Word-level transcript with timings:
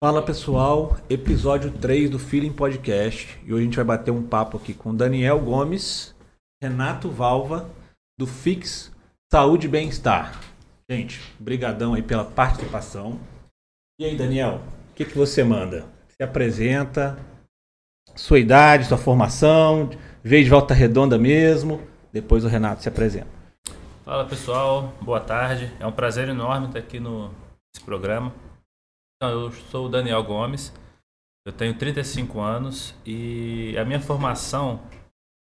Fala 0.00 0.22
pessoal, 0.22 0.96
episódio 1.10 1.72
3 1.72 2.08
do 2.08 2.20
Feeling 2.20 2.52
Podcast. 2.52 3.36
E 3.44 3.52
hoje 3.52 3.62
a 3.62 3.64
gente 3.64 3.74
vai 3.74 3.84
bater 3.84 4.12
um 4.12 4.22
papo 4.22 4.56
aqui 4.56 4.72
com 4.72 4.94
Daniel 4.94 5.40
Gomes, 5.40 6.14
Renato 6.62 7.10
Valva, 7.10 7.68
do 8.16 8.24
Fix 8.24 8.92
Saúde 9.28 9.66
e 9.66 9.68
Bem-Estar. 9.68 10.40
Gente, 10.88 11.20
brigadão 11.40 11.94
aí 11.94 12.02
pela 12.02 12.24
participação. 12.24 13.18
E 14.00 14.04
aí, 14.04 14.16
Daniel, 14.16 14.60
o 14.92 14.94
que, 14.94 15.04
que 15.04 15.18
você 15.18 15.42
manda? 15.42 15.84
Se 16.10 16.22
apresenta, 16.22 17.18
sua 18.14 18.38
idade, 18.38 18.86
sua 18.86 18.98
formação, 18.98 19.90
veio 20.22 20.44
de 20.44 20.50
volta 20.50 20.74
redonda 20.74 21.18
mesmo. 21.18 21.82
Depois 22.12 22.44
o 22.44 22.48
Renato 22.48 22.84
se 22.84 22.88
apresenta. 22.88 23.26
Fala 24.04 24.24
pessoal, 24.26 24.94
boa 25.00 25.18
tarde. 25.18 25.72
É 25.80 25.86
um 25.88 25.90
prazer 25.90 26.28
enorme 26.28 26.68
estar 26.68 26.78
aqui 26.78 27.00
no, 27.00 27.32
nesse 27.74 27.84
programa. 27.84 28.32
Então, 29.20 29.46
eu 29.46 29.50
sou 29.50 29.86
o 29.86 29.88
Daniel 29.88 30.22
Gomes, 30.22 30.72
eu 31.44 31.52
tenho 31.52 31.76
35 31.76 32.38
anos 32.38 32.94
e 33.04 33.76
a 33.76 33.84
minha 33.84 34.00
formação 34.00 34.80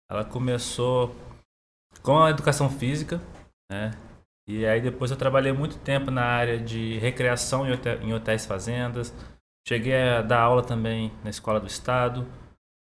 ela 0.07 0.23
começou 0.23 1.15
com 2.03 2.21
a 2.21 2.29
educação 2.29 2.69
física, 2.69 3.19
né? 3.71 3.89
E 4.47 4.63
aí 4.63 4.79
depois 4.79 5.09
eu 5.09 5.17
trabalhei 5.17 5.51
muito 5.51 5.79
tempo 5.79 6.11
na 6.11 6.23
área 6.23 6.59
de 6.59 6.99
recreação 6.99 7.65
em 7.67 8.13
hotéis 8.13 8.45
fazendas. 8.45 9.11
Cheguei 9.67 9.95
a 9.95 10.21
dar 10.21 10.41
aula 10.41 10.61
também 10.61 11.11
na 11.23 11.31
escola 11.31 11.59
do 11.59 11.65
estado. 11.65 12.27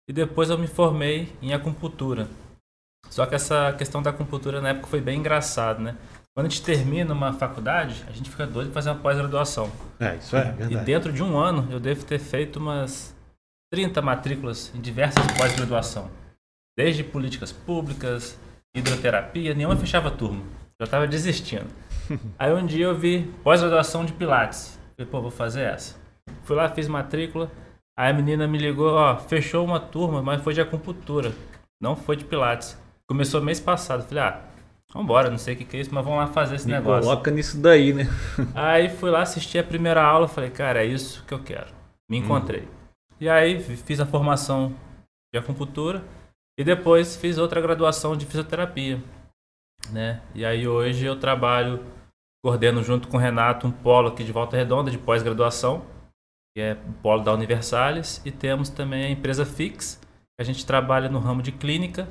E 0.09 0.13
depois 0.13 0.49
eu 0.49 0.57
me 0.57 0.67
formei 0.67 1.31
em 1.43 1.53
acupuntura. 1.53 2.27
Só 3.07 3.27
que 3.27 3.35
essa 3.35 3.71
questão 3.73 4.01
da 4.01 4.09
acupuntura 4.09 4.59
na 4.59 4.69
época 4.69 4.87
foi 4.87 5.01
bem 5.01 5.19
engraçado, 5.19 5.79
né? 5.79 5.95
Quando 6.33 6.47
a 6.47 6.49
gente 6.49 6.63
termina 6.63 7.13
uma 7.13 7.33
faculdade, 7.33 8.05
a 8.07 8.11
gente 8.11 8.29
fica 8.29 8.47
doido 8.47 8.69
de 8.69 8.73
fazer 8.73 8.89
uma 8.89 8.99
pós-graduação. 8.99 9.69
É, 9.99 10.15
isso 10.15 10.35
é 10.35 10.51
verdade. 10.51 10.73
E 10.73 10.77
dentro 10.77 11.11
de 11.11 11.21
um 11.21 11.37
ano, 11.37 11.67
eu 11.69 11.79
devo 11.79 12.05
ter 12.05 12.19
feito 12.19 12.57
umas 12.57 13.13
30 13.71 14.01
matrículas 14.01 14.71
em 14.73 14.79
diversas 14.79 15.25
pós-graduação. 15.37 16.09
Desde 16.77 17.03
políticas 17.03 17.51
públicas, 17.51 18.39
hidroterapia, 18.73 19.53
nenhuma 19.53 19.75
fechava 19.75 20.09
turma. 20.09 20.41
Já 20.79 20.85
estava 20.85 21.05
desistindo. 21.05 21.67
Aí 22.39 22.53
um 22.53 22.65
dia 22.65 22.85
eu 22.85 22.97
vi 22.97 23.29
pós-graduação 23.43 24.05
de 24.05 24.13
Pilates. 24.13 24.79
Falei, 24.95 25.11
pô, 25.11 25.21
vou 25.21 25.31
fazer 25.31 25.63
essa. 25.63 25.99
Fui 26.43 26.55
lá, 26.55 26.69
fiz 26.69 26.87
matrícula. 26.87 27.51
Aí 27.97 28.09
a 28.09 28.13
menina 28.13 28.47
me 28.47 28.57
ligou, 28.57 28.93
ó, 28.93 29.17
fechou 29.17 29.65
uma 29.65 29.81
turma, 29.81 30.21
mas 30.21 30.41
foi 30.41 30.53
de 30.53 30.61
acupuntura. 30.61 31.33
Não 31.81 31.95
foi 31.95 32.15
de 32.15 32.23
Pilates. 32.23 32.77
Começou 33.05 33.41
mês 33.41 33.59
passado. 33.59 34.07
Falei, 34.07 34.23
ah, 34.23 34.41
Vambora, 34.93 35.29
não 35.29 35.37
sei 35.37 35.53
o 35.53 35.57
que, 35.57 35.63
que 35.63 35.77
é 35.77 35.79
isso, 35.79 35.93
mas 35.93 36.03
vamos 36.03 36.19
lá 36.19 36.27
fazer 36.27 36.55
esse 36.55 36.67
Me 36.67 36.73
negócio. 36.73 37.09
Coloca 37.09 37.31
nisso 37.31 37.57
daí, 37.57 37.93
né? 37.93 38.03
Aí 38.53 38.89
fui 38.89 39.09
lá 39.09 39.21
assistir 39.21 39.59
a 39.59 39.63
primeira 39.63 40.03
aula, 40.03 40.27
falei, 40.27 40.49
cara, 40.49 40.83
é 40.83 40.85
isso 40.85 41.25
que 41.25 41.33
eu 41.33 41.41
quero. 41.41 41.73
Me 42.09 42.17
encontrei. 42.17 42.63
Hum. 42.63 42.81
E 43.21 43.29
aí 43.29 43.61
fiz 43.61 43.99
a 43.99 44.05
formação 44.05 44.75
de 45.31 45.39
acupuntura 45.39 46.03
e 46.59 46.63
depois 46.63 47.15
fiz 47.15 47.37
outra 47.37 47.61
graduação 47.61 48.17
de 48.17 48.25
fisioterapia, 48.25 49.01
né? 49.91 50.21
E 50.33 50.43
aí 50.43 50.67
hoje 50.67 51.05
eu 51.05 51.17
trabalho, 51.17 51.85
coordeno 52.43 52.83
junto 52.83 53.07
com 53.07 53.17
o 53.17 53.19
Renato 53.19 53.67
um 53.67 53.71
polo 53.71 54.07
aqui 54.09 54.23
de 54.23 54.31
Volta 54.31 54.57
Redonda 54.57 54.89
de 54.89 54.97
pós-graduação, 54.97 55.85
que 56.53 56.61
é 56.61 56.73
o 56.73 56.93
polo 56.93 57.23
da 57.23 57.31
Universalis, 57.31 58.21
e 58.25 58.31
temos 58.31 58.69
também 58.69 59.05
a 59.05 59.09
empresa 59.09 59.45
Fix, 59.45 60.01
que 60.01 60.41
a 60.41 60.43
gente 60.43 60.65
trabalha 60.65 61.07
no 61.07 61.19
ramo 61.19 61.43
de 61.43 61.51
clínica 61.51 62.09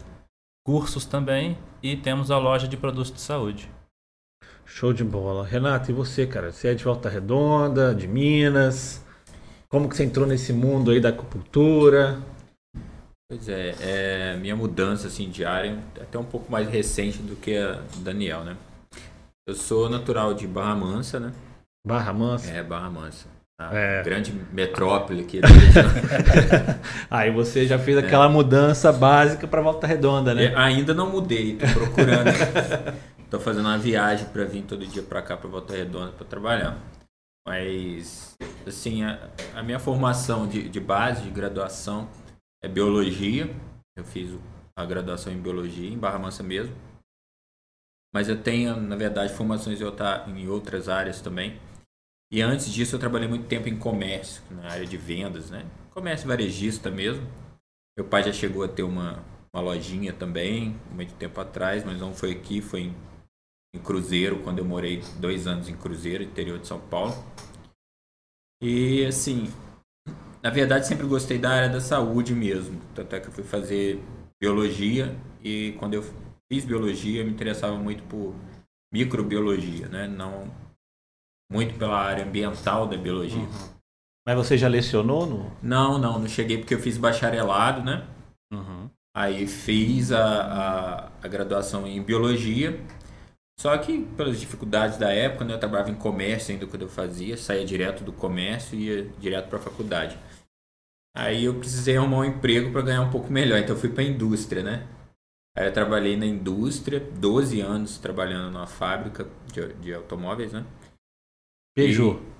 cursos 0.71 1.05
também 1.05 1.59
e 1.83 1.97
temos 1.97 2.31
a 2.31 2.39
loja 2.39 2.69
de 2.69 2.77
produtos 2.77 3.13
de 3.13 3.21
saúde. 3.21 3.69
Show 4.65 4.93
de 4.93 5.03
bola. 5.03 5.45
Renato, 5.45 5.91
e 5.91 5.93
você, 5.93 6.29
cara? 6.29 6.53
Você 6.53 6.69
é 6.69 6.75
de 6.75 6.85
Volta 6.85 7.09
Redonda, 7.09 7.93
de 7.93 8.07
Minas? 8.07 9.05
Como 9.69 9.89
que 9.89 9.97
você 9.97 10.05
entrou 10.05 10.29
nesse 10.29 10.53
mundo 10.53 10.93
aí 10.93 11.01
da 11.01 11.09
acupuntura? 11.09 12.23
Pois 13.29 13.49
é, 13.49 13.75
é 13.81 14.37
minha 14.37 14.55
mudança 14.55 15.09
assim 15.09 15.29
diária 15.29 15.77
é 15.97 16.03
até 16.03 16.17
um 16.17 16.25
pouco 16.25 16.51
mais 16.53 16.69
recente 16.69 17.19
do 17.19 17.35
que 17.35 17.57
a 17.57 17.73
do 17.73 18.05
Daniel, 18.05 18.45
né? 18.45 18.57
Eu 19.49 19.57
sou 19.57 19.89
natural 19.89 20.35
de 20.35 20.47
Barra 20.47 20.77
Mansa, 20.77 21.19
né? 21.19 21.33
Barra 21.85 22.13
Mansa? 22.13 22.49
É, 22.49 22.63
Barra 22.63 22.91
Mansa. 22.91 23.27
É. 23.73 24.03
Grande 24.03 24.33
metrópole 24.53 25.23
aqui. 25.23 25.41
Aí 27.11 27.31
você 27.31 27.67
já 27.67 27.79
fez 27.79 27.99
aquela 27.99 28.25
é. 28.25 28.29
mudança 28.29 28.91
básica 28.91 29.47
para 29.47 29.61
Volta 29.61 29.87
Redonda, 29.87 30.35
né? 30.35 30.55
ainda 30.57 30.95
não 30.95 31.11
mudei, 31.11 31.57
tô 31.57 31.67
procurando. 31.67 32.31
tô 33.29 33.39
fazendo 33.39 33.67
uma 33.67 33.77
viagem 33.77 34.27
para 34.29 34.45
vir 34.45 34.63
todo 34.63 34.87
dia 34.87 35.03
para 35.03 35.21
cá 35.21 35.37
para 35.37 35.51
Volta 35.51 35.77
Redonda 35.77 36.13
para 36.13 36.27
trabalhar. 36.27 36.79
Mas 37.47 38.35
assim, 38.67 39.05
a, 39.05 39.29
a 39.55 39.63
minha 39.63 39.79
formação 39.79 40.47
de, 40.47 40.67
de, 40.67 40.81
base, 40.81 41.23
de 41.23 41.31
graduação 41.31 42.09
é 42.65 42.69
biologia. 42.69 43.55
Eu 43.95 44.05
fiz 44.05 44.39
a 44.75 44.87
graduação 44.87 45.31
em 45.31 45.39
biologia 45.39 45.91
em 45.91 45.99
Barra 45.99 46.19
Mansa 46.19 46.43
mesmo. 46.43 46.75
Mas 48.15 48.29
eu 48.29 48.41
tenho, 48.43 48.75
na 48.81 48.97
verdade, 48.97 49.35
formações 49.35 49.81
em, 49.81 49.85
outra, 49.85 50.25
em 50.29 50.49
outras 50.49 50.89
áreas 50.89 51.21
também 51.21 51.61
e 52.33 52.41
antes 52.41 52.73
disso 52.73 52.95
eu 52.95 53.01
trabalhei 53.01 53.29
muito 53.29 53.47
tempo 53.47 53.69
em 53.69 53.77
comércio, 53.77 54.43
na 54.51 54.71
área 54.71 54.87
de 54.87 54.97
vendas, 54.97 55.51
né? 55.51 55.67
Comércio 55.91 56.29
varejista 56.29 56.91
mesmo. 56.91 57.27
Meu 57.97 58.07
pai 58.07 58.23
já 58.23 58.33
chegou 58.33 58.63
a 58.63 58.69
ter 58.69 58.85
uma, 58.85 59.25
uma 59.53 59.61
lojinha 59.61 60.13
também, 60.13 60.79
muito 60.93 61.13
tempo 61.15 61.41
atrás, 61.41 61.85
mas 61.85 62.01
não 62.01 62.15
foi 62.15 62.31
aqui, 62.31 62.63
foi 62.63 62.83
em, 62.83 62.97
em 63.75 63.81
Cruzeiro, 63.81 64.43
quando 64.45 64.61
eu 64.61 64.65
morei 64.65 65.03
dois 65.19 65.49
anos 65.49 65.69
em 65.69 65.77
Cruzeiro, 65.77 66.23
interior 66.23 66.59
de 66.61 66.69
São 66.69 66.81
Paulo. 66.81 67.13
E 68.63 69.05
assim, 69.07 69.53
na 70.41 70.51
verdade 70.51 70.87
sempre 70.87 71.07
gostei 71.07 71.39
da 71.39 71.51
área 71.51 71.69
da 71.69 71.81
saúde 71.81 72.33
mesmo. 72.33 72.81
Tanto 72.95 73.17
é 73.17 73.21
que 73.21 73.27
eu 73.27 73.33
fui 73.33 73.45
fazer 73.45 74.01
biologia 74.41 75.17
e 75.43 75.73
quando 75.81 75.95
eu 75.95 76.05
fiz 76.51 76.65
biologia 76.65 77.23
eu 77.23 77.27
me 77.27 77.33
interessava 77.33 77.77
muito 77.77 78.05
por 78.05 78.35
microbiologia, 78.93 79.89
né? 79.89 80.07
Não 80.07 80.70
muito 81.51 81.75
pela 81.75 81.99
área 81.99 82.25
ambiental 82.25 82.87
da 82.87 82.97
biologia. 82.97 83.41
Uhum. 83.41 83.71
Mas 84.27 84.37
você 84.37 84.57
já 84.57 84.69
lecionou 84.69 85.27
no? 85.27 85.53
Não, 85.63 85.99
não, 85.99 86.19
não 86.19 86.29
cheguei 86.29 86.59
porque 86.59 86.75
eu 86.75 86.79
fiz 86.79 86.97
bacharelado, 86.97 87.83
né? 87.83 88.07
Uhum. 88.53 88.89
Aí 89.17 89.47
fiz 89.47 90.13
a, 90.13 90.25
a, 90.25 91.07
a, 91.23 91.29
graduação 91.29 91.87
em 91.87 92.01
biologia. 92.01 92.81
Só 93.59 93.77
que 93.77 94.05
pelas 94.17 94.39
dificuldades 94.39 94.97
da 94.97 95.13
época, 95.13 95.45
né, 95.45 95.55
eu 95.55 95.59
trabalhava 95.59 95.91
em 95.91 95.95
comércio 95.95 96.53
ainda 96.53 96.67
quando 96.67 96.83
eu 96.83 96.89
fazia, 96.89 97.37
saía 97.37 97.65
direto 97.65 98.05
do 98.05 98.13
comércio 98.13 98.79
e 98.79 98.85
ia 98.85 99.05
direto 99.19 99.49
para 99.49 99.59
a 99.59 99.63
faculdade. 99.63 100.17
Aí 101.15 101.45
eu 101.45 101.59
precisei 101.59 101.97
arrumar 101.97 102.19
um 102.19 102.25
emprego 102.25 102.71
para 102.71 102.83
ganhar 102.83 103.03
um 103.03 103.11
pouco 103.11 103.31
melhor, 103.33 103.59
então 103.59 103.75
eu 103.75 103.81
fui 103.81 103.91
para 103.91 104.03
a 104.03 104.07
indústria, 104.07 104.63
né? 104.63 104.87
Aí 105.57 105.67
eu 105.67 105.73
trabalhei 105.73 106.17
na 106.17 106.25
indústria, 106.25 107.01
12 107.01 107.61
anos 107.61 107.99
trabalhando 107.99 108.53
numa 108.53 108.67
fábrica 108.67 109.27
de, 109.53 109.75
de 109.75 109.93
automóveis, 109.93 110.53
né? 110.53 110.65
Peugeot. 111.87 112.21
E... 112.21 112.31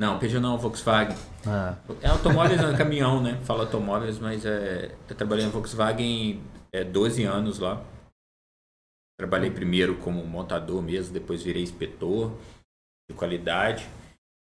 Não, 0.00 0.18
Peugeot 0.18 0.40
não, 0.40 0.56
Volkswagen. 0.56 1.16
Ah. 1.46 1.76
É 2.00 2.08
automóveis, 2.08 2.60
é 2.60 2.76
caminhão, 2.76 3.22
né? 3.22 3.38
Fala 3.44 3.64
automóveis, 3.64 4.18
mas 4.18 4.44
é, 4.46 4.94
eu 5.08 5.16
trabalhei 5.16 5.44
na 5.44 5.50
Volkswagen 5.50 6.42
é, 6.72 6.84
12 6.84 7.24
anos 7.24 7.58
lá. 7.58 7.84
Trabalhei 9.18 9.50
primeiro 9.50 9.96
como 9.98 10.24
montador 10.24 10.80
mesmo, 10.80 11.12
depois 11.12 11.42
virei 11.42 11.62
inspetor 11.62 12.32
de 13.10 13.14
qualidade. 13.14 13.86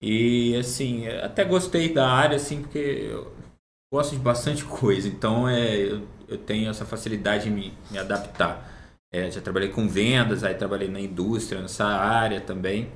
E 0.02 0.54
assim, 0.56 1.08
até 1.08 1.44
gostei 1.44 1.92
da 1.92 2.10
área, 2.10 2.36
assim, 2.36 2.62
porque 2.62 2.78
eu 2.78 3.34
gosto 3.92 4.10
de 4.12 4.18
bastante 4.18 4.64
coisa. 4.66 5.08
Então 5.08 5.48
é, 5.48 5.76
eu, 5.76 6.06
eu 6.28 6.36
tenho 6.36 6.68
essa 6.68 6.84
facilidade 6.84 7.44
de 7.44 7.50
me, 7.50 7.72
me 7.90 7.98
adaptar. 7.98 8.68
É, 9.12 9.30
já 9.30 9.40
trabalhei 9.40 9.70
com 9.70 9.88
vendas, 9.88 10.44
aí 10.44 10.54
trabalhei 10.54 10.88
na 10.88 11.00
indústria, 11.00 11.60
nessa 11.60 11.86
área 11.86 12.40
também. 12.40 12.90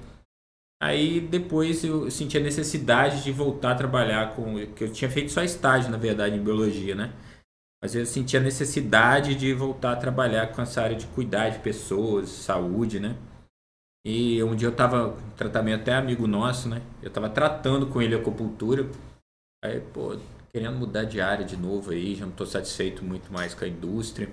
Aí 0.85 1.19
depois 1.19 1.83
eu 1.83 2.11
senti 2.11 2.37
a 2.37 2.41
necessidade 2.43 3.25
de 3.25 3.33
voltar 3.33 3.73
a 3.73 3.75
trabalhar 3.75 4.37
com. 4.37 4.67
que 4.67 4.85
eu 4.85 4.93
tinha 4.93 5.11
feito 5.11 5.33
só 5.33 5.43
estágio, 5.43 5.91
na 5.91 5.97
verdade, 5.97 6.37
em 6.37 6.45
biologia, 6.45 6.95
né? 6.95 7.11
Mas 7.83 7.95
eu 7.95 8.05
senti 8.05 8.37
a 8.37 8.41
necessidade 8.41 9.35
de 9.35 9.55
voltar 9.55 9.93
a 9.93 9.97
trabalhar 9.97 10.49
com 10.49 10.61
essa 10.61 10.83
área 10.83 10.95
de 10.95 11.07
cuidar 11.07 11.49
de 11.49 11.61
pessoas, 11.61 12.29
saúde, 12.29 13.01
né? 13.01 13.17
E 14.07 14.43
um 14.43 14.55
dia 14.55 14.69
eu 14.69 14.73
estava 14.73 15.17
tratamento 15.39 15.81
até 15.81 15.95
amigo 15.95 16.27
nosso, 16.27 16.69
né? 16.69 16.83
Eu 17.01 17.09
estava 17.09 17.31
tratando 17.31 17.87
com 17.87 18.03
ele 18.03 18.15
acupuntura. 18.15 18.87
Aí, 19.65 19.81
pô, 19.81 20.19
querendo 20.53 20.77
mudar 20.77 21.05
de 21.05 21.19
área 21.19 21.47
de 21.47 21.57
novo 21.57 21.93
aí, 21.93 22.15
já 22.15 22.27
não 22.27 22.33
estou 22.33 22.47
satisfeito 22.47 23.03
muito 23.03 23.33
mais 23.33 23.55
com 23.55 23.65
a 23.65 23.69
indústria. 23.69 24.29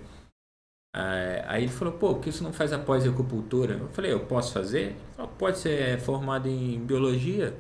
É, 0.94 1.44
aí 1.48 1.64
ele 1.64 1.72
falou, 1.72 1.94
pô, 1.98 2.16
por 2.16 2.22
que 2.22 2.32
você 2.32 2.44
não 2.44 2.52
faz 2.52 2.74
a 2.74 2.80
pós-acupuntura? 2.80 3.76
Eu 3.76 3.88
falei, 3.90 4.12
eu 4.12 4.26
posso 4.26 4.52
fazer? 4.54 4.96
Ele 5.18 5.28
pode 5.40 5.58
ser 5.60 6.00
formado 6.02 6.48
em 6.50 6.84
biologia, 6.84 7.58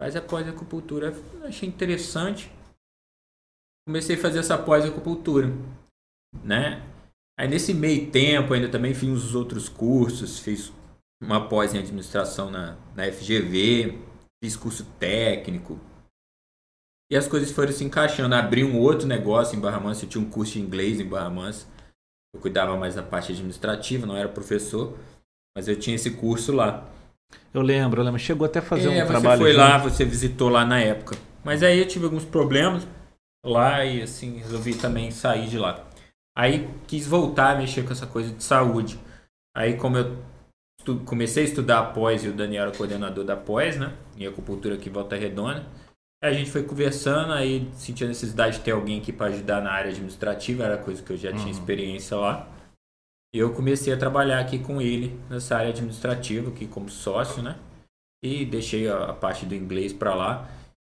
faz 0.00 0.14
a 0.14 0.22
pós-acupuntura. 0.22 1.12
Achei 1.44 1.68
interessante. 1.68 2.50
Comecei 3.88 4.16
a 4.16 4.20
fazer 4.20 4.38
essa 4.38 4.56
pós-acupuntura, 4.56 5.48
né? 6.44 6.86
Aí 7.38 7.48
nesse 7.48 7.72
meio 7.74 8.10
tempo 8.10 8.52
ainda 8.52 8.68
também 8.68 8.94
fiz 8.94 9.08
uns 9.08 9.34
outros 9.34 9.68
cursos, 9.68 10.38
fiz 10.38 10.72
uma 11.20 11.48
pós 11.48 11.74
em 11.74 11.78
administração 11.78 12.50
na, 12.50 12.76
na 12.94 13.10
FGV, 13.10 13.98
fiz 14.42 14.56
curso 14.56 14.84
técnico, 14.98 15.78
E 17.10 17.16
as 17.16 17.26
coisas 17.26 17.50
foram 17.50 17.72
se 17.72 17.82
encaixando. 17.82 18.34
Abri 18.34 18.62
um 18.62 18.78
outro 18.78 19.08
negócio 19.08 19.56
em 19.56 19.60
Barra 19.60 19.80
Mansa. 19.80 20.04
Eu 20.04 20.08
tinha 20.08 20.22
um 20.22 20.30
curso 20.30 20.52
de 20.52 20.60
inglês 20.60 21.00
em 21.00 21.08
Barra 21.08 21.28
Mansa. 21.28 21.66
Eu 22.34 22.40
cuidava 22.40 22.76
mais 22.76 22.94
da 22.94 23.02
parte 23.02 23.32
administrativa, 23.32 24.06
não 24.06 24.16
era 24.16 24.28
professor. 24.28 24.96
Mas 25.56 25.68
eu 25.68 25.76
tinha 25.76 25.96
esse 25.96 26.12
curso 26.12 26.52
lá. 26.52 26.88
Eu 27.52 27.62
lembro, 27.62 28.00
eu 28.00 28.04
lembro. 28.04 28.20
Chegou 28.20 28.46
até 28.46 28.60
a 28.60 28.62
fazer 28.62 28.88
é, 28.88 28.90
um 28.90 29.06
você 29.06 29.06
trabalho. 29.06 29.40
foi 29.40 29.52
junto. 29.52 29.60
lá, 29.60 29.78
você 29.78 30.04
visitou 30.04 30.48
lá 30.48 30.64
na 30.64 30.80
época. 30.80 31.16
Mas 31.44 31.62
aí 31.62 31.78
eu 31.78 31.88
tive 31.88 32.04
alguns 32.04 32.24
problemas 32.24 32.86
lá 33.44 33.84
e 33.84 34.02
assim, 34.02 34.38
resolvi 34.38 34.74
também 34.74 35.10
sair 35.10 35.48
de 35.48 35.58
lá. 35.58 35.86
Aí 36.36 36.68
quis 36.86 37.06
voltar 37.06 37.52
a 37.52 37.58
mexer 37.58 37.84
com 37.84 37.92
essa 37.92 38.06
coisa 38.06 38.32
de 38.32 38.42
saúde. 38.42 38.98
Aí 39.56 39.76
como 39.76 39.96
eu 39.96 40.16
comecei 41.04 41.44
a 41.44 41.46
estudar 41.46 41.78
a 41.80 41.86
pós 41.86 42.24
e 42.24 42.28
o 42.28 42.32
Daniel 42.32 42.64
era 42.64 42.76
coordenador 42.76 43.24
da 43.24 43.36
pós, 43.36 43.76
né? 43.76 43.92
Em 44.16 44.26
acupuntura 44.26 44.76
aqui 44.76 44.88
em 44.88 44.92
Volta 44.92 45.16
Redonda. 45.16 45.66
Aí 46.22 46.34
a 46.34 46.38
gente 46.38 46.50
foi 46.50 46.62
conversando, 46.62 47.32
aí 47.32 47.70
senti 47.74 48.04
a 48.04 48.08
necessidade 48.08 48.58
de 48.58 48.64
ter 48.64 48.72
alguém 48.72 49.00
aqui 49.00 49.12
para 49.12 49.28
ajudar 49.28 49.62
na 49.62 49.72
área 49.72 49.90
administrativa, 49.90 50.64
era 50.64 50.76
coisa 50.76 51.02
que 51.02 51.10
eu 51.10 51.16
já 51.16 51.32
tinha 51.32 51.50
experiência 51.50 52.16
lá. 52.16 52.46
E 53.34 53.38
eu 53.38 53.54
comecei 53.54 53.92
a 53.92 53.96
trabalhar 53.96 54.40
aqui 54.40 54.58
com 54.58 54.82
ele 54.82 55.18
nessa 55.30 55.56
área 55.56 55.70
administrativa, 55.70 56.50
aqui 56.50 56.66
como 56.66 56.90
sócio, 56.90 57.42
né? 57.42 57.58
E 58.22 58.44
deixei 58.44 58.88
a, 58.88 59.04
a 59.04 59.12
parte 59.14 59.46
do 59.46 59.54
inglês 59.54 59.92
para 59.92 60.14
lá 60.14 60.50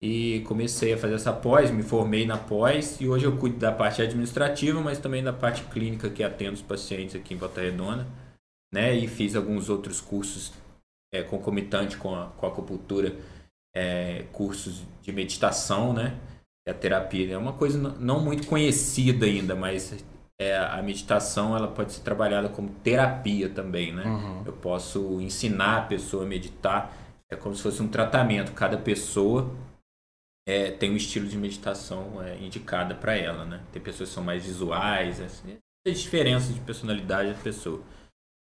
e 0.04 0.42
comecei 0.48 0.94
a 0.94 0.98
fazer 0.98 1.14
essa 1.14 1.32
pós, 1.32 1.70
me 1.70 1.84
formei 1.84 2.26
na 2.26 2.38
pós 2.38 3.00
e 3.00 3.08
hoje 3.08 3.26
eu 3.26 3.38
cuido 3.38 3.60
da 3.60 3.72
parte 3.72 4.02
administrativa, 4.02 4.82
mas 4.82 4.98
também 4.98 5.24
da 5.24 5.32
parte 5.32 5.64
clínica 5.66 6.10
que 6.10 6.24
atendo 6.24 6.54
os 6.54 6.62
pacientes 6.62 7.16
aqui 7.16 7.36
em 7.36 7.38
Volta 7.38 7.62
Redonda, 7.62 8.08
né? 8.74 8.96
E 8.96 9.08
fiz 9.08 9.36
alguns 9.36 9.70
outros 9.70 10.02
cursos 10.02 10.52
é, 11.14 11.22
concomitante 11.22 11.98
com 11.98 12.16
a, 12.16 12.28
com 12.30 12.46
a 12.48 12.50
acupuntura, 12.50 13.16
é, 13.76 14.26
cursos 14.32 14.84
de 15.02 15.12
meditação, 15.12 15.94
né? 15.94 16.18
A 16.68 16.74
terapia 16.74 17.34
é 17.34 17.38
uma 17.38 17.54
coisa 17.54 17.78
não 17.78 18.24
muito 18.24 18.48
conhecida 18.48 19.26
ainda, 19.26 19.56
mas 19.56 20.06
é, 20.40 20.58
a 20.58 20.82
meditação 20.82 21.56
ela 21.56 21.68
pode 21.68 21.94
ser 21.94 22.02
trabalhada 22.02 22.50
como 22.50 22.70
terapia 22.70 23.50
também, 23.50 23.94
né? 23.94 24.06
Uhum. 24.06 24.44
Eu 24.46 24.54
posso 24.54 25.20
ensinar 25.22 25.78
a 25.78 25.82
pessoa 25.82 26.24
a 26.24 26.28
meditar, 26.28 26.96
é 27.30 27.36
como 27.36 27.56
se 27.56 27.64
fosse 27.64 27.82
um 27.82 27.88
tratamento. 27.88 28.52
Cada 28.54 28.78
pessoa 28.78 29.52
é, 30.48 30.72
tem 30.72 30.92
um 30.92 30.96
estilo 30.96 31.28
de 31.28 31.38
meditação 31.38 32.22
é, 32.24 32.38
indicada 32.38 32.96
para 32.96 33.16
ela, 33.16 33.46
né? 33.46 33.62
Tem 33.72 33.82
pessoas 33.82 34.10
que 34.10 34.16
são 34.16 34.24
mais 34.24 34.46
visuais, 34.46 35.20
assim, 35.20 35.58
tem 35.84 35.94
diferenças 35.94 36.54
de 36.54 36.60
personalidade 36.62 37.34
da 37.34 37.40
pessoa. 37.40 37.82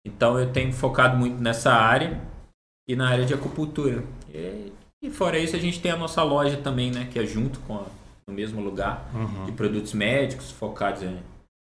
Então 0.05 0.39
eu 0.39 0.51
tenho 0.51 0.71
focado 0.73 1.17
muito 1.17 1.41
nessa 1.41 1.73
área 1.73 2.21
e 2.87 2.95
na 2.95 3.09
área 3.09 3.25
de 3.25 3.33
acupuntura. 3.33 4.03
E, 4.33 4.71
e 5.07 5.11
fora 5.11 5.39
isso 5.39 5.55
a 5.55 5.59
gente 5.59 5.81
tem 5.81 5.91
a 5.91 5.97
nossa 5.97 6.21
loja 6.21 6.57
também, 6.57 6.91
né? 6.91 7.07
Que 7.11 7.17
é 7.19 7.25
junto 7.25 7.59
com 7.61 7.77
a, 7.77 7.85
no 8.27 8.33
mesmo 8.33 8.61
lugar 8.61 9.09
de 9.45 9.51
produtos 9.53 9.93
médicos 9.93 10.51
focados 10.51 11.01
em, 11.01 11.17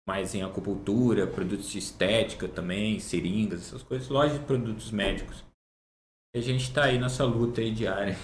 mais 0.09 0.35
em 0.35 0.43
acupuntura, 0.43 1.27
produtos 1.27 1.69
de 1.69 1.79
estética 1.79 2.47
também, 2.47 3.01
seringas, 3.01 3.61
essas 3.61 3.83
coisas, 3.83 4.09
loja 4.09 4.39
de 4.39 4.45
produtos 4.45 4.91
médicos. 4.93 5.45
E 6.35 6.39
a 6.39 6.43
gente 6.43 6.73
tá 6.73 6.85
aí 6.85 6.99
nessa 6.99 7.25
luta 7.25 7.61
aí 7.61 7.73
diária. 7.73 8.17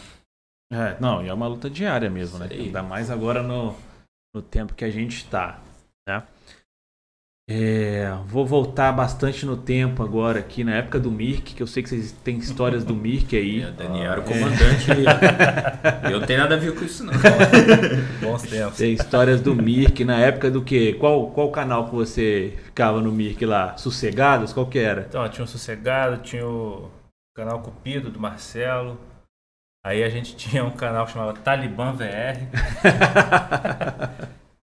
É, 0.73 0.97
não, 1.01 1.25
e 1.25 1.29
é 1.29 1.35
uma 1.35 1.49
luta 1.49 1.69
diária 1.69 2.09
mesmo, 2.09 2.39
né? 2.39 2.49
Ainda 2.51 2.83
mais 2.83 3.11
agora 3.11 3.43
no, 3.43 3.75
no 4.33 4.41
tempo 4.41 4.75
que 4.75 4.85
a 4.85 4.91
gente 4.91 5.17
está, 5.17 5.61
né? 6.09 6.25
É, 7.53 8.09
vou 8.29 8.47
voltar 8.47 8.93
bastante 8.93 9.45
no 9.45 9.57
tempo 9.57 10.05
agora 10.05 10.39
aqui, 10.39 10.63
na 10.63 10.77
época 10.77 11.01
do 11.01 11.11
Mirk, 11.11 11.53
que 11.53 11.61
eu 11.61 11.67
sei 11.67 11.83
que 11.83 11.89
vocês 11.89 12.13
têm 12.13 12.39
histórias 12.39 12.85
do 12.85 12.95
Mirk 12.95 13.37
aí. 13.37 13.65
O 13.65 13.73
Daniel 13.73 14.13
era 14.13 14.21
o 14.21 14.23
É. 14.23 14.27
comandante. 14.27 14.87
eu 16.13 16.21
não 16.21 16.27
tenho 16.29 16.39
nada 16.39 16.55
a 16.55 16.59
ver 16.59 16.73
com 16.77 16.85
isso, 16.85 17.03
não. 17.03 17.13
Bons 18.23 18.43
tempos. 18.43 18.79
Tem 18.79 18.93
histórias 18.93 19.41
do 19.41 19.53
Mirk 19.53 20.05
na 20.05 20.21
época 20.21 20.49
do 20.49 20.63
quê? 20.63 20.95
Qual, 21.01 21.29
qual 21.33 21.51
canal 21.51 21.89
que 21.89 21.95
você 21.97 22.57
ficava 22.67 23.01
no 23.01 23.11
Mirk 23.11 23.45
lá? 23.45 23.77
Sossegados? 23.77 24.53
Qual 24.53 24.67
que 24.67 24.79
era? 24.79 25.07
Então, 25.09 25.29
tinha 25.29 25.45
o 25.45 25.49
Sossegado, 25.49 26.19
tinha 26.19 26.47
o 26.47 26.89
canal 27.35 27.59
Cupido 27.59 28.11
do 28.11 28.21
Marcelo. 28.21 28.97
Aí 29.85 30.05
a 30.05 30.09
gente 30.09 30.37
tinha 30.39 30.65
um 30.65 30.71
canal 30.71 31.05
que 31.05 31.15
chamava 31.15 31.33
Talibã 31.33 31.93
VR. 31.93 32.47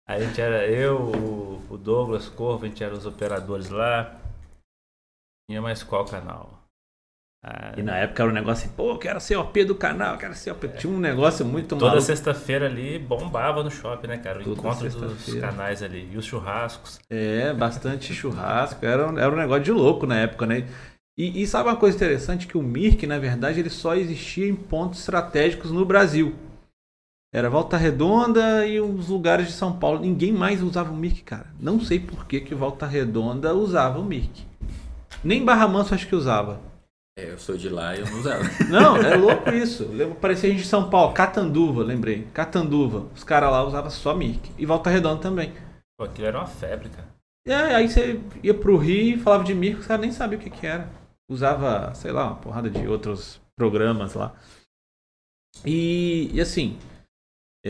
A 0.09 0.19
gente 0.19 0.41
era 0.41 0.67
eu, 0.67 0.97
o- 1.71 1.77
Douglas 1.79 2.29
Corvo, 2.29 2.65
a 2.65 2.69
gente 2.69 2.83
era 2.83 2.95
os 2.95 3.07
operadores 3.07 3.69
lá. 3.69 4.17
Tinha 5.49 5.63
mais 5.63 5.83
qual 5.83 6.05
canal? 6.05 6.59
Ah, 7.45 7.73
E 7.77 7.83
na 7.83 7.97
época 7.97 8.23
era 8.23 8.31
um 8.31 8.35
negócio 8.35 8.67
assim, 8.67 8.75
pô, 8.75 8.99
quero 8.99 9.21
ser 9.21 9.37
OP 9.37 9.65
do 9.65 9.75
canal, 9.75 10.19
quero 10.19 10.35
ser 10.35 10.51
OP. 10.51 10.69
Tinha 10.71 10.93
um 10.93 10.99
negócio 10.99 11.47
muito 11.47 11.69
Toda 11.77 11.87
maluco. 11.87 12.03
sexta-feira 12.03 12.67
ali 12.67 12.99
bombava 12.99 13.63
no 13.63 13.71
shopping, 13.71 14.09
né, 14.09 14.19
cara? 14.19 14.41
O 14.41 14.45
Toda 14.45 14.59
encontro 14.59 14.89
dos 14.91 15.35
canais 15.35 15.83
ali. 15.83 16.11
E 16.13 16.17
os 16.17 16.25
churrascos. 16.25 16.99
É, 17.09 17.53
bastante 17.55 18.13
churrasco. 18.13 18.85
Era, 18.85 19.09
um- 19.09 19.19
era 19.19 19.33
um 19.33 19.37
negócio 19.37 19.63
de 19.63 19.73
louco 19.73 20.05
na 20.05 20.19
época, 20.19 20.47
né? 20.47 20.67
E, 21.17 21.43
e 21.43 21.47
sabe 21.47 21.69
uma 21.69 21.77
coisa 21.77 21.97
interessante? 21.97 22.47
Que 22.47 22.59
o 22.59 22.63
Mirk, 22.63 23.07
na 23.07 23.19
verdade, 23.19 23.61
ele 23.61 23.71
só 23.71 23.95
existia 23.95 24.49
em 24.49 24.57
pontos 24.57 24.99
estratégicos 25.01 25.71
no 25.71 25.85
Brasil. 25.85 26.35
Era 27.33 27.51
Volta 27.51 27.77
Redonda 27.77 28.67
e 28.67 28.81
os 28.81 29.09
lugares 29.09 29.47
de 29.49 29.53
São 29.53 29.79
Paulo. 29.79 30.01
Ninguém 30.01 30.33
mais 30.33 30.63
usava 30.63 30.91
o 30.91 30.97
Mirk, 30.97 31.23
cara. 31.23 31.47
Não 31.61 31.79
sei 31.81 32.01
por 32.01 32.27
que, 32.27 32.41
que 32.41 32.55
Volta 32.55 32.87
Redonda 32.87 33.55
usava 33.55 33.99
o 33.99 34.05
Mirk. 34.05 34.47
Nem 35.23 35.45
Barra 35.45 35.69
Manso 35.69 35.95
acho 35.95 36.07
que 36.09 36.15
usava. 36.17 36.61
É, 37.19 37.33
eu 37.33 37.39
sou 37.39 37.57
de 37.57 37.69
lá 37.69 37.95
e 37.97 38.01
eu 38.01 38.07
não 38.07 38.19
usava. 38.21 38.45
Não, 38.71 38.97
é 38.97 39.17
louco 39.17 39.51
isso. 39.51 39.85
Lembra- 39.89 40.15
Parecia 40.15 40.49
gente 40.51 40.63
de 40.63 40.69
São 40.69 40.89
Paulo. 40.89 41.13
Catanduva, 41.13 41.83
lembrei. 41.83 42.29
Catanduva. 42.33 43.07
Os 43.15 43.25
caras 43.25 43.51
lá 43.51 43.65
usavam 43.65 43.91
só 43.91 44.15
Mirk. 44.15 44.53
E 44.57 44.65
Volta 44.65 44.89
Redonda 44.89 45.21
também. 45.21 45.53
Pô, 45.99 46.05
aquilo 46.05 46.29
era 46.29 46.39
uma 46.39 46.47
febre, 46.47 46.89
cara. 46.89 47.09
E 47.47 47.53
aí, 47.53 47.89
você 47.89 48.21
ia 48.43 48.55
pro 48.55 48.77
Rio 48.77 49.17
e 49.17 49.19
falava 49.19 49.43
de 49.43 49.55
Mirko, 49.55 49.81
os 49.81 49.87
caras 49.87 50.03
nem 50.03 50.13
sabiam 50.13 50.39
o 50.41 50.43
que, 50.43 50.49
que 50.51 50.67
era. 50.67 50.89
Usava, 51.29 51.93
sei 51.95 52.13
lá, 52.13 52.27
uma 52.29 52.37
porrada 52.37 52.71
de 52.71 52.87
outros 52.87 53.41
programas 53.59 54.15
lá. 54.15 54.33
E, 55.65 56.31
e 56.33 56.41
assim, 56.41 56.79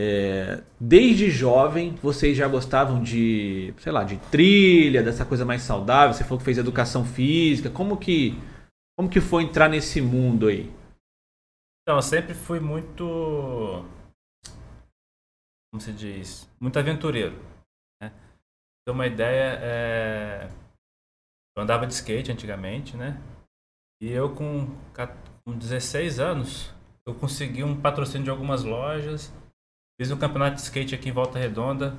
é, 0.00 0.62
desde 0.78 1.28
jovem 1.28 1.96
vocês 1.96 2.36
já 2.36 2.46
gostavam 2.46 3.02
de, 3.02 3.74
sei 3.78 3.90
lá, 3.90 4.04
de 4.04 4.16
trilha, 4.30 5.02
dessa 5.02 5.26
coisa 5.26 5.44
mais 5.44 5.62
saudável. 5.62 6.14
Você 6.14 6.22
falou 6.22 6.38
que 6.38 6.44
fez 6.44 6.56
educação 6.56 7.04
física. 7.04 7.68
Como 7.68 7.96
que, 7.96 8.34
como 8.96 9.10
que 9.10 9.20
foi 9.20 9.42
entrar 9.42 9.68
nesse 9.68 10.00
mundo 10.00 10.46
aí? 10.46 10.72
Então, 11.82 11.96
eu 11.96 12.02
sempre 12.02 12.32
fui 12.32 12.60
muito. 12.60 13.84
Como 15.72 15.80
se 15.80 15.92
diz? 15.92 16.48
Muito 16.60 16.78
aventureiro. 16.78 17.36
Né? 18.00 18.12
Ter 18.86 18.92
uma 18.92 19.06
ideia, 19.06 19.58
é... 19.60 20.48
eu 21.56 21.62
andava 21.62 21.86
de 21.86 21.94
skate 21.94 22.30
antigamente, 22.30 22.96
né? 22.96 23.20
E 24.00 24.12
eu, 24.12 24.32
com 24.32 24.68
16 25.46 26.20
anos, 26.20 26.72
eu 27.04 27.14
consegui 27.14 27.64
um 27.64 27.80
patrocínio 27.80 28.24
de 28.24 28.30
algumas 28.30 28.62
lojas. 28.62 29.32
Fiz 30.00 30.10
um 30.10 30.16
campeonato 30.16 30.56
de 30.56 30.62
skate 30.62 30.94
aqui 30.94 31.08
em 31.08 31.12
Volta 31.12 31.38
Redonda. 31.38 31.96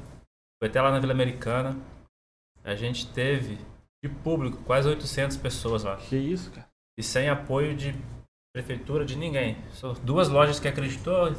Foi 0.61 0.69
até 0.69 0.81
lá 0.81 0.91
na 0.91 0.99
Vila 0.99 1.11
Americana. 1.11 1.77
A 2.63 2.75
gente 2.75 3.07
teve 3.11 3.57
de 4.03 4.09
público 4.09 4.63
quase 4.63 4.87
800 4.87 5.35
pessoas 5.37 5.83
lá 5.83 5.97
Que 5.97 6.15
isso, 6.15 6.51
cara? 6.51 6.67
e 6.97 7.03
sem 7.03 7.29
apoio 7.29 7.75
de 7.75 7.95
prefeitura 8.53 9.05
de 9.05 9.15
ninguém. 9.15 9.57
Só 9.71 9.93
duas 9.93 10.27
lojas 10.29 10.59
que 10.59 10.67
acreditou, 10.67 11.33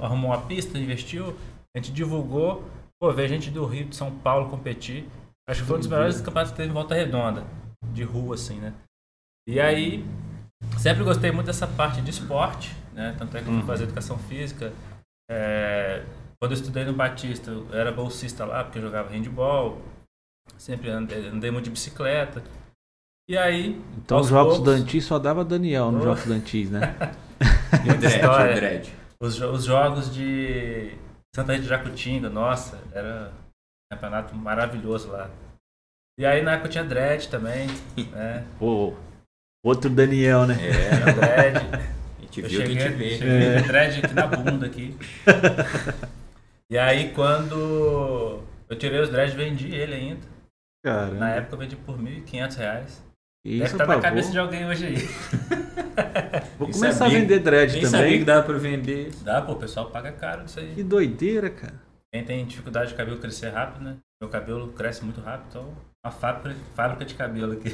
arrumou 0.00 0.30
uma 0.30 0.46
pista, 0.46 0.78
investiu, 0.78 1.36
a 1.74 1.78
gente 1.78 1.92
divulgou, 1.92 2.64
pô, 3.00 3.12
veio 3.12 3.28
gente 3.28 3.50
do 3.50 3.64
Rio, 3.66 3.86
de 3.86 3.96
São 3.96 4.16
Paulo 4.18 4.48
competir. 4.48 5.08
Acho 5.48 5.60
que 5.60 5.66
foi 5.66 5.76
um 5.76 5.80
dos 5.80 5.88
melhores 5.88 6.20
campeonatos 6.20 6.50
que 6.52 6.56
teve 6.56 6.70
em 6.70 6.74
Volta 6.74 6.94
Redonda, 6.94 7.44
de 7.92 8.02
rua 8.02 8.34
assim, 8.34 8.58
né? 8.58 8.74
E 9.48 9.60
aí, 9.60 10.04
sempre 10.78 11.04
gostei 11.04 11.30
muito 11.30 11.46
dessa 11.46 11.68
parte 11.68 12.00
de 12.00 12.10
esporte, 12.10 12.74
né? 12.92 13.14
Tanto 13.16 13.36
é 13.36 13.42
que 13.42 13.48
eu 13.48 13.54
fui 13.54 13.62
fazer 13.62 13.84
educação 13.84 14.18
física. 14.18 14.72
É, 15.30 16.04
quando 16.38 16.52
eu 16.52 16.56
estudei 16.58 16.84
no 16.84 16.92
Batista, 16.92 17.50
eu 17.50 17.68
era 17.72 17.90
bolsista 17.92 18.44
lá, 18.44 18.62
porque 18.64 18.78
eu 18.78 18.82
jogava 18.82 19.10
handball. 19.10 19.80
Sempre 20.58 20.90
andei, 20.90 21.26
andei 21.28 21.50
muito 21.50 21.64
de 21.64 21.70
bicicleta. 21.70 22.42
E 23.28 23.36
aí, 23.36 23.82
Então 23.98 24.20
os 24.20 24.28
jogos 24.28 24.56
poucos- 24.58 24.72
estudantis 24.74 25.04
só 25.04 25.18
dava 25.18 25.44
Daniel 25.44 25.90
nos 25.90 26.02
Oh. 26.02 26.04
jogos 26.04 26.20
estudantis, 26.20 26.70
né? 26.70 26.80
E 27.84 27.90
o 27.90 27.98
dread, 27.98 28.14
História. 28.14 28.52
o 28.52 28.54
dread. 28.54 28.92
Os, 29.20 29.40
os 29.40 29.64
jogos 29.64 30.14
de 30.14 30.96
Santa 31.34 31.52
Rita 31.52 31.62
de 31.64 31.68
Jacutinga, 31.68 32.30
nossa, 32.30 32.78
era 32.92 33.32
um 33.32 33.94
campeonato 33.96 34.34
maravilhoso 34.36 35.08
lá. 35.10 35.28
E 36.18 36.24
aí 36.24 36.42
na 36.42 36.52
época 36.52 36.68
tinha 36.68 36.84
dread 36.84 37.28
também, 37.28 37.66
né? 38.12 38.46
Pô, 38.60 38.94
outro 39.64 39.90
Daniel, 39.90 40.46
né? 40.46 40.54
É, 40.64 40.96
Tinha 40.96 41.12
dread. 41.12 41.56
gente 42.42 42.42
Eu 42.42 42.48
viu 42.48 42.60
a 42.62 42.66
gente 42.66 42.94
vê. 42.96 43.10
cheguei 43.10 43.60
com 43.62 43.66
dread 43.68 44.04
aqui 44.04 44.14
na 44.14 44.26
bunda 44.26 44.66
aqui. 44.66 44.96
E 46.68 46.76
aí 46.76 47.10
quando 47.10 48.42
eu 48.68 48.76
tirei 48.76 48.98
os 49.00 49.08
dread, 49.08 49.36
vendi 49.36 49.72
ele 49.72 49.94
ainda. 49.94 50.26
Cara, 50.84 51.12
Na 51.14 51.30
época 51.30 51.54
eu 51.54 51.58
vendi 51.60 51.76
por 51.76 51.96
1.500 51.96 52.56
reais. 52.56 53.02
Isso, 53.44 53.58
Deve 53.62 53.72
estar 53.72 53.86
pô, 53.86 53.92
na 53.94 54.00
cabeça 54.00 54.32
de 54.32 54.38
alguém 54.40 54.66
hoje 54.66 54.86
aí. 54.86 54.96
vou 56.58 56.68
começar 56.68 56.92
sabia- 56.92 57.18
a 57.18 57.20
vender 57.20 57.38
dread 57.38 57.72
Nem 57.74 57.84
sabia 57.84 57.98
também. 58.06 58.18
que 58.18 58.24
dava 58.24 58.42
pra 58.42 58.58
vender. 58.58 59.12
Dá, 59.22 59.40
pô, 59.42 59.52
o 59.52 59.56
pessoal 59.56 59.90
paga 59.90 60.10
caro 60.10 60.44
isso 60.46 60.58
aí. 60.58 60.74
Que 60.74 60.82
doideira, 60.82 61.48
cara. 61.50 61.74
Quem 62.12 62.24
tem 62.24 62.44
dificuldade 62.44 62.88
de 62.90 62.96
cabelo 62.96 63.18
crescer 63.18 63.50
rápido, 63.50 63.84
né? 63.84 63.96
Meu 64.20 64.28
cabelo 64.28 64.68
cresce 64.72 65.04
muito 65.04 65.20
rápido, 65.20 65.46
então 65.50 65.68
uma 66.06 66.12
fábrica, 66.12 66.60
fábrica 66.74 67.04
de 67.04 67.14
cabelo 67.14 67.52
aqui. 67.52 67.70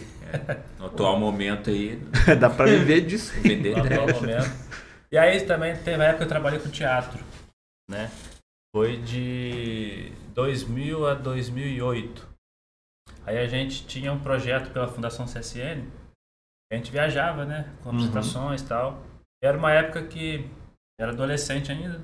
No 0.79 0.87
atual 0.87 1.19
momento 1.19 1.71
aí, 1.71 1.97
Dá 2.41 2.49
pra 2.49 2.67
viver 2.67 3.03
disso. 3.03 3.33
vender 3.41 3.77
no 3.77 3.85
atual 3.85 4.21
momento. 4.21 4.73
E 5.11 5.19
aí 5.19 5.45
também 5.45 5.77
teve 5.77 6.03
a 6.03 6.07
época 6.07 6.19
que 6.19 6.25
eu 6.25 6.29
trabalhei 6.29 6.59
com 6.59 6.71
teatro, 6.71 7.23
né? 7.91 8.11
Foi 8.75 8.97
de 8.97 10.11
2000 10.35 11.07
a 11.07 11.15
2008. 11.15 12.27
Aí 13.27 13.39
a 13.39 13.47
gente 13.47 13.87
tinha 13.87 14.11
um 14.13 14.19
projeto 14.19 14.73
pela 14.73 14.89
Fundação 14.89 15.27
CSN, 15.27 15.87
a 16.73 16.77
gente 16.77 16.91
viajava, 16.91 17.45
né? 17.45 17.71
Com 17.83 17.91
apresentações 17.91 18.63
e 18.63 18.67
tal. 18.67 19.03
E 19.43 19.47
era 19.47 19.59
uma 19.59 19.73
época 19.73 20.03
que 20.07 20.49
era 20.99 21.13
adolescente 21.13 21.71
ainda, 21.71 22.01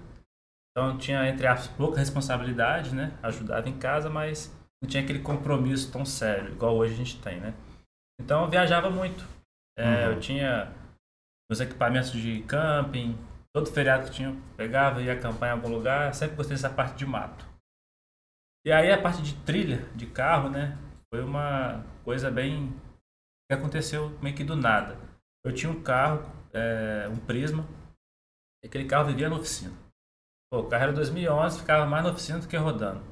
então 0.76 0.98
tinha, 0.98 1.26
entre 1.26 1.46
aspas, 1.46 1.74
pouca 1.76 1.98
responsabilidade, 1.98 2.94
né? 2.94 3.16
Ajudava 3.22 3.68
em 3.68 3.78
casa, 3.78 4.10
mas 4.10 4.54
não 4.82 4.88
tinha 4.88 5.02
aquele 5.02 5.20
compromisso 5.20 5.90
tão 5.90 6.04
sério, 6.04 6.52
igual 6.52 6.76
hoje 6.76 6.94
a 6.94 6.96
gente 6.96 7.20
tem, 7.20 7.40
né? 7.40 7.54
Então 8.20 8.44
eu 8.44 8.50
viajava 8.50 8.90
muito. 8.90 9.24
É, 9.78 9.84
Uhum. 9.84 10.12
Eu 10.12 10.20
tinha 10.20 10.72
os 11.50 11.60
equipamentos 11.60 12.10
de 12.12 12.42
camping, 12.42 13.16
todo 13.54 13.70
feriado 13.70 14.06
que 14.06 14.10
tinha, 14.12 14.28
eu 14.28 14.36
pegava, 14.56 15.00
ia 15.00 15.12
acampar 15.12 15.48
em 15.48 15.52
algum 15.52 15.68
lugar, 15.68 16.14
sempre 16.14 16.36
gostei 16.36 16.56
dessa 16.56 16.68
parte 16.68 16.96
de 16.96 17.06
mato. 17.06 17.46
E 18.66 18.72
aí 18.72 18.92
a 18.92 19.00
parte 19.00 19.22
de 19.22 19.34
trilha, 19.44 19.78
de 19.94 20.06
carro, 20.06 20.50
né? 20.50 20.76
Foi 21.12 21.22
uma 21.22 21.84
coisa 22.04 22.30
bem. 22.30 22.72
que 23.50 23.56
aconteceu 23.56 24.10
meio 24.20 24.36
que 24.36 24.44
do 24.44 24.54
nada. 24.54 24.98
Eu 25.44 25.54
tinha 25.54 25.72
um 25.72 25.82
carro, 25.82 26.20
é, 26.52 27.08
um 27.08 27.16
Prisma, 27.16 27.66
e 28.62 28.66
aquele 28.66 28.84
carro 28.84 29.06
vivia 29.06 29.30
na 29.30 29.36
oficina. 29.36 29.74
Pô, 30.50 30.60
o 30.60 30.68
carro 30.68 30.82
era 30.84 30.92
2011, 30.92 31.60
ficava 31.60 31.86
mais 31.86 32.04
na 32.04 32.10
oficina 32.10 32.40
do 32.40 32.48
que 32.48 32.56
rodando. 32.56 33.02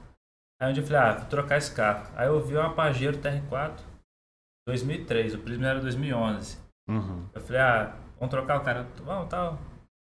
Aí 0.60 0.72
dia 0.72 0.82
eu 0.82 0.86
falei, 0.86 1.02
ah, 1.02 1.18
vou 1.18 1.28
trocar 1.28 1.58
esse 1.58 1.74
carro. 1.74 2.10
Aí 2.16 2.26
eu 2.28 2.40
vi 2.44 2.56
uma 2.56 2.74
Pajero 2.74 3.18
TR4 3.18 3.84
2003, 4.66 5.34
o 5.34 5.42
Prisma 5.42 5.66
era 5.66 5.80
2011. 5.80 6.58
Uhum. 6.88 7.28
Eu 7.32 7.40
falei, 7.40 7.60
ah, 7.60 7.96
vamos 8.18 8.30
trocar 8.30 8.60
o 8.60 8.64
cara. 8.64 8.84
Vamos, 9.04 9.28
tal. 9.28 9.58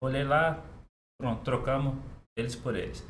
Olhei 0.03 0.25
lá, 0.25 0.63
pronto, 1.21 1.45
trocamos 1.45 1.95
eles 2.37 2.57
por 2.57 2.75
eles. 2.75 3.07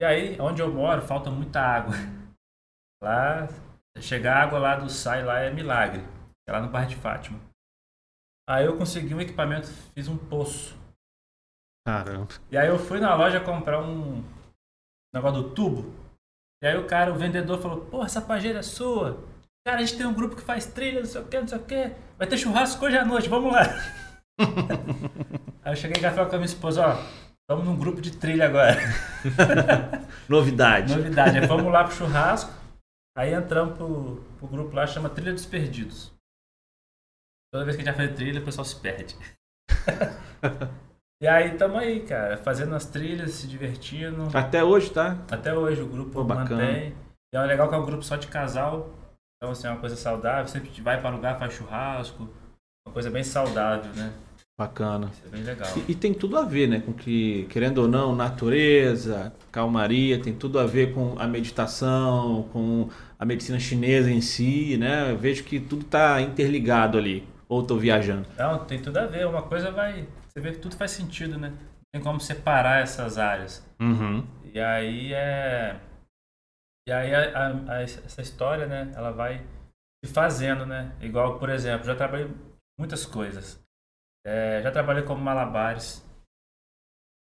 E 0.00 0.04
aí, 0.04 0.40
onde 0.40 0.62
eu 0.62 0.72
moro, 0.72 1.02
falta 1.02 1.30
muita 1.30 1.60
água. 1.60 1.94
Lá, 3.02 3.48
chegar 3.98 4.36
a 4.36 4.42
água 4.42 4.58
lá 4.58 4.76
do 4.76 4.90
SAI 4.90 5.24
lá 5.24 5.40
é 5.40 5.50
milagre. 5.50 6.02
É 6.46 6.52
lá 6.52 6.60
no 6.60 6.68
bairro 6.68 6.90
de 6.90 6.96
Fátima. 6.96 7.40
Aí 8.46 8.66
eu 8.66 8.76
consegui 8.76 9.14
um 9.14 9.20
equipamento, 9.22 9.68
fiz 9.94 10.06
um 10.06 10.18
poço. 10.18 10.76
Caramba. 11.86 12.28
E 12.50 12.58
aí 12.58 12.68
eu 12.68 12.78
fui 12.78 13.00
na 13.00 13.14
loja 13.14 13.42
comprar 13.42 13.82
um 13.82 14.22
negócio 15.14 15.42
do 15.42 15.54
tubo. 15.54 15.99
E 16.62 16.66
aí 16.66 16.76
o 16.76 16.86
cara, 16.86 17.12
o 17.12 17.16
vendedor 17.16 17.60
falou, 17.60 17.86
pô, 17.86 18.04
essa 18.04 18.20
pajeira 18.20 18.58
é 18.58 18.62
sua. 18.62 19.24
Cara, 19.66 19.78
a 19.78 19.84
gente 19.84 19.96
tem 19.96 20.06
um 20.06 20.14
grupo 20.14 20.36
que 20.36 20.42
faz 20.42 20.66
trilha, 20.66 21.00
não 21.00 21.06
sei 21.06 21.20
o 21.20 21.26
que, 21.26 21.40
não 21.40 21.48
sei 21.48 21.58
o 21.58 21.64
que. 21.64 21.92
Vai 22.18 22.26
ter 22.26 22.36
churrasco 22.36 22.84
hoje 22.84 22.98
à 22.98 23.04
noite, 23.04 23.28
vamos 23.28 23.52
lá. 23.52 23.62
aí 25.64 25.72
eu 25.72 25.76
cheguei 25.76 26.02
e 26.02 26.10
falei 26.10 26.26
com 26.26 26.34
a 26.34 26.38
minha 26.38 26.44
esposa, 26.44 26.86
ó, 26.86 27.02
estamos 27.42 27.64
num 27.64 27.78
grupo 27.78 28.00
de 28.00 28.16
trilha 28.16 28.46
agora. 28.46 28.76
Novidade. 30.28 30.94
Novidade, 30.94 31.38
aí 31.38 31.46
vamos 31.46 31.72
lá 31.72 31.84
pro 31.84 31.94
churrasco. 31.94 32.52
Aí 33.16 33.32
entramos 33.32 33.76
pro, 33.76 34.24
pro 34.38 34.48
grupo 34.48 34.74
lá, 34.74 34.86
chama 34.86 35.10
Trilha 35.10 35.32
dos 35.32 35.46
Perdidos. 35.46 36.12
Toda 37.52 37.64
vez 37.64 37.76
que 37.76 37.82
a 37.82 37.84
gente 37.84 37.96
vai 37.96 38.06
fazer 38.06 38.16
trilha, 38.16 38.40
o 38.40 38.44
pessoal 38.44 38.64
se 38.64 38.76
perde. 38.76 39.16
e 41.20 41.28
aí 41.28 41.50
tamo 41.56 41.76
aí, 41.76 42.00
cara, 42.00 42.36
fazendo 42.36 42.74
as 42.74 42.86
trilhas, 42.86 43.32
se 43.32 43.46
divertindo. 43.46 44.28
Até 44.32 44.64
hoje, 44.64 44.90
tá? 44.90 45.18
Até 45.30 45.54
hoje 45.54 45.82
o 45.82 45.86
grupo 45.86 46.12
Pô, 46.12 46.24
mantém. 46.24 46.94
E 47.32 47.36
é 47.36 47.40
legal 47.42 47.68
que 47.68 47.74
é 47.74 47.78
um 47.78 47.86
grupo 47.86 48.02
só 48.02 48.16
de 48.16 48.26
casal. 48.26 48.90
Então, 49.36 49.52
assim, 49.52 49.66
é 49.66 49.70
uma 49.70 49.80
coisa 49.80 49.96
saudável. 49.96 50.48
Sempre 50.48 50.70
vai 50.82 51.00
para 51.00 51.10
lugar, 51.10 51.38
faz 51.38 51.52
churrasco. 51.54 52.28
Uma 52.86 52.92
coisa 52.92 53.10
bem 53.10 53.22
saudável, 53.22 53.92
né? 53.94 54.12
Bacana. 54.58 55.10
Isso 55.12 55.22
é 55.24 55.28
bem 55.30 55.42
legal. 55.42 55.68
E, 55.88 55.92
e 55.92 55.94
tem 55.94 56.12
tudo 56.12 56.36
a 56.36 56.42
ver, 56.42 56.68
né? 56.68 56.80
Com 56.80 56.92
que, 56.92 57.46
querendo 57.48 57.78
ou 57.78 57.88
não, 57.88 58.14
natureza, 58.14 59.32
calmaria, 59.50 60.20
tem 60.20 60.34
tudo 60.34 60.58
a 60.58 60.66
ver 60.66 60.92
com 60.92 61.14
a 61.18 61.26
meditação, 61.26 62.48
com 62.52 62.90
a 63.18 63.24
medicina 63.24 63.58
chinesa 63.58 64.10
em 64.10 64.20
si, 64.20 64.76
né? 64.76 65.10
Eu 65.12 65.16
vejo 65.16 65.44
que 65.44 65.58
tudo 65.58 65.84
tá 65.84 66.20
interligado 66.20 66.98
ali. 66.98 67.26
Ou 67.48 67.62
tô 67.62 67.76
viajando. 67.76 68.26
Não, 68.38 68.58
tem 68.64 68.78
tudo 68.78 68.98
a 68.98 69.06
ver. 69.06 69.26
Uma 69.26 69.42
coisa 69.42 69.70
vai. 69.70 70.06
Você 70.40 70.48
vê 70.48 70.52
que 70.52 70.58
tudo 70.60 70.76
faz 70.76 70.92
sentido, 70.92 71.38
né? 71.38 71.50
Não 71.50 71.58
tem 71.92 72.02
como 72.02 72.18
separar 72.18 72.80
essas 72.80 73.18
áreas. 73.18 73.62
Uhum. 73.78 74.26
E 74.54 74.58
aí 74.58 75.12
é. 75.12 75.78
E 76.88 76.92
aí 76.92 77.14
a- 77.14 77.46
a- 77.46 77.72
a- 77.74 77.82
essa 77.82 78.22
história, 78.22 78.66
né? 78.66 78.90
Ela 78.96 79.10
vai 79.10 79.46
se 80.02 80.10
fazendo, 80.10 80.64
né? 80.64 80.96
Igual, 81.02 81.38
por 81.38 81.50
exemplo, 81.50 81.84
já 81.86 81.94
trabalhei 81.94 82.30
muitas 82.78 83.04
coisas. 83.04 83.62
É, 84.26 84.62
já 84.62 84.70
trabalhei 84.70 85.02
como 85.02 85.22
malabares. 85.22 86.02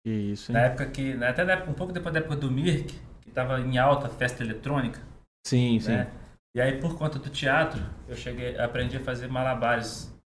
Que 0.04 0.10
isso, 0.12 0.52
hein? 0.52 0.58
Na 0.58 0.64
época 0.66 0.88
que. 0.88 1.14
né, 1.14 1.28
Até 1.30 1.44
na 1.44 1.54
época, 1.54 1.70
um 1.70 1.74
pouco 1.74 1.92
depois 1.92 2.12
da 2.14 2.20
época 2.20 2.36
do 2.36 2.50
Mirk, 2.50 2.96
que 3.22 3.28
estava 3.28 3.60
em 3.60 3.76
alta 3.76 4.08
festa 4.08 4.44
eletrônica. 4.44 5.00
Sim, 5.44 5.80
sim. 5.80 5.96
né? 5.96 6.12
E 6.54 6.60
aí, 6.60 6.80
por 6.80 6.96
conta 6.96 7.18
do 7.18 7.28
teatro, 7.30 7.80
eu 8.08 8.16
cheguei, 8.16 8.56
aprendi 8.58 8.96
a 8.96 9.00
fazer 9.04 9.26
malabares. 9.28 10.16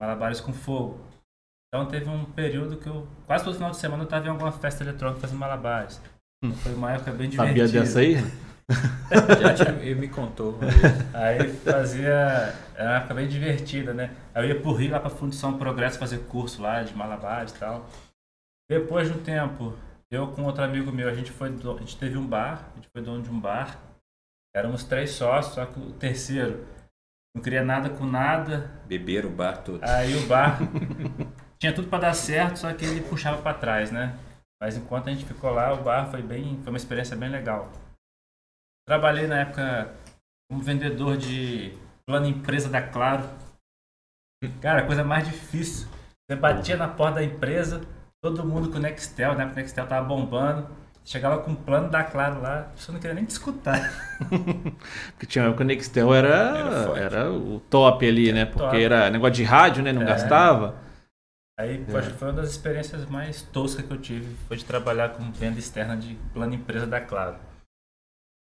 Malabares 0.00 0.40
com 0.40 0.52
fogo. 0.52 1.07
Então 1.68 1.86
teve 1.86 2.08
um 2.08 2.24
período 2.24 2.76
que 2.78 2.86
eu. 2.88 3.06
Quase 3.26 3.44
todo 3.44 3.54
final 3.54 3.70
de 3.70 3.76
semana 3.76 4.02
eu 4.02 4.04
estava 4.04 4.26
em 4.26 4.30
alguma 4.30 4.50
festa 4.52 4.82
eletrônica 4.82 5.20
fazendo 5.20 5.38
malabares. 5.38 6.00
Hum. 6.42 6.52
Foi 6.54 6.74
uma 6.74 6.92
época 6.92 7.12
bem 7.12 7.28
divertida. 7.28 7.66
Sabia 7.66 7.80
dessa 7.82 8.00
aí? 8.00 8.14
Já 9.40 9.54
tinha, 9.54 9.70
ele 9.82 10.00
me 10.00 10.08
contou. 10.08 10.58
Aí 11.12 11.48
fazia. 11.58 12.54
Era 12.74 12.90
uma 12.90 12.96
época 12.98 13.14
bem 13.14 13.28
divertida, 13.28 13.92
né? 13.92 14.14
Aí 14.34 14.44
eu 14.48 14.54
ia 14.54 14.60
pro 14.60 14.72
Rio 14.72 14.92
lá 14.92 15.00
pra 15.00 15.10
Fundição 15.10 15.58
Progresso 15.58 15.98
fazer 15.98 16.18
curso 16.20 16.62
lá 16.62 16.82
de 16.82 16.94
malabares 16.96 17.52
e 17.54 17.58
tal. 17.58 17.86
Depois 18.70 19.08
de 19.10 19.14
um 19.18 19.22
tempo, 19.22 19.74
eu 20.10 20.28
com 20.28 20.42
outro 20.44 20.62
amigo 20.64 20.90
meu, 20.92 21.08
a 21.08 21.14
gente 21.14 21.30
foi. 21.32 21.50
do- 21.50 21.76
A 21.76 21.78
gente 21.80 21.96
teve 21.98 22.16
um 22.16 22.26
bar, 22.26 22.68
a 22.72 22.76
gente 22.76 22.88
foi 22.92 23.02
dono 23.02 23.22
de 23.22 23.30
um 23.30 23.38
bar. 23.40 23.78
Éramos 24.54 24.84
três 24.84 25.10
sócios, 25.10 25.54
só 25.54 25.66
que 25.66 25.78
o 25.78 25.92
terceiro 25.92 26.64
não 27.34 27.42
queria 27.42 27.62
nada 27.64 27.90
com 27.90 28.04
nada. 28.06 28.70
Beberam 28.86 29.28
o 29.28 29.32
bar 29.32 29.58
todo. 29.62 29.82
Aí 29.82 30.14
o 30.16 30.26
bar 30.26 30.58
tinha 31.58 31.72
tudo 31.72 31.88
pra 31.88 31.98
dar 31.98 32.14
certo, 32.14 32.58
só 32.58 32.72
que 32.72 32.84
ele 32.84 33.00
puxava 33.02 33.40
pra 33.42 33.54
trás, 33.54 33.90
né? 33.90 34.16
Mas 34.60 34.76
enquanto 34.76 35.08
a 35.08 35.12
gente 35.12 35.24
ficou 35.24 35.50
lá, 35.50 35.72
o 35.72 35.82
bar 35.82 36.10
foi 36.10 36.22
bem, 36.22 36.58
foi 36.62 36.72
uma 36.72 36.76
experiência 36.76 37.16
bem 37.16 37.28
legal. 37.28 37.70
Trabalhei 38.86 39.26
na 39.26 39.40
época 39.40 39.92
como 40.50 40.62
vendedor 40.62 41.16
de 41.16 41.72
plano 42.06 42.26
empresa 42.26 42.68
da 42.68 42.80
Claro. 42.82 43.28
Cara, 44.60 44.80
a 44.82 44.86
coisa 44.86 45.04
mais 45.04 45.26
difícil. 45.26 45.88
Você 46.30 46.36
batia 46.36 46.76
na 46.76 46.88
porta 46.88 47.16
da 47.16 47.24
empresa, 47.24 47.80
todo 48.22 48.44
mundo 48.44 48.70
com 48.70 48.76
o 48.76 48.80
Nextel, 48.80 49.34
né? 49.34 49.44
Porque 49.44 49.60
o 49.60 49.62
Nextel 49.62 49.86
tava 49.86 50.06
bombando. 50.06 50.68
Chegava 51.04 51.38
com 51.42 51.52
o 51.52 51.56
plano 51.56 51.88
da 51.88 52.04
Claro 52.04 52.40
lá, 52.42 52.70
você 52.76 52.92
não 52.92 53.00
queria 53.00 53.14
nem 53.14 53.24
te 53.24 53.30
escutar. 53.30 53.80
Porque 55.12 55.24
tinha 55.26 55.42
uma 55.44 55.48
época 55.48 55.64
que 55.64 55.64
o 55.64 55.66
Nextel 55.66 56.14
era, 56.14 56.28
Era 56.28 56.98
era 56.98 57.32
o 57.32 57.60
top 57.60 58.06
ali, 58.06 58.30
né? 58.32 58.44
Porque 58.44 58.58
top. 58.62 58.82
era 58.82 59.08
negócio 59.10 59.34
de 59.34 59.42
rádio, 59.44 59.82
né? 59.82 59.90
Não 59.92 60.02
É. 60.02 60.04
gastava. 60.04 60.74
Aí, 61.58 61.84
pô, 61.84 61.96
acho 61.98 62.10
que 62.12 62.16
foi 62.18 62.28
uma 62.28 62.34
das 62.40 62.50
experiências 62.50 63.04
mais 63.06 63.42
toscas 63.42 63.84
que 63.84 63.92
eu 63.92 64.00
tive, 64.00 64.32
foi 64.46 64.56
de 64.56 64.64
trabalhar 64.64 65.08
com 65.16 65.32
venda 65.32 65.58
externa 65.58 65.96
de 65.96 66.14
plano 66.32 66.54
empresa 66.54 66.86
da 66.86 67.00
Claro. 67.00 67.36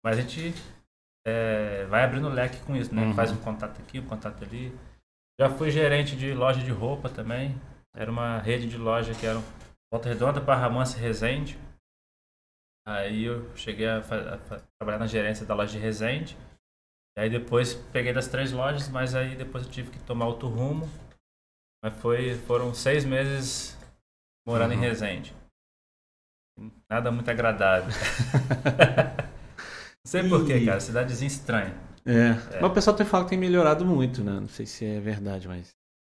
Mas 0.04 0.18
a 0.18 0.20
gente 0.20 0.54
é, 1.26 1.86
vai 1.86 2.04
abrindo 2.04 2.28
leque 2.28 2.60
com 2.64 2.76
isso, 2.76 2.94
né? 2.94 3.02
Uhum. 3.02 3.14
Faz 3.14 3.32
um 3.32 3.38
contato 3.38 3.80
aqui, 3.80 3.98
um 3.98 4.06
contato 4.06 4.44
ali. 4.44 4.76
Já 5.40 5.48
fui 5.48 5.70
gerente 5.70 6.14
de 6.16 6.34
loja 6.34 6.62
de 6.62 6.70
roupa 6.70 7.08
também. 7.08 7.58
Era 7.96 8.10
uma 8.10 8.38
rede 8.38 8.68
de 8.68 8.76
loja 8.76 9.14
que 9.14 9.24
era 9.26 9.40
Volta 9.90 10.08
Redonda, 10.08 10.40
Barra 10.40 10.68
Mansa 10.68 10.98
e 10.98 11.00
Resende. 11.00 11.58
Aí 12.86 13.24
eu 13.24 13.54
cheguei 13.56 13.86
a, 13.88 13.98
a 13.98 14.02
fa- 14.02 14.62
trabalhar 14.78 14.98
na 14.98 15.06
gerência 15.06 15.44
da 15.46 15.54
loja 15.54 15.72
de 15.72 15.78
Resende. 15.78 16.36
E 17.16 17.20
aí 17.20 17.30
depois 17.30 17.74
peguei 17.74 18.12
das 18.12 18.28
três 18.28 18.52
lojas, 18.52 18.88
mas 18.88 19.14
aí 19.14 19.34
depois 19.34 19.64
eu 19.64 19.70
tive 19.70 19.90
que 19.90 19.98
tomar 20.00 20.26
outro 20.26 20.48
rumo. 20.48 20.88
Mas 21.82 21.94
foi, 22.00 22.34
foram 22.34 22.74
seis 22.74 23.04
meses 23.04 23.76
morando 24.46 24.72
Uhum. 24.74 24.78
em 24.78 24.80
Resende. 24.80 25.34
Nada 26.90 27.10
muito 27.12 27.30
agradável. 27.30 27.88
Não 30.04 30.10
sei 30.10 30.28
porquê, 30.28 30.56
E- 30.58 30.66
cara. 30.66 30.80
Cidadezinha 30.80 31.28
estranha. 31.28 31.74
É. 32.04 32.32
Mas 32.60 32.70
o 32.70 32.74
pessoal 32.74 32.96
tem 32.96 33.06
falado 33.06 33.26
que 33.26 33.30
tem 33.30 33.38
melhorado 33.38 33.84
muito, 33.84 34.24
né? 34.24 34.32
Não 34.40 34.48
sei 34.48 34.64
se 34.66 34.84
é 34.84 34.98
verdade, 35.00 35.46
mas 35.46 35.70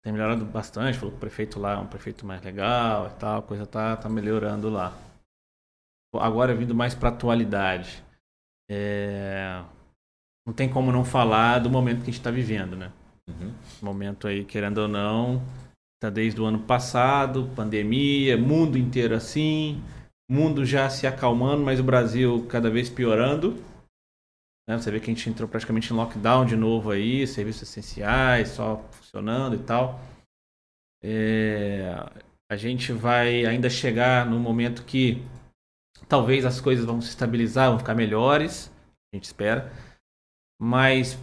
tem 0.05 0.12
melhorado 0.12 0.45
bastante. 0.45 0.99
Falou 0.99 1.11
que 1.12 1.17
o 1.17 1.21
prefeito 1.21 1.59
lá 1.59 1.73
é 1.73 1.79
um 1.79 1.87
prefeito 1.87 2.27
mais 2.27 2.43
legal 2.43 3.07
e 3.09 3.11
tal, 3.19 3.38
a 3.41 3.43
coisa 3.43 3.67
tá, 3.67 3.97
tá 3.97 4.09
melhorando 4.09 4.69
lá. 4.69 4.97
Agora 6.15 6.55
vindo 6.55 6.75
mais 6.75 6.95
pra 6.95 7.09
atualidade. 7.09 8.05
É, 8.71 9.62
Não 10.47 10.53
tem 10.55 10.71
como 10.71 10.93
não 10.93 11.05
falar 11.05 11.59
do 11.59 11.71
momento 11.71 12.05
que 12.05 12.11
a 12.11 12.12
gente 12.12 12.23
tá 12.23 12.31
vivendo, 12.31 12.77
né? 12.77 12.93
Uhum. 13.28 13.52
Momento 13.82 14.26
aí, 14.26 14.44
querendo 14.44 14.78
ou 14.78 14.88
não, 14.88 15.42
tá 16.00 16.08
desde 16.08 16.40
o 16.40 16.47
ano 16.47 16.61
passado, 16.61 17.50
pandemia, 17.54 18.37
mundo 18.38 18.78
inteiro 18.78 19.14
assim, 19.14 19.82
mundo 20.30 20.64
já 20.64 20.88
se 20.88 21.06
acalmando, 21.06 21.62
mas 21.62 21.78
o 21.78 21.85
Brasil 21.85 22.47
cada 22.49 22.70
vez 22.70 22.88
piorando. 22.88 23.56
Né? 24.68 24.76
Você 24.78 24.90
vê 24.90 25.00
que 25.00 25.11
a 25.11 25.14
gente 25.14 25.28
entrou 25.28 25.49
praticamente 25.49 25.92
em 25.92 25.97
lockdown 25.97 26.44
de 26.44 26.56
novo 26.56 26.90
aí, 26.90 27.26
serviços 27.26 27.62
essenciais 27.62 28.49
só 28.50 28.76
funcionando 28.92 29.54
e 29.56 29.58
tal. 29.58 30.00
É, 31.02 31.94
a 32.50 32.56
gente 32.56 32.92
vai 32.92 33.44
ainda 33.47 33.70
chegar 33.70 34.26
no 34.26 34.38
momento 34.38 34.85
que 34.85 35.23
talvez 36.08 36.44
as 36.44 36.61
coisas 36.61 36.85
vão 36.85 37.00
se 37.00 37.08
estabilizar, 37.08 37.70
vão 37.70 37.78
ficar 37.78 37.94
melhores, 37.94 38.70
a 39.12 39.16
gente 39.16 39.25
espera. 39.25 39.73
Mas 40.61 41.18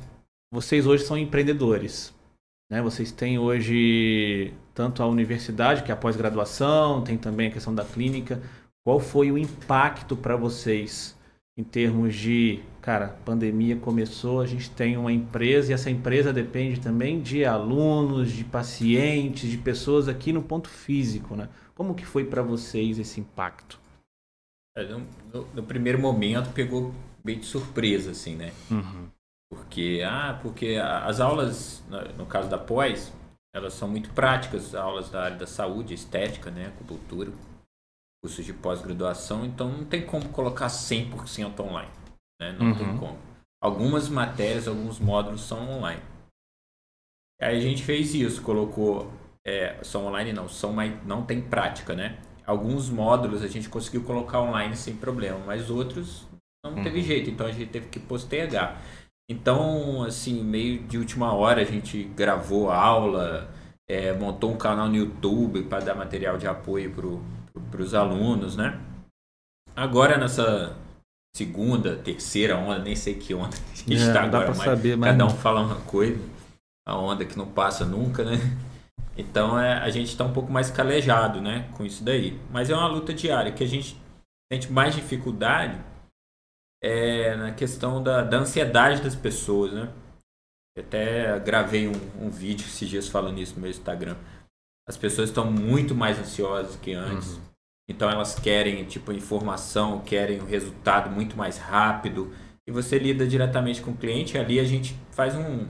vocês 0.56 0.88
hoje 0.88 1.04
são 1.04 1.18
empreendedores. 1.18 2.16
Né? 2.72 2.82
Vocês 2.82 3.12
têm 3.12 3.38
hoje 3.38 4.54
tanto 4.74 5.04
a 5.04 5.08
universidade, 5.08 5.84
que 5.84 5.92
é 5.92 5.94
a 5.94 5.98
pós-graduação, 5.98 7.04
tem 7.04 7.18
também 7.18 7.50
a 7.50 7.52
questão 7.52 7.76
da 7.76 7.84
clínica. 7.84 8.42
Qual 8.84 9.00
foi 9.00 9.32
o 9.32 9.38
impacto 9.38 10.16
para 10.16 10.38
vocês 10.38 11.16
em 11.58 11.64
termos 11.64 12.16
de, 12.16 12.62
cara, 12.82 13.18
pandemia 13.26 13.78
começou, 13.78 14.42
a 14.42 14.46
gente 14.46 14.70
tem 14.70 14.98
uma 14.98 15.12
empresa 15.12 15.72
e 15.72 15.74
essa 15.74 15.90
empresa 15.90 16.32
depende 16.32 16.80
também 16.80 17.22
de 17.22 17.46
alunos, 17.46 18.32
de 18.32 18.44
pacientes, 18.44 19.50
de 19.50 19.58
pessoas 19.58 20.08
aqui 20.08 20.34
no 20.34 20.44
ponto 20.44 20.70
físico, 20.70 21.36
né? 21.36 21.50
Como 21.74 21.96
que 21.96 22.06
foi 22.06 22.26
para 22.26 22.42
vocês 22.42 23.00
esse 23.00 23.20
impacto? 23.22 23.80
É, 24.78 24.84
no, 24.84 25.00
no, 25.34 25.48
no, 25.54 25.64
primeiro 25.64 25.98
momento 25.98 26.52
pegou 26.54 26.94
bem 27.24 27.40
de 27.40 27.46
surpresa, 27.46 28.12
assim, 28.12 28.36
né? 28.36 28.52
Uhum. 28.70 29.08
Porque, 29.56 30.04
ah, 30.06 30.38
porque 30.42 30.76
as 30.78 31.20
aulas, 31.20 31.84
no 32.18 32.26
caso 32.26 32.50
da 32.50 32.58
pós, 32.58 33.14
elas 33.54 33.74
são 33.74 33.88
muito 33.88 34.10
práticas, 34.12 34.76
aulas 34.76 35.10
da 35.10 35.24
área 35.24 35.38
da 35.38 35.48
saúde, 35.48 35.94
estética, 35.94 36.52
né, 36.52 36.68
acupuntura, 36.68 37.32
cursos 38.22 38.44
de 38.44 38.54
pós-graduação, 38.54 39.46
então 39.46 39.70
não 39.70 39.86
tem 39.86 40.06
como 40.06 40.28
colocar 40.30 40.68
100% 40.68 41.60
online, 41.62 41.92
né? 42.42 42.52
Não 42.60 42.68
uhum. 42.68 42.76
tem 42.76 42.98
como. 42.98 43.18
Algumas 43.62 44.10
matérias, 44.10 44.68
alguns 44.68 45.00
módulos 45.00 45.42
são 45.42 45.70
online. 45.70 46.02
Aí 47.42 47.58
a 47.58 47.62
gente 47.62 47.84
fez 47.84 48.14
isso, 48.14 48.42
colocou, 48.42 49.12
é, 49.46 49.82
são 49.84 50.06
online 50.08 50.34
não, 50.34 50.50
são 50.50 50.74
mais, 50.74 51.06
não 51.06 51.26
tem 51.26 51.42
prática, 51.42 51.96
né? 51.96 52.20
Alguns 52.46 52.90
módulos 52.90 53.42
a 53.44 53.48
gente 53.48 53.70
conseguiu 53.70 54.04
colocar 54.04 54.42
online 54.42 54.76
sem 54.76 54.96
problema, 54.96 55.40
mas 55.46 55.70
outros 55.70 56.28
não 56.64 56.74
uhum. 56.76 56.84
teve 56.84 57.02
jeito, 57.02 57.30
então 57.30 57.46
a 57.46 57.52
gente 57.52 57.72
teve 57.72 57.88
que 57.88 58.00
postergar. 58.00 58.82
Então, 59.30 60.04
assim, 60.04 60.44
meio 60.44 60.84
de 60.84 60.98
última 60.98 61.34
hora 61.34 61.62
a 61.62 61.66
gente 61.66 62.04
gravou 62.04 62.70
aula, 62.70 63.50
é, 63.90 64.14
montou 64.14 64.52
um 64.52 64.58
canal 64.58 64.88
no 64.88 64.96
YouTube 64.96 65.64
para 65.64 65.84
dar 65.84 65.96
material 65.96 66.38
de 66.38 66.48
apoio 66.48 66.94
para 67.72 67.82
os 67.82 67.94
alunos, 67.94 68.56
né? 68.56 68.80
Agora 69.76 70.18
nessa 70.18 70.78
segunda, 71.36 71.96
terceira 71.98 72.56
onda, 72.56 72.80
nem 72.80 72.96
sei 72.96 73.16
que 73.16 73.34
onda 73.34 73.58
a 73.58 73.76
gente 73.76 73.94
está 73.96 74.22
é, 74.22 74.26
agora, 74.26 74.48
mas 74.50 74.58
saber, 74.58 74.96
mas 74.96 75.12
cada 75.12 75.26
um 75.26 75.30
fala 75.30 75.62
uma 75.62 75.82
coisa, 75.82 76.22
a 76.88 76.98
onda 76.98 77.26
que 77.26 77.38
não 77.38 77.48
passa 77.48 77.84
nunca, 77.84 78.24
né? 78.24 78.38
Então 79.18 79.60
é, 79.60 79.74
a 79.80 79.90
gente 79.90 80.10
está 80.10 80.24
um 80.24 80.34
pouco 80.34 80.52
mais 80.52 80.70
calejado, 80.70 81.42
né, 81.42 81.70
com 81.74 81.86
isso 81.86 82.04
daí. 82.04 82.40
Mas 82.52 82.70
é 82.70 82.76
uma 82.76 82.88
luta 82.88 83.14
diária 83.14 83.52
que 83.52 83.64
a 83.64 83.68
gente 83.68 83.98
sente 84.52 84.72
mais 84.72 84.94
dificuldade 84.94 85.80
é, 86.86 87.36
na 87.36 87.52
questão 87.52 88.02
da, 88.02 88.22
da 88.22 88.38
ansiedade 88.38 89.02
das 89.02 89.16
pessoas, 89.16 89.74
né? 89.74 89.92
Eu 90.78 90.84
até 90.84 91.40
gravei 91.40 91.88
um, 91.88 92.26
um, 92.26 92.30
vídeo 92.30 92.64
esses 92.64 92.88
dias 92.88 93.08
falando 93.08 93.40
isso 93.40 93.56
no 93.56 93.62
meu 93.62 93.72
Instagram. 93.72 94.16
As 94.88 94.96
pessoas 94.96 95.30
estão 95.30 95.52
muito 95.52 95.96
mais 95.96 96.20
ansiosas 96.20 96.76
que 96.76 96.94
antes. 96.94 97.34
Uhum. 97.34 97.42
Então 97.90 98.08
elas 98.08 98.38
querem, 98.38 98.86
tipo, 98.86 99.12
informação, 99.12 100.02
querem 100.02 100.40
o 100.40 100.44
um 100.44 100.46
resultado 100.46 101.10
muito 101.10 101.36
mais 101.36 101.58
rápido. 101.58 102.32
E 102.68 102.72
você 102.72 103.00
lida 103.00 103.26
diretamente 103.26 103.82
com 103.82 103.92
o 103.92 103.98
cliente. 103.98 104.38
Ali 104.38 104.60
a 104.60 104.64
gente 104.64 104.96
faz 105.10 105.36
um, 105.36 105.66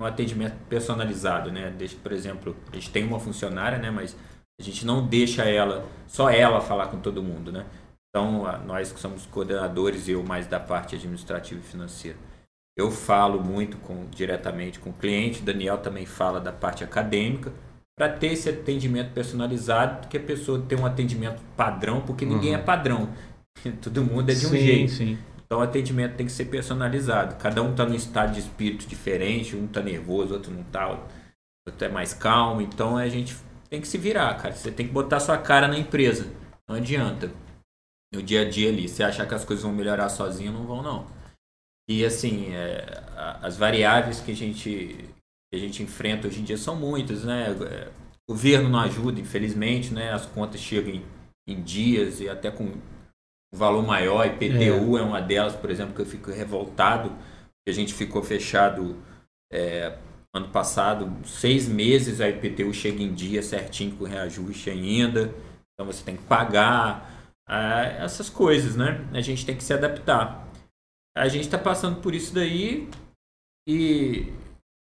um 0.00 0.04
atendimento 0.04 0.56
personalizado, 0.68 1.52
né? 1.52 1.70
Deixa, 1.78 1.96
por 2.02 2.10
exemplo, 2.10 2.56
a 2.72 2.74
gente 2.74 2.90
tem 2.90 3.04
uma 3.04 3.20
funcionária, 3.20 3.78
né? 3.78 3.92
Mas 3.92 4.16
a 4.58 4.62
gente 4.64 4.84
não 4.84 5.06
deixa 5.06 5.44
ela, 5.44 5.86
só 6.08 6.28
ela 6.28 6.60
falar 6.60 6.88
com 6.88 6.98
todo 6.98 7.22
mundo, 7.22 7.52
né? 7.52 7.66
Então, 8.16 8.42
nós 8.64 8.90
que 8.90 8.98
somos 8.98 9.26
coordenadores, 9.26 10.08
eu 10.08 10.22
mais 10.22 10.46
da 10.46 10.58
parte 10.58 10.94
administrativa 10.94 11.60
e 11.60 11.62
financeira. 11.62 12.16
Eu 12.74 12.90
falo 12.90 13.44
muito 13.44 13.76
com, 13.76 14.06
diretamente 14.06 14.78
com 14.78 14.88
o 14.88 14.92
cliente, 14.94 15.42
Daniel 15.42 15.76
também 15.76 16.06
fala 16.06 16.40
da 16.40 16.50
parte 16.50 16.82
acadêmica, 16.82 17.52
para 17.94 18.08
ter 18.08 18.28
esse 18.28 18.48
atendimento 18.48 19.12
personalizado, 19.12 20.08
que 20.08 20.16
a 20.16 20.20
pessoa 20.20 20.62
tem 20.66 20.78
um 20.78 20.86
atendimento 20.86 21.42
padrão, 21.54 22.00
porque 22.00 22.24
ninguém 22.24 22.54
é 22.54 22.56
uhum. 22.56 22.64
padrão. 22.64 23.10
Todo 23.82 24.02
mundo 24.02 24.30
é 24.30 24.34
de 24.34 24.46
um 24.46 24.50
sim, 24.50 24.60
jeito. 24.60 24.92
Sim. 24.92 25.18
Então 25.44 25.58
o 25.58 25.62
atendimento 25.62 26.14
tem 26.16 26.24
que 26.24 26.32
ser 26.32 26.46
personalizado. 26.46 27.36
Cada 27.36 27.62
um 27.62 27.72
está 27.72 27.84
num 27.84 27.94
estado 27.94 28.32
de 28.32 28.40
espírito 28.40 28.86
diferente, 28.86 29.54
um 29.54 29.66
está 29.66 29.82
nervoso, 29.82 30.32
outro 30.32 30.50
não 30.50 30.62
está, 30.62 30.88
outro 30.88 31.84
é 31.84 31.88
mais 31.90 32.14
calmo. 32.14 32.62
Então 32.62 32.96
a 32.96 33.08
gente 33.10 33.36
tem 33.68 33.78
que 33.78 33.86
se 33.86 33.98
virar, 33.98 34.32
cara. 34.38 34.54
Você 34.54 34.70
tem 34.70 34.86
que 34.86 34.92
botar 34.92 35.20
sua 35.20 35.36
cara 35.36 35.68
na 35.68 35.78
empresa. 35.78 36.28
Não 36.66 36.76
adianta 36.76 37.30
no 38.12 38.22
dia 38.22 38.42
a 38.42 38.48
dia 38.48 38.68
ali. 38.68 38.88
Se 38.88 39.02
achar 39.02 39.26
que 39.26 39.34
as 39.34 39.44
coisas 39.44 39.64
vão 39.64 39.72
melhorar 39.72 40.08
sozinho, 40.08 40.52
não 40.52 40.66
vão 40.66 40.82
não. 40.82 41.06
E 41.88 42.04
assim, 42.04 42.52
é, 42.52 43.02
as 43.42 43.56
variáveis 43.56 44.20
que 44.20 44.32
a 44.32 44.36
gente 44.36 45.10
que 45.48 45.56
a 45.56 45.58
gente 45.58 45.82
enfrenta 45.82 46.26
hoje 46.26 46.40
em 46.40 46.44
dia 46.44 46.58
são 46.58 46.74
muitas, 46.74 47.24
né? 47.24 47.46
É, 47.50 47.88
o 48.28 48.32
governo 48.32 48.68
não 48.68 48.80
ajuda, 48.80 49.20
infelizmente, 49.20 49.94
né? 49.94 50.12
As 50.12 50.26
contas 50.26 50.60
chegam 50.60 50.92
em, 50.92 51.04
em 51.48 51.62
dias 51.62 52.20
e 52.20 52.28
até 52.28 52.50
com 52.50 52.64
um 52.64 52.80
valor 53.54 53.86
maior. 53.86 54.26
IPTU 54.26 54.96
é. 54.96 55.00
é 55.00 55.02
uma 55.02 55.20
delas, 55.20 55.54
por 55.54 55.70
exemplo, 55.70 55.94
que 55.94 56.02
eu 56.02 56.06
fico 56.06 56.30
revoltado. 56.32 57.12
A 57.68 57.72
gente 57.72 57.94
ficou 57.94 58.22
fechado 58.22 58.96
é, 59.52 59.96
ano 60.34 60.48
passado, 60.48 61.10
seis 61.24 61.68
meses 61.68 62.20
a 62.20 62.28
IPTU 62.28 62.72
chega 62.72 63.02
em 63.02 63.14
dia 63.14 63.42
certinho 63.42 63.96
com 63.96 64.04
reajuste 64.04 64.70
ainda. 64.70 65.32
Então 65.72 65.86
você 65.86 66.04
tem 66.04 66.16
que 66.16 66.24
pagar 66.24 67.15
a 67.48 67.82
essas 68.02 68.28
coisas, 68.28 68.76
né? 68.76 69.06
A 69.12 69.20
gente 69.20 69.46
tem 69.46 69.56
que 69.56 69.62
se 69.62 69.72
adaptar. 69.72 70.50
A 71.16 71.28
gente 71.28 71.44
está 71.44 71.56
passando 71.56 72.00
por 72.00 72.14
isso 72.14 72.34
daí 72.34 72.90
e, 73.66 74.32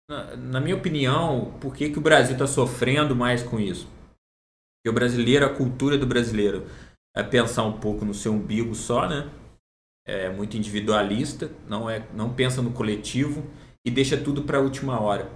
na, 0.08 0.36
na, 0.36 0.60
minha 0.60 0.76
opinião, 0.76 1.56
por 1.60 1.74
que, 1.74 1.90
que 1.90 1.98
o 1.98 2.02
Brasil 2.02 2.34
está 2.34 2.46
sofrendo 2.46 3.14
mais 3.16 3.42
com 3.42 3.58
isso? 3.58 3.86
Porque 4.78 4.90
o 4.90 4.92
brasileiro, 4.92 5.44
a 5.44 5.54
cultura 5.54 5.98
do 5.98 6.06
brasileiro 6.06 6.66
é 7.14 7.22
pensar 7.22 7.64
um 7.64 7.78
pouco 7.78 8.04
no 8.04 8.14
seu 8.14 8.32
umbigo 8.32 8.74
só, 8.74 9.08
né? 9.08 9.30
É 10.06 10.30
muito 10.30 10.56
individualista, 10.56 11.50
não 11.68 11.88
é, 11.88 12.06
não 12.14 12.32
pensa 12.32 12.62
no 12.62 12.72
coletivo 12.72 13.44
e 13.84 13.90
deixa 13.90 14.16
tudo 14.16 14.42
para 14.42 14.58
a 14.58 14.60
última 14.60 15.00
hora. 15.00 15.30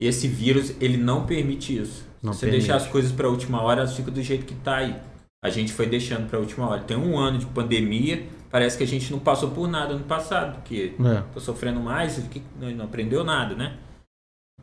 Esse 0.00 0.26
vírus 0.26 0.74
ele 0.80 0.96
não 0.96 1.26
permite 1.26 1.78
isso. 1.78 2.06
Não 2.22 2.32
Se 2.32 2.40
você 2.40 2.46
permite. 2.46 2.66
deixar 2.66 2.76
as 2.76 2.86
coisas 2.86 3.12
para 3.12 3.26
a 3.26 3.30
última 3.30 3.62
hora, 3.62 3.80
elas 3.80 3.96
ficam 3.96 4.12
do 4.12 4.22
jeito 4.22 4.44
que 4.44 4.54
está 4.54 4.76
aí 4.76 5.09
a 5.42 5.48
gente 5.48 5.72
foi 5.72 5.86
deixando 5.86 6.28
para 6.28 6.38
a 6.38 6.40
última 6.40 6.68
hora. 6.68 6.82
Tem 6.82 6.96
um 6.96 7.18
ano 7.18 7.38
de 7.38 7.46
pandemia, 7.46 8.26
parece 8.50 8.76
que 8.76 8.84
a 8.84 8.86
gente 8.86 9.10
não 9.10 9.18
passou 9.18 9.50
por 9.50 9.68
nada 9.68 9.94
no 9.94 10.04
passado, 10.04 10.56
porque 10.56 10.94
é. 10.98 11.22
tô 11.32 11.40
sofrendo 11.40 11.80
mais 11.80 12.18
e 12.18 12.42
não 12.74 12.84
aprendeu 12.84 13.24
nada, 13.24 13.54
né? 13.54 13.78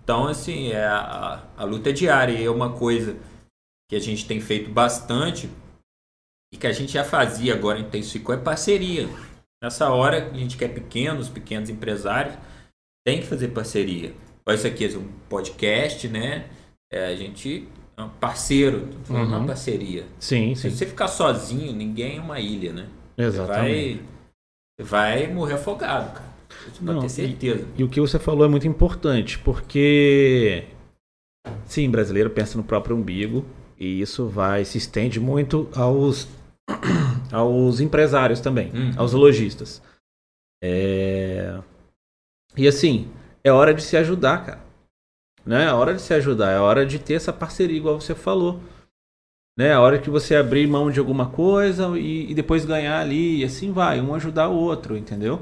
Então, 0.01 0.27
assim, 0.27 0.71
é 0.71 0.85
a, 0.85 1.43
a, 1.57 1.63
luta 1.63 1.89
é 1.89 1.93
diária 1.93 2.33
e 2.33 2.45
é 2.45 2.49
uma 2.49 2.73
coisa 2.73 3.17
que 3.89 3.95
a 3.95 3.99
gente 3.99 4.25
tem 4.25 4.39
feito 4.39 4.69
bastante 4.69 5.49
e 6.53 6.57
que 6.57 6.67
a 6.67 6.71
gente 6.71 6.93
já 6.93 7.03
fazia, 7.03 7.53
agora 7.53 7.79
intensificou, 7.79 8.33
é 8.33 8.37
parceria. 8.37 9.09
Nessa 9.61 9.89
hora, 9.89 10.29
a 10.29 10.37
gente 10.37 10.55
quer 10.55 10.69
pequenos, 10.69 11.27
pequenos 11.27 11.69
empresários, 11.69 12.37
tem 13.05 13.19
que 13.19 13.27
fazer 13.27 13.49
parceria. 13.49 14.13
Olha 14.45 14.55
isso 14.55 14.67
aqui, 14.67 14.85
é 14.85 14.97
um 14.97 15.11
podcast, 15.27 16.07
né? 16.07 16.49
É, 16.91 17.07
a 17.07 17.15
gente 17.15 17.67
parceiro, 18.19 18.87
falando 19.03 19.31
uhum. 19.31 19.37
uma 19.39 19.47
parceria. 19.47 20.05
Sim, 20.19 20.53
sim. 20.53 20.69
Se 20.69 20.77
você 20.77 20.85
ficar 20.85 21.07
sozinho, 21.07 21.73
ninguém 21.73 22.17
é 22.17 22.21
uma 22.21 22.39
ilha, 22.39 22.71
né? 22.71 22.87
Exatamente. 23.17 24.01
Você 24.77 24.83
vai, 24.83 25.25
vai 25.25 25.33
morrer 25.33 25.55
afogado, 25.55 26.13
cara. 26.13 26.27
Você 26.71 26.85
pode 26.85 27.01
ter 27.01 27.09
certeza. 27.09 27.67
E, 27.75 27.81
e, 27.81 27.83
o 27.83 27.89
que 27.89 27.99
você 27.99 28.19
falou 28.19 28.45
é 28.45 28.47
muito 28.47 28.67
importante, 28.67 29.39
porque 29.39 30.65
sim, 31.65 31.89
brasileiro 31.89 32.29
pensa 32.29 32.57
no 32.57 32.63
próprio 32.63 32.95
umbigo 32.95 33.45
e 33.79 34.01
isso 34.01 34.27
vai 34.27 34.63
se 34.65 34.77
estende 34.77 35.19
muito 35.19 35.69
aos 35.75 36.27
aos 37.31 37.79
empresários 37.79 38.39
também, 38.39 38.71
uhum. 38.71 38.91
aos 38.97 39.13
lojistas. 39.13 39.81
É... 40.61 41.59
E 42.55 42.67
assim, 42.67 43.09
é 43.43 43.51
hora 43.51 43.73
de 43.73 43.81
se 43.81 43.95
ajudar, 43.97 44.45
cara. 44.45 44.66
Né? 45.47 45.63
É 45.63 45.71
hora 45.71 45.93
de 45.93 46.01
se 46.01 46.13
ajudar, 46.13 46.51
é 46.51 46.59
hora 46.59 46.85
de 46.85 46.99
ter 46.99 47.13
essa 47.13 47.31
parceria, 47.31 47.77
igual 47.77 47.99
você 47.99 48.13
falou. 48.13 48.59
Né? 49.57 49.73
A 49.73 49.79
hora 49.79 49.97
que 49.97 50.09
você 50.09 50.35
abrir 50.35 50.67
mão 50.67 50.91
de 50.91 50.99
alguma 50.99 51.27
coisa 51.27 51.97
e, 51.97 52.29
e 52.29 52.35
depois 52.35 52.65
ganhar 52.65 52.99
ali, 52.99 53.39
e 53.39 53.43
assim 53.45 53.71
vai, 53.71 54.01
um 54.01 54.13
ajudar 54.13 54.49
o 54.49 54.55
outro, 54.55 54.97
entendeu? 54.97 55.41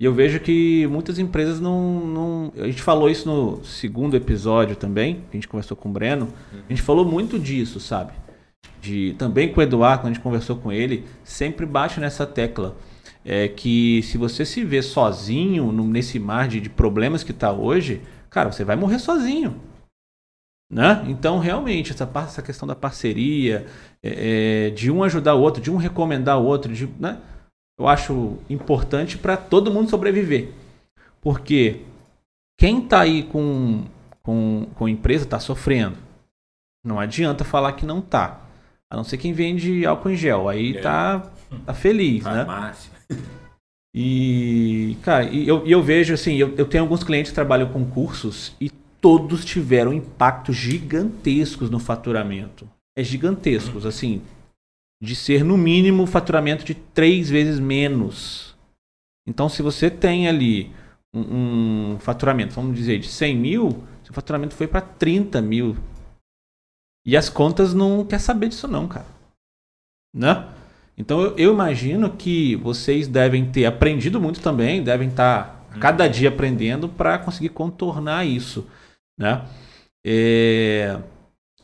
E 0.00 0.04
eu 0.04 0.14
vejo 0.14 0.40
que 0.40 0.86
muitas 0.86 1.18
empresas 1.18 1.60
não, 1.60 2.06
não. 2.06 2.52
A 2.56 2.66
gente 2.66 2.80
falou 2.80 3.10
isso 3.10 3.28
no 3.28 3.62
segundo 3.64 4.16
episódio 4.16 4.76
também, 4.76 5.24
a 5.30 5.34
gente 5.34 5.48
conversou 5.48 5.76
com 5.76 5.90
o 5.90 5.92
Breno. 5.92 6.28
A 6.52 6.72
gente 6.72 6.80
falou 6.80 7.04
muito 7.04 7.38
disso, 7.38 7.78
sabe? 7.80 8.12
De, 8.80 9.14
também 9.18 9.52
com 9.52 9.60
o 9.60 9.62
Eduardo, 9.62 10.02
quando 10.02 10.12
a 10.12 10.14
gente 10.14 10.22
conversou 10.22 10.56
com 10.56 10.72
ele, 10.72 11.04
sempre 11.22 11.66
bate 11.66 12.00
nessa 12.00 12.24
tecla. 12.24 12.76
É 13.22 13.48
que 13.48 14.02
se 14.04 14.16
você 14.16 14.46
se 14.46 14.64
vê 14.64 14.80
sozinho 14.80 15.70
nesse 15.70 16.18
mar 16.18 16.48
de, 16.48 16.60
de 16.60 16.70
problemas 16.70 17.22
que 17.22 17.32
está 17.32 17.52
hoje, 17.52 18.00
cara, 18.30 18.50
você 18.50 18.64
vai 18.64 18.76
morrer 18.76 18.98
sozinho. 18.98 19.60
Né? 20.72 21.04
Então, 21.08 21.40
realmente, 21.40 21.92
essa, 21.92 22.08
essa 22.14 22.42
questão 22.42 22.66
da 22.66 22.76
parceria, 22.76 23.66
é, 24.02 24.68
é, 24.68 24.70
de 24.70 24.90
um 24.90 25.02
ajudar 25.02 25.34
o 25.34 25.40
outro, 25.40 25.60
de 25.60 25.70
um 25.70 25.76
recomendar 25.76 26.38
o 26.38 26.44
outro, 26.44 26.72
de, 26.72 26.86
né? 26.98 27.20
eu 27.76 27.88
acho 27.88 28.38
importante 28.48 29.18
para 29.18 29.36
todo 29.36 29.72
mundo 29.72 29.90
sobreviver. 29.90 30.52
Porque 31.20 31.82
quem 32.56 32.84
está 32.84 33.00
aí 33.00 33.24
com, 33.24 33.84
com, 34.22 34.68
com 34.74 34.88
empresa 34.88 35.24
está 35.24 35.40
sofrendo. 35.40 35.96
Não 36.84 37.00
adianta 37.00 37.44
falar 37.44 37.72
que 37.72 37.84
não 37.84 38.00
tá. 38.00 38.40
A 38.88 38.96
não 38.96 39.04
ser 39.04 39.18
quem 39.18 39.32
vende 39.32 39.84
álcool 39.84 40.10
em 40.10 40.16
gel. 40.16 40.48
Aí 40.48 40.76
é. 40.76 40.80
tá, 40.80 41.30
tá 41.66 41.74
feliz, 41.74 42.24
né? 42.24 42.46
E, 43.94 44.96
cara, 45.02 45.24
e 45.24 45.48
eu, 45.48 45.66
eu 45.66 45.82
vejo 45.82 46.14
assim, 46.14 46.36
eu, 46.36 46.54
eu 46.56 46.66
tenho 46.66 46.84
alguns 46.84 47.02
clientes 47.02 47.30
que 47.30 47.34
trabalham 47.34 47.72
com 47.72 47.84
cursos 47.84 48.54
e 48.60 48.70
todos 49.00 49.44
tiveram 49.44 49.92
impactos 49.92 50.56
gigantescos 50.56 51.70
no 51.70 51.80
faturamento. 51.80 52.68
É 52.96 53.02
gigantescos, 53.02 53.86
assim, 53.86 54.22
de 55.02 55.16
ser 55.16 55.42
no 55.42 55.56
mínimo 55.56 56.06
faturamento 56.06 56.64
de 56.64 56.74
três 56.74 57.30
vezes 57.30 57.58
menos. 57.58 58.54
Então, 59.26 59.48
se 59.48 59.62
você 59.62 59.90
tem 59.90 60.28
ali 60.28 60.72
um, 61.12 61.94
um 61.94 61.98
faturamento, 61.98 62.54
vamos 62.54 62.76
dizer, 62.76 62.98
de 62.98 63.08
100 63.08 63.36
mil, 63.36 63.84
seu 64.04 64.14
faturamento 64.14 64.54
foi 64.54 64.68
para 64.68 64.80
30 64.80 65.40
mil. 65.40 65.76
E 67.04 67.16
as 67.16 67.28
contas 67.28 67.72
não 67.72 68.04
quer 68.04 68.20
saber 68.20 68.48
disso 68.48 68.68
não, 68.68 68.86
cara. 68.86 69.06
Né? 70.14 70.48
Então, 71.00 71.32
eu, 71.38 71.54
imagino 71.54 72.10
que 72.10 72.56
vocês 72.56 73.08
devem 73.08 73.46
ter 73.46 73.64
aprendido 73.64 74.20
muito 74.20 74.38
também, 74.40 74.82
devem 74.82 75.08
estar 75.08 75.64
tá 75.72 75.78
cada 75.78 76.06
dia 76.06 76.28
aprendendo 76.28 76.90
para 76.90 77.16
conseguir 77.18 77.48
contornar 77.48 78.26
isso, 78.26 78.66
né? 79.18 79.42
É... 80.06 80.98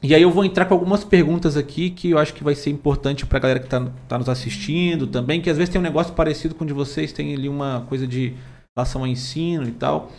E 0.03 0.15
aí 0.15 0.23
eu 0.23 0.31
vou 0.31 0.43
entrar 0.43 0.65
com 0.65 0.73
algumas 0.73 1.05
perguntas 1.05 1.55
aqui 1.55 1.91
que 1.91 2.11
eu 2.11 2.19
acho 2.19 2.33
que 2.33 2.43
vai 2.43 2.55
ser 2.55 2.71
importante 2.71 3.27
para 3.27 3.37
a 3.37 3.41
galera 3.41 3.61
que 3.61 3.67
está 3.67 3.87
tá 4.09 4.19
nos 4.19 4.29
assistindo 4.29 5.07
também, 5.07 5.43
que 5.43 5.51
às 5.51 5.59
vezes 5.59 5.71
tem 5.71 5.81
um 5.81 5.85
negócio 5.85 6.15
parecido 6.15 6.55
com 6.55 6.65
o 6.65 6.67
de 6.67 6.73
vocês, 6.73 7.13
tem 7.13 7.35
ali 7.35 7.49
uma 7.49 7.85
coisa 7.91 8.07
de 8.07 8.33
relação 8.75 9.03
ao 9.03 9.07
ensino 9.07 9.69
e 9.69 9.73
tal. 9.73 10.13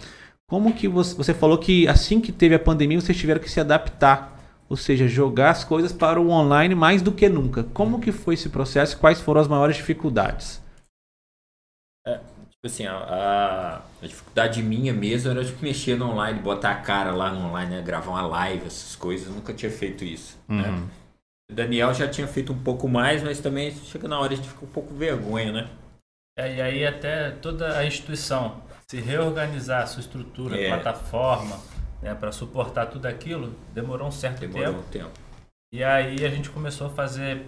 Como 0.47 0.73
que 0.73 0.87
você, 0.87 1.15
você 1.15 1.33
falou 1.33 1.57
que 1.57 1.87
assim 1.87 2.21
que 2.21 2.31
teve 2.31 2.53
a 2.53 2.59
pandemia 2.59 3.01
vocês 3.01 3.17
tiveram 3.17 3.41
que 3.41 3.49
se 3.49 3.59
adaptar, 3.59 4.36
ou 4.69 4.75
seja, 4.75 5.07
jogar 5.07 5.51
as 5.51 5.63
coisas 5.63 5.93
para 5.93 6.19
o 6.19 6.29
online 6.29 6.75
mais 6.75 7.01
do 7.01 7.11
que 7.11 7.29
nunca. 7.29 7.63
Como 7.63 8.01
que 8.01 8.11
foi 8.11 8.33
esse 8.33 8.49
processo 8.49 8.95
e 8.95 8.99
quais 8.99 9.21
foram 9.21 9.41
as 9.41 9.47
maiores 9.47 9.77
dificuldades? 9.77 10.61
É, 12.05 12.17
tipo 12.49 12.65
assim, 12.65 12.85
a, 12.85 12.95
a, 12.95 13.75
a, 13.77 14.07
dificuldade 14.07 14.61
minha 14.61 14.93
mesmo 14.93 15.31
era 15.31 15.43
tipo, 15.43 15.63
mexer 15.63 15.97
no 15.97 16.09
online, 16.11 16.39
botar 16.39 16.71
a 16.71 16.81
cara 16.81 17.11
lá 17.11 17.31
no 17.31 17.47
online, 17.47 17.75
né? 17.75 17.81
gravar 17.81 18.11
uma 18.11 18.27
live, 18.27 18.65
essas 18.65 18.95
coisas. 18.95 19.27
Eu 19.27 19.33
nunca 19.33 19.53
tinha 19.53 19.71
feito 19.71 20.03
isso. 20.03 20.37
Né? 20.47 20.67
Uhum. 20.67 20.81
Né? 20.81 20.87
O 21.49 21.53
Daniel 21.53 21.93
já 21.93 22.07
tinha 22.07 22.27
feito 22.27 22.51
um 22.51 22.61
pouco 22.61 22.89
mais, 22.89 23.23
mas 23.23 23.39
também 23.39 23.71
chega 23.71 24.07
na 24.07 24.19
hora 24.19 24.33
a 24.33 24.35
gente 24.35 24.49
fica 24.49 24.65
um 24.65 24.69
pouco 24.69 24.93
vergonha, 24.93 25.51
né? 25.53 25.69
É, 26.37 26.55
e 26.55 26.61
aí 26.61 26.85
até 26.85 27.31
toda 27.31 27.77
a 27.77 27.85
instituição 27.85 28.61
se 28.85 28.99
reorganizar 28.99 29.83
a 29.83 29.87
sua 29.87 30.01
estrutura, 30.01 30.59
é. 30.59 30.67
plataforma, 30.67 31.59
né, 32.07 32.15
para 32.15 32.31
suportar 32.31 32.85
tudo 32.85 33.05
aquilo, 33.05 33.53
demorou 33.73 34.07
um 34.07 34.11
certo 34.11 34.39
demorou 34.39 34.65
tempo. 34.65 34.79
Um 34.79 34.89
tempo. 34.89 35.11
E 35.73 35.83
aí 35.83 36.25
a 36.25 36.29
gente 36.29 36.49
começou 36.49 36.87
a 36.87 36.89
fazer 36.89 37.45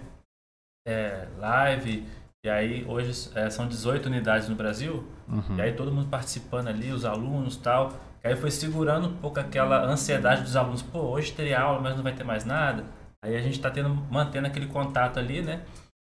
é, 0.85 1.27
live, 1.37 2.05
e 2.45 2.49
aí 2.49 2.85
hoje 2.85 3.31
é, 3.35 3.49
são 3.49 3.67
18 3.67 4.07
unidades 4.07 4.49
no 4.49 4.55
Brasil. 4.55 5.07
Uhum. 5.27 5.55
E 5.57 5.61
aí 5.61 5.73
todo 5.73 5.91
mundo 5.91 6.09
participando 6.09 6.67
ali, 6.67 6.91
os 6.91 7.05
alunos 7.05 7.55
tal. 7.55 7.93
E 8.21 8.27
aí 8.27 8.35
foi 8.35 8.51
segurando 8.51 9.07
um 9.07 9.15
pouco 9.17 9.39
aquela 9.39 9.85
ansiedade 9.85 10.41
dos 10.41 10.55
alunos. 10.55 10.81
Pô, 10.81 10.99
hoje 10.99 11.31
teria 11.31 11.61
aula, 11.61 11.79
mas 11.79 11.95
não 11.95 12.03
vai 12.03 12.13
ter 12.13 12.25
mais 12.25 12.43
nada. 12.43 12.83
Aí 13.23 13.35
a 13.35 13.41
gente 13.41 13.55
está 13.55 13.71
tendo, 13.71 13.89
mantendo 13.89 14.47
aquele 14.47 14.67
contato 14.67 15.19
ali, 15.19 15.41
né? 15.41 15.63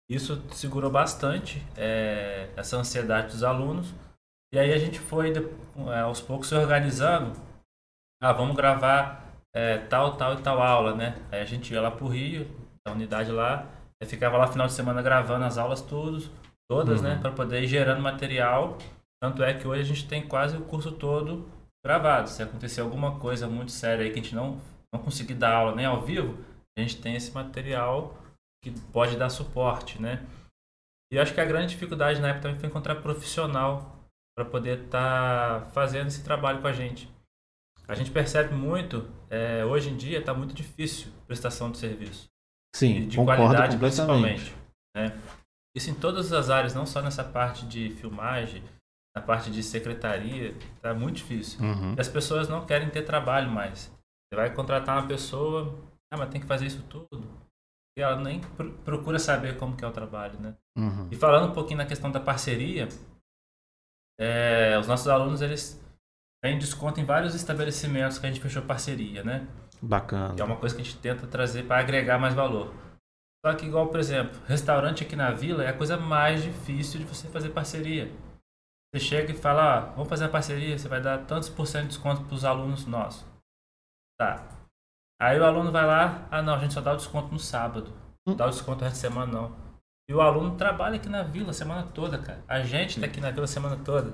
Isso 0.08 0.44
segurou 0.52 0.92
bastante 0.92 1.66
é, 1.76 2.50
essa 2.56 2.78
ansiedade 2.78 3.32
dos 3.32 3.44
alunos. 3.44 3.92
E 4.54 4.60
aí 4.60 4.72
a 4.72 4.78
gente 4.78 5.00
foi 5.00 5.34
é, 5.34 6.00
aos 6.00 6.22
poucos 6.22 6.48
se 6.48 6.56
organizando. 6.56 7.34
Ah, 8.22 8.34
vamos 8.34 8.56
gravar 8.56 9.26
é, 9.54 9.78
tal, 9.78 10.18
tal 10.18 10.34
e 10.34 10.42
tal 10.42 10.62
aula, 10.62 10.96
né? 10.96 11.16
Aí 11.32 11.42
a 11.42 11.46
gente 11.46 11.74
ia 11.74 11.82
lá 11.82 11.92
pro 11.92 12.08
Rio, 12.08 12.48
a 12.86 12.92
unidade 12.92 13.32
lá, 13.32 13.68
eu 14.02 14.08
ficava 14.08 14.38
lá 14.38 14.48
final 14.48 14.68
de 14.68 14.74
semana 14.74 15.02
gravando 15.02 15.46
as 15.46 15.58
aulas 15.58 15.82
todos, 15.82 16.30
todas, 16.70 17.02
né, 17.02 17.10
uhum. 17.10 17.16
né? 17.16 17.22
Para 17.22 17.32
poder 17.32 17.64
ir 17.64 17.68
gerando 17.68 18.02
material. 18.02 18.78
Tanto 19.22 19.44
é 19.44 19.54
que 19.54 19.68
hoje 19.68 19.82
a 19.82 19.86
gente 19.86 20.08
tem 20.08 20.28
quase 20.28 20.58
o 20.58 20.66
curso 20.66 20.92
todo 20.92 21.50
gravado. 21.84 22.30
Se 22.30 22.44
acontecer 22.44 22.82
alguma 22.82 23.18
coisa 23.20 23.48
muito 23.48 23.72
séria 23.72 24.04
aí 24.04 24.12
que 24.12 24.20
a 24.20 24.22
gente 24.22 24.36
não, 24.36 24.60
não 24.94 25.02
conseguir 25.02 25.36
dar 25.36 25.56
aula 25.56 25.76
nem 25.76 25.86
ao 25.86 26.02
vivo, 26.02 26.38
a 26.78 26.82
gente 26.82 27.02
tem 27.02 27.16
esse 27.16 27.32
material 27.32 28.18
que 28.64 28.72
pode 28.92 29.16
dar 29.16 29.30
suporte, 29.30 30.02
né? 30.02 30.26
E 31.12 31.20
acho 31.20 31.34
que 31.34 31.40
a 31.40 31.46
grande 31.46 31.74
dificuldade 31.74 32.20
na 32.20 32.30
época 32.30 32.44
também 32.44 32.60
foi 32.60 32.68
encontrar 32.68 32.96
profissional 32.96 33.96
para 34.36 34.44
poder 34.44 34.86
estar 34.86 35.62
tá 35.62 35.66
fazendo 35.68 36.08
esse 36.08 36.24
trabalho 36.24 36.62
com 36.62 36.68
a 36.68 36.74
gente. 36.74 37.10
A 37.88 37.94
gente 37.94 38.12
percebe 38.12 38.54
muito, 38.54 39.08
é, 39.30 39.64
hoje 39.64 39.90
em 39.90 39.98
dia 39.98 40.20
está 40.20 40.34
muito 40.34 40.54
difícil 40.54 41.12
prestação 41.28 41.72
de 41.72 41.78
serviço. 41.78 42.28
Sim, 42.76 43.08
de 43.08 43.18
qualidade 43.18 43.78
principalmente. 43.78 44.54
Né? 44.96 45.18
Isso 45.76 45.90
em 45.90 45.94
todas 45.94 46.32
as 46.34 46.50
áreas, 46.50 46.74
não 46.74 46.86
só 46.86 47.02
nessa 47.02 47.24
parte 47.24 47.66
de 47.66 47.90
filmagem, 47.92 48.64
na 49.16 49.22
parte 49.22 49.52
de 49.52 49.62
secretaria, 49.62 50.56
tá 50.82 50.94
muito 50.94 51.18
difícil. 51.18 51.62
Uhum. 51.62 51.96
E 51.96 52.02
as 52.02 52.08
pessoas 52.08 52.50
não 52.50 52.66
querem 52.66 52.90
ter 52.90 53.04
trabalho 53.04 53.50
mais. 53.50 53.92
Você 54.28 54.36
vai 54.36 54.54
contratar 54.54 54.98
uma 54.98 55.08
pessoa, 55.08 55.74
ah, 56.12 56.18
mas 56.18 56.30
tem 56.30 56.42
que 56.42 56.48
fazer 56.48 56.66
isso 56.66 56.84
tudo. 56.84 57.46
E 57.98 58.02
ela 58.02 58.18
nem 58.22 58.42
procura 58.84 59.20
saber 59.20 59.58
como 59.58 59.76
que 59.76 59.86
é 59.86 59.88
o 59.88 59.92
trabalho, 59.92 60.38
né? 60.40 60.56
Uhum. 60.78 61.08
E 61.10 61.16
falando 61.16 61.50
um 61.50 61.54
pouquinho 61.54 61.78
na 61.78 61.86
questão 61.86 62.12
da 62.12 62.20
parceria, 62.20 62.90
é, 64.20 64.78
os 64.78 64.88
nossos 64.88 65.08
alunos, 65.08 65.42
eles 65.42 65.82
têm 66.46 66.60
desconto 66.60 67.00
em 67.00 67.04
vários 67.04 67.34
estabelecimentos 67.34 68.20
que 68.20 68.26
a 68.28 68.30
gente 68.30 68.40
fechou 68.40 68.62
parceria, 68.62 69.24
né? 69.24 69.48
Bacana. 69.82 70.36
Que 70.36 70.42
é 70.42 70.46
uma 70.46 70.58
coisa 70.58 70.76
que 70.76 70.82
a 70.82 70.86
gente 70.86 70.98
tenta 71.00 71.26
trazer 71.26 71.64
para 71.64 71.80
agregar 71.80 72.20
mais 72.20 72.36
valor. 72.36 72.72
Só 73.44 73.52
que, 73.56 73.66
igual, 73.66 73.88
por 73.88 74.00
exemplo, 74.00 74.40
restaurante 74.48 75.04
aqui 75.04 75.16
na 75.16 75.32
vila 75.32 75.64
é 75.64 75.70
a 75.70 75.78
coisa 75.78 75.98
mais 75.98 76.44
difícil 76.44 77.00
de 77.00 77.06
você 77.06 77.28
fazer 77.30 77.50
parceria. 77.50 78.12
Você 78.94 79.00
chega 79.00 79.32
e 79.32 79.36
fala, 79.36 79.78
ah, 79.78 79.80
vamos 79.94 80.08
fazer 80.08 80.26
a 80.26 80.30
parceria, 80.30 80.78
você 80.78 80.88
vai 80.88 81.02
dar 81.02 81.26
tantos 81.26 81.50
por 81.50 81.66
cento 81.66 81.84
de 81.84 81.88
desconto 81.90 82.24
para 82.24 82.36
os 82.36 82.46
alunos 82.46 82.86
nossos. 82.86 83.26
Tá. 84.20 84.48
Aí 85.20 85.40
o 85.40 85.46
aluno 85.46 85.72
vai 85.72 85.86
lá, 85.86 86.28
ah 86.30 86.44
não, 86.44 86.54
a 86.54 86.60
gente 86.60 86.76
só 86.76 86.82
dá 86.82 86.94
o 86.94 86.98
desconto 86.98 87.34
no 87.34 87.40
sábado. 87.40 87.92
Não 88.26 88.36
hum. 88.36 88.38
dá 88.38 88.46
o 88.46 88.52
desconto 88.52 88.86
de 88.86 88.96
semana, 88.96 89.32
não. 89.32 89.56
E 90.08 90.14
o 90.14 90.22
aluno 90.22 90.56
trabalha 90.56 90.98
aqui 90.98 91.10
na 91.10 91.24
vila 91.24 91.50
a 91.50 91.54
semana 91.54 91.88
toda, 91.88 92.20
cara. 92.20 92.44
A 92.48 92.62
gente 92.62 93.00
tá 93.00 93.08
aqui 93.08 93.20
na 93.20 93.32
vila 93.32 93.46
a 93.46 93.48
semana 93.48 93.78
toda. 93.84 94.14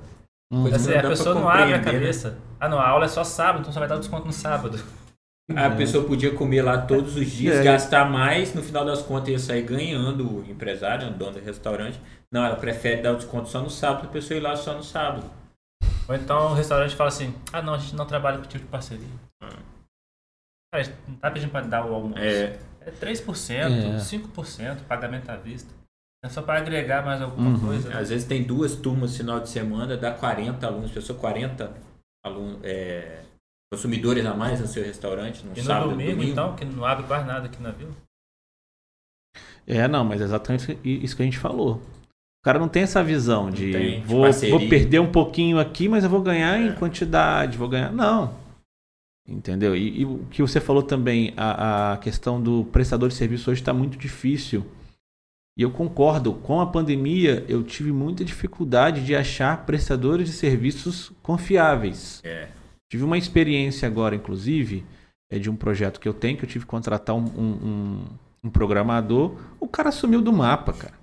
Hum. 0.51 0.67
Assim, 0.67 0.93
a 0.93 1.01
pessoa 1.01 1.33
não 1.33 1.47
abre 1.47 1.73
a 1.73 1.77
né? 1.77 1.83
cabeça. 1.83 2.37
Ah 2.59 2.67
não, 2.67 2.77
a 2.77 2.87
aula 2.87 3.05
é 3.05 3.07
só 3.07 3.23
sábado, 3.23 3.61
então 3.61 3.71
só 3.71 3.79
vai 3.79 3.87
dar 3.87 3.95
o 3.95 3.99
desconto 3.99 4.27
no 4.27 4.33
sábado. 4.33 4.77
A 5.55 5.65
é. 5.65 5.75
pessoa 5.75 6.05
podia 6.05 6.33
comer 6.33 6.61
lá 6.61 6.81
todos 6.81 7.15
os 7.15 7.29
dias, 7.29 7.57
é. 7.57 7.63
gastar 7.63 8.09
mais, 8.09 8.53
no 8.53 8.61
final 8.61 8.85
das 8.85 9.01
contas 9.01 9.29
ia 9.29 9.39
sair 9.39 9.63
ganhando 9.63 10.39
o 10.39 10.49
empresário, 10.49 11.07
o 11.07 11.11
dono 11.11 11.33
do 11.33 11.39
restaurante. 11.39 11.99
Não, 12.31 12.45
ela 12.45 12.55
prefere 12.55 13.01
dar 13.01 13.13
o 13.13 13.15
desconto 13.15 13.49
só 13.49 13.61
no 13.61 13.69
sábado, 13.69 14.07
a 14.07 14.11
pessoa 14.11 14.37
ir 14.37 14.41
lá 14.41 14.55
só 14.55 14.73
no 14.73 14.83
sábado. 14.83 15.29
Ou 16.07 16.15
então 16.15 16.51
o 16.51 16.53
restaurante 16.53 16.95
fala 16.95 17.09
assim, 17.09 17.33
ah 17.51 17.61
não, 17.61 17.73
a 17.73 17.77
gente 17.77 17.95
não 17.95 18.05
trabalha 18.05 18.37
com 18.37 18.43
tipo 18.43 18.63
de 18.63 18.69
parceria. 18.69 19.07
Hum. 19.43 19.47
Cara, 20.73 20.93
não 21.07 21.15
tá 21.15 21.31
pedindo 21.31 21.51
para 21.51 21.65
dar 21.65 21.85
o 21.85 21.93
almoço. 21.93 22.21
É. 22.21 22.57
É 22.83 22.91
3%, 22.91 23.51
é. 23.51 23.97
5%, 23.97 24.83
pagamento 24.87 25.29
à 25.29 25.35
vista. 25.35 25.71
É 26.23 26.29
só 26.29 26.41
para 26.41 26.59
agregar 26.59 27.03
mais 27.03 27.21
alguma 27.21 27.51
uhum. 27.51 27.59
coisa. 27.59 27.89
Né? 27.89 27.97
Às 27.97 28.09
vezes 28.09 28.27
tem 28.27 28.43
duas 28.43 28.75
turmas 28.75 29.11
no 29.11 29.17
final 29.17 29.39
de 29.39 29.49
semana, 29.49 29.97
dá 29.97 30.11
40 30.11 30.65
alunos, 30.65 30.91
pessoa 30.91 31.17
40 31.17 31.73
alunos, 32.23 32.59
é, 32.63 33.23
consumidores 33.73 34.23
a 34.25 34.33
mais 34.33 34.59
no 34.59 34.67
seu 34.67 34.83
restaurante 34.83 35.43
no, 35.43 35.53
e 35.53 35.59
no 35.59 35.63
sábado 35.63 35.89
domingo, 35.89 36.11
domingo, 36.11 36.31
então, 36.31 36.55
que 36.55 36.63
não 36.63 36.85
abre 36.85 37.07
quase 37.07 37.25
nada 37.25 37.47
aqui 37.47 37.61
na 37.61 37.71
vila. 37.71 37.91
É, 39.65 39.87
não, 39.87 40.03
mas 40.03 40.21
é 40.21 40.25
exatamente 40.25 40.77
isso 40.83 41.15
que 41.15 41.21
a 41.23 41.25
gente 41.25 41.39
falou. 41.39 41.81
O 42.41 42.43
cara 42.43 42.59
não 42.59 42.67
tem 42.67 42.83
essa 42.83 43.03
visão 43.03 43.49
de 43.49 43.71
tem, 43.71 44.03
vou, 44.03 44.31
vou, 44.31 44.67
perder 44.67 44.99
um 44.99 45.11
pouquinho 45.11 45.59
aqui, 45.59 45.87
mas 45.87 46.03
eu 46.03 46.09
vou 46.09 46.21
ganhar 46.21 46.59
é. 46.59 46.67
em 46.67 46.75
quantidade, 46.75 47.57
vou 47.57 47.69
ganhar. 47.69 47.91
Não. 47.91 48.33
Entendeu? 49.27 49.75
E, 49.75 50.01
e 50.01 50.05
o 50.05 50.25
que 50.31 50.41
você 50.41 50.59
falou 50.59 50.81
também, 50.81 51.33
a, 51.37 51.93
a 51.93 51.97
questão 51.97 52.41
do 52.41 52.65
prestador 52.65 53.09
de 53.09 53.15
serviço 53.15 53.49
hoje 53.51 53.61
está 53.61 53.73
muito 53.73 53.97
difícil. 53.97 54.65
E 55.57 55.63
eu 55.63 55.71
concordo, 55.71 56.33
com 56.33 56.61
a 56.61 56.67
pandemia 56.67 57.45
eu 57.47 57.63
tive 57.63 57.91
muita 57.91 58.23
dificuldade 58.23 59.03
de 59.03 59.15
achar 59.15 59.65
prestadores 59.65 60.29
de 60.29 60.33
serviços 60.33 61.11
confiáveis. 61.21 62.21
É. 62.23 62.47
Tive 62.89 63.03
uma 63.03 63.17
experiência 63.17 63.87
agora, 63.87 64.15
inclusive, 64.15 64.85
é 65.31 65.39
de 65.39 65.49
um 65.49 65.55
projeto 65.55 65.99
que 65.99 66.07
eu 66.07 66.13
tenho, 66.13 66.37
que 66.37 66.43
eu 66.43 66.49
tive 66.49 66.65
que 66.65 66.71
contratar 66.71 67.15
um, 67.15 67.23
um, 67.23 67.51
um, 67.51 68.05
um 68.45 68.49
programador. 68.49 69.37
O 69.59 69.67
cara 69.67 69.91
sumiu 69.91 70.21
do 70.21 70.33
mapa, 70.33 70.73
cara. 70.73 70.93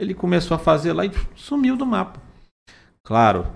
Ele 0.00 0.12
começou 0.12 0.54
a 0.54 0.58
fazer 0.58 0.92
lá 0.92 1.04
e 1.06 1.10
sumiu 1.34 1.76
do 1.76 1.86
mapa. 1.86 2.20
Claro, 3.02 3.46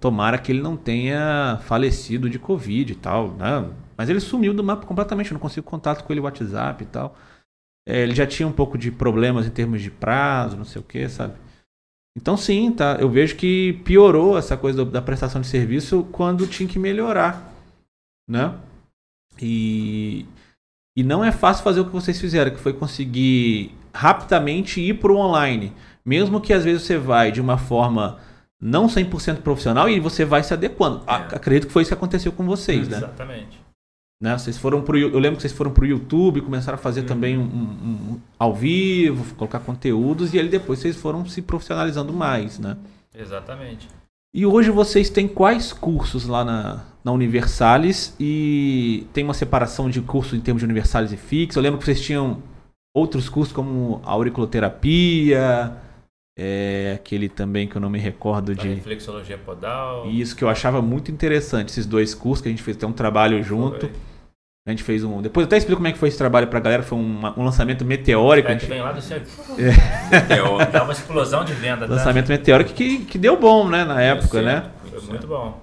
tomara 0.00 0.38
que 0.38 0.50
ele 0.50 0.62
não 0.62 0.76
tenha 0.76 1.58
falecido 1.62 2.28
de 2.28 2.38
Covid 2.38 2.92
e 2.92 2.96
tal, 2.96 3.32
né? 3.32 3.70
Mas 3.96 4.08
ele 4.08 4.20
sumiu 4.20 4.54
do 4.54 4.64
mapa 4.64 4.86
completamente, 4.86 5.30
eu 5.30 5.34
não 5.34 5.40
consigo 5.40 5.66
contato 5.66 6.04
com 6.04 6.12
ele 6.12 6.20
no 6.20 6.26
WhatsApp 6.26 6.82
e 6.82 6.86
tal. 6.86 7.16
É, 7.88 8.02
ele 8.02 8.14
já 8.14 8.26
tinha 8.26 8.46
um 8.46 8.52
pouco 8.52 8.76
de 8.76 8.90
problemas 8.90 9.46
em 9.46 9.50
termos 9.50 9.80
de 9.80 9.90
prazo, 9.90 10.58
não 10.58 10.64
sei 10.66 10.78
o 10.78 10.84
que, 10.84 11.08
sabe? 11.08 11.32
Então 12.14 12.36
sim, 12.36 12.70
tá. 12.70 12.98
Eu 13.00 13.08
vejo 13.08 13.34
que 13.34 13.80
piorou 13.82 14.36
essa 14.36 14.58
coisa 14.58 14.84
da 14.84 15.00
prestação 15.00 15.40
de 15.40 15.46
serviço 15.46 16.06
quando 16.12 16.46
tinha 16.46 16.68
que 16.68 16.78
melhorar, 16.78 17.50
né? 18.28 18.54
E, 19.40 20.26
e 20.94 21.02
não 21.02 21.24
é 21.24 21.32
fácil 21.32 21.64
fazer 21.64 21.80
o 21.80 21.86
que 21.86 21.92
vocês 21.92 22.20
fizeram, 22.20 22.50
que 22.50 22.60
foi 22.60 22.74
conseguir 22.74 23.74
rapidamente 23.94 24.82
ir 24.82 24.98
para 24.98 25.12
o 25.12 25.16
online. 25.16 25.72
Mesmo 26.04 26.42
que 26.42 26.52
às 26.52 26.64
vezes 26.64 26.82
você 26.82 26.98
vai 26.98 27.32
de 27.32 27.40
uma 27.40 27.56
forma 27.56 28.18
não 28.60 28.86
100% 28.86 29.40
profissional 29.40 29.88
e 29.88 29.98
você 29.98 30.26
vai 30.26 30.42
se 30.42 30.52
adequando. 30.52 31.04
É. 31.06 31.14
Acredito 31.34 31.68
que 31.68 31.72
foi 31.72 31.82
isso 31.82 31.90
que 31.90 31.94
aconteceu 31.94 32.32
com 32.32 32.44
vocês, 32.44 32.86
né? 32.86 32.98
Exatamente. 32.98 33.67
Né? 34.20 34.36
Vocês 34.36 34.58
foram 34.58 34.82
pro, 34.82 34.98
eu 34.98 35.18
lembro 35.18 35.36
que 35.36 35.42
vocês 35.42 35.52
foram 35.52 35.70
para 35.70 35.84
o 35.84 35.86
YouTube, 35.86 36.40
começaram 36.40 36.76
a 36.76 36.80
fazer 36.80 37.02
uhum. 37.02 37.06
também 37.06 37.38
um, 37.38 37.42
um, 37.42 38.14
um, 38.14 38.20
ao 38.36 38.52
vivo, 38.52 39.34
colocar 39.36 39.60
conteúdos 39.60 40.34
e 40.34 40.40
aí 40.40 40.48
depois 40.48 40.80
vocês 40.80 40.96
foram 40.96 41.24
se 41.26 41.40
profissionalizando 41.40 42.12
mais, 42.12 42.58
né? 42.58 42.76
Exatamente. 43.14 43.88
E 44.34 44.44
hoje 44.44 44.70
vocês 44.70 45.08
têm 45.08 45.26
quais 45.26 45.72
cursos 45.72 46.26
lá 46.26 46.44
na, 46.44 46.84
na 47.04 47.12
Universalis 47.12 48.14
e 48.18 49.06
tem 49.12 49.24
uma 49.24 49.34
separação 49.34 49.88
de 49.88 50.00
cursos 50.00 50.34
em 50.34 50.40
termos 50.40 50.60
de 50.60 50.66
Universalis 50.66 51.12
e 51.12 51.16
Fix? 51.16 51.54
Eu 51.54 51.62
lembro 51.62 51.78
que 51.78 51.84
vocês 51.84 52.00
tinham 52.00 52.42
outros 52.94 53.28
cursos 53.28 53.54
como 53.54 54.02
auriculoterapia, 54.04 55.76
é, 56.36 56.92
aquele 56.94 57.28
também 57.28 57.66
que 57.66 57.76
eu 57.76 57.80
não 57.80 57.88
me 57.88 57.98
recordo 57.98 58.54
da 58.54 58.62
de. 58.62 58.68
Reflexologia 58.68 59.38
podal. 59.38 60.08
Isso 60.08 60.36
que 60.36 60.44
eu 60.44 60.48
achava 60.48 60.82
muito 60.82 61.10
interessante, 61.10 61.70
esses 61.70 61.86
dois 61.86 62.14
cursos 62.14 62.42
que 62.42 62.48
a 62.48 62.50
gente 62.50 62.62
fez 62.62 62.76
até 62.76 62.86
um 62.86 62.92
trabalho 62.92 63.42
junto. 63.42 63.88
Foi. 63.88 64.07
A 64.68 64.70
gente 64.70 64.82
fez 64.82 65.02
um. 65.02 65.22
Depois 65.22 65.44
eu 65.44 65.46
até 65.46 65.56
explico 65.56 65.78
como 65.78 65.88
é 65.88 65.92
que 65.92 65.98
foi 65.98 66.10
esse 66.10 66.18
trabalho 66.18 66.46
pra 66.46 66.60
galera. 66.60 66.82
Foi 66.82 66.98
um, 66.98 67.20
um 67.38 67.42
lançamento 67.42 67.86
meteórico. 67.86 68.48
É, 68.48 68.52
gente... 68.52 68.64
que 68.64 68.66
vem 68.66 68.82
lá 68.82 68.92
do 68.92 69.00
céu. 69.00 69.18
É. 69.58 70.66
Dá 70.66 70.82
uma 70.82 70.92
explosão 70.92 71.42
de 71.42 71.54
venda. 71.54 71.88
Tá? 71.88 71.94
Lançamento 71.94 72.28
meteórico 72.28 72.74
que, 72.74 72.98
que 73.06 73.16
deu 73.16 73.34
bom, 73.40 73.66
né? 73.66 73.82
Na 73.82 74.02
época, 74.02 74.42
né? 74.42 74.70
Foi 74.90 75.00
muito 75.08 75.26
bom. 75.26 75.58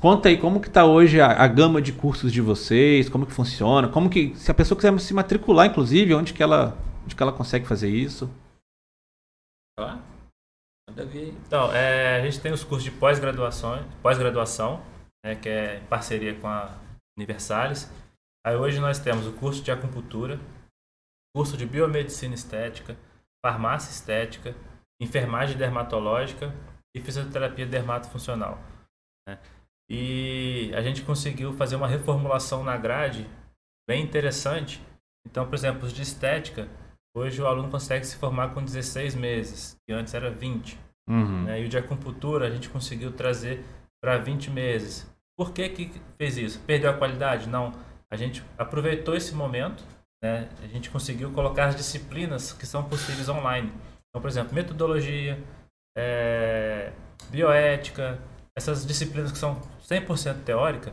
Conta 0.00 0.30
aí 0.30 0.38
como 0.38 0.58
que 0.58 0.70
tá 0.70 0.86
hoje 0.86 1.20
a, 1.20 1.32
a, 1.32 1.46
gama 1.46 1.82
de 1.82 1.92
cursos 1.92 2.32
de 2.32 2.40
vocês, 2.40 3.10
como 3.10 3.26
que 3.26 3.32
funciona, 3.32 3.88
como 3.88 4.08
que. 4.08 4.34
Se 4.36 4.50
a 4.50 4.54
pessoa 4.54 4.74
quiser 4.74 4.98
se 5.00 5.12
matricular, 5.12 5.66
inclusive, 5.66 6.14
onde 6.14 6.32
que 6.32 6.42
ela, 6.42 6.78
onde 7.04 7.14
que 7.14 7.22
ela 7.22 7.32
consegue 7.32 7.66
fazer 7.66 7.90
isso? 7.90 8.30
Ah, 9.78 9.98
Então, 11.46 11.70
é, 11.74 12.20
a 12.20 12.22
gente 12.22 12.40
tem 12.40 12.52
os 12.52 12.64
cursos 12.64 12.84
de 12.84 12.90
pós-graduação, 12.90 13.84
pós-graduação, 14.02 14.80
né, 15.22 15.34
que 15.34 15.48
é 15.50 15.76
em 15.76 15.86
parceria 15.86 16.34
com 16.34 16.48
a 16.48 16.70
Universalis. 17.18 17.90
Aí 18.46 18.56
hoje 18.56 18.78
nós 18.78 18.98
temos 18.98 19.26
o 19.26 19.32
curso 19.32 19.62
de 19.62 19.72
acupuntura, 19.72 20.38
curso 21.34 21.56
de 21.56 21.64
biomedicina 21.64 22.34
estética, 22.34 22.96
farmácia 23.44 23.90
estética, 23.90 24.54
enfermagem 25.00 25.56
dermatológica 25.56 26.54
e 26.94 27.00
fisioterapia 27.00 27.66
dermatofuncional. 27.66 28.58
Né? 29.26 29.38
E 29.90 30.70
a 30.74 30.82
gente 30.82 31.02
conseguiu 31.02 31.54
fazer 31.54 31.76
uma 31.76 31.88
reformulação 31.88 32.62
na 32.62 32.76
grade 32.76 33.28
bem 33.88 34.02
interessante. 34.02 34.82
Então, 35.26 35.46
por 35.46 35.54
exemplo, 35.54 35.86
os 35.86 35.92
de 35.92 36.02
estética, 36.02 36.68
hoje 37.16 37.40
o 37.40 37.46
aluno 37.46 37.70
consegue 37.70 38.06
se 38.06 38.16
formar 38.16 38.52
com 38.52 38.62
16 38.62 39.14
meses, 39.14 39.76
que 39.86 39.92
antes 39.92 40.12
era 40.12 40.30
20. 40.30 40.78
Uhum. 41.08 41.44
Né? 41.44 41.62
E 41.62 41.64
o 41.64 41.68
de 41.68 41.78
acupuntura 41.78 42.46
a 42.46 42.50
gente 42.50 42.68
conseguiu 42.68 43.12
trazer 43.12 43.64
para 44.02 44.18
20 44.18 44.50
meses. 44.50 45.10
Por 45.36 45.52
que, 45.52 45.68
que 45.68 46.00
fez 46.16 46.36
isso? 46.36 46.60
Perdeu 46.60 46.90
a 46.90 46.96
qualidade? 46.96 47.48
Não 47.48 47.72
a 48.14 48.16
gente 48.16 48.44
aproveitou 48.56 49.16
esse 49.16 49.34
momento, 49.34 49.84
né? 50.22 50.48
A 50.62 50.66
gente 50.68 50.88
conseguiu 50.88 51.32
colocar 51.32 51.66
as 51.66 51.76
disciplinas 51.76 52.52
que 52.52 52.64
são 52.64 52.88
possíveis 52.88 53.28
online. 53.28 53.72
Então, 54.08 54.22
por 54.22 54.28
exemplo, 54.28 54.54
metodologia, 54.54 55.42
é, 55.98 56.92
bioética, 57.28 58.20
essas 58.56 58.86
disciplinas 58.86 59.32
que 59.32 59.38
são 59.38 59.60
100% 59.82 60.44
teórica, 60.44 60.92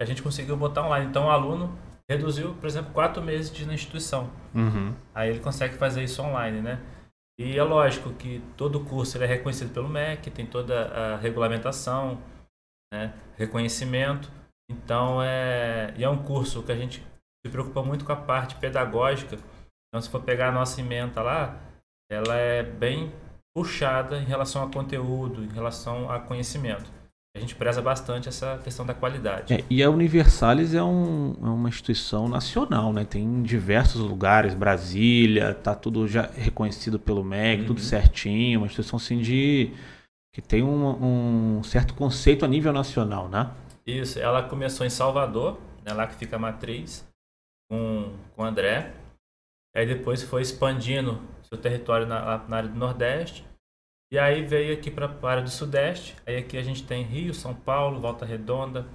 a 0.00 0.06
gente 0.06 0.22
conseguiu 0.22 0.56
botar 0.56 0.86
online. 0.86 1.06
Então, 1.06 1.26
o 1.26 1.30
aluno 1.30 1.78
reduziu, 2.08 2.54
por 2.54 2.66
exemplo, 2.66 2.92
quatro 2.94 3.22
meses 3.22 3.52
de 3.52 3.66
na 3.66 3.74
instituição. 3.74 4.30
Uhum. 4.54 4.94
Aí 5.14 5.28
ele 5.28 5.40
consegue 5.40 5.76
fazer 5.76 6.02
isso 6.02 6.22
online, 6.22 6.62
né? 6.62 6.80
E 7.38 7.58
é 7.58 7.62
lógico 7.62 8.14
que 8.14 8.40
todo 8.56 8.84
curso 8.84 9.22
é 9.22 9.26
reconhecido 9.26 9.72
pelo 9.74 9.88
MEC, 9.88 10.30
tem 10.30 10.46
toda 10.46 10.86
a 10.86 11.16
regulamentação, 11.16 12.22
né? 12.90 13.12
reconhecimento. 13.36 14.30
Então, 14.70 15.22
é, 15.22 15.94
e 15.96 16.04
é 16.04 16.08
um 16.08 16.22
curso 16.22 16.62
que 16.62 16.72
a 16.72 16.76
gente 16.76 17.04
se 17.44 17.50
preocupa 17.50 17.82
muito 17.82 18.04
com 18.04 18.12
a 18.12 18.16
parte 18.16 18.54
pedagógica. 18.56 19.36
Então, 19.88 20.00
se 20.00 20.08
for 20.08 20.22
pegar 20.22 20.48
a 20.48 20.52
nossa 20.52 20.80
emenda 20.80 21.22
lá, 21.22 21.60
ela 22.10 22.34
é 22.36 22.62
bem 22.62 23.12
puxada 23.54 24.18
em 24.18 24.24
relação 24.24 24.62
a 24.62 24.70
conteúdo, 24.70 25.44
em 25.44 25.48
relação 25.48 26.10
a 26.10 26.18
conhecimento. 26.18 26.90
A 27.36 27.40
gente 27.40 27.56
preza 27.56 27.82
bastante 27.82 28.28
essa 28.28 28.60
questão 28.62 28.86
da 28.86 28.94
qualidade. 28.94 29.52
É, 29.52 29.64
e 29.68 29.82
a 29.82 29.90
Universalis 29.90 30.72
é, 30.72 30.82
um, 30.82 31.34
é, 31.42 31.46
uma 31.46 31.68
instituição 31.68 32.28
nacional, 32.28 32.92
né? 32.92 33.04
Tem 33.04 33.24
em 33.24 33.42
diversos 33.42 34.00
lugares, 34.00 34.54
Brasília, 34.54 35.52
tá 35.52 35.74
tudo 35.74 36.06
já 36.06 36.30
reconhecido 36.36 36.96
pelo 36.96 37.24
MEC, 37.24 37.62
uhum. 37.62 37.66
tudo 37.66 37.80
certinho, 37.80 38.60
uma 38.60 38.66
instituição 38.66 38.98
assim 38.98 39.18
de 39.18 39.72
que 40.32 40.40
tem 40.40 40.62
um, 40.62 41.58
um 41.58 41.62
certo 41.64 41.94
conceito 41.94 42.44
a 42.44 42.48
nível 42.48 42.72
nacional, 42.72 43.28
né? 43.28 43.50
Isso, 43.86 44.18
ela 44.18 44.48
começou 44.48 44.86
em 44.86 44.90
Salvador, 44.90 45.60
né, 45.84 45.92
lá 45.92 46.06
que 46.06 46.14
fica 46.14 46.36
a 46.36 46.38
matriz, 46.38 47.06
com, 47.70 48.16
com 48.34 48.42
o 48.42 48.44
André. 48.44 48.94
Aí 49.74 49.86
depois 49.86 50.22
foi 50.22 50.42
expandindo 50.42 51.20
seu 51.42 51.58
território 51.58 52.06
na, 52.06 52.38
na 52.48 52.56
área 52.56 52.68
do 52.68 52.78
Nordeste. 52.78 53.44
E 54.12 54.18
aí 54.18 54.42
veio 54.42 54.72
aqui 54.72 54.90
para 54.90 55.06
a 55.06 55.28
área 55.28 55.42
do 55.42 55.50
Sudeste. 55.50 56.16
Aí 56.24 56.36
aqui 56.36 56.56
a 56.56 56.62
gente 56.62 56.86
tem 56.86 57.02
Rio, 57.02 57.34
São 57.34 57.54
Paulo, 57.54 58.00
Volta 58.00 58.24
Redonda, 58.24 58.86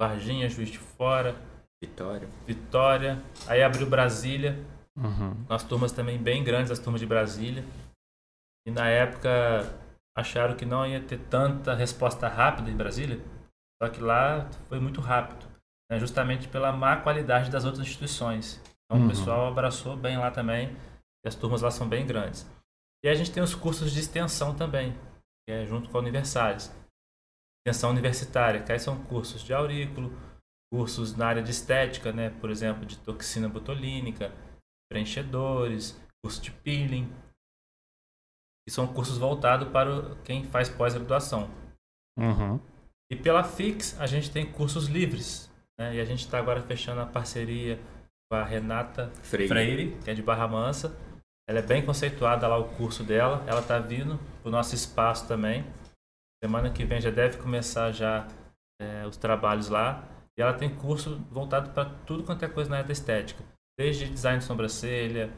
Varginha, 0.00 0.48
Juiz 0.48 0.70
de 0.70 0.78
Fora. 0.78 1.34
Vitória. 1.82 2.28
Vitória. 2.46 3.22
Aí 3.46 3.62
abriu 3.62 3.88
Brasília. 3.88 4.58
Uhum. 4.96 5.44
Umas 5.48 5.62
turmas 5.62 5.92
também 5.92 6.18
bem 6.18 6.42
grandes, 6.42 6.70
as 6.70 6.78
turmas 6.78 7.00
de 7.00 7.06
Brasília. 7.06 7.64
E 8.66 8.70
na 8.70 8.88
época 8.88 9.72
acharam 10.16 10.56
que 10.56 10.66
não 10.66 10.86
ia 10.86 11.00
ter 11.00 11.18
tanta 11.18 11.74
resposta 11.74 12.28
rápida 12.28 12.70
em 12.70 12.76
Brasília. 12.76 13.20
Só 13.82 13.88
que 13.88 14.00
lá 14.00 14.50
foi 14.68 14.80
muito 14.80 15.00
rápido, 15.00 15.46
né? 15.90 15.98
justamente 15.98 16.48
pela 16.48 16.72
má 16.72 16.96
qualidade 16.96 17.50
das 17.50 17.64
outras 17.64 17.86
instituições. 17.86 18.60
Então 18.84 19.00
uhum. 19.00 19.06
o 19.06 19.08
pessoal 19.08 19.46
abraçou 19.48 19.96
bem 19.96 20.18
lá 20.18 20.30
também, 20.30 20.76
e 21.24 21.28
as 21.28 21.34
turmas 21.34 21.62
lá 21.62 21.70
são 21.70 21.88
bem 21.88 22.06
grandes. 22.06 22.48
E 23.04 23.08
a 23.08 23.14
gente 23.14 23.30
tem 23.30 23.42
os 23.42 23.54
cursos 23.54 23.92
de 23.92 24.00
extensão 24.00 24.56
também, 24.56 24.92
que 25.46 25.52
é 25.52 25.64
junto 25.64 25.88
com 25.88 25.98
a 25.98 26.00
Universales. 26.00 26.74
Extensão 27.60 27.90
universitária, 27.90 28.62
que 28.62 28.72
aí 28.72 28.80
são 28.80 29.04
cursos 29.04 29.42
de 29.42 29.52
aurículo, 29.52 30.10
cursos 30.72 31.16
na 31.16 31.26
área 31.26 31.42
de 31.42 31.50
estética, 31.50 32.12
né? 32.12 32.30
por 32.30 32.50
exemplo, 32.50 32.84
de 32.84 32.98
toxina 32.98 33.48
botulínica, 33.48 34.32
preenchedores, 34.90 36.00
curso 36.24 36.42
de 36.42 36.50
peeling. 36.50 37.12
E 38.66 38.70
são 38.70 38.92
cursos 38.92 39.18
voltados 39.18 39.68
para 39.68 40.16
quem 40.24 40.44
faz 40.44 40.68
pós-graduação. 40.68 41.48
Uhum. 42.18 42.60
E 43.10 43.16
pela 43.16 43.42
Fix 43.42 43.98
a 44.00 44.06
gente 44.06 44.30
tem 44.30 44.44
cursos 44.46 44.86
livres. 44.86 45.50
Né? 45.78 45.96
E 45.96 46.00
a 46.00 46.04
gente 46.04 46.20
está 46.20 46.38
agora 46.38 46.62
fechando 46.62 47.00
a 47.00 47.06
parceria 47.06 47.78
com 48.30 48.36
a 48.36 48.44
Renata 48.44 49.10
Freire. 49.22 49.48
Freire, 49.48 49.98
que 50.04 50.10
é 50.10 50.14
de 50.14 50.22
Barra 50.22 50.46
Mansa. 50.46 50.96
Ela 51.48 51.60
é 51.60 51.62
bem 51.62 51.84
conceituada 51.84 52.46
lá 52.46 52.58
o 52.58 52.68
curso 52.76 53.02
dela. 53.02 53.42
Ela 53.46 53.60
está 53.60 53.78
vindo 53.78 54.18
para 54.42 54.48
o 54.48 54.52
nosso 54.52 54.74
espaço 54.74 55.26
também. 55.26 55.64
Semana 56.44 56.70
que 56.70 56.84
vem 56.84 57.00
já 57.00 57.10
deve 57.10 57.38
começar 57.38 57.90
já 57.90 58.28
é, 58.80 59.06
os 59.06 59.16
trabalhos 59.16 59.68
lá. 59.68 60.04
E 60.36 60.42
ela 60.42 60.52
tem 60.52 60.72
curso 60.72 61.16
voltado 61.30 61.70
para 61.70 61.86
tudo 62.06 62.22
quanto 62.22 62.44
é 62.44 62.48
coisa 62.48 62.70
na 62.70 62.78
área 62.78 62.92
estética. 62.92 63.42
Desde 63.78 64.08
design 64.08 64.38
de 64.38 64.44
sobrancelha, 64.44 65.32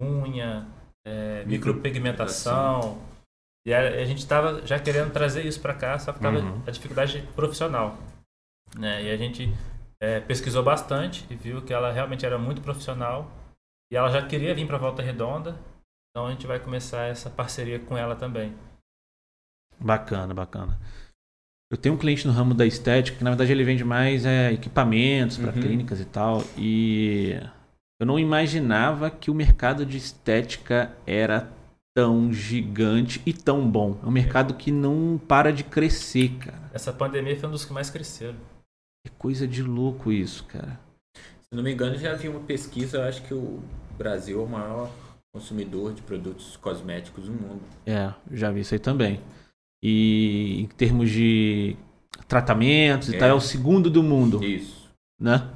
unha, 0.00 0.66
é, 1.06 1.44
micropigmentação 1.46 3.13
e 3.66 3.72
a, 3.72 4.04
gente 4.04 4.18
estava 4.18 4.64
já 4.66 4.78
querendo 4.78 5.12
trazer 5.12 5.44
isso 5.46 5.60
para 5.60 5.74
cá, 5.74 5.98
só 5.98 6.12
que 6.12 6.18
estava 6.18 6.38
uhum. 6.38 6.62
a 6.66 6.70
dificuldade 6.70 7.22
profissional. 7.34 7.96
Né? 8.76 9.04
E 9.04 9.10
a 9.10 9.16
gente 9.16 9.50
é, 10.00 10.20
pesquisou 10.20 10.62
bastante 10.62 11.26
e 11.30 11.34
viu 11.34 11.62
que 11.62 11.72
ela 11.72 11.90
realmente 11.90 12.26
era 12.26 12.36
muito 12.38 12.60
profissional 12.60 13.30
E 13.90 13.96
ela 13.96 14.10
já 14.10 14.26
queria 14.26 14.54
vir 14.54 14.66
para 14.66 14.76
Volta 14.76 15.02
Redonda, 15.02 15.58
então 16.10 16.26
a 16.26 16.30
gente 16.30 16.46
vai 16.46 16.58
começar 16.58 17.04
essa 17.04 17.30
parceria 17.30 17.78
com 17.78 17.96
ela 17.96 18.14
também. 18.14 18.54
Bacana, 19.80 20.34
bacana. 20.34 20.78
Eu 21.72 21.78
tenho 21.78 21.94
um 21.94 21.98
cliente 21.98 22.26
no 22.26 22.32
ramo 22.32 22.54
da 22.54 22.66
estética 22.66 23.16
que 23.18 23.24
na 23.24 23.30
verdade 23.30 23.50
ele 23.50 23.64
vende 23.64 23.82
mais 23.82 24.26
é, 24.26 24.52
equipamentos 24.52 25.38
para 25.38 25.52
Uhum. 25.52 25.60
clínicas 25.60 26.00
e 26.00 26.04
tal. 26.04 26.42
E 26.56 27.40
eu 27.98 28.06
não 28.06 28.18
imaginava 28.18 29.10
que 29.10 29.30
o 29.30 29.34
mercado 29.34 29.86
de 29.86 29.96
estética 29.96 30.94
era 31.06 31.50
tão 31.94 32.32
gigante 32.32 33.22
e 33.24 33.32
tão 33.32 33.68
bom. 33.70 33.98
É 34.02 34.06
um 34.06 34.10
mercado 34.10 34.54
que 34.54 34.70
não 34.72 35.18
para 35.28 35.52
de 35.52 35.62
crescer, 35.62 36.30
cara. 36.38 36.70
Essa 36.72 36.92
pandemia 36.92 37.36
foi 37.38 37.48
um 37.48 37.52
dos 37.52 37.64
que 37.64 37.72
mais 37.72 37.88
cresceram. 37.88 38.36
É 39.06 39.10
coisa 39.18 39.46
de 39.46 39.62
louco 39.62 40.10
isso, 40.10 40.44
cara. 40.44 40.80
Se 41.16 41.54
não 41.54 41.62
me 41.62 41.72
engano, 41.72 41.96
já 41.96 42.14
vi 42.14 42.28
uma 42.28 42.40
pesquisa, 42.40 42.98
eu 42.98 43.02
acho 43.04 43.22
que 43.22 43.32
o 43.34 43.62
Brasil 43.96 44.40
é 44.40 44.44
o 44.44 44.48
maior 44.48 44.90
consumidor 45.32 45.92
de 45.92 46.02
produtos 46.02 46.56
cosméticos 46.56 47.26
do 47.26 47.32
mundo. 47.32 47.60
É, 47.86 48.12
já 48.32 48.50
vi 48.50 48.60
isso 48.60 48.74
aí 48.74 48.80
também. 48.80 49.20
E 49.82 50.62
em 50.62 50.66
termos 50.66 51.10
de 51.10 51.76
tratamentos 52.26 53.08
e 53.10 53.16
É. 53.16 53.18
tal, 53.18 53.28
é 53.28 53.34
o 53.34 53.40
segundo 53.40 53.90
do 53.90 54.02
mundo, 54.02 54.42
Isso. 54.42 54.88
né? 55.20 55.50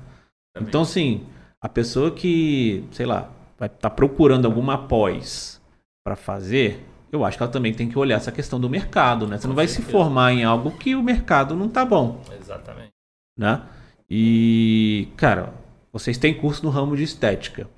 também. 0.54 0.68
Então, 0.68 0.82
assim, 0.82 1.26
a 1.60 1.68
pessoa 1.68 2.10
que, 2.10 2.84
sei 2.92 3.06
lá, 3.06 3.32
vai 3.58 3.68
estar 3.68 3.90
procurando 3.90 4.44
alguma 4.46 4.86
pós 4.86 5.60
para 6.08 6.16
fazer, 6.16 6.86
eu 7.12 7.22
acho 7.22 7.36
que 7.36 7.42
ela 7.42 7.52
também 7.52 7.74
tem 7.74 7.86
que 7.86 7.98
olhar 7.98 8.16
essa 8.16 8.32
questão 8.32 8.58
do 8.58 8.68
mercado, 8.68 9.26
né? 9.26 9.36
Você 9.36 9.46
não 9.46 9.52
Com 9.52 9.56
vai 9.56 9.68
se 9.68 9.74
certeza. 9.74 9.92
formar 9.92 10.32
em 10.32 10.42
algo 10.42 10.70
que 10.70 10.94
o 10.94 11.02
mercado 11.02 11.54
não 11.54 11.68
tá 11.68 11.84
bom, 11.84 12.22
Exatamente. 12.40 12.92
né? 13.36 13.60
E, 14.08 15.08
cara, 15.18 15.52
vocês 15.92 16.16
têm 16.16 16.32
curso 16.32 16.64
no 16.64 16.70
ramo 16.70 16.96
de 16.96 17.02
estética. 17.02 17.68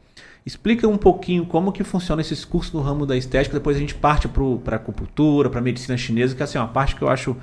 Explica 0.47 0.87
um 0.87 0.97
pouquinho 0.97 1.45
como 1.45 1.73
que 1.73 1.83
funciona 1.83 2.21
esses 2.23 2.45
cursos 2.45 2.73
no 2.73 2.81
ramo 2.81 3.05
da 3.05 3.17
estética, 3.17 3.59
depois 3.59 3.77
a 3.77 3.81
gente 3.81 3.97
parte 3.97 4.29
para 4.29 4.77
acupuntura, 4.77 5.51
para 5.51 5.61
medicina 5.61 5.99
chinesa, 5.99 6.37
que 6.37 6.43
assim, 6.43 6.57
é 6.57 6.61
uma 6.61 6.69
parte 6.69 6.95
que 6.95 7.03
eu 7.03 7.09
acho 7.09 7.37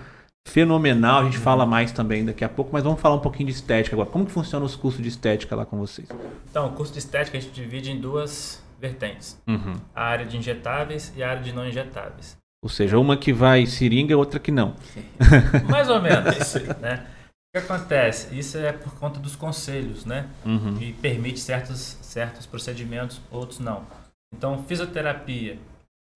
fenomenal, 0.48 1.22
a 1.22 1.24
gente 1.26 1.38
fala 1.38 1.66
mais 1.66 1.92
também 1.92 2.24
daqui 2.24 2.46
a 2.46 2.50
pouco, 2.50 2.70
mas 2.72 2.82
vamos 2.82 3.02
falar 3.02 3.16
um 3.16 3.20
pouquinho 3.20 3.48
de 3.50 3.54
estética 3.56 3.94
agora. 3.94 4.10
Como 4.10 4.26
que 4.26 4.32
funcionam 4.32 4.66
os 4.66 4.78
cursos 4.78 5.02
de 5.02 5.10
estética 5.10 5.54
lá 5.54 5.66
com 5.66 5.78
vocês? 5.78 6.08
Então, 6.50 6.68
o 6.68 6.72
curso 6.72 6.94
de 6.94 7.00
estética 7.00 7.38
a 7.38 7.42
gente 7.42 7.54
divide 7.54 7.92
em 7.92 8.00
duas 8.00 8.66
vertentes. 8.80 9.42
Uhum. 9.48 9.80
A 9.94 10.04
área 10.04 10.26
de 10.26 10.38
injetáveis 10.38 11.14
e 11.16 11.24
a 11.24 11.30
área 11.30 11.42
de 11.44 11.52
não 11.54 11.68
injetáveis. 11.68 12.38
Ou 12.64 12.70
seja, 12.70 12.98
uma 12.98 13.16
que 13.18 13.32
vai 13.32 13.66
seringa, 13.66 14.18
outra 14.18 14.40
que 14.40 14.52
não. 14.52 14.76
Mais 15.70 15.90
ou 15.90 16.02
menos, 16.02 16.54
né? 16.82 17.08
O 17.56 17.60
que 17.60 17.66
acontece? 17.66 18.38
Isso 18.38 18.58
é 18.58 18.72
por 18.72 18.94
conta 19.00 19.20
dos 19.20 19.36
conselhos, 19.36 20.06
né? 20.06 20.30
Uhum. 20.46 20.80
E 20.82 20.94
permite 20.94 21.40
certos, 21.40 21.80
certos 22.02 22.46
procedimentos, 22.46 23.22
outros 23.32 23.60
não. 23.60 23.86
Então, 24.34 24.64
fisioterapia 24.66 25.60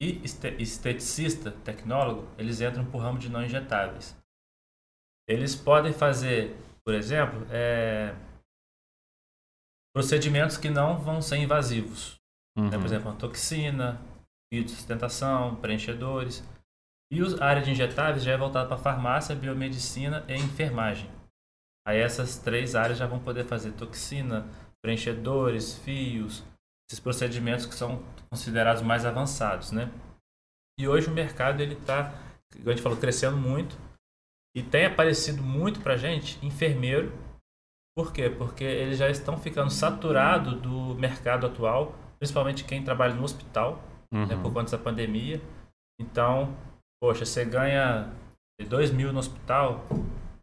e 0.01 0.19
este- 0.23 0.55
esteticista, 0.61 1.51
tecnólogo, 1.63 2.27
eles 2.37 2.59
entram 2.59 2.83
por 2.85 2.99
ramo 2.99 3.19
de 3.19 3.29
não 3.29 3.43
injetáveis. 3.43 4.15
Eles 5.27 5.55
podem 5.55 5.93
fazer, 5.93 6.55
por 6.83 6.93
exemplo, 6.93 7.45
é, 7.49 8.13
procedimentos 9.95 10.57
que 10.57 10.69
não 10.69 10.97
vão 10.97 11.21
ser 11.21 11.37
invasivos. 11.37 12.15
Uhum. 12.57 12.69
né? 12.69 12.77
Por 12.77 12.85
exemplo, 12.85 13.09
uma 13.09 13.17
toxina, 13.17 13.99
fio 14.51 14.63
de 14.63 14.71
sustentação, 14.71 15.55
preenchedores. 15.55 16.43
E 17.11 17.21
os- 17.21 17.39
a 17.41 17.45
área 17.45 17.61
de 17.61 17.71
injetáveis 17.71 18.23
já 18.23 18.33
é 18.33 18.37
voltada 18.37 18.67
para 18.67 18.77
farmácia, 18.77 19.35
biomedicina 19.35 20.23
e 20.27 20.35
enfermagem. 20.35 21.09
Aí 21.87 21.99
essas 21.99 22.37
três 22.37 22.75
áreas 22.75 22.97
já 22.97 23.07
vão 23.07 23.19
poder 23.19 23.45
fazer 23.45 23.71
toxina, 23.73 24.45
preenchedores, 24.83 25.77
fios, 25.79 26.43
esses 26.89 26.99
procedimentos 26.99 27.65
que 27.65 27.75
são 27.75 28.03
considerados 28.29 28.81
mais 28.81 29.05
avançados, 29.05 29.71
né? 29.71 29.91
E 30.79 30.87
hoje 30.87 31.07
o 31.07 31.13
mercado 31.13 31.61
ele 31.61 31.73
está, 31.73 32.11
como 32.53 32.69
a 32.69 32.71
gente 32.71 32.81
falou, 32.81 32.97
crescendo 32.97 33.37
muito 33.37 33.77
e 34.55 34.61
tem 34.63 34.85
aparecido 34.85 35.41
muito 35.41 35.79
para 35.81 35.97
gente 35.97 36.43
enfermeiro. 36.45 37.11
Por 37.95 38.13
quê? 38.13 38.29
Porque 38.29 38.63
eles 38.63 38.97
já 38.97 39.09
estão 39.09 39.37
ficando 39.37 39.69
saturados 39.69 40.59
do 40.61 40.95
mercado 40.95 41.45
atual, 41.45 41.93
principalmente 42.21 42.63
quem 42.63 42.83
trabalha 42.83 43.15
no 43.15 43.23
hospital, 43.23 43.81
né, 44.13 44.35
Uhum. 44.35 44.43
por 44.43 44.53
conta 44.53 44.77
da 44.77 44.83
pandemia. 44.83 45.41
Então, 45.99 46.55
poxa, 47.01 47.25
você 47.25 47.43
ganha 47.43 48.13
2 48.69 48.91
mil 48.91 49.11
no 49.11 49.17
hospital, 49.17 49.87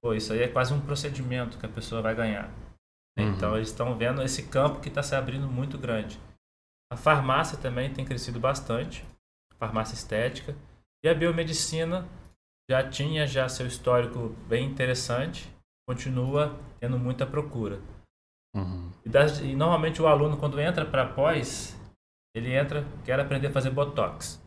pô, 0.03 0.12
isso 0.12 0.33
aí 0.33 0.43
é 0.43 0.49
quase 0.49 0.75
um 0.75 0.81
procedimento 0.81 1.57
que 1.57 1.64
a 1.64 1.69
pessoa 1.69 2.03
vai 2.03 2.17
ganhar. 2.17 2.51
Uhum. 3.17 3.33
Então, 3.33 3.55
eles 3.57 3.69
estão 3.69 3.97
vendo 3.97 4.21
esse 4.23 4.49
campo 4.49 4.81
que 4.81 4.88
está 4.88 5.05
se 5.05 5.14
abrindo 5.14 5.47
muito 5.47 5.79
grande. 5.79 6.19
A 6.93 6.97
farmácia 6.97 7.57
também 7.57 7.93
tem 7.93 8.05
crescido 8.05 8.41
bastante, 8.41 9.05
farmácia 9.57 9.95
estética. 9.95 10.57
E 11.05 11.09
a 11.09 11.14
biomedicina 11.14 12.09
já 12.69 12.88
tinha 12.88 13.25
já 13.25 13.49
seu 13.49 13.67
histórico 13.67 14.31
bem 14.49 14.67
interessante, 14.67 15.49
continua 15.88 16.59
tendo 16.81 16.99
muita 16.99 17.25
procura. 17.25 17.81
Uhum. 18.59 18.90
E, 19.05 19.09
das- 19.09 19.40
e 19.40 19.55
normalmente 19.55 20.01
o 20.03 20.07
aluno, 20.07 20.37
quando 20.37 20.61
entra 20.61 20.85
para 20.85 21.07
pós, 21.07 21.77
ele 22.35 22.55
entra, 22.55 22.85
quer 23.05 23.18
aprender 23.21 23.49
a 23.49 23.53
fazer 23.53 23.71
botox. 23.71 24.42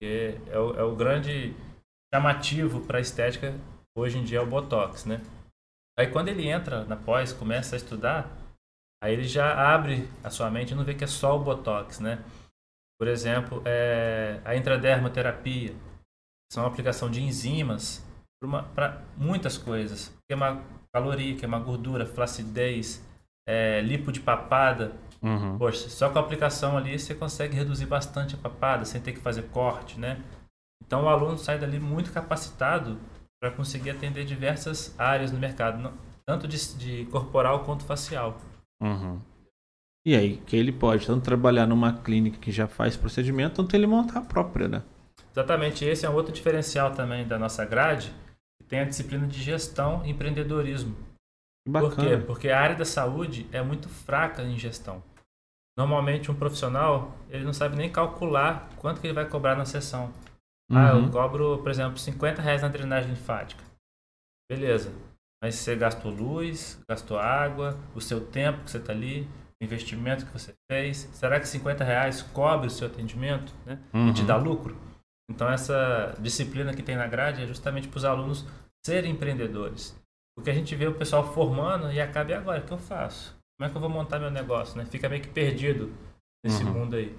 Que 0.00 0.38
é 0.48 0.58
o, 0.58 0.74
é 0.74 0.82
o 0.82 0.94
grande 0.96 1.54
chamativo 2.14 2.80
para 2.86 2.98
a 2.98 3.00
estética 3.00 3.54
hoje 3.96 4.18
em 4.18 4.24
dia 4.24 4.38
é 4.38 4.40
o 4.40 4.46
botox, 4.46 5.04
né? 5.04 5.20
Aí 5.98 6.06
quando 6.06 6.28
ele 6.28 6.48
entra 6.48 6.84
na 6.84 6.96
pós, 6.96 7.32
começa 7.32 7.74
a 7.74 7.78
estudar, 7.78 8.30
aí 9.02 9.12
ele 9.12 9.24
já 9.24 9.74
abre 9.74 10.08
a 10.22 10.30
sua 10.30 10.48
mente 10.50 10.70
e 10.70 10.74
não 10.76 10.84
vê 10.84 10.94
que 10.94 11.02
é 11.04 11.08
só 11.08 11.36
o 11.36 11.42
botox, 11.42 11.98
né? 11.98 12.24
Por 12.98 13.08
exemplo, 13.08 13.62
é, 13.66 14.40
a 14.44 14.56
intradermoterapia, 14.56 15.74
são 16.52 16.64
a 16.64 16.68
aplicação 16.68 17.10
de 17.10 17.22
enzimas 17.22 18.04
para 18.74 19.02
muitas 19.16 19.58
coisas. 19.58 20.14
Queimar 20.28 20.62
caloria, 20.94 21.36
queimar 21.36 21.62
gordura, 21.62 22.06
flacidez, 22.06 23.04
é, 23.48 23.80
lipo 23.80 24.12
de 24.12 24.20
papada. 24.20 24.92
Uhum. 25.22 25.56
Poxa, 25.56 25.88
só 25.88 26.10
com 26.10 26.18
a 26.18 26.20
aplicação 26.20 26.76
ali 26.76 26.98
você 26.98 27.14
consegue 27.14 27.56
reduzir 27.56 27.86
bastante 27.86 28.34
a 28.34 28.38
papada 28.38 28.84
sem 28.84 29.00
ter 29.00 29.12
que 29.12 29.20
fazer 29.20 29.42
corte, 29.44 29.98
né? 29.98 30.22
Então 30.84 31.04
o 31.04 31.08
aluno 31.08 31.38
sai 31.38 31.58
dali 31.58 31.80
muito 31.80 32.12
capacitado 32.12 32.98
para 33.40 33.50
conseguir 33.50 33.90
atender 33.90 34.24
diversas 34.24 34.94
áreas 34.98 35.32
no 35.32 35.38
mercado, 35.38 35.92
tanto 36.26 36.46
de, 36.46 36.76
de 36.76 37.04
corporal 37.06 37.64
quanto 37.64 37.84
facial. 37.84 38.38
Uhum. 38.82 39.18
E 40.06 40.14
aí, 40.14 40.36
que 40.38 40.56
ele 40.56 40.72
pode 40.72 41.06
tanto 41.06 41.24
trabalhar 41.24 41.66
numa 41.66 41.92
clínica 41.92 42.38
que 42.38 42.52
já 42.52 42.66
faz 42.66 42.96
procedimento, 42.96 43.56
tanto 43.56 43.74
ele 43.74 43.86
montar 43.86 44.20
a 44.20 44.22
própria, 44.22 44.68
né? 44.68 44.82
Exatamente, 45.32 45.84
esse 45.84 46.06
é 46.06 46.10
um 46.10 46.14
outro 46.14 46.32
diferencial 46.32 46.92
também 46.92 47.26
da 47.26 47.38
nossa 47.38 47.64
grade, 47.64 48.12
que 48.58 48.64
tem 48.68 48.80
a 48.80 48.84
disciplina 48.84 49.26
de 49.26 49.40
gestão 49.40 50.04
e 50.04 50.10
empreendedorismo. 50.10 51.07
Que 51.66 51.72
Por 51.72 51.90
quê? 51.96 52.02
Bacana. 52.02 52.24
Porque 52.24 52.48
a 52.50 52.60
área 52.60 52.76
da 52.76 52.84
saúde 52.84 53.46
é 53.52 53.62
muito 53.62 53.88
fraca 53.88 54.42
em 54.42 54.58
gestão. 54.58 55.02
Normalmente 55.76 56.30
um 56.30 56.34
profissional, 56.34 57.16
ele 57.30 57.44
não 57.44 57.52
sabe 57.52 57.76
nem 57.76 57.90
calcular 57.90 58.68
quanto 58.76 59.00
que 59.00 59.06
ele 59.06 59.14
vai 59.14 59.28
cobrar 59.28 59.54
na 59.54 59.64
sessão. 59.64 60.12
Ah, 60.70 60.88
eu 60.90 60.96
Uhum. 60.96 61.10
cobro, 61.10 61.58
por 61.58 61.70
exemplo, 61.70 61.98
50 61.98 62.42
reais 62.42 62.62
na 62.62 62.68
drenagem 62.68 63.10
linfática. 63.10 63.62
Beleza. 64.50 64.92
Mas 65.42 65.54
você 65.54 65.76
gastou 65.76 66.10
luz, 66.10 66.82
gastou 66.88 67.18
água, 67.18 67.78
o 67.94 68.00
seu 68.00 68.20
tempo 68.26 68.64
que 68.64 68.70
você 68.70 68.78
está 68.78 68.92
ali, 68.92 69.22
o 69.60 69.64
investimento 69.64 70.26
que 70.26 70.32
você 70.32 70.52
fez. 70.70 71.08
Será 71.12 71.38
que 71.38 71.46
50 71.46 71.84
reais 71.84 72.22
cobre 72.22 72.66
o 72.66 72.70
seu 72.70 72.88
atendimento 72.88 73.54
né? 73.64 73.78
e 73.94 74.12
te 74.12 74.22
Uhum. 74.22 74.26
dá 74.26 74.36
lucro? 74.36 74.76
Então 75.30 75.48
essa 75.48 76.14
disciplina 76.20 76.74
que 76.74 76.82
tem 76.82 76.96
na 76.96 77.06
grade 77.06 77.42
é 77.42 77.46
justamente 77.46 77.86
para 77.86 77.98
os 77.98 78.04
alunos 78.04 78.44
serem 78.84 79.12
empreendedores. 79.12 79.94
Porque 80.38 80.50
a 80.50 80.54
gente 80.54 80.74
vê 80.76 80.86
o 80.86 80.94
pessoal 80.94 81.32
formando 81.34 81.90
e 81.92 82.00
acaba, 82.00 82.30
e 82.30 82.34
agora? 82.34 82.60
O 82.60 82.62
que 82.64 82.70
eu 82.72 82.78
faço? 82.78 83.34
Como 83.58 83.68
é 83.68 83.70
que 83.70 83.76
eu 83.76 83.80
vou 83.80 83.90
montar 83.90 84.20
meu 84.20 84.30
negócio? 84.30 84.78
Né? 84.78 84.84
Fica 84.84 85.08
meio 85.08 85.20
que 85.20 85.26
perdido 85.28 85.90
nesse 86.44 86.62
Uhum. 86.62 86.72
mundo 86.72 86.94
aí. 86.94 87.12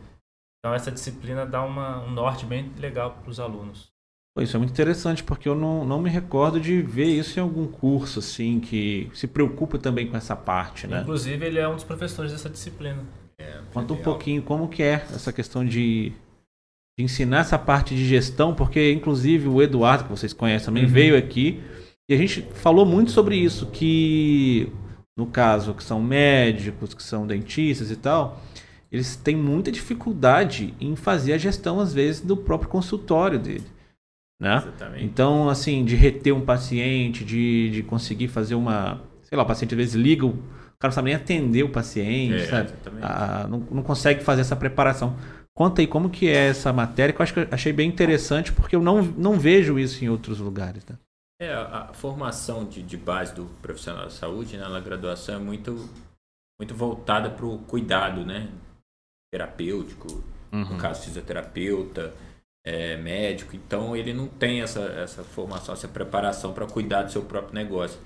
Então 0.59 0.73
essa 0.73 0.89
disciplina 0.89 1.45
dá 1.45 1.61
uma, 1.61 2.01
um 2.01 2.11
norte 2.11 2.45
bem 2.45 2.71
legal 2.77 3.11
para 3.21 3.29
os 3.29 3.37
alunos. 3.37 3.89
Pô, 4.33 4.41
isso 4.41 4.55
é 4.55 4.57
muito 4.59 4.71
interessante, 4.71 5.21
porque 5.21 5.49
eu 5.49 5.55
não, 5.55 5.83
não 5.83 6.01
me 6.01 6.09
recordo 6.09 6.61
de 6.61 6.81
ver 6.81 7.07
isso 7.07 7.37
em 7.37 7.41
algum 7.43 7.67
curso, 7.67 8.19
assim, 8.19 8.61
que 8.61 9.11
se 9.13 9.27
preocupa 9.27 9.77
também 9.77 10.07
com 10.07 10.15
essa 10.15 10.35
parte, 10.35 10.87
né? 10.87 11.01
Inclusive, 11.01 11.45
ele 11.45 11.59
é 11.59 11.67
um 11.67 11.75
dos 11.75 11.83
professores 11.83 12.31
dessa 12.31 12.49
disciplina. 12.49 13.03
Conta 13.73 13.93
um 13.93 13.97
pouquinho 14.01 14.41
como 14.41 14.69
que 14.69 14.81
é 14.81 14.93
essa 14.93 15.33
questão 15.33 15.65
de, 15.65 16.13
de 16.97 17.03
ensinar 17.03 17.39
essa 17.39 17.59
parte 17.59 17.93
de 17.95 18.05
gestão, 18.07 18.55
porque 18.55 18.91
inclusive 18.93 19.47
o 19.49 19.61
Eduardo, 19.61 20.05
que 20.05 20.09
vocês 20.09 20.31
conhecem 20.31 20.67
também, 20.67 20.85
Uhum. 20.85 20.89
veio 20.89 21.17
aqui 21.17 21.61
e 22.09 22.13
a 22.13 22.17
gente 22.17 22.41
falou 22.55 22.85
muito 22.85 23.11
sobre 23.11 23.35
isso, 23.35 23.67
que 23.67 24.71
no 25.15 25.27
caso 25.27 25.73
que 25.73 25.83
são 25.83 26.01
médicos, 26.01 26.93
que 26.93 27.03
são 27.03 27.27
dentistas 27.27 27.91
e 27.91 27.95
tal, 27.95 28.41
eles 28.91 29.15
têm 29.15 29.35
muita 29.35 29.71
dificuldade 29.71 30.73
em 30.79 30.95
fazer 30.95 31.33
a 31.33 31.37
gestão, 31.37 31.79
às 31.79 31.93
vezes, 31.93 32.21
do 32.21 32.35
próprio 32.35 32.69
consultório 32.69 33.37
dele. 33.37 33.65
Né? 34.41 34.57
Exatamente. 34.57 35.03
Então, 35.03 35.49
assim, 35.49 35.85
de 35.85 35.95
reter 35.95 36.33
um 36.33 36.41
paciente, 36.41 37.23
de, 37.23 37.69
de 37.69 37.83
conseguir 37.83 38.29
fazer 38.29 38.55
uma. 38.55 39.01
Sei 39.23 39.37
lá, 39.37 39.43
o 39.43 39.47
paciente 39.47 39.73
às 39.73 39.77
vezes 39.77 39.93
liga 39.93 40.25
o 40.25 40.33
cara 40.79 40.91
não 40.91 40.95
sabe 40.95 41.05
nem 41.07 41.15
atender 41.15 41.63
o 41.63 41.69
paciente, 41.69 42.35
É, 42.35 42.45
sabe? 42.45 42.71
Ah, 43.01 43.45
não, 43.49 43.59
não 43.69 43.83
consegue 43.83 44.23
fazer 44.23 44.41
essa 44.41 44.55
preparação. 44.55 45.17
Conta 45.53 45.81
aí 45.81 45.87
como 45.87 46.09
que 46.09 46.29
é 46.29 46.47
essa 46.47 46.71
matéria, 46.71 47.11
que 47.11 47.19
eu 47.19 47.23
acho 47.23 47.33
que 47.33 47.39
eu 47.41 47.47
achei 47.51 47.73
bem 47.73 47.89
interessante, 47.89 48.53
porque 48.53 48.77
eu 48.77 48.81
não, 48.81 49.01
não 49.01 49.37
vejo 49.37 49.77
isso 49.77 50.05
em 50.05 50.07
outros 50.07 50.39
lugares. 50.39 50.85
Né? 50.89 50.95
É, 51.41 51.53
a 51.53 51.93
formação 51.93 52.65
de, 52.65 52.83
de 52.83 52.97
base 52.97 53.33
do 53.33 53.45
profissional 53.61 54.03
da 54.03 54.09
saúde, 54.09 54.57
né, 54.57 54.67
na 54.67 54.79
graduação, 54.81 55.35
é 55.35 55.39
muito, 55.39 55.89
muito 56.59 56.75
voltada 56.75 57.29
para 57.29 57.45
o 57.45 57.59
cuidado, 57.59 58.25
né? 58.25 58.51
Terapêutico, 59.31 60.07
no 60.51 60.77
caso 60.77 61.03
fisioterapeuta, 61.05 62.13
é, 62.65 62.97
médico. 62.97 63.55
Então, 63.55 63.95
ele 63.95 64.13
não 64.13 64.27
tem 64.27 64.61
essa, 64.61 64.81
essa 64.81 65.23
formação, 65.23 65.73
essa 65.73 65.87
preparação 65.87 66.53
para 66.53 66.67
cuidar 66.67 67.03
do 67.03 67.11
seu 67.11 67.23
próprio 67.23 67.53
negócio. 67.55 68.01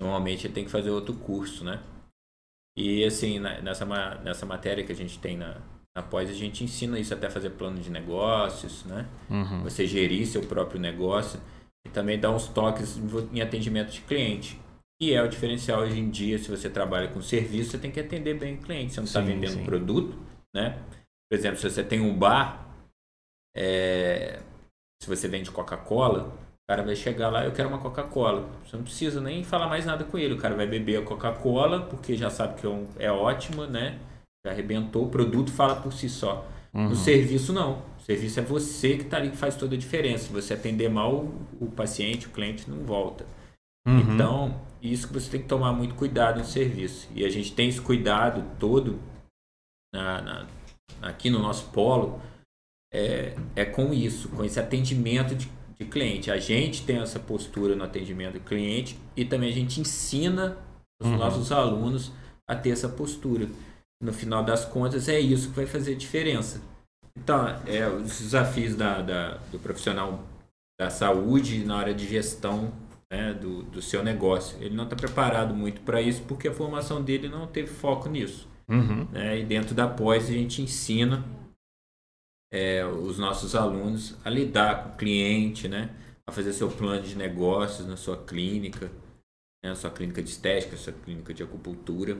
Normalmente, 0.00 0.46
ele 0.46 0.54
tem 0.54 0.64
que 0.64 0.70
fazer 0.70 0.90
outro 0.90 1.12
curso, 1.14 1.64
né? 1.64 1.82
E, 2.76 3.04
assim, 3.04 3.38
na- 3.38 3.60
nessa, 3.60 3.84
nessa 4.22 4.46
matéria 4.46 4.84
que 4.84 4.92
a 4.92 4.96
gente 4.96 5.18
tem 5.18 5.36
na, 5.36 5.56
pós, 6.08 6.30
a 6.30 6.32
gente 6.32 6.62
ensina 6.64 6.98
isso 6.98 7.12
até 7.12 7.28
fazer 7.28 7.50
plano 7.50 7.80
de 7.80 7.90
negócios, 7.90 8.84
né? 8.84 9.06
Você 9.64 9.86
gerir 9.86 10.26
seu 10.26 10.42
próprio 10.46 10.80
negócio 10.80 11.38
e 11.88 11.90
também 11.90 12.18
dar 12.18 12.30
uns 12.30 12.46
toques 12.48 12.98
em 13.32 13.40
atendimento 13.40 13.90
de 13.90 14.00
cliente. 14.02 14.60
E 15.00 15.12
é 15.12 15.22
o 15.22 15.28
diferencial 15.28 15.80
hoje 15.80 15.98
em 15.98 16.10
dia, 16.10 16.38
se 16.38 16.50
você 16.50 16.68
trabalha 16.68 17.08
com 17.08 17.20
serviço, 17.22 17.70
você 17.70 17.78
tem 17.78 17.90
que 17.90 18.00
atender 18.00 18.34
bem 18.34 18.54
o 18.54 18.58
cliente. 18.58 18.94
Você 18.94 19.00
não 19.00 19.06
está 19.06 19.20
vendendo 19.20 19.52
sim. 19.52 19.64
produto, 19.64 20.16
né? 20.54 20.78
Por 21.30 21.38
exemplo, 21.38 21.58
se 21.58 21.70
você 21.70 21.84
tem 21.84 22.00
um 22.00 22.16
bar, 22.16 22.66
é, 23.56 24.40
se 25.00 25.08
você 25.08 25.28
vende 25.28 25.50
Coca-Cola, 25.50 26.24
o 26.24 26.70
cara 26.70 26.82
vai 26.82 26.96
chegar 26.96 27.30
lá, 27.30 27.44
eu 27.44 27.52
quero 27.52 27.68
uma 27.68 27.78
Coca-Cola. 27.78 28.48
Você 28.64 28.76
não 28.76 28.82
precisa 28.82 29.20
nem 29.20 29.44
falar 29.44 29.68
mais 29.68 29.86
nada 29.86 30.04
com 30.04 30.18
ele. 30.18 30.34
O 30.34 30.38
cara 30.38 30.54
vai 30.54 30.66
beber 30.66 31.00
a 31.00 31.04
Coca-Cola, 31.04 31.82
porque 31.82 32.16
já 32.16 32.28
sabe 32.28 32.60
que 32.60 32.66
é, 32.66 33.06
é 33.06 33.12
ótima, 33.12 33.66
né? 33.66 33.98
Já 34.44 34.52
arrebentou, 34.52 35.06
o 35.06 35.10
produto 35.10 35.50
fala 35.50 35.76
por 35.76 35.92
si 35.92 36.08
só. 36.08 36.46
No 36.72 36.94
serviço, 36.94 37.52
não. 37.52 37.82
O 38.08 38.12
serviço 38.12 38.40
é 38.40 38.42
você 38.42 38.96
que 38.96 39.02
está 39.02 39.18
ali 39.18 39.30
que 39.30 39.36
faz 39.36 39.54
toda 39.54 39.74
a 39.74 39.78
diferença. 39.78 40.24
Se 40.24 40.32
você 40.32 40.54
atender 40.54 40.88
mal 40.88 41.26
o, 41.60 41.66
paciente, 41.70 42.26
o 42.26 42.30
cliente 42.30 42.68
não 42.70 42.78
volta. 42.84 43.26
Uhum. 43.86 44.14
Então, 44.14 44.60
isso 44.80 45.06
que 45.08 45.12
você 45.14 45.30
tem 45.30 45.42
que 45.42 45.48
tomar 45.48 45.72
muito 45.74 45.94
cuidado 45.94 46.38
no 46.38 46.44
serviço. 46.44 47.06
E 47.14 47.24
a 47.24 47.28
gente 47.28 47.52
tem 47.52 47.68
esse 47.68 47.80
cuidado 47.80 48.42
todo 48.58 48.98
na- 49.94 50.22
na- 50.22 50.46
aqui 51.02 51.28
no 51.28 51.38
nosso 51.38 51.66
polo, 51.70 52.18
é, 52.92 53.36
é 53.54 53.64
com 53.66 53.92
isso, 53.92 54.30
com 54.30 54.42
esse 54.42 54.58
atendimento 54.58 55.34
de, 55.34 55.50
de 55.78 55.84
cliente. 55.84 56.30
A 56.30 56.38
gente 56.38 56.84
tem 56.86 56.96
essa 56.98 57.20
postura 57.20 57.76
no 57.76 57.84
atendimento 57.84 58.34
do 58.34 58.40
cliente 58.40 58.98
e 59.14 59.24
também 59.24 59.50
a 59.50 59.54
gente 59.54 59.80
ensina 59.80 60.56
os 61.00 61.10
nossos 61.10 61.52
alunos 61.52 62.10
a 62.48 62.56
ter 62.56 62.70
essa 62.70 62.88
postura. 62.88 63.48
No 64.02 64.12
final 64.14 64.42
das 64.42 64.64
contas, 64.64 65.08
é 65.10 65.20
isso 65.20 65.50
que 65.50 65.56
vai 65.56 65.66
fazer 65.66 65.94
diferença. 65.94 66.62
Então, 67.16 67.46
é, 67.66 67.86
os 67.88 68.20
desafios 68.20 68.74
da, 68.74 69.00
da- 69.02 69.34
do 69.50 69.58
profissional 69.58 70.24
da 70.80 70.90
saúde 70.90 71.64
na 71.64 71.76
área 71.76 71.94
de 71.94 72.06
gestão 72.06 72.72
né, 73.10 73.34
do, 73.34 73.62
do 73.64 73.82
seu 73.82 74.02
negócio. 74.02 74.56
Ele 74.62 74.74
não 74.74 74.84
está 74.84 74.94
preparado 74.94 75.54
muito 75.54 75.80
para 75.80 76.00
isso 76.00 76.22
porque 76.22 76.48
a 76.48 76.54
formação 76.54 77.02
dele 77.02 77.28
não 77.28 77.46
teve 77.46 77.68
foco 77.68 78.08
nisso. 78.08 78.46
Uhum. 78.68 79.06
né? 79.10 79.38
E 79.38 79.44
dentro 79.46 79.74
da 79.74 79.88
pós 79.88 80.28
a 80.28 80.32
gente 80.32 80.60
ensina 80.60 81.24
é, 82.52 82.84
os 82.84 83.18
nossos 83.18 83.54
alunos 83.54 84.14
a 84.24 84.30
lidar 84.30 84.82
com 84.84 84.88
o 84.90 84.96
cliente, 84.96 85.68
né? 85.68 85.94
a 86.26 86.32
fazer 86.32 86.52
seu 86.52 86.70
plano 86.70 87.02
de 87.02 87.16
negócios 87.16 87.88
na 87.88 87.96
sua 87.96 88.22
clínica, 88.24 88.90
né? 89.64 89.74
sua 89.74 89.90
clínica 89.90 90.22
de 90.22 90.28
estética, 90.28 90.76
sua 90.76 90.92
clínica 90.92 91.32
de 91.32 91.42
acupuntura. 91.42 92.18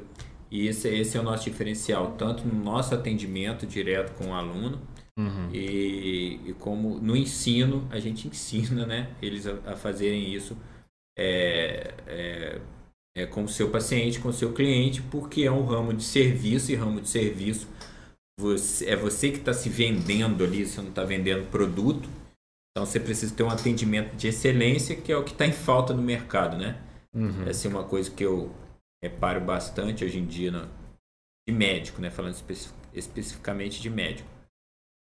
E 0.50 0.66
esse, 0.66 0.88
esse 0.88 1.16
é 1.16 1.20
o 1.20 1.22
nosso 1.22 1.44
diferencial, 1.44 2.14
tanto 2.16 2.46
no 2.46 2.54
nosso 2.62 2.94
atendimento 2.94 3.66
direto 3.66 4.14
com 4.14 4.30
o 4.30 4.34
aluno, 4.34 4.80
Uhum. 5.18 5.50
e, 5.52 6.40
e 6.46 6.54
como 6.60 7.00
no 7.00 7.16
ensino 7.16 7.88
a 7.90 7.98
gente 7.98 8.28
ensina 8.28 8.86
né, 8.86 9.10
eles 9.20 9.48
a, 9.48 9.72
a 9.72 9.74
fazerem 9.74 10.32
isso 10.32 10.56
é, 11.18 11.92
é, 12.06 12.60
é 13.16 13.26
com 13.26 13.42
o 13.42 13.48
seu 13.48 13.68
paciente, 13.68 14.20
com 14.20 14.28
o 14.28 14.32
seu 14.32 14.52
cliente, 14.52 15.02
porque 15.02 15.42
é 15.42 15.50
um 15.50 15.64
ramo 15.64 15.92
de 15.92 16.04
serviço 16.04 16.70
e 16.70 16.76
ramo 16.76 17.00
de 17.00 17.08
serviço 17.08 17.66
você, 18.38 18.86
é 18.86 18.96
você 18.96 19.30
que 19.30 19.38
está 19.38 19.52
se 19.52 19.68
vendendo 19.68 20.44
ali, 20.44 20.64
você 20.64 20.80
não 20.80 20.90
está 20.90 21.04
vendendo 21.04 21.50
produto. 21.50 22.08
Então 22.70 22.86
você 22.86 23.00
precisa 23.00 23.34
ter 23.34 23.42
um 23.42 23.50
atendimento 23.50 24.14
de 24.14 24.28
excelência, 24.28 24.94
que 24.94 25.10
é 25.10 25.16
o 25.16 25.24
que 25.24 25.32
está 25.32 25.44
em 25.44 25.52
falta 25.52 25.92
no 25.92 26.00
mercado, 26.00 26.56
né? 26.56 26.80
Uhum. 27.12 27.48
Essa 27.48 27.66
é 27.66 27.70
uma 27.70 27.82
coisa 27.82 28.08
que 28.10 28.24
eu 28.24 28.52
reparo 29.02 29.40
bastante 29.40 30.04
hoje 30.04 30.18
em 30.18 30.26
dia 30.26 30.50
no, 30.50 30.68
de 31.48 31.54
médico, 31.54 32.00
né? 32.00 32.10
Falando 32.10 32.34
especi- 32.34 32.72
especificamente 32.92 33.80
de 33.80 33.90
médico. 33.90 34.28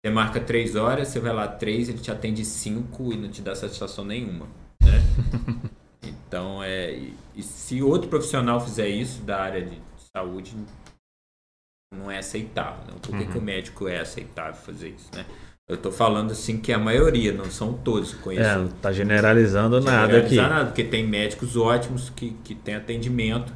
Você 0.03 0.11
marca 0.11 0.39
três 0.41 0.75
horas, 0.75 1.09
você 1.09 1.19
vai 1.19 1.33
lá 1.33 1.47
três, 1.47 1.87
ele 1.87 1.99
te 1.99 2.09
atende 2.11 2.43
cinco 2.43 3.13
e 3.13 3.17
não 3.17 3.29
te 3.29 3.41
dá 3.41 3.53
satisfação 3.55 4.03
nenhuma, 4.03 4.47
né? 4.81 4.99
então, 6.03 6.63
é... 6.63 6.93
E, 6.95 7.13
e 7.35 7.43
se 7.43 7.81
outro 7.83 8.09
profissional 8.09 8.59
fizer 8.59 8.87
isso 8.89 9.21
da 9.21 9.39
área 9.41 9.63
de 9.63 9.79
saúde, 10.15 10.55
não 11.93 12.09
é 12.09 12.17
aceitável. 12.17 12.85
Né? 12.85 12.99
Por 13.01 13.17
que, 13.17 13.25
que 13.25 13.37
o 13.37 13.41
médico 13.41 13.87
é 13.87 13.99
aceitável 13.99 14.55
fazer 14.55 14.89
isso, 14.89 15.09
né? 15.13 15.25
Eu 15.69 15.77
tô 15.77 15.91
falando 15.91 16.31
assim 16.31 16.59
que 16.59 16.73
a 16.73 16.79
maioria, 16.79 17.31
não 17.31 17.45
são 17.45 17.71
todos. 17.73 18.13
Eu 18.13 18.19
conheço 18.19 18.43
É, 18.49 18.55
não 18.57 18.67
tá 18.69 18.91
generalizando 18.91 19.79
nada 19.79 20.17
aqui. 20.17 20.29
generalizar 20.35 20.49
nada, 20.49 20.65
porque 20.65 20.83
tem 20.83 21.07
médicos 21.07 21.55
ótimos 21.55 22.09
que, 22.09 22.31
que 22.43 22.55
têm 22.55 22.75
atendimento 22.75 23.53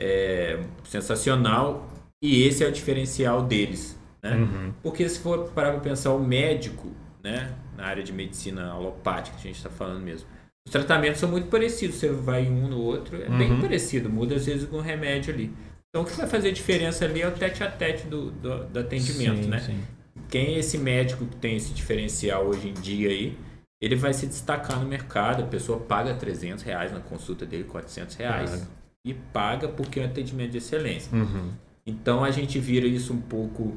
é, 0.00 0.58
sensacional 0.84 1.88
e 2.22 2.42
esse 2.44 2.64
é 2.64 2.68
o 2.68 2.72
diferencial 2.72 3.42
deles. 3.42 3.98
Né? 4.22 4.34
Uhum. 4.36 4.72
Porque 4.82 5.08
se 5.08 5.18
for 5.20 5.48
parar 5.50 5.72
para 5.72 5.80
pensar 5.80 6.12
o 6.12 6.18
médico, 6.18 6.88
né, 7.22 7.52
na 7.76 7.84
área 7.86 8.02
de 8.02 8.12
medicina 8.12 8.70
alopática, 8.70 9.36
a 9.36 9.40
gente 9.40 9.56
está 9.56 9.70
falando 9.70 10.00
mesmo, 10.02 10.26
os 10.66 10.72
tratamentos 10.72 11.20
são 11.20 11.28
muito 11.30 11.48
parecidos. 11.48 11.96
Você 11.96 12.10
vai 12.10 12.46
um 12.46 12.68
no 12.68 12.78
outro, 12.80 13.16
é 13.22 13.28
bem 13.28 13.52
Uhum. 13.52 13.60
parecido, 13.60 14.10
muda 14.10 14.34
às 14.36 14.46
vezes 14.46 14.68
com 14.68 14.80
remédio 14.80 15.32
ali. 15.32 15.52
Então 15.90 16.02
o 16.02 16.04
que 16.04 16.16
vai 16.16 16.26
fazer 16.26 16.52
diferença 16.52 17.04
ali 17.04 17.22
é 17.22 17.28
o 17.28 17.32
tete 17.32 17.62
a 17.64 17.70
tete 17.70 18.06
do, 18.06 18.30
do, 18.30 18.64
do 18.64 18.78
atendimento, 18.78 19.44
Sim, 19.44 19.48
né? 19.48 19.58
sim. 19.60 19.80
quem 20.28 20.54
é 20.54 20.58
esse 20.58 20.76
médico 20.76 21.24
que 21.24 21.36
tem 21.36 21.56
esse 21.56 21.72
diferencial 21.72 22.46
hoje 22.46 22.68
em 22.68 22.74
dia 22.74 23.08
aí, 23.08 23.38
ele 23.80 23.96
vai 23.96 24.12
se 24.12 24.26
destacar 24.26 24.78
no 24.80 24.86
mercado. 24.88 25.44
A 25.44 25.46
pessoa 25.46 25.78
paga 25.78 26.12
300 26.12 26.62
reais 26.64 26.92
na 26.92 27.00
consulta 27.00 27.46
dele, 27.46 27.64
400 27.64 28.16
reais. 28.16 28.50
Paga. 28.50 28.68
E 29.08 29.14
paga 29.14 29.68
porque 29.68 29.98
é 29.98 30.02
um 30.02 30.06
atendimento 30.06 30.50
de 30.50 30.58
excelência. 30.58 31.16
Uhum. 31.16 31.52
Então 31.86 32.22
a 32.22 32.30
gente 32.30 32.58
vira 32.58 32.86
isso 32.86 33.12
um 33.14 33.20
pouco 33.20 33.74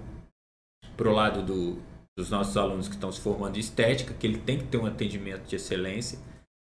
pro 0.98 1.14
lado 1.14 1.42
do, 1.42 1.82
dos 2.18 2.30
nossos 2.30 2.58
alunos 2.58 2.88
que 2.90 2.96
estão 2.96 3.12
se 3.12 3.22
formando 3.22 3.56
em 3.56 3.60
estética, 3.60 4.14
que 4.14 4.28
ele 4.28 4.38
tem 4.40 4.58
que 4.58 4.66
ter 4.66 4.78
um 4.78 4.86
atendimento 4.86 5.48
de 5.48 5.56
excelência, 5.56 6.20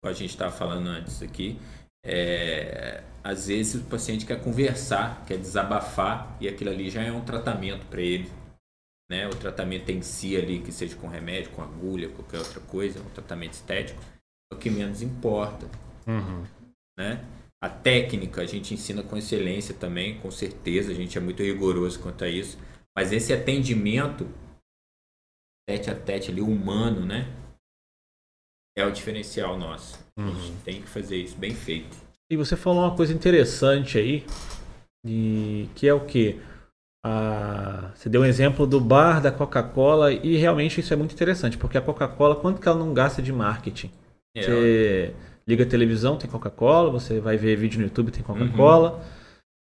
como 0.02 0.10
a 0.10 0.12
gente 0.12 0.30
estava 0.30 0.52
falando 0.52 0.88
antes 0.88 1.22
aqui. 1.22 1.58
É, 2.04 3.02
às 3.24 3.46
vezes 3.46 3.80
o 3.80 3.84
paciente 3.84 4.26
quer 4.26 4.42
conversar, 4.42 5.24
quer 5.24 5.38
desabafar, 5.38 6.36
e 6.40 6.48
aquilo 6.48 6.70
ali 6.70 6.90
já 6.90 7.02
é 7.02 7.10
um 7.10 7.24
tratamento 7.24 7.86
para 7.86 8.02
ele. 8.02 8.30
Né? 9.10 9.26
O 9.28 9.34
tratamento 9.34 9.90
em 9.90 10.02
si 10.02 10.36
ali, 10.36 10.60
que 10.60 10.72
seja 10.72 10.96
com 10.96 11.08
remédio, 11.08 11.50
com 11.52 11.62
agulha, 11.62 12.08
qualquer 12.10 12.38
outra 12.38 12.60
coisa, 12.60 13.00
um 13.00 13.10
tratamento 13.10 13.54
estético, 13.54 14.00
é 14.52 14.54
o 14.54 14.58
que 14.58 14.68
menos 14.70 15.00
importa 15.00 15.66
Uhum. 16.06 16.44
né? 16.98 17.24
A 17.62 17.68
técnica 17.68 18.42
a 18.42 18.46
gente 18.46 18.74
ensina 18.74 19.04
com 19.04 19.16
excelência 19.16 19.72
também, 19.72 20.18
com 20.18 20.32
certeza, 20.32 20.90
a 20.90 20.94
gente 20.94 21.16
é 21.16 21.20
muito 21.20 21.44
rigoroso 21.44 22.00
quanto 22.00 22.24
a 22.24 22.28
isso. 22.28 22.58
Mas 22.96 23.12
esse 23.12 23.32
atendimento 23.32 24.28
tete 25.68 25.88
a 25.88 25.94
tete 25.94 26.32
ali, 26.32 26.40
humano, 26.40 27.06
né? 27.06 27.32
É 28.76 28.84
o 28.84 28.90
diferencial 28.90 29.56
nosso. 29.56 30.04
A 30.16 30.40
gente 30.40 30.62
tem 30.64 30.82
que 30.82 30.88
fazer 30.88 31.16
isso 31.16 31.36
bem 31.36 31.54
feito. 31.54 31.96
E 32.30 32.36
você 32.36 32.56
falou 32.56 32.82
uma 32.82 32.96
coisa 32.96 33.12
interessante 33.12 33.96
aí, 33.96 34.26
e 35.06 35.68
que 35.74 35.86
é 35.86 35.94
o 35.94 36.04
que? 36.04 36.40
você 37.94 38.08
deu 38.08 38.22
um 38.22 38.24
exemplo 38.24 38.64
do 38.64 38.80
bar 38.80 39.20
da 39.20 39.32
Coca-Cola 39.32 40.12
e 40.12 40.36
realmente 40.36 40.78
isso 40.78 40.92
é 40.94 40.96
muito 40.96 41.12
interessante, 41.12 41.58
porque 41.58 41.76
a 41.76 41.82
Coca-Cola, 41.82 42.36
quanto 42.36 42.60
que 42.60 42.68
ela 42.68 42.78
não 42.78 42.94
gasta 42.94 43.20
de 43.20 43.32
marketing? 43.32 43.90
É, 44.36 44.42
Você 44.42 45.14
liga 45.46 45.64
a 45.64 45.66
televisão, 45.66 46.16
tem 46.16 46.30
Coca-Cola, 46.30 46.90
você 46.90 47.20
vai 47.20 47.36
ver 47.36 47.56
vídeo 47.56 47.78
no 47.78 47.84
YouTube, 47.86 48.10
tem 48.10 48.22
Coca-Cola. 48.22 49.02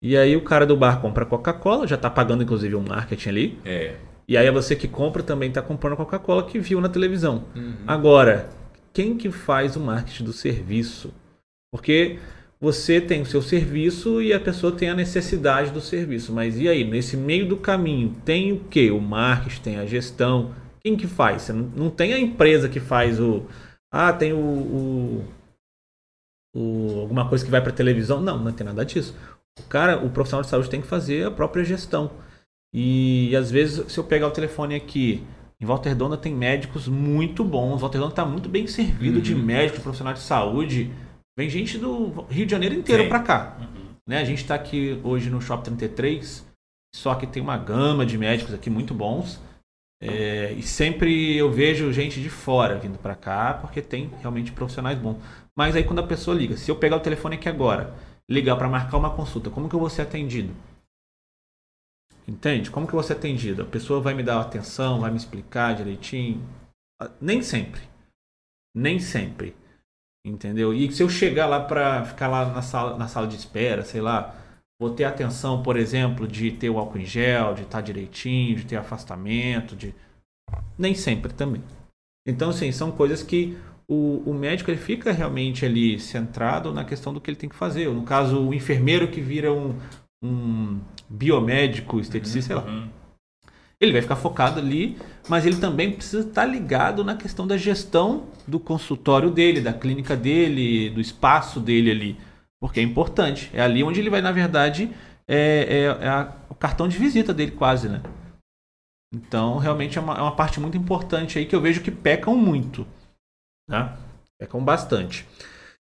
E 0.03 0.15
aí 0.15 0.35
o 0.35 0.41
cara 0.41 0.65
do 0.65 0.75
bar 0.77 1.01
compra 1.01 1.25
Coca-Cola, 1.25 1.87
já 1.87 1.97
tá 1.97 2.09
pagando 2.09 2.43
inclusive 2.43 2.75
um 2.75 2.81
marketing 2.87 3.29
ali. 3.29 3.59
é. 3.65 3.95
E 4.27 4.35
aí 4.35 4.49
você 4.49 4.75
que 4.75 4.87
compra 4.87 5.21
também 5.21 5.51
tá 5.51 5.61
comprando 5.61 5.95
Coca-Cola 5.95 6.43
que 6.47 6.57
viu 6.57 6.81
na 6.81 6.89
televisão. 6.89 7.43
Uhum. 7.55 7.75
Agora, 7.85 8.49
quem 8.91 9.15
que 9.15 9.29
faz 9.29 9.75
o 9.75 9.79
marketing 9.79 10.23
do 10.23 10.33
serviço? 10.33 11.13
Porque 11.71 12.17
você 12.59 12.99
tem 12.99 13.21
o 13.21 13.25
seu 13.27 13.39
serviço 13.41 14.19
e 14.23 14.33
a 14.33 14.39
pessoa 14.39 14.71
tem 14.71 14.89
a 14.89 14.95
necessidade 14.95 15.69
do 15.69 15.79
serviço. 15.79 16.33
Mas 16.33 16.57
e 16.59 16.67
aí, 16.67 16.83
nesse 16.83 17.15
meio 17.15 17.47
do 17.47 17.55
caminho, 17.57 18.15
tem 18.25 18.51
o 18.51 18.61
que? 18.61 18.89
O 18.89 18.99
marketing, 18.99 19.61
tem 19.61 19.77
a 19.77 19.85
gestão. 19.85 20.55
Quem 20.83 20.95
que 20.97 21.05
faz? 21.05 21.43
Você 21.43 21.53
não, 21.53 21.69
não 21.75 21.89
tem 21.91 22.11
a 22.13 22.19
empresa 22.19 22.67
que 22.67 22.79
faz 22.79 23.19
o. 23.19 23.43
Ah, 23.93 24.11
tem 24.11 24.33
o. 24.33 24.37
o- 24.37 25.25
o- 26.55 27.01
alguma 27.01 27.27
coisa 27.27 27.43
que 27.43 27.51
vai 27.51 27.61
para 27.61 27.71
televisão. 27.71 28.21
Não, 28.21 28.37
não 28.37 28.51
tem 28.51 28.65
nada 28.65 28.85
disso. 28.85 29.13
O 29.59 29.63
cara, 29.63 29.97
o 30.03 30.09
profissional 30.09 30.43
de 30.43 30.49
saúde 30.49 30.69
tem 30.69 30.81
que 30.81 30.87
fazer 30.87 31.27
a 31.27 31.31
própria 31.31 31.63
gestão. 31.63 32.11
E, 32.73 33.35
às 33.35 33.51
vezes, 33.51 33.91
se 33.91 33.97
eu 33.97 34.03
pegar 34.03 34.27
o 34.27 34.31
telefone 34.31 34.75
aqui, 34.75 35.23
em 35.61 35.65
Volta 35.65 35.87
Redonda 35.87 36.17
tem 36.17 36.33
médicos 36.33 36.87
muito 36.87 37.43
bons. 37.43 37.79
Volta 37.79 37.97
Redonda 37.97 38.13
está 38.13 38.25
muito 38.25 38.49
bem 38.49 38.67
servido 38.67 39.17
uhum. 39.17 39.21
de 39.23 39.35
médicos, 39.35 39.81
profissionais 39.81 40.19
de 40.19 40.25
saúde. 40.25 40.91
Vem 41.37 41.49
gente 41.49 41.77
do 41.77 42.25
Rio 42.29 42.45
de 42.45 42.51
Janeiro 42.51 42.75
inteiro 42.75 43.07
para 43.07 43.19
cá. 43.19 43.57
Uhum. 43.59 43.85
Né? 44.07 44.19
A 44.19 44.25
gente 44.25 44.41
está 44.41 44.55
aqui 44.55 44.99
hoje 45.03 45.29
no 45.29 45.41
Shop 45.41 45.63
33, 45.63 46.45
só 46.93 47.15
que 47.15 47.25
tem 47.25 47.41
uma 47.41 47.57
gama 47.57 48.05
de 48.05 48.17
médicos 48.17 48.53
aqui 48.53 48.69
muito 48.69 48.93
bons. 48.93 49.41
É, 50.01 50.51
e 50.51 50.61
sempre 50.61 51.35
eu 51.35 51.49
vejo 51.49 51.91
gente 51.91 52.21
de 52.21 52.29
fora 52.29 52.77
vindo 52.77 52.97
para 52.97 53.15
cá, 53.15 53.53
porque 53.53 53.81
tem 53.81 54.11
realmente 54.19 54.51
profissionais 54.51 54.97
bons. 54.99 55.17
Mas 55.57 55.75
aí 55.75 55.83
quando 55.83 55.99
a 55.99 56.07
pessoa 56.07 56.35
liga, 56.35 56.57
se 56.57 56.69
eu 56.69 56.75
pegar 56.75 56.97
o 56.97 57.01
telefone 57.01 57.35
aqui 57.35 57.47
agora, 57.47 57.95
ligar 58.29 58.57
para 58.57 58.67
marcar 58.67 58.97
uma 58.97 59.15
consulta, 59.15 59.49
como 59.49 59.69
que 59.69 59.75
eu 59.75 59.79
vou 59.79 59.89
ser 59.89 60.01
atendido? 60.01 60.53
Entende? 62.27 62.71
Como 62.71 62.87
que 62.87 62.93
eu 62.93 62.99
vou 62.99 63.03
ser 63.03 63.13
atendido? 63.13 63.61
A 63.61 63.65
pessoa 63.65 64.01
vai 64.01 64.13
me 64.13 64.23
dar 64.23 64.41
atenção, 64.41 64.99
vai 64.99 65.11
me 65.11 65.17
explicar 65.17 65.75
direitinho? 65.75 66.43
Ah, 66.99 67.11
nem 67.21 67.41
sempre. 67.41 67.81
Nem 68.75 68.99
sempre. 68.99 69.55
Entendeu? 70.25 70.73
E 70.73 70.91
se 70.91 71.03
eu 71.03 71.09
chegar 71.09 71.45
lá 71.45 71.63
para 71.63 72.03
ficar 72.03 72.27
lá 72.27 72.51
na 72.51 72.61
sala, 72.61 72.97
na 72.97 73.07
sala 73.07 73.27
de 73.27 73.35
espera, 73.35 73.83
sei 73.85 74.01
lá, 74.01 74.35
vou 74.81 74.93
ter 74.93 75.03
atenção, 75.03 75.61
por 75.61 75.77
exemplo, 75.77 76.27
de 76.27 76.51
ter 76.51 76.69
o 76.69 76.79
álcool 76.79 76.97
em 76.97 77.05
gel, 77.05 77.53
de 77.53 77.61
estar 77.61 77.81
direitinho, 77.81 78.55
de 78.55 78.65
ter 78.65 78.75
afastamento, 78.75 79.75
de 79.75 79.93
nem 80.77 80.95
sempre 80.95 81.31
também. 81.31 81.63
Então, 82.27 82.49
assim, 82.49 82.71
são 82.71 82.91
coisas 82.91 83.21
que 83.21 83.55
o, 83.87 84.23
o 84.25 84.33
médico 84.33 84.71
ele 84.71 84.79
fica 84.79 85.11
realmente 85.11 85.65
ali 85.65 85.99
centrado 85.99 86.73
na 86.73 86.83
questão 86.83 87.13
do 87.13 87.21
que 87.21 87.29
ele 87.29 87.37
tem 87.37 87.49
que 87.49 87.55
fazer. 87.55 87.89
No 87.89 88.03
caso, 88.03 88.39
o 88.39 88.53
enfermeiro 88.53 89.07
que 89.07 89.21
vira 89.21 89.53
um, 89.53 89.75
um 90.23 90.79
biomédico, 91.09 91.99
esteticista, 91.99 92.55
uhum, 92.55 92.61
sei 92.61 92.71
lá. 92.71 92.77
Uhum. 92.77 92.89
Ele 93.79 93.91
vai 93.91 94.01
ficar 94.01 94.15
focado 94.15 94.59
ali, 94.59 94.97
mas 95.27 95.45
ele 95.45 95.57
também 95.57 95.91
precisa 95.91 96.27
estar 96.27 96.45
ligado 96.45 97.03
na 97.03 97.15
questão 97.15 97.45
da 97.45 97.57
gestão 97.57 98.27
do 98.47 98.59
consultório 98.59 99.29
dele, 99.29 99.61
da 99.61 99.73
clínica 99.73 100.15
dele, 100.15 100.89
do 100.89 101.01
espaço 101.01 101.59
dele 101.59 101.91
ali. 101.91 102.17
Porque 102.59 102.79
é 102.79 102.83
importante. 102.83 103.51
É 103.53 103.61
ali 103.61 103.83
onde 103.83 103.99
ele 103.99 104.09
vai, 104.09 104.21
na 104.21 104.31
verdade, 104.31 104.89
é, 105.27 105.91
é, 105.99 106.05
é 106.05 106.07
a, 106.07 106.33
o 106.49 106.55
cartão 106.55 106.87
de 106.87 106.97
visita 106.97 107.33
dele, 107.33 107.51
quase, 107.51 107.89
né? 107.89 108.01
Então, 109.13 109.57
realmente 109.57 109.97
é 109.97 110.01
uma, 110.01 110.15
é 110.17 110.21
uma 110.21 110.35
parte 110.35 110.59
muito 110.59 110.77
importante 110.77 111.37
aí 111.37 111.45
que 111.45 111.55
eu 111.55 111.61
vejo 111.61 111.81
que 111.81 111.91
pecam 111.91 112.35
muito. 112.35 112.87
Né? 113.67 113.97
Pecam 114.39 114.63
bastante. 114.63 115.27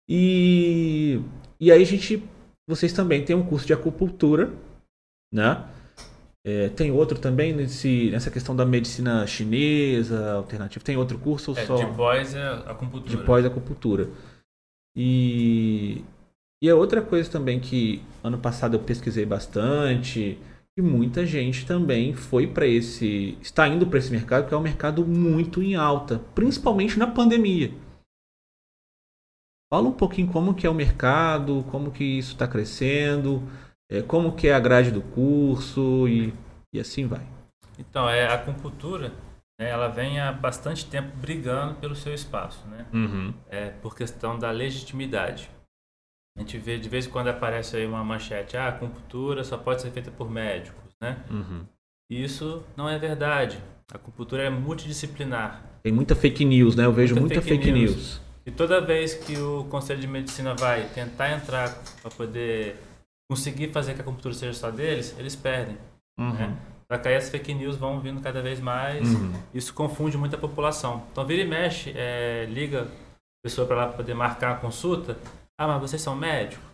E, 0.10 1.22
e 1.60 1.72
aí 1.72 1.82
a 1.82 1.86
gente 1.86 2.24
vocês 2.68 2.94
também 2.94 3.24
têm 3.26 3.36
um 3.36 3.46
curso 3.46 3.68
de 3.68 3.74
acupuntura, 3.74 4.52
né? 5.34 5.68
É, 6.44 6.70
tem 6.70 6.90
outro 6.92 7.20
também 7.20 7.54
nesse, 7.54 8.10
nessa 8.10 8.32
questão 8.32 8.56
da 8.56 8.66
medicina 8.66 9.28
chinesa 9.28 10.34
alternativa. 10.34 10.84
Tem 10.84 10.98
outro 10.98 11.20
curso 11.20 11.52
ou 11.52 11.58
é, 11.58 11.66
só? 11.66 11.76
De 11.76 11.96
pós 11.96 12.34
é 12.34 12.48
acupuntura. 12.66 13.10
De 13.10 13.18
pós 13.18 13.46
acupuntura. 13.46 14.10
E, 14.96 16.04
e 16.64 16.70
a 16.70 16.76
outra 16.76 17.02
coisa 17.02 17.30
também 17.30 17.60
que 17.60 18.02
ano 18.24 18.40
passado 18.40 18.76
eu 18.76 18.80
pesquisei 18.80 19.26
bastante 19.26 20.40
e 20.78 20.82
muita 20.82 21.26
gente 21.26 21.66
também 21.66 22.14
foi 22.14 22.48
para 22.48 22.66
esse 22.66 23.38
está 23.42 23.68
indo 23.68 23.86
para 23.88 24.00
esse 24.00 24.12
mercado 24.12 24.48
que 24.48 24.54
é 24.54 24.58
um 24.58 24.62
mercado 24.62 25.06
muito 25.06 25.62
em 25.62 25.76
alta, 25.76 26.20
principalmente 26.34 26.98
na 26.98 27.08
pandemia. 27.08 27.74
Fala 29.72 29.88
um 29.88 29.94
pouquinho 29.94 30.32
como 30.32 30.54
que 30.54 30.68
é 30.68 30.70
o 30.70 30.74
mercado, 30.74 31.66
como 31.72 31.92
que 31.92 32.04
isso 32.04 32.34
está 32.34 32.48
crescendo, 32.48 33.42
é, 33.90 34.02
como 34.02 34.36
que 34.36 34.48
é 34.48 34.54
a 34.54 34.60
grade 34.60 34.92
do 34.92 35.02
curso 35.02 36.08
e, 36.08 36.34
e 36.74 36.80
assim 36.80 37.08
vai. 37.08 37.26
Então, 37.80 38.08
é, 38.10 38.28
a 38.28 38.34
acupuntura, 38.34 39.14
né, 39.60 39.70
ela 39.70 39.88
vem 39.88 40.20
há 40.20 40.32
bastante 40.32 40.86
tempo 40.86 41.16
brigando 41.18 41.76
pelo 41.76 41.96
seu 41.96 42.14
espaço, 42.14 42.68
né? 42.68 42.86
Uhum. 42.94 43.34
É, 43.50 43.70
por 43.70 43.96
questão 43.96 44.38
da 44.38 44.52
legitimidade. 44.52 45.50
A 46.38 46.40
gente 46.42 46.58
vê 46.58 46.78
de 46.78 46.88
vez 46.88 47.06
em 47.06 47.10
quando 47.10 47.28
aparece 47.28 47.76
aí 47.76 47.86
uma 47.86 48.04
manchete, 48.04 48.56
ah, 48.56 48.66
a 48.66 48.70
acupuntura 48.70 49.44
só 49.44 49.58
pode 49.58 49.82
ser 49.82 49.92
feita 49.92 50.10
por 50.10 50.30
médicos, 50.30 50.96
né? 51.02 51.24
Uhum. 51.30 51.66
Isso 52.10 52.64
não 52.76 52.88
é 52.90 52.98
verdade. 52.98 53.60
A 53.92 53.98
acupuntura 53.98 54.44
é 54.44 54.50
multidisciplinar. 54.50 55.62
Tem 55.84 55.92
muita 55.92 56.16
fake 56.16 56.46
news, 56.46 56.76
né? 56.76 56.86
Eu 56.86 56.94
vejo 56.94 57.16
muita, 57.16 57.36
muita 57.36 57.42
fake, 57.42 57.66
fake 57.66 57.72
news. 57.72 57.96
news. 57.96 58.22
E 58.46 58.52
toda 58.52 58.82
vez 58.82 59.14
que 59.14 59.38
o 59.38 59.66
Conselho 59.66 60.00
de 60.00 60.08
Medicina 60.08 60.56
vai 60.56 60.88
tentar 60.94 61.32
entrar 61.32 61.76
para 62.02 62.12
poder 62.12 62.78
conseguir 63.30 63.70
fazer 63.70 63.94
que 63.94 64.02
a 64.02 64.04
computadora 64.04 64.36
seja 64.36 64.54
só 64.54 64.72
deles, 64.72 65.16
eles 65.18 65.36
perdem. 65.36 65.78
Uhum. 66.20 66.34
Né? 66.34 66.58
As 66.90 67.30
fake 67.30 67.54
news 67.54 67.78
vão 67.78 68.02
vindo 68.02 68.20
cada 68.20 68.42
vez 68.42 68.60
mais. 68.60 69.08
Uhum. 69.14 69.32
Isso 69.54 69.74
confunde 69.74 70.18
muito 70.18 70.36
a 70.36 70.40
população. 70.40 71.04
Então, 71.12 71.26
vira 71.26 71.42
e 71.42 71.48
mexe, 71.48 71.94
é, 71.96 72.46
liga 72.50 72.82
a 72.84 72.88
pessoa 73.44 73.66
para 73.66 73.78
lá 73.78 73.88
poder 73.88 74.14
marcar 74.14 74.52
a 74.52 74.56
consulta. 74.56 75.18
Ah, 75.62 75.68
mas 75.68 75.80
vocês 75.80 76.02
são 76.02 76.16
médicos? 76.16 76.66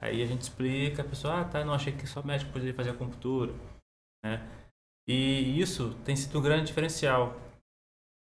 Aí 0.00 0.22
a 0.22 0.26
gente 0.26 0.40
explica, 0.40 1.02
a 1.02 1.04
pessoa, 1.04 1.42
ah, 1.42 1.44
tá, 1.44 1.62
não 1.62 1.74
achei 1.74 1.92
que 1.92 2.06
só 2.06 2.22
médico 2.22 2.52
poderia 2.52 2.72
fazer 2.72 2.88
acupuntura. 2.88 3.52
Né? 4.24 4.40
E 5.06 5.60
isso 5.60 5.92
tem 6.06 6.16
sido 6.16 6.38
um 6.38 6.42
grande 6.42 6.64
diferencial. 6.64 7.38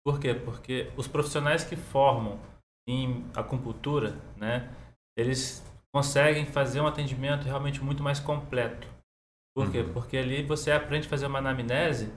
Por 0.05 0.19
quê? 0.19 0.33
Porque 0.33 0.91
os 0.97 1.07
profissionais 1.07 1.63
que 1.63 1.77
formam 1.77 2.37
em 2.85 3.25
acupuntura, 3.33 4.19
né, 4.35 4.69
eles 5.17 5.63
conseguem 5.93 6.45
fazer 6.45 6.81
um 6.81 6.87
atendimento 6.87 7.45
realmente 7.45 7.81
muito 7.81 8.03
mais 8.03 8.19
completo. 8.19 8.85
Por 9.55 9.71
quê? 9.71 9.79
Uhum. 9.79 9.93
Porque 9.93 10.17
ali 10.17 10.43
você 10.43 10.73
aprende 10.73 11.07
a 11.07 11.09
fazer 11.09 11.27
uma 11.27 11.39
anamnese 11.39 12.11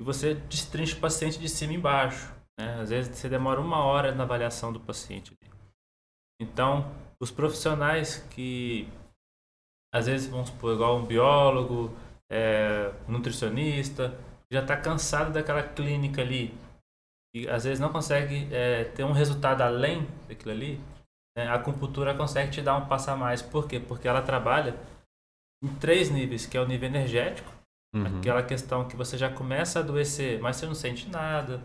e 0.00 0.02
você 0.02 0.34
destrincha 0.34 0.96
o 0.96 1.00
paciente 1.00 1.38
de 1.38 1.48
cima 1.48 1.72
e 1.72 1.76
embaixo. 1.76 2.34
Né? 2.58 2.80
Às 2.80 2.90
vezes 2.90 3.16
você 3.16 3.28
demora 3.28 3.60
uma 3.60 3.78
hora 3.84 4.12
na 4.12 4.24
avaliação 4.24 4.72
do 4.72 4.80
paciente. 4.80 5.32
Então, 6.40 6.90
os 7.20 7.30
profissionais 7.30 8.18
que, 8.30 8.88
às 9.92 10.06
vezes, 10.06 10.26
vamos 10.26 10.48
supor, 10.48 10.74
igual 10.74 10.98
um 10.98 11.06
biólogo, 11.06 11.94
é, 12.30 12.92
um 13.08 13.12
nutricionista, 13.12 14.18
já 14.52 14.60
está 14.60 14.76
cansado 14.76 15.32
daquela 15.32 15.62
clínica 15.62 16.22
ali, 16.22 16.56
e 17.34 17.48
às 17.48 17.64
vezes 17.64 17.80
não 17.80 17.90
consegue 17.90 18.48
é, 18.54 18.84
ter 18.84 19.04
um 19.04 19.12
resultado 19.12 19.62
além 19.62 20.06
daquilo 20.28 20.52
ali, 20.52 20.80
né, 21.36 21.48
a 21.48 21.54
acupuntura 21.54 22.14
consegue 22.14 22.52
te 22.52 22.62
dar 22.62 22.76
um 22.76 22.86
passo 22.86 23.10
a 23.10 23.16
mais. 23.16 23.42
Por 23.42 23.66
quê? 23.66 23.80
Porque 23.80 24.06
ela 24.06 24.22
trabalha 24.22 24.78
em 25.62 25.74
três 25.76 26.10
níveis, 26.10 26.46
que 26.46 26.56
é 26.56 26.60
o 26.60 26.66
nível 26.66 26.88
energético, 26.88 27.50
uhum. 27.94 28.18
aquela 28.18 28.42
questão 28.42 28.86
que 28.86 28.96
você 28.96 29.18
já 29.18 29.30
começa 29.30 29.80
a 29.80 29.82
adoecer, 29.82 30.40
mas 30.40 30.56
você 30.56 30.66
não 30.66 30.74
sente 30.74 31.08
nada, 31.08 31.60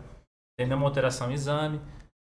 tem 0.58 0.66
nenhuma 0.66 0.86
alteração 0.86 1.30
em 1.30 1.34
exame, 1.34 1.80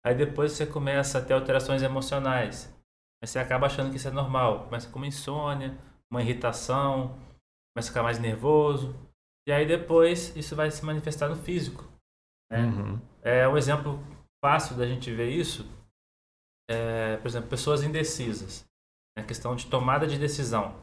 aí 0.07 0.15
depois 0.15 0.53
você 0.53 0.65
começa 0.65 1.19
a 1.19 1.21
ter 1.21 1.35
alterações 1.35 1.83
emocionais, 1.83 2.73
mas 3.21 3.31
você 3.31 3.41
acaba 3.41 3.67
achando 3.67 3.91
que 3.91 3.97
isso 3.97 4.07
é 4.07 4.13
normal, 4.13 4.67
começa 4.67 4.89
com 4.89 4.99
uma 5.01 5.07
insônia, 5.09 5.77
uma 6.09 6.23
irritação, 6.23 7.19
começa 7.75 7.89
a 7.89 7.93
ficar 7.93 8.03
mais 8.05 8.21
nervoso, 8.21 8.95
e 9.49 9.53
aí 9.53 9.67
depois 9.67 10.35
isso 10.37 10.55
vai 10.55 10.71
se 10.71 10.85
manifestar 10.85 11.29
no 11.29 11.35
físico. 11.35 11.85
Né? 12.53 12.61
Uhum. 12.61 13.01
É 13.21 13.49
um 13.49 13.57
exemplo 13.57 13.99
fácil 14.45 14.77
da 14.77 14.87
gente 14.87 15.13
ver 15.13 15.29
isso. 15.29 15.69
É, 16.71 17.17
por 17.17 17.27
exemplo, 17.27 17.49
pessoas 17.49 17.83
indecisas. 17.83 18.65
A 19.17 19.23
né? 19.23 19.27
questão 19.27 19.57
de 19.57 19.67
tomada 19.67 20.07
de 20.07 20.19
decisão. 20.19 20.77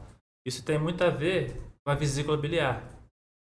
Isso 0.46 0.62
tem 0.62 0.78
muito 0.78 1.02
a 1.02 1.08
ver 1.08 1.62
com 1.82 1.90
a 1.90 1.94
vesícula 1.94 2.36
biliar. 2.36 2.82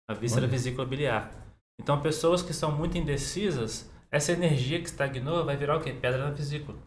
A 0.10 0.14
víscera 0.14 0.42
Olha. 0.42 0.52
vesícula 0.52 0.86
biliar. 0.86 1.32
Então, 1.80 2.02
pessoas 2.02 2.42
que 2.42 2.54
são 2.54 2.76
muito 2.76 2.98
indecisas, 2.98 3.90
essa 4.12 4.32
energia 4.32 4.80
que 4.80 4.88
estagnou 4.88 5.46
vai 5.46 5.56
virar 5.56 5.78
o 5.78 5.82
quê? 5.82 5.94
Pedra 5.94 6.26
na 6.26 6.32
vesícula. 6.32 6.78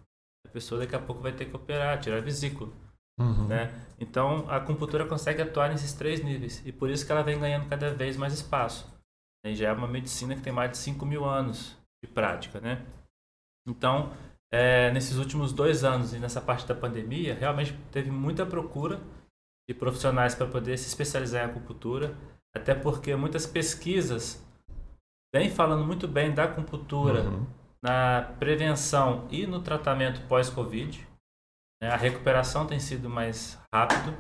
A 0.46 0.50
pessoa 0.50 0.80
daqui 0.80 0.94
a 0.94 0.98
pouco 0.98 1.22
vai 1.22 1.32
ter 1.32 1.46
que 1.46 1.56
operar, 1.56 2.00
tirar 2.00 2.18
a 2.18 2.20
vesícula. 2.20 2.72
Uhum. 3.18 3.46
Né? 3.46 3.72
Então, 3.98 4.48
a 4.48 4.56
acupuntura 4.56 5.06
consegue 5.06 5.42
atuar 5.42 5.70
nesses 5.70 5.92
três 5.92 6.22
níveis. 6.22 6.62
E 6.66 6.72
por 6.72 6.90
isso 6.90 7.06
que 7.06 7.12
ela 7.12 7.22
vem 7.22 7.38
ganhando 7.38 7.68
cada 7.68 7.92
vez 7.94 8.16
mais 8.16 8.32
espaço. 8.32 8.92
E 9.44 9.54
já 9.54 9.68
é 9.68 9.72
uma 9.72 9.88
medicina 9.88 10.34
que 10.34 10.42
tem 10.42 10.52
mais 10.52 10.70
de 10.70 10.78
5 10.78 11.04
mil 11.04 11.24
anos 11.24 11.76
de 12.02 12.10
prática, 12.10 12.60
né? 12.60 12.84
Então, 13.66 14.12
é, 14.52 14.90
nesses 14.90 15.16
últimos 15.16 15.52
dois 15.52 15.84
anos 15.84 16.12
e 16.12 16.18
nessa 16.18 16.40
parte 16.40 16.66
da 16.66 16.74
pandemia, 16.74 17.34
realmente 17.34 17.76
teve 17.90 18.10
muita 18.10 18.44
procura 18.44 19.00
de 19.68 19.74
profissionais 19.74 20.34
para 20.34 20.46
poder 20.46 20.76
se 20.76 20.88
especializar 20.88 21.42
em 21.42 21.50
acupuntura, 21.50 22.16
até 22.54 22.74
porque 22.74 23.14
muitas 23.16 23.46
pesquisas 23.46 24.44
vêm 25.34 25.50
falando 25.50 25.84
muito 25.84 26.06
bem 26.06 26.34
da 26.34 26.44
acupuntura 26.44 27.22
uhum. 27.22 27.46
na 27.82 28.34
prevenção 28.38 29.26
e 29.30 29.46
no 29.46 29.62
tratamento 29.62 30.26
pós-Covid. 30.28 31.06
Né? 31.82 31.88
A 31.88 31.96
recuperação 31.96 32.66
tem 32.66 32.78
sido 32.78 33.08
mais 33.08 33.60
rápido 33.72 34.16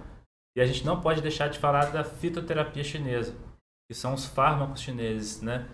e 0.56 0.60
a 0.60 0.66
gente 0.66 0.84
não 0.84 1.00
pode 1.00 1.22
deixar 1.22 1.48
de 1.48 1.58
falar 1.58 1.86
da 1.92 2.04
fitoterapia 2.04 2.84
chinesa 2.84 3.36
que 3.92 3.94
são 3.94 4.14
os 4.14 4.24
fármacos 4.24 4.80
chineses, 4.80 5.42
né? 5.42 5.68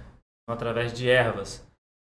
através 0.48 0.92
de 0.92 1.08
ervas. 1.08 1.64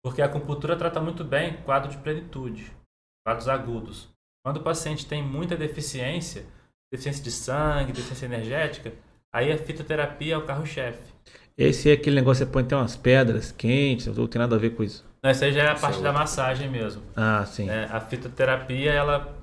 Porque 0.02 0.22
a 0.22 0.24
acupuntura 0.24 0.74
trata 0.74 0.98
muito 0.98 1.22
bem 1.22 1.62
quadro 1.62 1.90
de 1.90 1.98
plenitude, 1.98 2.74
quadros 3.22 3.48
agudos. 3.48 4.08
Quando 4.42 4.56
o 4.56 4.62
paciente 4.62 5.06
tem 5.06 5.22
muita 5.22 5.58
deficiência, 5.58 6.46
deficiência 6.90 7.22
de 7.22 7.30
sangue, 7.30 7.92
deficiência 7.92 8.24
energética, 8.24 8.94
aí 9.30 9.52
a 9.52 9.58
fitoterapia 9.58 10.34
é 10.34 10.38
o 10.38 10.46
carro-chefe. 10.46 11.12
Esse 11.56 11.90
é 11.90 11.94
aquele 11.94 12.16
negócio 12.16 12.44
que 12.44 12.48
você 12.48 12.52
põe 12.52 12.62
até 12.62 12.76
umas 12.76 12.96
pedras 12.96 13.52
quentes, 13.52 14.06
não 14.06 14.26
tem 14.26 14.38
nada 14.38 14.56
a 14.56 14.58
ver 14.58 14.70
com 14.70 14.82
isso. 14.82 15.04
Não, 15.22 15.30
isso 15.30 15.44
aí 15.44 15.52
já 15.52 15.62
é 15.64 15.70
a 15.70 15.74
parte 15.74 15.98
é 15.98 16.02
da 16.02 16.12
massagem 16.12 16.68
mesmo. 16.70 17.02
Ah, 17.14 17.44
sim. 17.44 17.66
né? 17.66 17.86
A 17.90 18.00
fitoterapia, 18.00 18.92
ela 18.92 19.34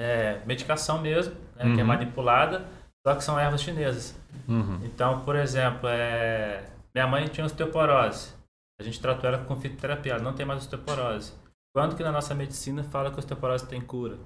é 0.00 0.40
medicação 0.46 1.00
mesmo, 1.00 1.34
né, 1.56 1.64
que 1.74 1.80
é 1.80 1.82
Uhum. 1.82 1.84
manipulada, 1.84 2.64
só 3.06 3.14
que 3.14 3.24
são 3.24 3.38
ervas 3.38 3.60
chinesas. 3.60 4.18
Uhum. 4.48 4.80
Então, 4.84 5.24
por 5.24 5.36
exemplo, 5.36 5.88
é... 5.88 6.64
minha 6.94 7.06
mãe 7.06 7.26
tinha 7.26 7.44
osteoporose. 7.44 8.32
A 8.80 8.84
gente 8.84 9.00
tratou 9.00 9.28
ela 9.28 9.38
com 9.44 9.56
fitoterapia, 9.56 10.12
ela 10.14 10.22
não 10.22 10.32
tem 10.32 10.46
mais 10.46 10.60
osteoporose. 10.62 11.32
Quando 11.74 11.96
que 11.96 12.02
na 12.02 12.12
nossa 12.12 12.34
medicina 12.34 12.84
fala 12.84 13.10
que 13.10 13.16
a 13.16 13.18
osteoporose 13.18 13.66
tem 13.66 13.80
cura? 13.80 14.18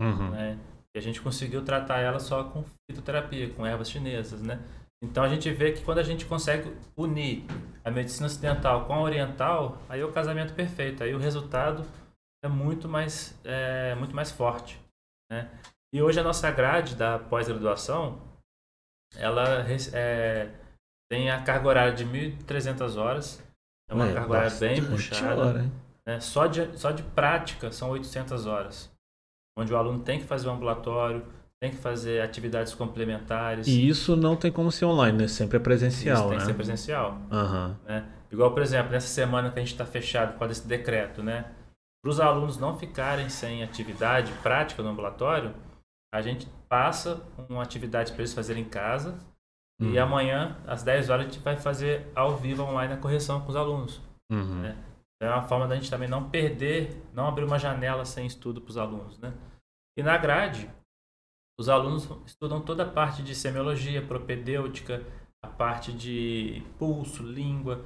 Uhum. 0.00 0.30
né? 0.30 0.58
E 0.94 0.98
a 0.98 1.02
gente 1.02 1.20
conseguiu 1.22 1.62
tratar 1.64 1.98
ela 2.00 2.18
só 2.18 2.44
com 2.44 2.64
fitoterapia, 2.90 3.50
com 3.50 3.66
ervas 3.66 3.90
chinesas, 3.90 4.42
né? 4.42 4.60
Então 5.02 5.24
a 5.24 5.28
gente 5.28 5.50
vê 5.50 5.72
que 5.72 5.82
quando 5.82 5.98
a 5.98 6.02
gente 6.04 6.24
consegue 6.24 6.72
unir 6.96 7.44
a 7.84 7.90
medicina 7.90 8.26
ocidental 8.26 8.86
com 8.86 8.94
a 8.94 9.00
oriental, 9.00 9.78
aí 9.88 10.00
é 10.00 10.04
o 10.04 10.12
casamento 10.12 10.54
perfeito. 10.54 11.02
Aí 11.02 11.12
o 11.12 11.18
resultado 11.18 11.84
é 12.44 12.48
muito 12.48 12.88
mais, 12.88 13.36
é, 13.44 13.96
muito 13.96 14.14
mais 14.14 14.30
forte, 14.30 14.80
né? 15.30 15.50
E 15.92 16.00
hoje 16.00 16.20
a 16.20 16.22
nossa 16.22 16.50
grade 16.50 16.94
da 16.94 17.18
pós-graduação, 17.18 18.22
ela 19.16 19.66
é, 19.92 20.48
tem 21.10 21.30
a 21.30 21.42
carga 21.42 21.68
horária 21.68 21.92
de 21.92 22.06
1.300 22.06 22.96
horas. 22.96 23.42
É 23.90 23.94
uma 23.94 24.06
Ué, 24.06 24.14
carga 24.14 24.30
horária 24.30 24.58
bem 24.58 24.84
puxada 24.84 25.40
hora, 25.40 25.70
né? 26.06 26.20
Só, 26.20 26.46
de, 26.46 26.78
só 26.78 26.92
de 26.92 27.02
prática 27.02 27.70
são 27.72 27.90
800 27.90 28.46
horas, 28.46 28.90
onde 29.58 29.72
o 29.72 29.76
aluno 29.76 30.02
tem 30.02 30.20
que 30.20 30.24
fazer 30.24 30.48
um 30.48 30.54
ambulatório, 30.54 31.26
tem 31.62 31.70
que 31.70 31.76
fazer 31.76 32.20
atividades 32.20 32.74
complementares. 32.74 33.68
E 33.68 33.86
isso 33.86 34.16
não 34.16 34.34
tem 34.34 34.50
como 34.50 34.72
ser 34.72 34.84
online, 34.84 35.16
né? 35.16 35.28
Sempre 35.28 35.58
é 35.58 35.60
Isso 35.60 35.62
presencial, 35.64 36.22
tem 36.22 36.30
né? 36.30 36.36
que 36.38 36.44
ser 36.46 36.54
presencial. 36.54 37.18
Aham. 37.30 37.78
Né? 37.86 38.04
Igual, 38.32 38.50
por 38.52 38.62
exemplo, 38.64 38.90
nessa 38.90 39.06
semana 39.06 39.48
que 39.48 39.60
a 39.60 39.62
gente 39.62 39.70
está 39.70 39.86
fechado 39.86 40.32
por 40.32 40.40
causa 40.40 40.54
desse 40.54 40.66
decreto, 40.66 41.22
né? 41.22 41.52
Para 42.02 42.10
os 42.10 42.18
alunos 42.18 42.58
não 42.58 42.76
ficarem 42.76 43.28
sem 43.28 43.62
atividade 43.62 44.32
prática 44.42 44.82
no 44.82 44.88
ambulatório, 44.88 45.54
a 46.12 46.20
gente 46.20 46.48
passa 46.68 47.22
uma 47.48 47.62
atividade 47.62 48.10
para 48.10 48.22
eles 48.22 48.34
fazerem 48.34 48.64
em 48.64 48.68
casa 48.68 49.16
e 49.80 49.84
Uhum. 49.84 50.02
amanhã, 50.02 50.56
às 50.66 50.82
10 50.82 51.10
horas, 51.10 51.26
a 51.26 51.28
gente 51.28 51.38
vai 51.44 51.56
fazer 51.56 52.10
ao 52.12 52.36
vivo 52.38 52.64
online 52.64 52.94
a 52.94 52.96
correção 52.96 53.40
com 53.40 53.50
os 53.50 53.54
alunos. 53.56 54.00
Uhum. 54.32 54.62
né? 54.62 54.76
É 55.22 55.28
uma 55.28 55.42
forma 55.44 55.68
da 55.68 55.76
gente 55.76 55.88
também 55.88 56.08
não 56.08 56.28
perder, 56.28 57.00
não 57.14 57.28
abrir 57.28 57.44
uma 57.44 57.56
janela 57.56 58.04
sem 58.04 58.26
estudo 58.26 58.60
para 58.60 58.70
os 58.70 58.76
alunos, 58.76 59.16
né? 59.20 59.32
E 59.96 60.02
na 60.02 60.18
grade, 60.18 60.68
os 61.58 61.68
alunos 61.68 62.08
estudam 62.26 62.60
toda 62.60 62.82
a 62.82 62.88
parte 62.88 63.22
de 63.22 63.34
semiologia, 63.34 64.02
propedêutica, 64.02 65.02
a 65.44 65.48
parte 65.48 65.92
de 65.92 66.62
pulso, 66.78 67.22
língua, 67.22 67.84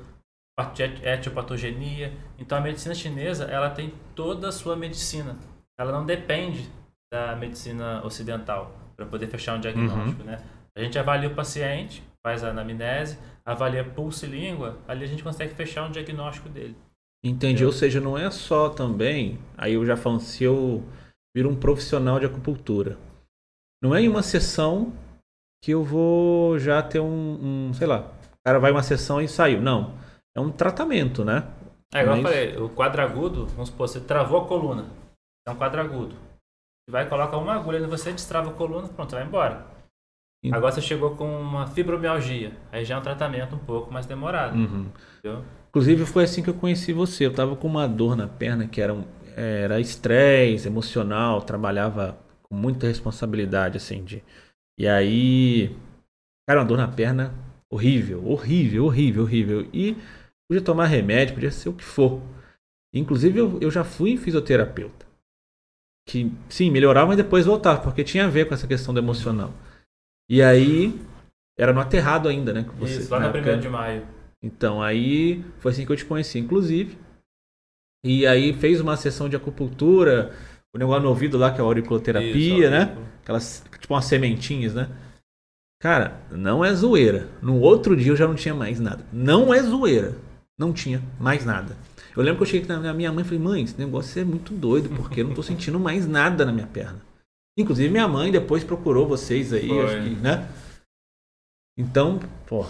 parte 0.58 0.76
de 0.76 0.82
et- 0.84 1.04
etiopatogenia. 1.04 2.12
Então 2.38 2.56
a 2.56 2.60
medicina 2.60 2.94
chinesa, 2.94 3.44
ela 3.44 3.70
tem 3.70 3.92
toda 4.14 4.48
a 4.48 4.52
sua 4.52 4.76
medicina. 4.76 5.36
Ela 5.78 5.92
não 5.92 6.06
depende 6.06 6.68
da 7.12 7.36
medicina 7.36 8.04
ocidental 8.04 8.74
para 8.96 9.06
poder 9.06 9.26
fechar 9.26 9.56
um 9.56 9.60
diagnóstico, 9.60 10.22
né? 10.24 10.42
A 10.76 10.80
gente 10.80 10.98
avalia 10.98 11.28
o 11.28 11.34
paciente, 11.34 12.02
faz 12.26 12.42
a 12.44 12.50
anamnese, 12.50 13.18
avalia 13.44 13.84
pulso 13.84 14.26
e 14.26 14.28
língua, 14.28 14.78
ali 14.88 15.04
a 15.04 15.06
gente 15.06 15.22
consegue 15.22 15.54
fechar 15.54 15.86
um 15.86 15.90
diagnóstico 15.90 16.48
dele. 16.48 16.76
Entendi. 17.24 17.64
Ou 17.64 17.72
seja, 17.72 18.00
não 18.00 18.16
é 18.16 18.30
só 18.30 18.68
também. 18.68 19.38
Aí 19.56 19.74
eu 19.74 19.84
já 19.86 19.96
falo, 19.96 20.20
se 20.20 20.44
eu 20.44 20.82
viro 21.34 21.48
um 21.50 21.56
profissional 21.56 22.20
de 22.20 22.26
acupuntura, 22.26 22.98
não 23.86 23.94
é 23.94 24.02
em 24.02 24.08
uma 24.08 24.22
sessão 24.22 24.92
que 25.62 25.70
eu 25.72 25.82
vou 25.84 26.58
já 26.58 26.82
ter 26.82 27.00
um, 27.00 27.68
um, 27.68 27.72
sei 27.74 27.86
lá, 27.86 28.00
o 28.00 28.36
cara 28.44 28.58
vai 28.58 28.70
uma 28.70 28.82
sessão 28.82 29.20
e 29.20 29.28
saiu. 29.28 29.60
Não. 29.60 29.94
É 30.36 30.40
um 30.40 30.50
tratamento, 30.50 31.24
né? 31.24 31.44
É, 31.94 32.02
igual 32.02 32.16
eu 32.16 32.22
Mas- 32.22 32.32
falei, 32.32 32.56
o 32.58 32.68
quadragudo, 32.68 33.46
vamos 33.46 33.68
supor, 33.70 33.88
você 33.88 34.00
travou 34.00 34.42
a 34.42 34.46
coluna. 34.46 34.86
É 35.46 35.50
um 35.50 35.56
quadragudo. 35.56 36.14
Você 36.14 36.90
vai, 36.92 37.08
coloca 37.08 37.36
uma 37.36 37.54
agulha 37.54 37.78
em 37.78 37.86
você, 37.86 38.12
destrava 38.12 38.50
a 38.50 38.52
coluna, 38.52 38.88
pronto, 38.88 39.12
vai 39.14 39.24
embora. 39.24 39.64
Ent- 40.44 40.54
Agora 40.54 40.72
você 40.72 40.82
chegou 40.82 41.16
com 41.16 41.40
uma 41.40 41.66
fibromialgia. 41.66 42.52
Aí 42.70 42.84
já 42.84 42.96
é 42.96 42.98
um 42.98 43.02
tratamento 43.02 43.54
um 43.56 43.58
pouco 43.58 43.92
mais 43.92 44.06
demorado. 44.06 44.56
Uhum. 44.56 44.86
Inclusive 45.70 46.04
foi 46.06 46.24
assim 46.24 46.42
que 46.42 46.50
eu 46.50 46.54
conheci 46.54 46.92
você. 46.92 47.26
Eu 47.26 47.32
tava 47.34 47.56
com 47.56 47.66
uma 47.66 47.88
dor 47.88 48.16
na 48.16 48.26
perna 48.28 48.66
que 48.68 48.80
era 48.80 48.92
um, 48.94 49.04
era 49.36 49.80
estresse 49.80 50.68
emocional, 50.68 51.40
trabalhava 51.42 52.16
com 52.48 52.54
muita 52.54 52.86
responsabilidade 52.86 53.76
assim 53.76 54.04
de. 54.04 54.22
E 54.78 54.86
aí, 54.86 55.74
cara, 56.48 56.60
uma 56.60 56.66
dor 56.66 56.78
na 56.78 56.88
perna 56.88 57.34
horrível, 57.70 58.24
horrível, 58.26 58.84
horrível, 58.84 59.22
horrível. 59.24 59.68
E 59.72 59.96
podia 60.48 60.62
tomar 60.64 60.86
remédio, 60.86 61.34
podia 61.34 61.50
ser 61.50 61.68
o 61.68 61.74
que 61.74 61.84
for. 61.84 62.20
Inclusive 62.94 63.38
eu, 63.38 63.58
eu 63.60 63.70
já 63.70 63.84
fui 63.84 64.10
em 64.10 64.16
fisioterapeuta. 64.16 65.06
Que 66.08 66.30
sim, 66.48 66.70
melhorava, 66.70 67.08
mas 67.08 67.16
depois 67.16 67.46
voltava, 67.46 67.80
porque 67.82 68.04
tinha 68.04 68.26
a 68.26 68.30
ver 68.30 68.46
com 68.46 68.54
essa 68.54 68.66
questão 68.66 68.94
do 68.94 69.00
emocional. 69.00 69.52
E 70.30 70.40
aí 70.40 70.94
era 71.58 71.72
no 71.72 71.80
aterrado 71.80 72.28
ainda, 72.28 72.52
né? 72.52 72.62
você- 72.78 73.00
Isso, 73.00 73.10
lá 73.10 73.18
na 73.18 73.28
1 73.30 73.58
de 73.60 73.68
maio. 73.68 74.06
então, 74.42 74.82
aí 74.82 75.42
foi 75.58 75.72
assim 75.72 75.84
que 75.84 75.90
eu 75.90 75.96
te 75.96 76.04
conheci, 76.04 76.38
inclusive. 76.38 76.96
E 78.04 78.24
aí 78.26 78.52
fez 78.52 78.80
uma 78.80 78.96
sessão 78.96 79.28
de 79.28 79.34
acupuntura, 79.36 80.32
o 80.74 80.78
negócio 80.78 81.02
no 81.02 81.08
ouvido 81.08 81.38
lá, 81.38 81.50
que 81.52 81.58
é 81.58 81.60
a 81.60 81.64
auriculoterapia, 81.64 82.32
Isso, 82.34 82.70
né? 82.70 82.96
Aquelas, 83.22 83.64
tipo 83.80 83.94
umas 83.94 84.04
sementinhas, 84.04 84.74
né? 84.74 84.88
Cara, 85.80 86.20
não 86.30 86.64
é 86.64 86.72
zoeira. 86.74 87.28
No 87.42 87.60
outro 87.60 87.96
dia 87.96 88.12
eu 88.12 88.16
já 88.16 88.26
não 88.26 88.34
tinha 88.34 88.54
mais 88.54 88.80
nada. 88.80 89.04
Não 89.12 89.52
é 89.52 89.62
zoeira. 89.62 90.14
Não 90.58 90.72
tinha 90.72 91.02
mais 91.20 91.44
nada. 91.44 91.76
Eu 92.16 92.22
lembro 92.22 92.38
que 92.38 92.42
eu 92.44 92.46
cheguei 92.46 92.76
na 92.76 92.94
minha 92.94 93.12
mãe 93.12 93.22
e 93.22 93.24
falei, 93.24 93.38
mãe, 93.38 93.62
esse 93.62 93.78
negócio 93.78 94.20
é 94.20 94.24
muito 94.24 94.54
doido, 94.54 94.88
porque 94.96 95.20
eu 95.20 95.28
não 95.28 95.34
tô 95.34 95.42
sentindo 95.44 95.78
mais 95.78 96.06
nada 96.06 96.46
na 96.46 96.52
minha 96.52 96.66
perna. 96.66 97.00
Inclusive 97.58 97.90
minha 97.90 98.08
mãe 98.08 98.32
depois 98.32 98.64
procurou 98.64 99.06
vocês 99.06 99.52
aí, 99.52 99.68
que, 99.68 100.10
né? 100.20 100.48
Então, 101.78 102.18
pô, 102.46 102.66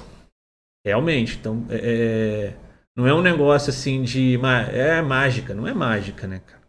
realmente, 0.85 1.39
então, 1.39 1.65
é, 1.69 2.55
é- 2.55 2.57
não 2.97 3.07
é 3.07 3.15
um 3.15 3.23
negócio 3.23 3.71
assim 3.71 4.03
de, 4.03 4.39
é 4.73 5.01
mágica, 5.03 5.55
não 5.55 5.67
é 5.67 5.75
mágica, 5.75 6.27
né, 6.27 6.41
cara? 6.41 6.63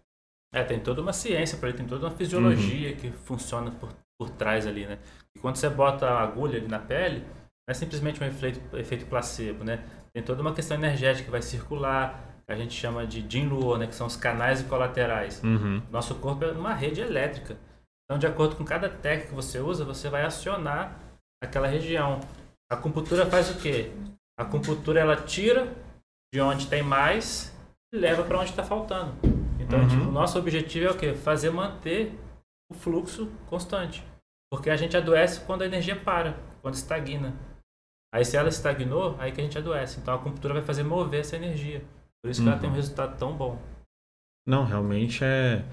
É, 0.54 0.64
tem 0.64 0.80
toda 0.80 1.02
uma 1.02 1.14
ciência 1.14 1.58
para 1.58 1.70
ele, 1.70 1.78
tem 1.78 1.88
toda 1.88 2.06
uma 2.08 2.16
fisiologia 2.16 2.92
Uhum. 2.92 2.96
que 2.98 3.12
funciona 3.12 3.70
por, 3.72 3.90
por 4.20 4.30
trás 4.30 4.66
ali, 4.66 4.86
né? 4.86 4.98
E 5.36 5.40
quando 5.40 5.58
você 5.58 5.70
bota 5.70 6.08
a 6.08 6.22
agulha 6.22 6.58
ali 6.58 6.68
na 6.68 6.80
pele, 6.80 7.20
não 7.20 7.72
é 7.72 7.74
simplesmente 7.74 8.24
um 8.24 8.28
efeito, 8.28 8.78
efeito 8.78 9.06
placebo, 9.06 9.64
né? 9.64 9.84
Tem 10.14 10.24
toda 10.24 10.42
uma 10.42 10.54
questão 10.54 10.78
energética 10.78 11.26
que 11.26 11.32
vai 11.32 11.42
circular, 11.42 12.42
que 12.46 12.52
a 12.54 12.56
gente 12.56 12.74
chama 12.74 13.06
de 13.06 13.26
Jin-Luo, 13.30 13.78
né? 13.78 13.88
Que 13.88 13.94
são 13.96 14.08
os 14.08 14.16
canais 14.16 14.62
colaterais. 14.64 15.44
Uhum. 15.44 15.82
Nosso 15.92 16.16
corpo 16.16 16.46
é 16.46 16.52
uma 16.52 16.74
rede 16.74 17.02
elétrica. 17.02 17.58
Então, 18.06 18.18
de 18.18 18.26
acordo 18.26 18.56
com 18.56 18.64
cada 18.64 18.90
técnica 18.90 19.30
que 19.30 19.36
você 19.36 19.60
usa, 19.60 19.84
você 19.84 20.10
vai 20.10 20.24
acionar 20.24 20.98
aquela 21.44 21.68
região. 21.68 22.22
A 22.72 22.76
acupuntura 22.76 23.26
faz 23.26 23.52
o 23.52 23.60
quê? 23.60 23.92
A 24.40 24.44
acupuntura 24.44 25.02
ela 25.02 25.18
tira 25.18 25.74
de 26.34 26.40
onde 26.40 26.68
tem 26.68 26.82
mais 26.82 27.54
e 27.94 27.98
leva 27.98 28.24
para 28.24 28.40
onde 28.40 28.50
está 28.50 28.64
faltando. 28.64 29.14
Então, 29.68 29.80
Uhum. 29.80 29.88
tipo, 29.88 30.02
o 30.04 30.12
nosso 30.12 30.40
objetivo 30.40 30.88
é 30.88 30.92
o 30.92 30.98
quê? 30.98 31.14
Fazer 31.14 31.50
manter 31.52 32.18
o 32.72 32.74
fluxo 32.74 33.30
constante. 33.48 34.04
Porque 34.50 34.70
a 34.70 34.78
gente 34.78 34.96
adoece 34.96 35.42
quando 35.42 35.62
a 35.64 35.66
energia 35.66 35.96
para, 35.96 36.38
quando 36.62 36.76
estagna. 36.76 37.34
Aí 38.14 38.24
se 38.24 38.38
ela 38.38 38.48
estagnou, 38.48 39.16
aí 39.20 39.32
que 39.34 39.42
a 39.42 39.44
gente 39.44 39.58
adoece. 39.58 40.00
Então 40.00 40.14
a 40.14 40.18
acupuntura 40.18 40.54
vai 40.54 40.64
fazer 40.64 40.84
mover 40.84 41.20
essa 41.20 41.36
energia. 41.36 41.84
Por 42.24 42.32
isso 42.32 42.42
que 42.42 42.48
ela 42.48 42.56
Uhum. 42.56 42.62
tem 42.62 42.70
um 42.70 42.74
resultado 42.74 43.18
tão 43.18 43.36
bom. 43.36 43.62
Não, 44.48 44.64
realmente 44.64 45.24
é. 45.24 45.66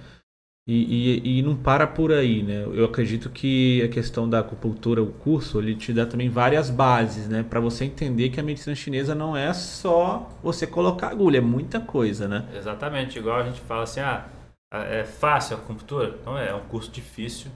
E, 0.67 1.21
e, 1.23 1.39
e 1.39 1.43
não 1.43 1.55
para 1.55 1.87
por 1.87 2.11
aí, 2.11 2.43
né? 2.43 2.65
Eu 2.65 2.87
acredito 2.87 3.29
que 3.29 3.83
a 3.83 3.89
questão 3.89 4.29
da 4.29 4.39
acupuntura, 4.39 5.03
o 5.03 5.12
curso, 5.12 5.59
ele 5.61 5.75
te 5.77 5.93
dá 5.93 6.07
também 6.07 6.31
várias 6.31 6.71
bases, 6.71 7.29
né? 7.29 7.43
Pra 7.43 7.61
você 7.61 7.85
entender 7.85 8.31
que 8.31 8.41
a 8.41 8.43
medicina 8.43 8.75
chinesa 8.75 9.15
não 9.15 9.37
é 9.37 9.53
só 9.53 10.31
você 10.43 10.67
colocar 10.67 11.09
agulha, 11.09 11.37
é 11.37 11.41
muita 11.43 11.81
coisa, 11.81 12.27
né? 12.27 12.49
Exatamente, 12.57 13.19
igual 13.19 13.41
a 13.41 13.45
gente 13.45 13.61
fala 13.61 13.83
assim, 13.83 14.01
ah, 14.01 14.27
é 14.73 15.05
fácil 15.05 15.55
a 15.57 15.59
acupuntura? 15.59 16.19
Não 16.25 16.39
é, 16.39 16.49
é 16.49 16.55
um 16.55 16.67
curso 16.67 16.91
difícil. 16.91 17.51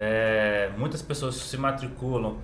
É, 0.00 0.70
muitas 0.78 1.02
pessoas 1.02 1.34
se 1.34 1.58
matriculam, 1.58 2.38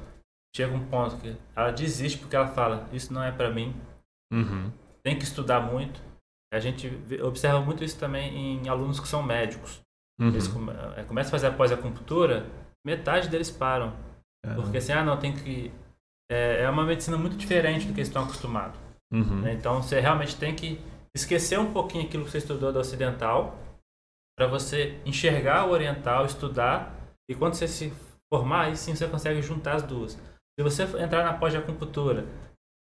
chega 0.55 0.75
um 0.75 0.85
ponto 0.89 1.17
que 1.17 1.35
ela 1.57 1.71
desiste 1.71 2.19
porque 2.19 2.37
ela 2.37 2.49
fala, 2.49 2.87
isso 2.93 3.15
não 3.15 3.23
é 3.23 3.33
para 3.33 3.51
mim, 3.51 3.75
Uhum. 4.31 4.71
tem 5.03 5.17
que 5.19 5.25
estudar 5.25 5.61
muito. 5.61 6.03
A 6.53 6.59
gente 6.59 6.91
observa 7.23 7.61
muito 7.63 7.83
isso 7.83 7.99
também 7.99 8.37
em 8.37 8.69
alunos 8.69 9.01
que 9.01 9.09
são 9.09 9.23
médicos. 9.23 9.81
Eles 10.21 10.47
Uhum. 10.49 10.53
come- 10.67 10.73
é, 10.97 11.03
começam 11.05 11.29
a 11.29 11.33
fazer 11.33 11.47
a 11.49 11.53
pós-acupuntura, 11.53 12.47
metade 12.85 13.29
deles 13.29 13.51
param. 13.51 13.93
Caramba. 14.43 14.63
Porque 14.63 14.79
assim, 14.79 14.93
ah, 14.93 15.05
não, 15.05 15.17
tem 15.19 15.35
que. 15.35 15.71
É, 16.31 16.63
é 16.63 16.71
uma 16.71 16.85
medicina 16.85 17.17
muito 17.17 17.37
diferente 17.37 17.87
do 17.87 17.93
que 17.93 18.01
eles 18.01 18.09
estão 18.09 18.25
acostumados. 18.25 18.79
Uhum. 19.13 19.43
né? 19.43 19.53
Então 19.53 19.81
você 19.83 20.01
realmente 20.01 20.37
tem 20.37 20.55
que 20.55 20.81
esquecer 21.17 21.59
um 21.61 21.73
pouquinho 21.73 22.05
aquilo 22.07 22.25
que 22.25 22.31
você 22.31 22.39
estudou 22.39 22.73
do 22.73 22.79
ocidental 22.81 23.57
para 24.37 24.47
você 24.49 24.99
enxergar 25.07 25.65
o 25.67 25.71
oriental, 25.71 26.27
estudar 26.27 26.93
e 27.31 27.35
quando 27.35 27.55
você 27.55 27.69
se 27.69 27.93
formar, 28.33 28.63
aí 28.67 28.77
sim 28.77 28.95
você 28.95 29.07
consegue 29.07 29.41
juntar 29.43 29.77
as 29.77 29.83
duas. 29.83 30.13
Se 30.59 30.63
você 30.63 30.83
entrar 31.01 31.25
na 31.25 31.33
pós 31.35 31.53
de 31.53 31.59
acupuntura, 31.59 32.27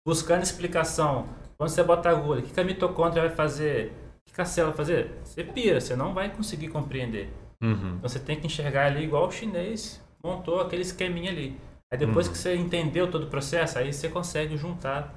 buscando 0.07 0.43
explicação, 0.43 1.27
quando 1.57 1.69
você 1.69 1.83
bota 1.83 2.09
a 2.09 2.11
agulha, 2.13 2.39
o 2.39 2.43
que 2.43 2.59
a 2.59 2.63
mitocôndria 2.63 3.21
vai 3.27 3.35
fazer, 3.35 3.91
que 4.33 4.41
a 4.41 4.45
célula 4.45 4.73
vai 4.75 4.85
fazer, 4.85 5.11
você 5.23 5.43
pira, 5.43 5.79
você 5.79 5.95
não 5.95 6.13
vai 6.13 6.29
conseguir 6.29 6.69
compreender. 6.69 7.29
Uhum. 7.61 7.95
Então 7.97 8.09
você 8.09 8.19
tem 8.19 8.39
que 8.39 8.47
enxergar 8.47 8.87
ali 8.87 9.03
igual 9.03 9.27
o 9.27 9.31
chinês 9.31 10.01
montou 10.23 10.61
aquele 10.61 10.81
esqueminha 10.81 11.31
ali. 11.31 11.55
Aí 11.91 11.97
depois 11.99 12.25
Uhum. 12.27 12.33
que 12.33 12.39
você 12.39 12.55
entendeu 12.55 13.09
todo 13.09 13.25
o 13.25 13.29
processo, 13.29 13.77
aí 13.77 13.93
você 13.93 14.09
consegue 14.09 14.57
juntar 14.57 15.13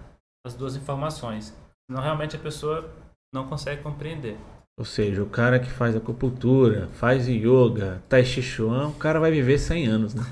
as 0.47 0.55
duas 0.55 0.77
informações. 0.77 1.57
Senão 1.91 2.03
realmente 2.03 2.37
a 2.37 2.39
pessoa 2.39 2.91
não 3.33 3.47
consegue 3.47 3.83
compreender. 3.83 4.37
Ou 4.79 4.85
seja, 4.85 5.23
o 5.23 5.27
cara 5.27 5.59
que 5.59 5.71
faz 5.71 5.97
acupuntura, 5.97 6.89
faz 6.93 7.27
yoga, 7.27 8.03
tai 8.11 8.25
chi 8.25 8.43
chuan, 8.43 8.89
o 8.89 8.95
cara 8.95 9.19
vai 9.19 9.31
viver 9.31 9.59
100 9.59 9.87
anos, 9.87 10.15
né? 10.15 10.23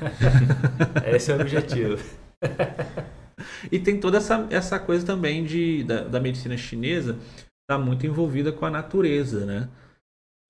Esse 1.06 1.32
é 1.32 1.36
o 1.36 1.40
objetivo. 1.40 1.98
E 3.70 3.78
tem 3.78 3.98
toda 3.98 4.18
essa, 4.18 4.46
essa 4.50 4.78
coisa 4.78 5.04
também 5.04 5.44
de, 5.44 5.82
da, 5.84 6.04
da 6.04 6.20
medicina 6.20 6.56
chinesa 6.56 7.16
está 7.64 7.78
muito 7.78 8.06
envolvida 8.06 8.52
com 8.52 8.66
a 8.66 8.70
natureza, 8.70 9.44
né? 9.44 9.68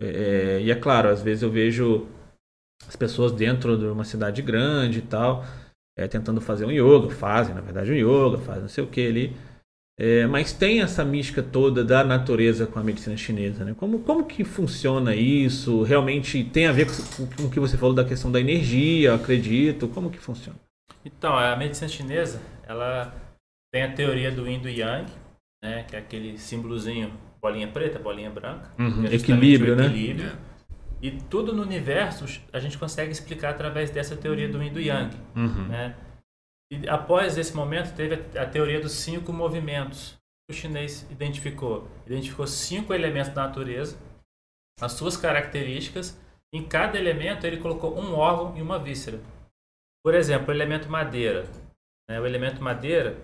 É, 0.01 0.61
e 0.61 0.71
é 0.71 0.75
claro, 0.75 1.09
às 1.09 1.23
vezes 1.23 1.43
eu 1.43 1.51
vejo 1.51 2.07
as 2.87 2.97
pessoas 2.97 3.33
dentro 3.33 3.79
de 3.79 3.87
uma 3.87 4.05
cidade 4.05 4.43
grande 4.43 4.99
e 4.99 5.03
tal, 5.03 5.45
é, 5.97 6.09
tentando 6.09 6.41
fazer 6.41 6.65
um 6.65 6.73
yoga, 6.73 7.11
fazem 7.11 7.55
na 7.55 7.61
verdade 7.61 7.93
um 7.93 7.95
yoga, 7.95 8.39
fazem 8.39 8.63
não 8.63 8.69
sei 8.69 8.83
o 8.83 8.89
que 8.89 9.07
ali. 9.07 9.37
É, 9.97 10.27
mas 10.27 10.53
tem 10.53 10.83
essa 10.83 11.05
mística 11.05 11.41
toda 11.41 11.85
da 11.85 12.03
natureza 12.03 12.67
com 12.67 12.81
a 12.81 12.83
medicina 12.83 13.17
chinesa, 13.17 13.65
né? 13.65 13.75
Como, 13.79 14.01
como 14.01 14.27
que 14.27 14.43
funciona 14.43 15.15
isso? 15.15 15.85
Realmente 15.85 16.43
tem 16.43 16.67
a 16.67 16.73
ver 16.73 16.87
com, 16.87 17.45
o 17.45 17.51
que 17.51 17.61
você 17.61 17.79
falou 17.79 17.95
da 17.95 18.05
questão 18.05 18.31
da 18.31 18.41
energia, 18.41 19.15
acredito. 19.15 19.87
Como 19.87 20.11
que 20.11 20.19
funciona? 20.19 20.59
Então, 21.05 21.39
a 21.39 21.55
medicina 21.55 21.87
chinesa, 21.87 22.43
ela 22.67 23.15
tem 23.73 23.85
a 23.85 23.93
teoria 23.93 24.33
do 24.33 24.49
Yin 24.49 24.61
do 24.61 24.69
Yang, 24.69 25.13
né, 25.65 25.83
que 25.85 25.97
é 25.97 25.99
aquele 25.99 26.37
símbolozinho, 26.37 27.11
bolinha 27.41 27.67
preta, 27.67 27.99
bolinha 27.99 28.29
branca. 28.29 28.71
Uhum, 28.79 29.07
é 29.07 29.15
equilíbrio, 29.15 29.73
o 29.73 29.77
né? 29.77 29.87
equilíbrio. 29.87 30.33
E 31.01 31.11
tudo 31.11 31.55
no 31.55 31.63
universo 31.63 32.27
a 32.53 32.59
gente 32.59 32.77
consegue 32.77 33.11
explicar 33.11 33.51
através 33.51 33.91
dessa 33.91 34.15
teoria 34.15 34.47
do 34.47 34.63
Yin 34.63 34.73
do 34.73 34.81
Yang. 34.81 35.17
Uhum. 35.35 35.69
né? 35.69 35.97
E 36.71 36.87
após 36.89 37.39
esse 37.39 37.57
momento 37.57 37.95
teve 37.97 38.15
a, 38.39 38.43
a 38.43 38.47
teoria 38.47 38.79
dos 38.81 38.93
cinco 38.93 39.33
movimentos. 39.33 40.17
O 40.51 40.53
chinês 40.53 41.07
identificou, 41.11 41.89
identificou 42.07 42.47
cinco 42.47 42.93
elementos 42.93 43.33
da 43.33 43.47
natureza, 43.47 43.99
as 44.79 44.93
suas 44.93 45.17
características. 45.17 46.21
Em 46.53 46.63
cada 46.63 46.99
elemento 46.99 47.47
ele 47.47 47.57
colocou 47.57 47.99
um 47.99 48.15
órgão 48.15 48.55
e 48.57 48.61
uma 48.61 48.79
víscera. 48.79 49.19
Por 50.05 50.15
exemplo, 50.15 50.49
o 50.49 50.53
elemento 50.53 50.91
madeira. 50.91 51.49
né? 52.09 52.21
O 52.21 52.27
elemento 52.27 52.63
madeira 52.63 53.19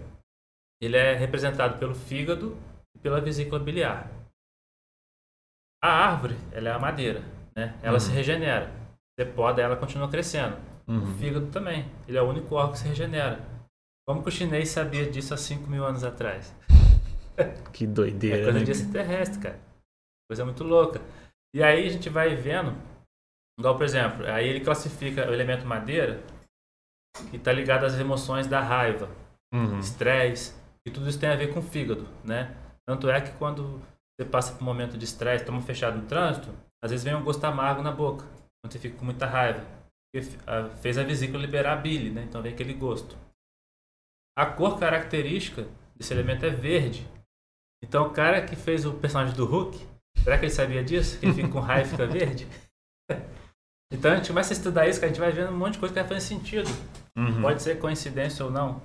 ele 0.80 0.96
é 0.96 1.14
representado 1.14 1.78
pelo 1.78 1.94
fígado 1.94 2.56
e 2.94 2.98
pela 2.98 3.20
vesícula 3.20 3.58
biliar. 3.60 4.10
A 5.82 5.88
árvore, 5.88 6.36
ela 6.52 6.68
é 6.68 6.72
a 6.72 6.78
madeira, 6.78 7.22
né? 7.56 7.78
Ela 7.82 7.98
se 8.00 8.10
regenera. 8.10 8.70
Você 9.18 9.24
poda, 9.26 9.62
ela 9.62 9.76
continua 9.76 10.08
crescendo. 10.10 10.56
O 10.86 10.92
Uhum. 10.92 11.18
fígado 11.18 11.46
também. 11.50 11.90
Ele 12.08 12.18
é 12.18 12.22
o 12.22 12.28
único 12.28 12.54
órgão 12.54 12.72
que 12.72 12.78
se 12.80 12.88
regenera. 12.88 13.40
Como 14.06 14.22
que 14.22 14.28
o 14.28 14.32
chinês 14.32 14.68
sabia 14.70 15.08
disso 15.10 15.32
há 15.32 15.36
5 15.36 15.68
mil 15.70 15.84
anos 15.84 16.04
atrás? 16.04 16.54
Que 17.72 17.84
É 17.84 17.86
doideira, 17.86 18.42
coisa 18.44 18.58
né? 18.58 18.64
de 18.64 18.70
extraterrestre, 18.72 19.40
cara. 19.40 19.58
Coisa 20.28 20.44
muito 20.44 20.62
louca. 20.64 21.00
E 21.54 21.62
aí 21.62 21.86
a 21.86 21.90
gente 21.90 22.10
vai 22.10 22.34
vendo, 22.36 22.76
igual 23.58 23.76
por 23.76 23.84
exemplo, 23.84 24.26
aí 24.26 24.46
ele 24.46 24.60
classifica 24.60 25.28
o 25.28 25.32
elemento 25.32 25.64
madeira, 25.64 26.22
que 27.30 27.36
está 27.36 27.50
ligado 27.52 27.84
às 27.86 27.98
emoções 27.98 28.46
da 28.46 28.60
raiva, 28.60 29.08
Uhum. 29.54 29.78
estresse, 29.78 30.54
e 30.86 30.90
tudo 30.90 31.08
isso 31.08 31.18
tem 31.18 31.28
a 31.28 31.36
ver 31.36 31.52
com 31.52 31.60
o 31.60 31.62
fígado, 31.62 32.08
né? 32.24 32.56
Tanto 32.88 33.10
é 33.10 33.20
que 33.20 33.32
quando 33.38 33.80
você 34.18 34.28
passa 34.28 34.52
por 34.52 34.62
um 34.62 34.66
momento 34.66 34.98
de 34.98 35.04
estresse, 35.04 35.44
toma 35.44 35.60
fechado 35.60 35.98
no 35.98 36.06
trânsito, 36.06 36.48
às 36.82 36.90
vezes 36.90 37.04
vem 37.04 37.14
um 37.14 37.22
gosto 37.22 37.44
amargo 37.44 37.82
na 37.82 37.92
boca, 37.92 38.24
quando 38.60 38.72
você 38.72 38.78
fica 38.78 38.98
com 38.98 39.04
muita 39.04 39.26
raiva. 39.26 39.64
Fez 40.80 40.98
a 40.98 41.04
vesícula 41.04 41.40
liberar 41.40 41.74
a 41.74 41.76
bile, 41.76 42.10
né? 42.10 42.24
Então 42.24 42.42
vem 42.42 42.52
aquele 42.52 42.74
gosto. 42.74 43.16
A 44.36 44.46
cor 44.46 44.78
característica 44.78 45.68
desse 45.94 46.12
elemento 46.12 46.44
é 46.44 46.50
verde. 46.50 47.06
Então 47.84 48.06
o 48.06 48.10
cara 48.10 48.44
que 48.44 48.56
fez 48.56 48.84
o 48.84 48.94
personagem 48.94 49.34
do 49.34 49.44
Hulk, 49.44 49.78
será 50.18 50.38
que 50.38 50.46
ele 50.46 50.52
sabia 50.52 50.82
disso? 50.82 51.18
Que 51.18 51.26
ele 51.26 51.34
fica 51.34 51.48
com 51.48 51.60
raiva 51.60 51.86
e 51.86 51.90
fica 51.90 52.06
verde? 52.06 52.46
Então 53.92 54.12
a 54.12 54.16
gente 54.16 54.28
começa 54.28 54.52
a 54.52 54.56
estudar 54.56 54.86
isso, 54.86 55.00
que 55.00 55.04
a 55.04 55.08
gente 55.08 55.18
vai 55.18 55.32
vendo 55.32 55.50
um 55.50 55.56
monte 55.56 55.72
de 55.72 55.80
coisa 55.80 55.92
que 55.92 55.98
vai 55.98 56.08
fazendo 56.08 56.28
sentido. 56.28 56.68
Uhum. 57.16 57.42
Pode 57.42 57.60
ser 57.60 57.76
coincidência 57.80 58.44
ou 58.44 58.50
não, 58.50 58.80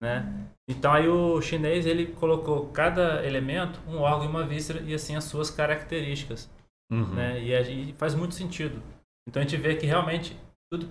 né? 0.00 0.46
Então 0.68 0.92
aí 0.92 1.08
o 1.08 1.40
chinês 1.42 1.84
ele 1.86 2.06
colocou 2.06 2.68
cada 2.68 3.24
elemento 3.26 3.80
um 3.88 3.98
órgão 3.98 4.24
e 4.24 4.28
uma 4.28 4.46
víscera 4.46 4.80
e 4.80 4.94
assim 4.94 5.16
as 5.16 5.24
suas 5.24 5.50
características, 5.50 6.48
Uhum. 6.92 7.14
né? 7.14 7.40
E, 7.42 7.54
a- 7.54 7.60
e 7.62 7.92
faz 7.94 8.14
muito 8.14 8.34
sentido. 8.34 8.80
Então 9.28 9.40
a 9.42 9.44
gente 9.44 9.56
vê 9.60 9.76
que 9.76 9.86
realmente 9.86 10.36
tudo 10.72 10.88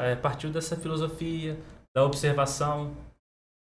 é, 0.00 0.14
partiu 0.16 0.50
dessa 0.50 0.76
filosofia 0.76 1.58
da 1.94 2.04
observação, 2.04 2.94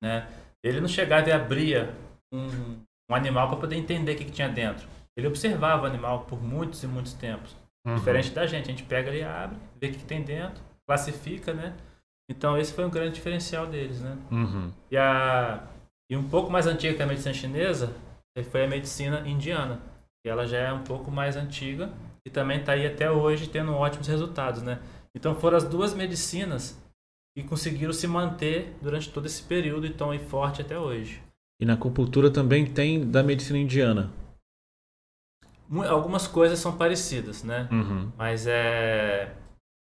né? 0.02 0.28
Ele 0.62 0.80
não 0.80 0.88
chegava 0.88 1.28
e 1.28 1.32
abria 1.32 1.94
um, 2.32 2.78
um 3.10 3.14
animal 3.14 3.48
para 3.48 3.58
poder 3.58 3.76
entender 3.76 4.12
o 4.14 4.16
que, 4.16 4.24
que 4.24 4.32
tinha 4.32 4.48
dentro. 4.48 4.88
Ele 5.16 5.28
observava 5.28 5.84
o 5.84 5.86
animal 5.86 6.24
por 6.24 6.42
muitos 6.42 6.82
e 6.82 6.86
muitos 6.86 7.12
tempos. 7.12 7.54
Uhum. 7.86 7.94
Diferente 7.96 8.30
da 8.30 8.46
gente, 8.46 8.64
a 8.64 8.70
gente 8.70 8.82
pega 8.82 9.10
ali, 9.10 9.22
abre, 9.22 9.56
vê 9.80 9.88
o 9.88 9.92
que, 9.92 9.98
que 9.98 10.04
tem 10.04 10.22
dentro, 10.22 10.62
classifica, 10.88 11.52
né? 11.52 11.74
Então 12.30 12.56
esse 12.56 12.72
foi 12.72 12.84
um 12.84 12.90
grande 12.90 13.14
diferencial 13.14 13.66
deles, 13.66 14.00
né? 14.00 14.16
Uhum. 14.30 14.72
E, 14.90 14.96
a, 14.96 15.66
e 16.10 16.16
um 16.16 16.28
pouco 16.28 16.50
mais 16.50 16.66
antiga 16.66 16.94
que 16.94 17.02
a 17.02 17.06
medicina 17.06 17.34
chinesa 17.34 17.94
foi 18.50 18.64
a 18.64 18.68
medicina 18.68 19.26
indiana. 19.28 19.80
E 20.26 20.28
ela 20.28 20.46
já 20.46 20.58
é 20.58 20.72
um 20.72 20.82
pouco 20.82 21.10
mais 21.10 21.36
antiga 21.36 21.92
e 22.26 22.30
também 22.30 22.60
está 22.60 22.72
aí 22.72 22.86
até 22.86 23.10
hoje 23.10 23.48
tendo 23.48 23.74
ótimos 23.74 24.08
resultados, 24.08 24.62
né? 24.62 24.80
Então 25.14 25.34
foram 25.34 25.56
as 25.56 25.64
duas 25.64 25.94
medicinas 25.94 26.82
que 27.36 27.44
conseguiram 27.44 27.92
se 27.92 28.06
manter 28.06 28.74
durante 28.80 29.10
todo 29.10 29.26
esse 29.26 29.42
período 29.42 29.86
e 29.86 29.90
estão 29.90 30.10
aí 30.10 30.18
forte 30.18 30.62
até 30.62 30.78
hoje. 30.78 31.22
E 31.60 31.66
na 31.66 31.74
acupuntura 31.74 32.30
também 32.30 32.64
tem 32.64 33.08
da 33.08 33.22
medicina 33.22 33.58
indiana. 33.58 34.10
Algumas 35.88 36.26
coisas 36.26 36.58
são 36.58 36.76
parecidas, 36.76 37.42
né? 37.42 37.68
Uhum. 37.70 38.12
Mas 38.16 38.46
é 38.46 39.34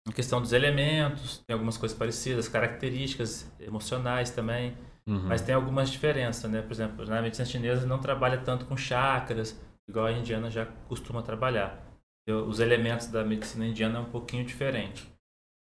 em 0.08 0.12
questão 0.12 0.41
dos 0.41 0.53
elementos, 0.53 1.39
tem 1.47 1.53
algumas 1.53 1.78
coisas 1.78 1.97
parecidas, 1.97 2.47
características 2.47 3.51
emocionais 3.60 4.30
também. 4.30 4.76
Uhum. 5.08 5.24
Mas 5.28 5.41
tem 5.41 5.53
algumas 5.53 5.89
diferenças, 5.89 6.49
né? 6.49 6.62
Por 6.62 6.72
exemplo, 6.72 7.06
na 7.06 7.22
medicina 7.22 7.45
chinesa 7.45 7.86
não 7.86 7.99
trabalha 7.99 8.38
tanto 8.39 8.66
com 8.66 8.76
chakras, 8.76 9.60
igual 9.88 10.06
a 10.08 10.12
indiana 10.12 10.49
já 10.49 10.66
costuma 10.88 11.22
trabalhar. 11.22 11.84
Eu- 12.28 12.45
Os 12.47 12.60
elementos 12.60 13.08
da 13.08 13.24
medicina 13.24 13.68
indiana 13.68 13.99
é 13.99 14.01
um 14.01 14.06
pouquinho 14.10 14.43
diferente. 14.43 15.08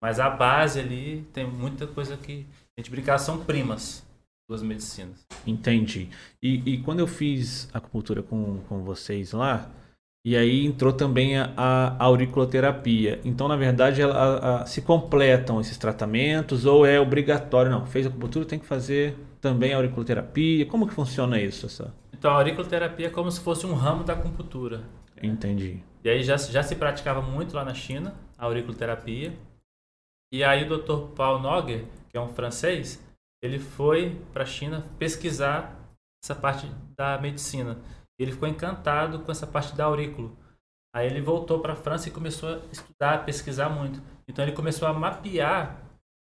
Mas 0.01 0.19
a 0.19 0.29
base 0.29 0.79
ali 0.79 1.27
tem 1.33 1.45
muita 1.49 1.87
coisa 1.87 2.15
que 2.17 2.45
a 2.77 2.81
gente 2.81 2.89
brincar 2.91 3.17
são 3.17 3.43
primas, 3.43 4.05
duas 4.49 4.61
medicinas. 4.61 5.25
Entendi. 5.47 6.09
E, 6.41 6.73
e 6.73 6.77
quando 6.83 6.99
eu 6.99 7.07
fiz 7.07 7.69
acupuntura 7.73 8.21
com, 8.23 8.59
com 8.67 8.83
vocês 8.83 9.31
lá, 9.31 9.69
e 10.25 10.37
aí 10.37 10.65
entrou 10.65 10.93
também 10.93 11.37
a, 11.37 11.51
a 11.57 12.03
auriculoterapia. 12.03 13.19
Então, 13.25 13.47
na 13.47 13.55
verdade, 13.57 14.01
ela- 14.01 14.61
a- 14.61 14.65
se 14.65 14.81
completam 14.81 15.59
esses 15.59 15.77
tratamentos 15.77 16.65
ou 16.65 16.85
é 16.85 16.99
obrigatório? 16.99 17.69
Não, 17.71 17.85
fez 17.85 18.05
acupuntura, 18.07 18.45
tem 18.45 18.59
que 18.59 18.65
fazer 18.65 19.15
também 19.41 19.73
a 19.73 19.77
auriculoterapia. 19.77 20.65
Como 20.65 20.87
que 20.87 20.93
funciona 20.93 21.39
isso? 21.41 21.65
Essa? 21.65 21.93
Então 22.13 22.31
a 22.31 22.35
auriculoterapia 22.35 23.07
é 23.07 23.09
como 23.09 23.29
se 23.29 23.41
fosse 23.41 23.65
um 23.65 23.73
ramo 23.73 24.03
da 24.03 24.13
acupuntura. 24.13 24.83
Entendi. 25.21 25.83
E 26.03 26.09
aí 26.09 26.23
já, 26.23 26.37
já 26.37 26.63
se 26.63 26.75
praticava 26.75 27.21
muito 27.21 27.55
lá 27.55 27.65
na 27.65 27.73
China, 27.73 28.13
a 28.37 28.45
auriculoterapia. 28.45 29.33
E 30.31 30.43
aí 30.43 30.63
o 30.63 30.69
Dr. 30.69 31.13
Paul 31.15 31.39
Noguer, 31.39 31.85
que 32.09 32.17
é 32.17 32.21
um 32.21 32.27
francês, 32.29 33.01
ele 33.41 33.59
foi 33.59 34.17
para 34.31 34.43
a 34.43 34.45
China 34.47 34.83
pesquisar 34.97 35.77
essa 36.23 36.33
parte 36.33 36.67
da 36.97 37.17
medicina. 37.19 37.77
Ele 38.23 38.31
ficou 38.31 38.47
encantado 38.47 39.19
com 39.19 39.31
essa 39.31 39.45
parte 39.47 39.75
da 39.75 39.85
aurículo. 39.85 40.35
Aí 40.95 41.07
ele 41.07 41.21
voltou 41.21 41.59
para 41.59 41.73
a 41.73 41.75
França 41.75 42.07
e 42.07 42.11
começou 42.11 42.49
a 42.55 42.59
estudar, 42.71 43.13
a 43.15 43.17
pesquisar 43.19 43.69
muito. 43.69 44.01
Então 44.27 44.43
ele 44.45 44.51
começou 44.53 44.87
a 44.87 44.93
mapear 44.93 45.81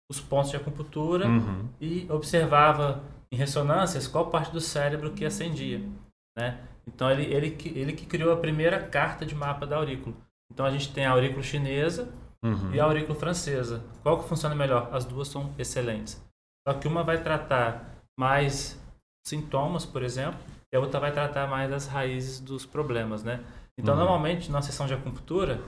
os 0.10 0.20
pontos 0.20 0.50
de 0.52 0.58
acupuntura 0.58 1.28
Uhum. 1.28 1.70
e 1.80 2.06
observava 2.10 3.02
em 3.32 3.36
ressonâncias 3.38 4.08
qual 4.08 4.30
parte 4.30 4.52
do 4.52 4.60
cérebro 4.60 5.12
que 5.12 5.24
acendia, 5.26 5.82
né? 6.38 6.60
Então 6.88 7.10
ele, 7.12 7.24
ele, 7.34 7.52
que, 7.52 7.70
ele 7.78 7.94
que 7.94 8.06
criou 8.06 8.34
a 8.34 8.38
primeira 8.38 8.80
carta 8.82 9.26
de 9.26 9.34
mapa 9.36 9.66
da 9.66 9.78
aurícula. 9.78 10.16
Então 10.52 10.66
a 10.66 10.72
gente 10.72 10.92
tem 10.94 11.06
a 11.06 11.12
aurícula 11.12 11.44
chinesa 11.44 12.12
Uhum. 12.44 12.74
e 12.74 12.80
a 12.80 12.84
aurícula 12.86 13.14
francesa. 13.18 13.84
Qual 14.02 14.20
que 14.22 14.28
funciona 14.28 14.56
melhor? 14.56 14.90
As 14.92 15.06
duas 15.06 15.28
são 15.28 15.54
excelentes. 15.60 16.20
Só 16.68 16.74
que 16.74 16.88
uma 16.88 17.04
vai 17.04 17.22
tratar 17.22 18.02
mais 18.20 18.82
sintomas, 19.26 19.86
por 19.86 20.02
exemplo, 20.02 20.40
e 20.74 20.78
a 20.78 20.80
outra 20.80 21.00
vai 21.00 21.12
tratar 21.12 21.48
mais 21.48 21.72
as 21.72 21.88
raízes 21.88 22.40
dos 22.40 22.66
problemas, 22.66 23.24
né? 23.24 23.42
Então 23.78 23.94
Uhum. 23.94 24.00
normalmente 24.02 24.52
na 24.52 24.62
sessão 24.62 24.86
de 24.88 24.94
acupuntura, 24.94 25.60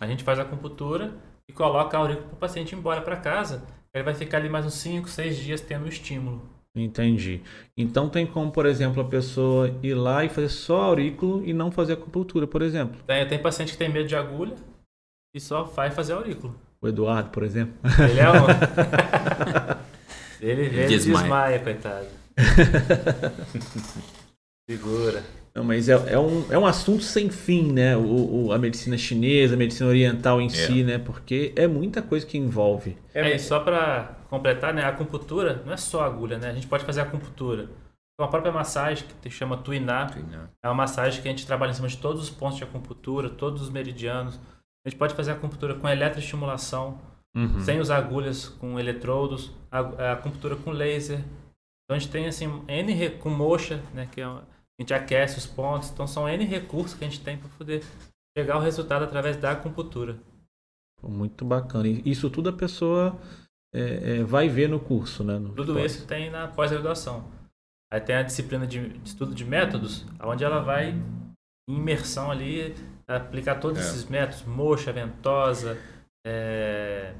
a 0.00 0.06
gente 0.06 0.22
faz 0.24 0.38
a 0.38 0.42
acupuntura 0.42 1.12
e 1.48 1.52
coloca 1.52 1.96
a 1.96 2.00
aurícula 2.00 2.26
para 2.28 2.34
o 2.36 2.38
paciente 2.38 2.72
ir 2.72 2.78
embora 2.78 3.00
para 3.02 3.16
casa. 3.16 3.62
Ele 3.92 4.04
vai 4.04 4.14
ficar 4.14 4.38
ali 4.38 4.48
mais 4.48 4.64
uns 4.64 4.74
5, 4.74 5.08
6 5.08 5.36
dias 5.36 5.60
tendo 5.60 5.84
o 5.84 5.88
estímulo. 5.88 6.42
Entendi. 6.76 7.42
Então 7.76 8.08
tem 8.08 8.24
como, 8.24 8.52
por 8.52 8.64
exemplo, 8.66 9.02
a 9.02 9.04
pessoa 9.04 9.74
ir 9.82 9.94
lá 9.94 10.24
e 10.24 10.28
fazer 10.28 10.48
só 10.48 10.82
aurículo 10.82 11.44
e 11.44 11.52
não 11.52 11.72
fazer 11.72 11.94
acupuntura, 11.94 12.46
por 12.46 12.62
exemplo. 12.62 13.00
Tem, 13.06 13.26
tem 13.26 13.38
paciente 13.42 13.72
que 13.72 13.78
tem 13.78 13.88
medo 13.88 14.06
de 14.08 14.14
agulha 14.14 14.54
e 15.34 15.40
só 15.40 15.64
vai 15.64 15.90
fazer 15.90 16.12
aurículo. 16.12 16.54
O 16.80 16.86
Eduardo, 16.86 17.30
por 17.30 17.42
exemplo. 17.42 17.74
Ele 18.08 18.20
é 18.20 18.30
um. 18.30 18.46
ele, 20.40 20.62
ele 20.62 20.86
desmaia. 20.86 21.22
desmaia, 21.22 21.58
coitado. 21.58 22.06
Segura. 24.70 25.24
Não, 25.52 25.64
mas 25.64 25.88
é, 25.88 25.94
é, 26.12 26.18
um, 26.18 26.52
é 26.52 26.56
um 26.56 26.64
assunto 26.64 27.02
sem 27.02 27.28
fim, 27.28 27.72
né? 27.72 27.96
O, 27.96 28.46
o, 28.46 28.52
a 28.52 28.58
medicina 28.58 28.96
chinesa, 28.96 29.54
a 29.54 29.58
medicina 29.58 29.88
oriental 29.88 30.40
em 30.40 30.46
é. 30.46 30.50
si, 30.50 30.84
né? 30.84 30.96
Porque 30.96 31.52
é 31.56 31.66
muita 31.66 32.00
coisa 32.00 32.24
que 32.24 32.38
envolve. 32.38 32.96
É, 33.12 33.34
e 33.34 33.38
só 33.38 33.58
para 33.58 34.16
completar, 34.28 34.72
né? 34.72 34.84
A 34.84 34.90
acupuntura 34.90 35.60
não 35.66 35.72
é 35.72 35.76
só 35.76 36.04
agulha, 36.04 36.38
né? 36.38 36.50
A 36.50 36.54
gente 36.54 36.68
pode 36.68 36.84
fazer 36.84 37.00
acupuntura. 37.00 37.68
Com 38.16 38.24
a 38.24 38.28
própria 38.28 38.52
massagem, 38.52 39.04
que 39.20 39.28
se 39.28 39.36
chama 39.36 39.56
Tuiná, 39.56 40.08
é 40.62 40.68
uma 40.68 40.74
massagem 40.74 41.20
que 41.20 41.26
a 41.26 41.30
gente 41.32 41.46
trabalha 41.46 41.70
em 41.70 41.74
cima 41.74 41.88
de 41.88 41.96
todos 41.96 42.22
os 42.22 42.30
pontos 42.30 42.58
de 42.58 42.64
acupuntura, 42.64 43.28
todos 43.28 43.62
os 43.62 43.70
meridianos. 43.70 44.38
A 44.86 44.88
gente 44.88 44.98
pode 44.98 45.14
fazer 45.14 45.32
acupuntura 45.32 45.74
com 45.74 45.88
eletroestimulação, 45.88 47.00
uhum. 47.34 47.58
sem 47.60 47.80
usar 47.80 47.96
agulhas, 47.96 48.48
com 48.48 48.78
eletrodos, 48.78 49.50
a, 49.70 49.78
a 49.78 50.12
acupuntura 50.12 50.54
com 50.54 50.70
laser. 50.70 51.18
Então 51.84 51.96
a 51.96 51.98
gente 51.98 52.12
tem 52.12 52.28
assim, 52.28 52.62
N 52.68 53.10
com 53.18 53.30
mocha, 53.30 53.82
né? 53.92 54.06
Que 54.12 54.20
é 54.20 54.28
uma, 54.28 54.46
a 54.80 54.82
gente 54.82 54.94
aquece 54.94 55.36
os 55.36 55.46
pontos. 55.46 55.90
Então 55.90 56.06
são 56.06 56.26
N 56.26 56.44
recursos 56.44 56.94
que 56.94 57.04
a 57.04 57.08
gente 57.08 57.20
tem 57.20 57.36
para 57.36 57.50
poder 57.50 57.84
chegar 58.36 58.54
ao 58.54 58.62
resultado 58.62 59.04
através 59.04 59.36
da 59.36 59.52
acupuntura. 59.52 60.18
Muito 61.02 61.44
bacana. 61.44 61.86
Isso 61.86 62.30
tudo 62.30 62.48
a 62.48 62.52
pessoa 62.52 63.18
é, 63.74 64.18
é, 64.18 64.24
vai 64.24 64.48
ver 64.48 64.68
no 64.68 64.80
curso, 64.80 65.22
né? 65.22 65.38
No 65.38 65.50
tudo 65.50 65.74
pós. 65.74 65.96
isso 65.96 66.06
tem 66.06 66.30
na 66.30 66.48
pós-graduação. 66.48 67.30
Aí 67.92 68.00
tem 68.00 68.16
a 68.16 68.22
disciplina 68.22 68.66
de, 68.66 68.88
de, 68.88 69.08
estudo 69.08 69.34
de 69.34 69.44
métodos, 69.44 70.06
onde 70.22 70.44
ela 70.44 70.60
vai 70.60 70.90
em 71.68 71.76
imersão 71.76 72.30
ali, 72.30 72.74
aplicar 73.06 73.56
todos 73.56 73.78
é. 73.78 73.82
esses 73.82 74.06
métodos, 74.06 74.44
moxa, 74.44 74.92
ventosa, 74.92 75.76
é, 76.26 77.14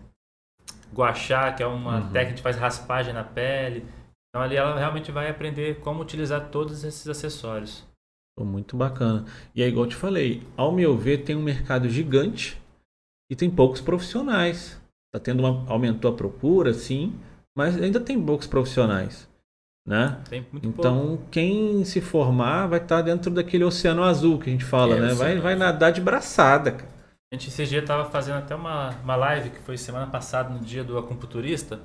guachá, 0.94 1.52
que 1.52 1.62
é 1.62 1.66
uma 1.66 1.96
uhum. 1.96 2.12
técnica 2.12 2.36
que 2.36 2.42
faz 2.42 2.56
raspagem 2.56 3.12
na 3.12 3.24
pele. 3.24 3.84
Então 4.30 4.42
ali 4.42 4.56
ela 4.56 4.78
realmente 4.78 5.10
vai 5.10 5.28
aprender 5.28 5.80
como 5.80 6.02
utilizar 6.02 6.50
todos 6.50 6.84
esses 6.84 7.06
acessórios. 7.08 7.84
Muito 8.38 8.76
bacana. 8.76 9.26
E 9.54 9.62
é 9.62 9.68
igual 9.68 9.84
eu 9.84 9.90
te 9.90 9.96
falei, 9.96 10.42
ao 10.56 10.72
meu 10.72 10.96
ver, 10.96 11.24
tem 11.24 11.36
um 11.36 11.42
mercado 11.42 11.88
gigante 11.88 12.60
e 13.30 13.36
tem 13.36 13.50
poucos 13.50 13.80
profissionais. 13.80 14.80
Tá 15.12 15.20
tendo 15.20 15.40
uma, 15.40 15.68
aumentou 15.70 16.10
a 16.10 16.16
procura, 16.16 16.72
sim, 16.72 17.18
mas 17.56 17.76
ainda 17.80 18.00
tem 18.00 18.22
poucos 18.22 18.46
profissionais. 18.46 19.28
Né? 19.86 20.22
então, 20.62 21.08
pouco. 21.08 21.26
quem 21.30 21.84
se 21.84 22.00
formar 22.00 22.66
vai 22.66 22.78
estar 22.78 22.98
tá 22.98 23.02
dentro 23.02 23.30
daquele 23.30 23.64
oceano 23.64 24.04
azul 24.04 24.38
que 24.38 24.48
a 24.48 24.52
gente 24.52 24.64
fala, 24.64 24.94
é, 24.94 25.00
né? 25.00 25.14
Vai, 25.14 25.38
vai 25.38 25.56
nadar 25.56 25.90
de 25.90 26.00
braçada. 26.00 26.72
Cara. 26.72 26.88
A 27.32 27.36
gente 27.36 27.48
esse 27.48 27.66
dia 27.66 27.80
estava 27.80 28.08
fazendo 28.08 28.38
até 28.38 28.54
uma, 28.54 28.90
uma 29.02 29.16
live 29.16 29.50
que 29.50 29.58
foi 29.60 29.76
semana 29.76 30.06
passada, 30.06 30.50
no 30.50 30.60
dia 30.60 30.84
do 30.84 30.98
acupunturista, 30.98 31.80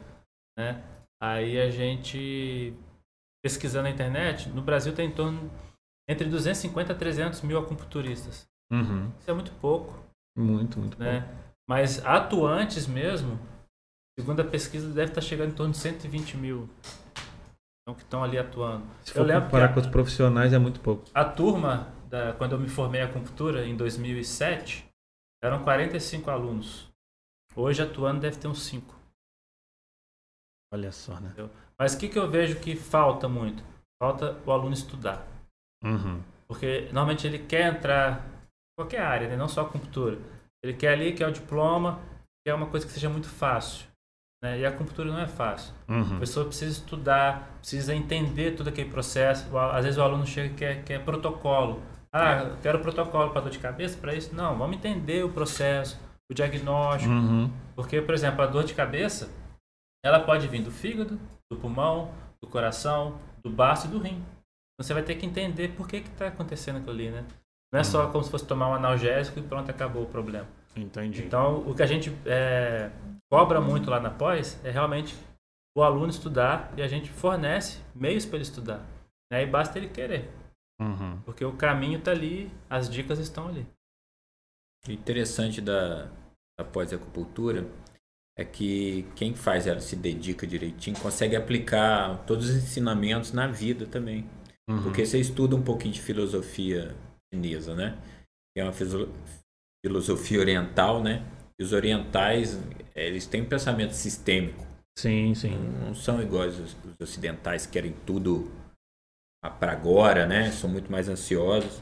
né? 0.58 0.84
Aí 1.26 1.60
a 1.60 1.72
gente, 1.72 2.72
pesquisando 3.44 3.86
na 3.86 3.90
internet, 3.90 4.48
no 4.50 4.62
Brasil 4.62 4.94
tem 4.94 5.10
em 5.10 5.12
torno 5.12 5.50
entre 6.08 6.30
250 6.30 6.94
a 6.94 6.96
300 6.96 7.42
mil 7.42 7.58
acupunturistas. 7.58 8.48
Uhum. 8.72 9.12
Isso 9.20 9.32
é 9.32 9.34
muito 9.34 9.52
pouco. 9.54 10.06
Muito, 10.38 10.78
muito 10.78 11.00
né? 11.00 11.22
pouco. 11.22 11.36
Mas 11.68 12.06
atuantes 12.06 12.86
mesmo, 12.86 13.40
segundo 14.20 14.42
a 14.42 14.44
pesquisa, 14.44 14.88
deve 14.94 15.12
estar 15.12 15.22
chegando 15.22 15.50
em 15.50 15.56
torno 15.56 15.72
de 15.72 15.80
120 15.80 16.38
mil. 16.38 16.70
Então, 17.82 17.96
que 17.96 18.04
estão 18.04 18.24
ali 18.24 18.38
atuando. 18.38 18.86
Se 19.04 19.14
for 19.14 19.28
comparar 19.28 19.74
com 19.74 19.80
os 19.80 19.88
profissionais, 19.88 20.54
é 20.54 20.60
muito 20.60 20.80
pouco. 20.80 21.06
A 21.12 21.26
turma, 21.26 21.92
da, 22.08 22.34
quando 22.34 22.52
eu 22.52 22.60
me 22.60 22.70
formei 22.70 23.02
a 23.02 23.06
acupuntura, 23.06 23.66
em 23.66 23.76
2007, 23.76 24.88
eram 25.44 25.64
45 25.64 26.30
alunos. 26.30 26.88
Hoje, 27.56 27.82
atuando, 27.82 28.20
deve 28.20 28.38
ter 28.38 28.48
uns 28.48 28.64
5. 28.64 28.95
Olha 30.76 30.92
só, 30.92 31.18
né? 31.22 31.34
Mas 31.80 31.94
o 31.94 31.98
que, 31.98 32.10
que 32.10 32.20
eu 32.20 32.30
vejo 32.30 32.60
que 32.60 32.76
falta 32.76 33.30
muito? 33.30 33.64
Falta 33.98 34.38
o 34.46 34.52
aluno 34.52 34.74
estudar. 34.74 35.26
Uhum. 35.82 36.22
Porque 36.50 36.90
normalmente 36.92 37.26
ele 37.26 37.40
quer 37.40 37.74
entrar 37.74 38.26
em 38.26 38.82
qualquer 38.82 39.02
área, 39.02 39.30
né? 39.30 39.38
não 39.38 39.48
só 39.48 39.62
a 39.62 39.64
acupuntura. 39.64 40.20
Ele 40.62 40.74
quer 40.74 40.90
ali, 40.90 41.14
quer 41.14 41.28
o 41.28 41.32
diploma, 41.32 42.00
quer 42.46 42.54
uma 42.54 42.66
coisa 42.66 42.86
que 42.86 42.92
seja 42.92 43.10
muito 43.10 43.30
fácil. 43.30 43.88
Né? 44.44 44.60
E 44.60 44.66
a 44.66 44.70
acupuntura 44.70 45.10
não 45.10 45.20
é 45.20 45.28
fácil. 45.28 45.74
Uhum. 45.88 46.18
A 46.18 46.20
pessoa 46.20 46.46
precisa 46.46 46.72
estudar, 46.72 47.58
precisa 47.60 47.96
entender 47.96 48.52
todo 48.58 48.68
aquele 48.68 48.90
processo. 48.90 49.58
Às 49.58 49.86
vezes 49.86 49.98
o 49.98 50.04
aluno 50.04 50.28
chega 50.28 50.54
e 50.54 50.58
quer, 50.58 50.84
quer 50.84 51.06
protocolo. 51.06 51.82
Ah, 52.12 52.44
eu 52.44 52.58
quero 52.62 52.80
protocolo 52.80 53.32
para 53.32 53.42
dor 53.42 53.50
de 53.50 53.60
cabeça, 53.60 53.98
para 53.98 54.14
isso. 54.14 54.36
Não, 54.36 54.58
vamos 54.58 54.76
entender 54.76 55.24
o 55.24 55.30
processo, 55.30 55.98
o 56.30 56.34
diagnóstico. 56.34 57.14
Uhum. 57.14 57.50
Porque, 57.76 58.02
por 58.02 58.14
exemplo, 58.14 58.42
a 58.42 58.46
dor 58.46 58.66
de 58.66 58.74
cabeça, 58.74 59.30
ela 60.06 60.20
pode 60.20 60.48
vir 60.48 60.62
do 60.62 60.70
fígado, 60.70 61.20
do 61.50 61.58
pulmão, 61.58 62.14
do 62.40 62.48
coração, 62.48 63.20
do 63.42 63.50
baço 63.50 63.88
e 63.88 63.90
do 63.90 63.98
rim. 63.98 64.24
Você 64.80 64.94
vai 64.94 65.02
ter 65.02 65.16
que 65.16 65.26
entender 65.26 65.70
por 65.70 65.88
que 65.88 65.98
está 65.98 66.28
acontecendo 66.28 66.78
aquilo 66.78 66.92
ali, 66.92 67.10
né? 67.10 67.26
Não 67.74 67.80
é 67.80 67.84
só 67.84 68.06
uhum. 68.06 68.12
como 68.12 68.24
se 68.24 68.30
fosse 68.30 68.46
tomar 68.46 68.70
um 68.70 68.76
analgésico 68.76 69.40
e 69.40 69.42
pronto, 69.42 69.72
acabou 69.72 70.04
o 70.04 70.08
problema. 70.08 70.48
Entendi. 70.76 71.24
Então, 71.24 71.68
o 71.68 71.74
que 71.74 71.82
a 71.82 71.88
gente 71.88 72.16
é, 72.24 72.92
cobra 73.32 73.60
muito 73.60 73.90
lá 73.90 74.00
na 74.00 74.12
pós 74.12 74.64
é 74.64 74.70
realmente 74.70 75.18
o 75.76 75.82
aluno 75.82 76.10
estudar 76.12 76.72
e 76.78 76.84
a 76.84 76.88
gente 76.88 77.10
fornece 77.10 77.82
meios 77.96 78.28
para 78.28 78.36
ele 78.36 78.44
estudar. 78.44 78.86
Né? 79.32 79.42
E 79.42 79.48
basta 79.48 79.80
ele 79.80 79.90
querer. 79.90 80.30
Uhum. 80.80 81.20
Porque 81.26 81.44
o 81.44 81.58
caminho 81.58 81.98
está 81.98 82.12
ali, 82.12 82.52
as 82.70 82.88
dicas 82.88 83.18
estão 83.18 83.48
ali. 83.48 83.66
Interessante 84.88 85.62
da, 85.62 86.12
da 86.60 86.64
pós-acupuntura 86.64 87.66
é 88.38 88.44
que 88.44 89.06
quem 89.16 89.34
faz 89.34 89.66
ela 89.66 89.80
se 89.80 89.96
dedica 89.96 90.46
direitinho 90.46 91.00
consegue 91.00 91.36
aplicar 91.36 92.26
todos 92.26 92.50
os 92.50 92.56
ensinamentos 92.56 93.32
na 93.32 93.48
vida 93.48 93.86
também. 93.86 94.30
Uhum. 94.70 94.84
Porque 94.84 95.06
você 95.06 95.20
estuda 95.20 95.56
um 95.56 95.62
pouquinho 95.62 95.94
de 95.94 96.02
filosofia 96.02 96.96
chinesa, 97.34 97.74
né? 97.74 97.98
É 98.58 98.64
uma 98.64 98.74
filosofia 99.86 100.40
oriental, 100.40 101.02
né? 101.02 101.26
E 101.60 101.64
os 101.64 101.72
orientais, 101.72 102.60
eles 102.96 103.26
têm 103.26 103.42
um 103.42 103.48
pensamento 103.48 103.94
sistêmico. 103.94 104.66
Sim, 104.98 105.34
sim. 105.34 105.58
Não 105.82 105.94
são 105.94 106.22
iguais 106.22 106.60
os, 106.60 106.76
os 106.84 107.00
ocidentais, 107.00 107.66
que 107.66 107.74
querem 107.74 107.94
tudo 108.06 108.52
para 109.60 109.72
agora, 109.72 110.26
né? 110.26 110.52
São 110.52 110.70
muito 110.70 110.92
mais 110.92 111.08
ansiosos 111.08 111.82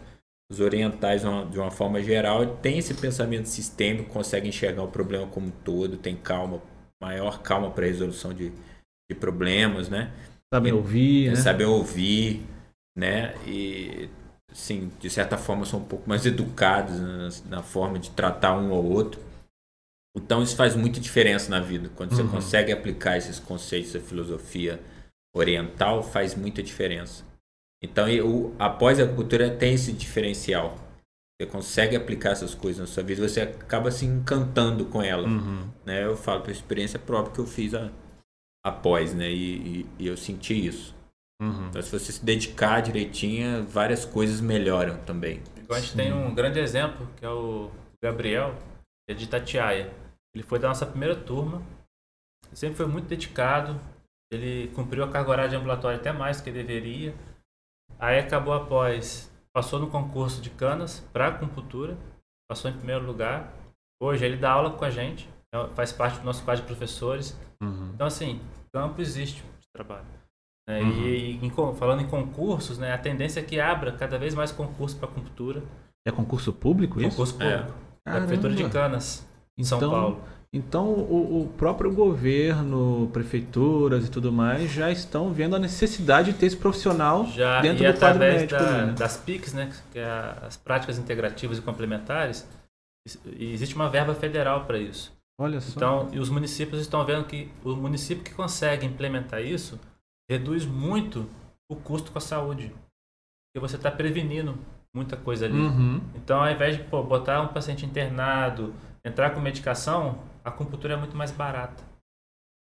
os 0.54 0.60
orientais, 0.60 1.24
de 1.50 1.58
uma 1.58 1.72
forma 1.72 2.02
geral, 2.02 2.46
têm 2.58 2.78
esse 2.78 2.94
pensamento 2.94 3.48
sistêmico, 3.48 4.10
conseguem 4.10 4.50
enxergar 4.50 4.84
o 4.84 4.88
problema 4.88 5.26
como 5.28 5.48
um 5.48 5.52
todo, 5.52 5.98
tem 5.98 6.16
calma, 6.16 6.62
maior 7.02 7.42
calma 7.42 7.72
para 7.72 7.86
a 7.86 7.88
resolução 7.88 8.34
de, 8.34 8.52
de 9.10 9.18
problemas, 9.20 9.90
né? 9.90 10.12
Sabem 10.54 10.72
ouvir, 10.72 11.32
né? 11.32 11.36
Ouvir, 11.66 12.46
né? 12.96 13.36
E, 13.48 14.10
sim, 14.54 14.92
de 15.00 15.10
certa 15.10 15.38
forma, 15.38 15.66
são 15.66 15.80
um 15.80 15.86
pouco 15.86 16.08
mais 16.08 16.24
educados 16.26 17.00
na, 17.00 17.30
na, 17.58 17.64
forma 17.64 17.98
de 17.98 18.12
tratar 18.12 18.56
um 18.56 18.72
ou 18.72 18.86
outro. 18.86 19.20
Então, 20.16 20.44
isso 20.44 20.56
faz 20.56 20.76
muita 20.76 21.00
diferença 21.00 21.50
na 21.50 21.60
vida. 21.60 21.90
Quando 21.96 22.12
uhum. 22.12 22.18
você 22.18 22.24
consegue 22.28 22.72
aplicar 22.72 23.18
esses 23.18 23.40
conceitos 23.40 23.94
da 23.94 24.00
filosofia 24.00 24.80
oriental, 25.36 26.04
faz 26.04 26.36
muita 26.36 26.62
diferença. 26.62 27.24
Então, 27.84 28.08
eu, 28.08 28.56
após 28.58 28.98
a 28.98 29.06
cultura 29.06 29.52
tem 29.52 29.74
esse 29.74 29.92
diferencial. 29.92 30.78
Você 31.36 31.50
consegue 31.50 31.96
aplicar 31.98 32.32
essas 32.32 32.56
coisas 32.56 32.80
na 32.80 32.88
sua 32.88 33.04
vida, 33.04 33.28
você 33.28 33.42
acaba 33.42 33.92
se 33.92 34.06
encantando 34.06 34.86
com 34.86 35.02
ela. 35.02 35.28
Uhum. 35.28 35.70
Né? 35.86 36.06
Eu 36.06 36.16
falo 36.16 36.42
por 36.42 36.52
experiência 36.52 36.98
própria 36.98 37.34
que 37.34 37.40
eu 37.40 37.46
fiz 37.46 37.74
a, 37.74 37.92
após, 38.66 39.14
né? 39.14 39.30
E, 39.30 39.56
e, 39.82 39.86
e 40.00 40.08
eu 40.08 40.16
senti 40.16 40.66
isso. 40.66 40.96
Uhum. 41.42 41.68
Então, 41.68 41.82
se 41.82 41.92
você 41.92 42.14
se 42.14 42.24
dedicar 42.24 42.80
direitinho, 42.80 43.66
várias 43.66 44.06
coisas 44.06 44.40
melhoram 44.40 44.98
também. 45.00 45.42
a 45.70 45.80
gente 45.80 45.96
tem 45.96 46.14
um 46.14 46.34
grande 46.34 46.60
exemplo, 46.60 47.06
que 47.18 47.26
é 47.26 47.30
o 47.30 47.70
Gabriel, 48.02 48.56
é 49.10 49.14
de 49.14 49.28
Tatiaia. 49.28 49.92
Ele 50.34 50.44
foi 50.44 50.58
da 50.58 50.70
nossa 50.70 50.86
primeira 50.86 51.16
turma, 51.16 51.62
sempre 52.54 52.78
foi 52.78 52.86
muito 52.86 53.08
dedicado, 53.08 53.80
ele 54.32 54.70
cumpriu 54.70 55.04
a 55.04 55.10
carga 55.10 55.30
horária 55.30 55.50
de 55.50 55.56
ambulatório 55.58 56.00
até 56.00 56.12
mais 56.14 56.38
do 56.38 56.44
que 56.44 56.52
deveria 56.52 57.14
Aí 58.00 58.20
acabou 58.20 58.54
após, 58.54 59.32
passou 59.54 59.80
no 59.80 59.88
concurso 59.88 60.42
de 60.42 60.50
canas 60.50 61.00
para 61.12 61.28
acupuntura, 61.28 61.98
passou 62.50 62.70
em 62.70 62.74
primeiro 62.74 63.06
lugar. 63.06 63.54
Hoje 64.02 64.26
ele 64.26 64.38
dá 64.38 64.52
aula 64.52 64.72
com 64.72 64.84
a 64.84 64.90
gente, 64.90 65.30
é, 65.54 65.68
faz 65.76 65.92
parte 65.92 66.20
do 66.20 66.26
nosso 66.26 66.44
quadro 66.44 66.62
de 66.62 66.68
professores. 66.68 67.40
Uhum. 67.62 67.92
Então, 67.94 68.08
assim, 68.08 68.42
campo 68.74 69.02
existe 69.02 69.44
de 69.60 69.68
trabalho. 69.74 70.06
Né? 70.68 70.82
Uhum. 70.82 70.92
E, 71.04 71.32
e 71.38 71.46
em, 71.46 71.52
falando 71.76 72.02
em 72.02 72.08
concursos, 72.08 72.78
né, 72.78 72.94
a 72.94 72.98
tendência 72.98 73.40
é 73.40 73.44
que 73.44 73.60
abra 73.60 73.92
cada 73.92 74.18
vez 74.18 74.34
mais 74.34 74.52
concurso 74.52 74.98
para 74.98 75.08
acupuntura. 75.08 75.64
É 76.06 76.12
concurso 76.12 76.52
público 76.52 77.00
isso? 77.00 77.12
Concurso 77.12 77.34
público. 77.34 77.74
É. 78.06 78.12
Da 78.12 78.20
Prefeitura 78.20 78.54
de 78.54 78.70
Canas. 78.70 79.28
Então, 79.58 79.80
São 79.80 79.90
Paulo. 79.90 80.22
Então, 80.54 80.86
o, 80.86 81.42
o, 81.42 81.48
próprio 81.58 81.92
governo, 81.92 83.10
prefeituras 83.12 84.06
e 84.06 84.12
tudo 84.12 84.32
mais 84.32 84.72
já 84.72 84.92
estão 84.92 85.34
vendo 85.34 85.56
a 85.56 85.60
necessidade 85.60 86.32
de 86.32 86.38
ter 86.38 86.46
esse 86.46 86.56
profissional 86.58 87.26
já, 87.26 87.60
dentro 87.60 87.92
do 87.92 88.00
quadro 88.00 88.20
médico. 88.20 88.62
Da, 88.62 88.86
né? 88.86 88.94
das 88.94 89.18
PICs, 89.18 89.54
né, 89.54 89.74
que 89.92 89.98
é 89.98 90.38
as 90.44 90.56
práticas 90.56 91.00
integrativas 91.00 91.58
e 91.58 91.62
complementares, 91.62 92.48
existe 93.40 93.76
uma 93.76 93.90
verba 93.90 94.14
federal 94.14 94.66
para 94.66 94.78
isso. 94.78 95.12
Olha 95.40 95.60
só. 95.60 95.76
Então, 95.76 96.10
e 96.14 96.20
os 96.20 96.30
municípios 96.30 96.80
estão 96.80 97.04
vendo 97.04 97.26
que 97.26 97.52
o 97.64 97.76
município 97.76 98.24
que 98.24 98.34
consegue 98.36 98.86
implementar 98.86 99.42
isso 99.42 99.80
reduz 100.30 100.68
muito 100.68 101.28
o 101.68 101.76
custo 101.76 102.12
com 102.12 102.20
a 102.20 102.22
saúde. 102.22 102.72
Porque 103.50 103.68
você 103.68 103.76
está 103.76 103.90
prevenindo 103.90 104.56
muita 104.96 105.18
coisa 105.18 105.46
ali. 105.46 105.58
Uhum. 105.58 106.00
Então, 106.16 106.40
ao 106.44 106.52
invés 106.52 106.78
de 106.78 106.84
pô, 106.84 107.02
botar 107.02 107.42
um 107.42 107.48
paciente 107.48 107.86
internado, 107.86 108.72
entrar 109.04 109.32
com 109.32 109.40
medicação, 109.40 110.20
a 110.44 110.50
acupuntura 110.50 110.94
é 110.94 110.98
muito 110.98 111.16
mais 111.16 111.32
barata. 111.32 111.84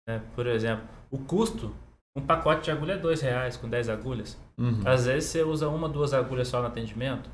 Né? 0.09 0.23
Por 0.35 0.47
exemplo, 0.47 0.87
o 1.11 1.19
custo, 1.19 1.75
um 2.17 2.23
pacote 2.23 2.65
de 2.65 2.71
agulha 2.71 2.93
é 2.93 2.99
dois 2.99 3.21
reais 3.21 3.57
com 3.57 3.69
10 3.69 3.89
agulhas. 3.89 4.39
Uhum. 4.59 4.83
Às 4.85 5.07
vezes 5.07 5.31
você 5.31 5.43
usa 5.43 5.69
uma, 5.69 5.89
duas 5.89 6.13
agulhas 6.15 6.49
só 6.49 6.61
no 6.61 6.69
atendimento. 6.69 7.29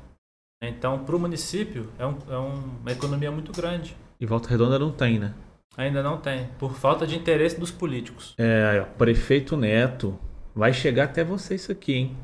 Então, 0.63 1.03
para 1.03 1.15
o 1.15 1.19
município, 1.19 1.89
é, 1.97 2.05
um, 2.05 2.17
é 2.29 2.37
uma 2.37 2.91
economia 2.91 3.31
muito 3.31 3.51
grande. 3.51 3.95
E 4.19 4.25
Volta 4.25 4.49
Redonda 4.49 4.77
não 4.77 4.91
tem, 4.91 5.19
né? 5.19 5.33
Ainda 5.77 6.03
não 6.03 6.17
tem, 6.17 6.49
por 6.59 6.75
falta 6.75 7.07
de 7.07 7.15
interesse 7.15 7.59
dos 7.59 7.71
políticos. 7.71 8.35
É, 8.37 8.81
ó, 8.81 8.85
prefeito 8.97 9.55
Neto, 9.55 10.19
vai 10.53 10.73
chegar 10.73 11.05
até 11.05 11.23
você 11.23 11.55
isso 11.55 11.71
aqui, 11.71 11.93
hein? 11.93 12.17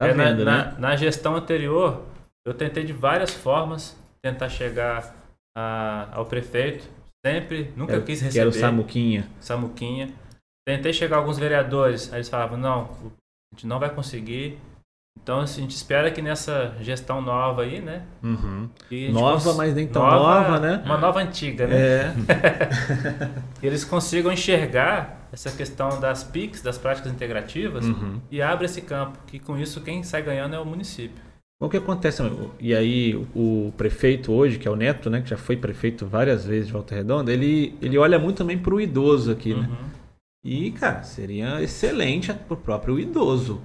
Tá 0.00 0.06
é, 0.06 0.14
vendo, 0.14 0.44
na, 0.44 0.56
né? 0.56 0.72
Na, 0.72 0.78
na, 0.78 0.96
gestão 0.96 1.34
anterior, 1.34 2.04
eu 2.46 2.54
tentei 2.54 2.84
de 2.84 2.92
várias 2.92 3.34
formas 3.34 3.98
tentar 4.22 4.48
chegar 4.48 5.14
a, 5.56 6.08
ao 6.16 6.26
prefeito, 6.26 6.88
Sempre, 7.24 7.72
nunca 7.76 8.00
quis 8.00 8.20
receber. 8.20 8.50
Quero 8.50 8.52
Samuquinha. 8.52 9.28
Samuquinha. 9.40 10.12
Tentei 10.66 10.92
chegar 10.92 11.16
a 11.16 11.18
alguns 11.20 11.38
vereadores, 11.38 12.12
aí 12.12 12.18
eles 12.18 12.28
falavam, 12.28 12.58
não, 12.58 12.82
a 12.82 13.54
gente 13.54 13.66
não 13.66 13.78
vai 13.78 13.90
conseguir. 13.90 14.58
Então 15.20 15.40
assim, 15.40 15.60
a 15.60 15.62
gente 15.62 15.76
espera 15.76 16.10
que 16.10 16.22
nessa 16.22 16.74
gestão 16.80 17.20
nova 17.20 17.62
aí, 17.62 17.80
né? 17.80 18.04
Uhum. 18.22 18.68
Nova, 19.12 19.44
cons... 19.44 19.56
mas 19.56 19.74
nem 19.74 19.86
tão 19.86 20.02
nova, 20.02 20.48
nova, 20.50 20.60
né? 20.60 20.82
Uma 20.84 20.98
nova 20.98 21.20
antiga, 21.20 21.66
né? 21.66 21.76
É. 21.76 22.14
eles 23.62 23.84
consigam 23.84 24.32
enxergar 24.32 25.28
essa 25.32 25.50
questão 25.50 26.00
das 26.00 26.24
PICs, 26.24 26.62
das 26.62 26.78
práticas 26.78 27.12
integrativas, 27.12 27.84
uhum. 27.84 28.20
e 28.30 28.42
abre 28.42 28.66
esse 28.66 28.80
campo, 28.82 29.18
que 29.26 29.38
com 29.38 29.56
isso 29.56 29.80
quem 29.80 30.02
sai 30.02 30.22
ganhando 30.22 30.54
é 30.54 30.58
o 30.58 30.64
município. 30.64 31.22
O 31.62 31.68
que 31.68 31.76
acontece? 31.76 32.20
E 32.58 32.74
aí, 32.74 33.14
o 33.36 33.72
prefeito 33.76 34.32
hoje, 34.32 34.58
que 34.58 34.66
é 34.66 34.70
o 34.70 34.74
Neto, 34.74 35.08
né, 35.08 35.20
que 35.20 35.30
já 35.30 35.36
foi 35.36 35.56
prefeito 35.56 36.04
várias 36.04 36.44
vezes 36.44 36.66
de 36.66 36.72
Volta 36.72 36.92
Redonda, 36.92 37.32
ele, 37.32 37.78
ele 37.80 37.96
olha 37.96 38.18
muito 38.18 38.38
também 38.38 38.58
para 38.58 38.74
o 38.74 38.80
idoso 38.80 39.30
aqui, 39.30 39.54
né? 39.54 39.68
Uhum. 39.70 39.90
E, 40.44 40.72
cara, 40.72 41.04
seria 41.04 41.62
excelente 41.62 42.34
para 42.34 42.54
o 42.54 42.56
próprio 42.56 42.98
idoso. 42.98 43.62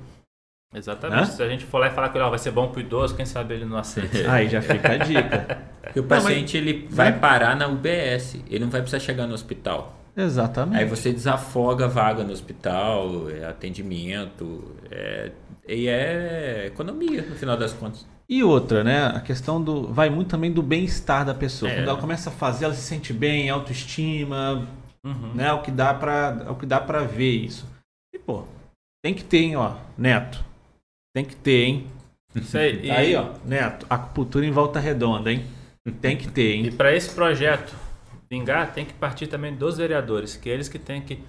Exatamente. 0.75 1.21
Né? 1.21 1.25
Se 1.25 1.41
a 1.41 1.49
gente 1.49 1.65
for 1.65 1.79
lá 1.79 1.87
e 1.87 1.89
falar 1.89 2.09
que 2.09 2.19
ele 2.19 2.29
vai 2.29 2.37
ser 2.37 2.51
bom 2.51 2.67
para 2.67 2.77
o 2.77 2.81
idoso, 2.81 3.15
quem 3.15 3.25
sabe 3.25 3.55
ele 3.55 3.65
não 3.65 3.77
aceita. 3.77 4.15
aí 4.31 4.47
já 4.47 4.61
fica 4.61 4.91
a 4.91 4.97
dica. 4.97 5.63
Porque 5.81 5.99
o 5.99 6.03
paciente 6.03 6.55
não, 6.55 6.65
mas... 6.65 6.75
ele 6.75 6.87
vai 6.91 7.17
parar 7.17 7.55
na 7.55 7.67
UBS, 7.67 8.35
ele 8.47 8.63
não 8.63 8.69
vai 8.69 8.81
precisar 8.81 8.99
chegar 8.99 9.25
no 9.25 9.33
hospital. 9.33 9.96
Exatamente. 10.17 10.81
Aí 10.81 10.85
você 10.85 11.13
desafoga 11.13 11.85
a 11.85 11.87
vaga 11.87 12.23
no 12.23 12.33
hospital, 12.33 13.29
é 13.29 13.45
atendimento, 13.45 14.75
é 14.89 15.31
e 15.67 15.87
é 15.87 16.67
economia, 16.67 17.21
no 17.23 17.35
final 17.35 17.57
das 17.57 17.73
contas. 17.73 18.05
E 18.29 18.43
outra, 18.43 18.83
né? 18.83 19.07
A 19.07 19.19
questão 19.19 19.61
do. 19.61 19.87
Vai 19.93 20.09
muito 20.09 20.29
também 20.29 20.51
do 20.51 20.61
bem-estar 20.61 21.25
da 21.25 21.33
pessoa. 21.33 21.69
É. 21.69 21.75
Quando 21.75 21.89
ela 21.89 21.99
começa 21.99 22.29
a 22.29 22.33
fazer, 22.33 22.65
ela 22.65 22.73
se 22.73 22.81
sente 22.81 23.11
bem, 23.13 23.49
autoestima. 23.49 24.67
Uhum. 25.05 25.33
Né? 25.35 25.47
É 25.47 25.53
o 25.53 25.61
que 25.61 25.71
dá 25.71 25.93
pra, 25.93 26.43
é 26.45 26.49
o 26.49 26.55
que 26.55 26.65
dá 26.65 26.79
pra 26.79 27.03
ver 27.03 27.31
isso. 27.31 27.65
E, 28.13 28.19
pô, 28.19 28.43
tem 29.03 29.13
que 29.13 29.23
ter, 29.23 29.39
hein, 29.39 29.55
ó, 29.55 29.75
Neto. 29.97 30.43
Tem 31.13 31.23
que 31.25 31.35
ter, 31.35 31.65
hein? 31.65 31.87
Isso 32.35 32.57
aí. 32.57 32.85
E... 32.85 32.91
Aí, 32.91 33.15
ó, 33.15 33.31
Neto, 33.45 33.85
acupuntura 33.89 34.45
em 34.45 34.51
volta 34.51 34.79
redonda, 34.79 35.31
hein? 35.31 35.45
Tem 36.01 36.17
que 36.17 36.27
ter, 36.27 36.53
hein? 36.53 36.65
E 36.65 36.71
para 36.71 36.93
esse 36.93 37.13
projeto 37.13 37.73
vingar, 38.29 38.73
tem 38.73 38.85
que 38.85 38.93
partir 38.93 39.27
também 39.27 39.55
dos 39.55 39.77
vereadores, 39.77 40.35
que 40.35 40.49
eles 40.49 40.69
que 40.69 40.79
têm 40.79 41.01
que 41.01 41.23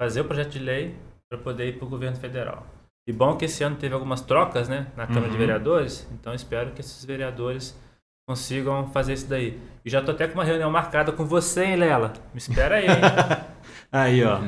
fazer 0.00 0.20
o 0.20 0.24
projeto 0.24 0.50
de 0.50 0.58
lei 0.58 0.94
para 1.28 1.38
poder 1.38 1.68
ir 1.68 1.78
para 1.78 1.86
o 1.86 1.88
governo 1.88 2.16
federal. 2.16 2.66
E 3.06 3.12
bom 3.12 3.36
que 3.36 3.44
esse 3.44 3.62
ano 3.62 3.76
teve 3.76 3.94
algumas 3.94 4.20
trocas, 4.20 4.68
né, 4.68 4.86
na 4.96 5.06
Câmara 5.06 5.26
uhum. 5.26 5.32
de 5.32 5.38
Vereadores, 5.38 6.08
então 6.12 6.34
espero 6.34 6.72
que 6.72 6.80
esses 6.80 7.04
vereadores 7.04 7.78
consigam 8.26 8.88
fazer 8.90 9.12
isso 9.12 9.28
daí. 9.28 9.60
E 9.84 9.90
já 9.90 10.02
tô 10.02 10.12
até 10.12 10.26
com 10.26 10.34
uma 10.34 10.44
reunião 10.44 10.70
marcada 10.70 11.12
com 11.12 11.24
você, 11.24 11.64
hein, 11.64 11.76
Lela? 11.76 12.12
Me 12.32 12.38
espera 12.38 12.76
aí, 12.76 12.86
hein? 12.86 13.00
aí, 13.92 14.24
ó. 14.24 14.38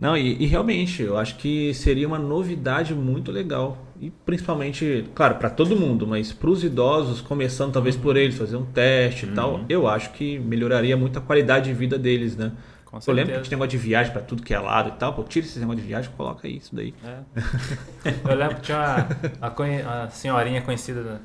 Não, 0.00 0.16
e, 0.16 0.40
e, 0.40 0.46
realmente, 0.46 1.02
eu 1.02 1.18
acho 1.18 1.36
que 1.36 1.74
seria 1.74 2.06
uma 2.06 2.20
novidade 2.20 2.94
muito 2.94 3.32
legal. 3.32 3.76
E 4.00 4.10
principalmente, 4.24 5.04
claro, 5.14 5.36
para 5.36 5.50
todo 5.50 5.74
mundo, 5.74 6.06
mas 6.06 6.32
para 6.32 6.50
os 6.50 6.62
idosos, 6.62 7.20
começando 7.20 7.72
talvez 7.72 7.96
por 7.96 8.16
eles, 8.16 8.36
fazer 8.36 8.56
um 8.56 8.64
teste 8.64 9.26
e 9.26 9.28
uhum. 9.28 9.34
tal, 9.34 9.60
eu 9.68 9.88
acho 9.88 10.12
que 10.12 10.38
melhoraria 10.38 10.96
muito 10.96 11.18
a 11.18 11.22
qualidade 11.22 11.66
de 11.66 11.74
vida 11.74 11.98
deles, 11.98 12.36
né? 12.36 12.52
Com 12.84 12.98
eu 13.06 13.12
lembro 13.12 13.34
que 13.34 13.42
tinha 13.42 13.56
negócio 13.56 13.70
de 13.70 13.76
viagem 13.76 14.12
para 14.12 14.22
tudo 14.22 14.42
que 14.42 14.54
é 14.54 14.58
lado 14.58 14.88
e 14.88 14.92
tal. 14.92 15.12
Pô, 15.12 15.22
tira 15.22 15.44
esse 15.44 15.58
negócio 15.58 15.82
de 15.82 15.86
viagem 15.86 16.10
e 16.10 16.16
coloca 16.16 16.48
isso 16.48 16.74
daí. 16.74 16.94
É. 17.04 17.20
Eu 18.30 18.34
lembro 18.34 18.56
que 18.56 18.62
tinha 18.62 19.06
uma, 19.42 19.50
uma 19.50 20.10
senhorinha 20.10 20.62
conhecida 20.62 21.02
da, 21.02 21.20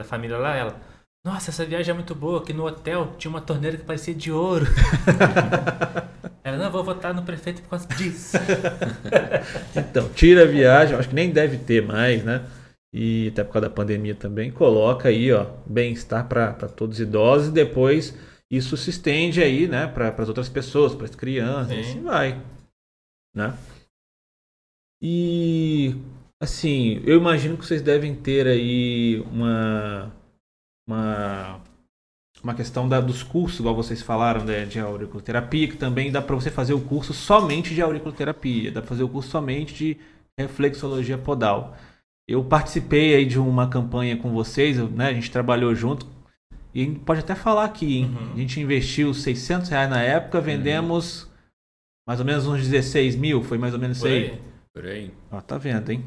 da, 0.00 0.04
família 0.04 0.38
lá, 0.38 0.54
ela. 0.54 0.76
Nossa, 1.26 1.50
essa 1.50 1.64
viagem 1.64 1.90
é 1.90 1.94
muito 1.94 2.14
boa. 2.14 2.38
Aqui 2.38 2.52
no 2.52 2.64
hotel 2.64 3.14
tinha 3.18 3.30
uma 3.30 3.40
torneira 3.40 3.76
que 3.76 3.82
parecia 3.82 4.14
de 4.14 4.30
ouro. 4.30 4.64
ela, 6.48 6.56
não, 6.56 6.70
vou 6.70 6.82
votar 6.82 7.14
no 7.14 7.22
prefeito 7.22 7.62
por 7.62 7.70
causa 7.70 7.86
disso. 7.88 8.36
então, 9.76 10.08
tira 10.10 10.42
a 10.42 10.46
viagem, 10.46 10.96
acho 10.96 11.08
que 11.08 11.14
nem 11.14 11.30
deve 11.30 11.58
ter 11.58 11.86
mais, 11.86 12.24
né? 12.24 12.44
E 12.92 13.28
até 13.28 13.44
por 13.44 13.52
causa 13.52 13.68
da 13.68 13.74
pandemia 13.74 14.14
também. 14.14 14.50
Coloca 14.50 15.08
aí, 15.08 15.32
ó, 15.32 15.46
bem-estar 15.66 16.26
para 16.26 16.52
todos 16.68 16.96
os 16.96 17.00
idosos 17.00 17.48
e 17.48 17.52
depois 17.52 18.14
isso 18.50 18.76
se 18.76 18.90
estende 18.90 19.42
aí, 19.42 19.68
né, 19.68 19.86
para 19.86 20.08
as 20.08 20.28
outras 20.28 20.48
pessoas, 20.48 20.94
para 20.94 21.04
as 21.04 21.14
crianças, 21.14 21.68
Sim. 21.68 21.80
assim 21.80 22.02
vai, 22.02 22.42
né? 23.34 23.54
E 25.02 25.94
assim, 26.40 27.02
eu 27.04 27.18
imagino 27.18 27.56
que 27.58 27.66
vocês 27.66 27.82
devem 27.82 28.14
ter 28.14 28.46
aí 28.46 29.20
uma 29.30 30.10
uma 30.88 31.60
uma 32.42 32.54
questão 32.54 32.88
da, 32.88 33.00
dos 33.00 33.22
cursos, 33.22 33.60
igual 33.60 33.74
vocês 33.74 34.00
falaram, 34.00 34.44
né, 34.44 34.64
de 34.64 34.78
auriculoterapia, 34.78 35.68
que 35.68 35.76
também 35.76 36.10
dá 36.10 36.22
para 36.22 36.34
você 36.34 36.50
fazer 36.50 36.72
o 36.72 36.80
curso 36.80 37.12
somente 37.12 37.74
de 37.74 37.82
auriculoterapia, 37.82 38.70
dá 38.70 38.80
para 38.80 38.88
fazer 38.88 39.02
o 39.02 39.08
curso 39.08 39.30
somente 39.30 39.74
de 39.74 39.96
reflexologia 40.38 41.18
podal. 41.18 41.76
Eu 42.26 42.44
participei 42.44 43.14
aí 43.14 43.24
de 43.24 43.38
uma 43.38 43.68
campanha 43.68 44.16
com 44.16 44.30
vocês, 44.32 44.76
né, 44.90 45.08
a 45.08 45.14
gente 45.14 45.30
trabalhou 45.30 45.74
junto 45.74 46.06
e 46.74 46.82
a 46.82 46.84
gente 46.84 47.00
pode 47.00 47.20
até 47.20 47.34
falar 47.34 47.64
aqui, 47.64 47.98
hein? 47.98 48.04
Uhum. 48.04 48.32
A 48.34 48.36
gente 48.36 48.60
investiu 48.60 49.12
600 49.12 49.68
reais 49.70 49.90
na 49.90 50.02
época, 50.02 50.40
vendemos 50.40 51.22
uhum. 51.22 51.30
mais 52.06 52.20
ou 52.20 52.26
menos 52.26 52.46
uns 52.46 52.60
16 52.68 53.16
mil, 53.16 53.42
foi 53.42 53.58
mais 53.58 53.74
ou 53.74 53.80
menos 53.80 53.98
Por 53.98 54.08
aí. 54.08 54.40
Por 54.72 54.86
aí. 54.86 55.10
Ó, 55.30 55.40
tá 55.40 55.58
vendo, 55.58 55.90
hein? 55.90 56.04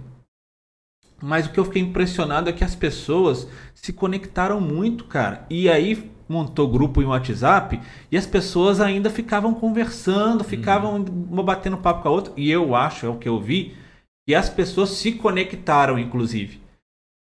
Mas 1.22 1.46
o 1.46 1.52
que 1.52 1.60
eu 1.60 1.66
fiquei 1.66 1.82
impressionado 1.82 2.50
é 2.50 2.54
que 2.54 2.64
as 2.64 2.74
pessoas 2.74 3.48
se 3.76 3.94
conectaram 3.94 4.60
muito, 4.60 5.06
cara. 5.06 5.46
E 5.50 5.70
aí 5.70 6.12
montou 6.32 6.68
grupo 6.68 7.02
em 7.02 7.06
WhatsApp 7.06 7.80
e 8.10 8.18
as 8.18 8.26
pessoas 8.26 8.80
ainda 8.80 9.10
ficavam 9.10 9.54
conversando, 9.54 10.44
ficavam 10.44 11.04
uma 11.30 11.44
batendo 11.44 11.78
papo 11.78 12.04
com 12.04 12.08
a 12.08 12.12
outra. 12.12 12.34
E 12.38 12.50
eu 12.50 12.74
acho, 12.74 13.06
é 13.06 13.10
o 13.10 13.18
que 13.18 13.28
eu 13.28 13.40
vi, 13.40 13.76
que 14.26 14.34
as 14.34 14.50
pessoas 14.50 14.92
se 14.92 15.12
conectaram, 15.12 16.00
inclusive. 16.00 16.62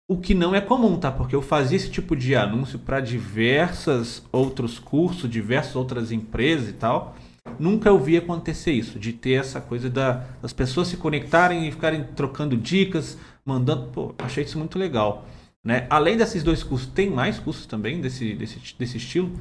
O 0.10 0.18
que 0.18 0.34
não 0.34 0.54
é 0.56 0.62
comum, 0.62 0.98
tá? 0.98 1.12
Porque 1.12 1.36
eu 1.36 1.42
fazia 1.42 1.78
esse 1.78 1.90
tipo 1.90 2.16
de 2.16 2.36
anúncio 2.36 2.80
para 2.80 3.00
diversas 3.00 4.24
outros 4.32 4.80
cursos, 4.80 5.30
diversas 5.30 5.76
outras 5.76 6.12
empresas 6.12 6.70
e 6.70 6.74
tal. 6.74 7.16
Nunca 7.60 7.90
eu 7.90 8.00
vi 8.00 8.18
acontecer 8.18 8.72
isso, 8.72 8.98
de 8.98 9.14
ter 9.14 9.34
essa 9.34 9.60
coisa 9.62 9.90
da, 9.90 10.24
das 10.42 10.54
pessoas 10.54 10.88
se 10.88 10.98
conectarem 10.98 11.68
e 11.68 11.72
ficarem 11.72 12.04
trocando 12.16 12.56
dicas, 12.56 13.18
mandando. 13.46 13.88
Pô, 13.92 14.16
achei 14.20 14.44
isso 14.44 14.58
muito 14.58 14.80
legal. 14.80 15.26
Né? 15.66 15.88
Além 15.90 16.18
desses 16.18 16.44
dois 16.44 16.64
cursos, 16.64 16.90
tem 16.90 17.10
mais 17.10 17.40
cursos 17.40 17.66
também 17.66 18.02
desse, 18.02 18.34
desse, 18.34 18.76
desse 18.78 18.98
estilo? 18.98 19.32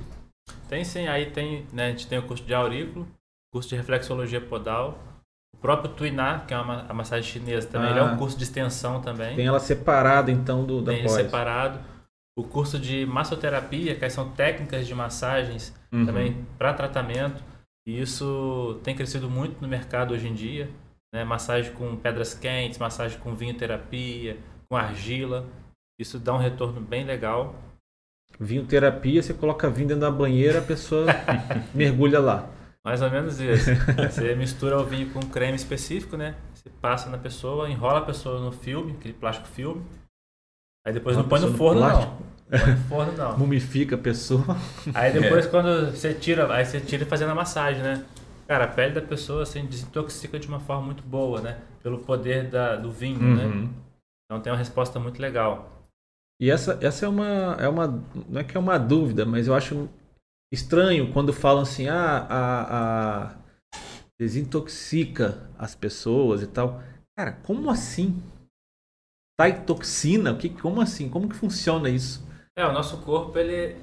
Tem 0.68 0.84
sim, 0.84 1.08
aí 1.08 1.30
tem, 1.30 1.66
né, 1.72 1.86
a 1.86 1.90
gente 1.90 2.06
tem 2.06 2.18
o 2.18 2.22
curso 2.22 2.44
de 2.44 2.54
aurículo, 2.54 3.08
curso 3.52 3.68
de 3.68 3.76
reflexologia 3.76 4.40
podal, 4.40 4.98
próprio 5.62 5.94
Tuiná, 5.94 6.40
que 6.40 6.52
é 6.52 6.58
uma, 6.58 6.84
a 6.88 6.92
massagem 6.92 7.30
chinesa 7.30 7.68
também, 7.68 7.88
ah, 7.88 7.90
ele 7.92 8.00
é 8.00 8.02
um 8.02 8.14
ah. 8.14 8.16
curso 8.16 8.36
de 8.36 8.42
extensão 8.42 9.00
também. 9.00 9.36
Tem 9.36 9.46
ela 9.46 9.60
separada 9.60 10.30
então 10.30 10.66
do 10.66 10.82
da 10.82 10.92
Tem 10.92 11.04
pós. 11.04 11.12
separado. 11.12 11.78
O 12.36 12.42
curso 12.42 12.78
de 12.78 13.06
massoterapia, 13.06 13.94
que 13.94 14.10
são 14.10 14.30
técnicas 14.30 14.86
de 14.86 14.94
massagens 14.94 15.72
uhum. 15.92 16.04
também 16.04 16.46
para 16.58 16.74
tratamento. 16.74 17.42
E 17.86 18.00
isso 18.00 18.80
tem 18.82 18.96
crescido 18.96 19.30
muito 19.30 19.60
no 19.60 19.68
mercado 19.68 20.14
hoje 20.14 20.28
em 20.28 20.34
dia. 20.34 20.68
Né? 21.14 21.24
Massagem 21.24 21.72
com 21.72 21.94
pedras 21.96 22.34
quentes, 22.34 22.78
massagem 22.78 23.18
com 23.18 23.34
vinho 23.34 23.54
terapia, 23.54 24.38
com 24.68 24.76
argila. 24.76 25.46
Isso 25.98 26.18
dá 26.18 26.34
um 26.34 26.38
retorno 26.38 26.80
bem 26.80 27.04
legal. 27.04 27.54
Vinho 28.40 28.66
terapia, 28.66 29.22
você 29.22 29.34
coloca 29.34 29.70
vinho 29.70 29.88
dentro 29.88 30.00
da 30.00 30.10
banheira, 30.10 30.58
a 30.58 30.62
pessoa 30.62 31.06
mergulha 31.74 32.18
lá. 32.18 32.48
Mais 32.84 33.00
ou 33.00 33.10
menos 33.10 33.38
isso. 33.40 33.70
Você 34.10 34.34
mistura 34.34 34.80
o 34.80 34.84
vinho 34.84 35.10
com 35.12 35.20
um 35.20 35.28
creme 35.28 35.54
específico, 35.54 36.16
né? 36.16 36.34
Você 36.52 36.68
passa 36.68 37.08
na 37.08 37.18
pessoa, 37.18 37.70
enrola 37.70 37.98
a 37.98 38.04
pessoa 38.04 38.40
no 38.40 38.50
filme, 38.50 38.92
aquele 38.92 39.14
plástico 39.14 39.46
filme. 39.46 39.84
Aí 40.84 40.92
depois 40.92 41.16
Uma 41.16 41.22
não 41.22 41.28
põe 41.28 41.40
no 41.40 41.52
pessoa 41.52 41.74
no 41.74 41.80
forno, 41.80 41.88
não. 41.88 42.18
Não 42.50 42.58
põe 42.58 42.70
no 42.70 42.80
forno, 42.88 43.12
não. 43.12 43.38
Mumifica 43.38 43.94
a 43.94 43.98
pessoa. 43.98 44.56
Aí 44.94 45.12
depois 45.14 45.46
quando 45.46 45.92
você 45.92 46.12
tira, 46.12 46.52
aí 46.52 46.64
você 46.64 46.80
tira 46.80 47.06
fazendo 47.06 47.30
a 47.30 47.34
massagem, 47.34 47.82
né? 47.82 48.04
Cara, 48.48 48.64
a 48.64 48.68
pele 48.68 48.94
da 48.94 49.00
pessoa 49.00 49.44
assim, 49.44 49.64
desintoxica 49.64 50.38
de 50.38 50.48
uma 50.48 50.58
forma 50.58 50.82
muito 50.82 51.04
boa, 51.04 51.40
né? 51.40 51.58
Pelo 51.82 51.98
poder 51.98 52.50
da, 52.50 52.74
do 52.74 52.90
vinho, 52.90 53.36
né? 53.36 53.44
Uhum. 53.44 53.70
Então 54.24 54.42
tem 54.42 54.52
uma 54.52 54.58
resposta 54.58 54.98
muito 54.98 55.22
legal. 55.22 55.71
E 56.40 56.50
essa, 56.50 56.78
essa 56.82 57.06
é 57.06 57.08
uma, 57.08 57.56
é 57.60 57.68
uma. 57.68 57.86
Não 58.28 58.40
é 58.40 58.44
que 58.44 58.56
é 58.56 58.60
uma 58.60 58.78
dúvida, 58.78 59.24
mas 59.24 59.46
eu 59.46 59.54
acho 59.54 59.88
estranho 60.52 61.12
quando 61.12 61.32
falam 61.32 61.62
assim, 61.62 61.88
ah, 61.88 62.26
a, 62.28 63.26
a 63.32 63.38
desintoxica 64.20 65.50
as 65.58 65.74
pessoas 65.74 66.42
e 66.42 66.46
tal. 66.46 66.82
Cara, 67.16 67.32
como 67.32 67.70
assim? 67.70 68.22
Sai 69.40 69.64
toxina? 69.64 70.32
O 70.32 70.38
que, 70.38 70.48
como 70.48 70.80
assim? 70.80 71.08
Como 71.08 71.28
que 71.28 71.36
funciona 71.36 71.88
isso? 71.88 72.26
É, 72.56 72.64
o 72.66 72.72
nosso 72.72 73.02
corpo 73.02 73.36
ele 73.38 73.80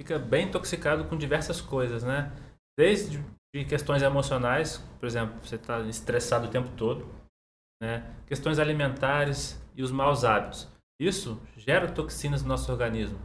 fica 0.00 0.18
bem 0.18 0.46
intoxicado 0.46 1.04
com 1.04 1.16
diversas 1.16 1.60
coisas, 1.60 2.02
né? 2.02 2.32
Desde 2.78 3.22
de 3.54 3.64
questões 3.66 4.02
emocionais, 4.02 4.78
por 4.98 5.06
exemplo, 5.06 5.38
você 5.44 5.56
está 5.56 5.80
estressado 5.80 6.46
o 6.46 6.50
tempo 6.50 6.70
todo, 6.70 7.06
né? 7.82 8.14
Questões 8.26 8.58
alimentares 8.58 9.60
e 9.76 9.82
os 9.82 9.90
maus 9.90 10.24
hábitos. 10.24 10.68
Isso 11.00 11.40
gera 11.56 11.90
toxinas 11.90 12.42
no 12.42 12.48
nosso 12.48 12.70
organismo. 12.70 13.18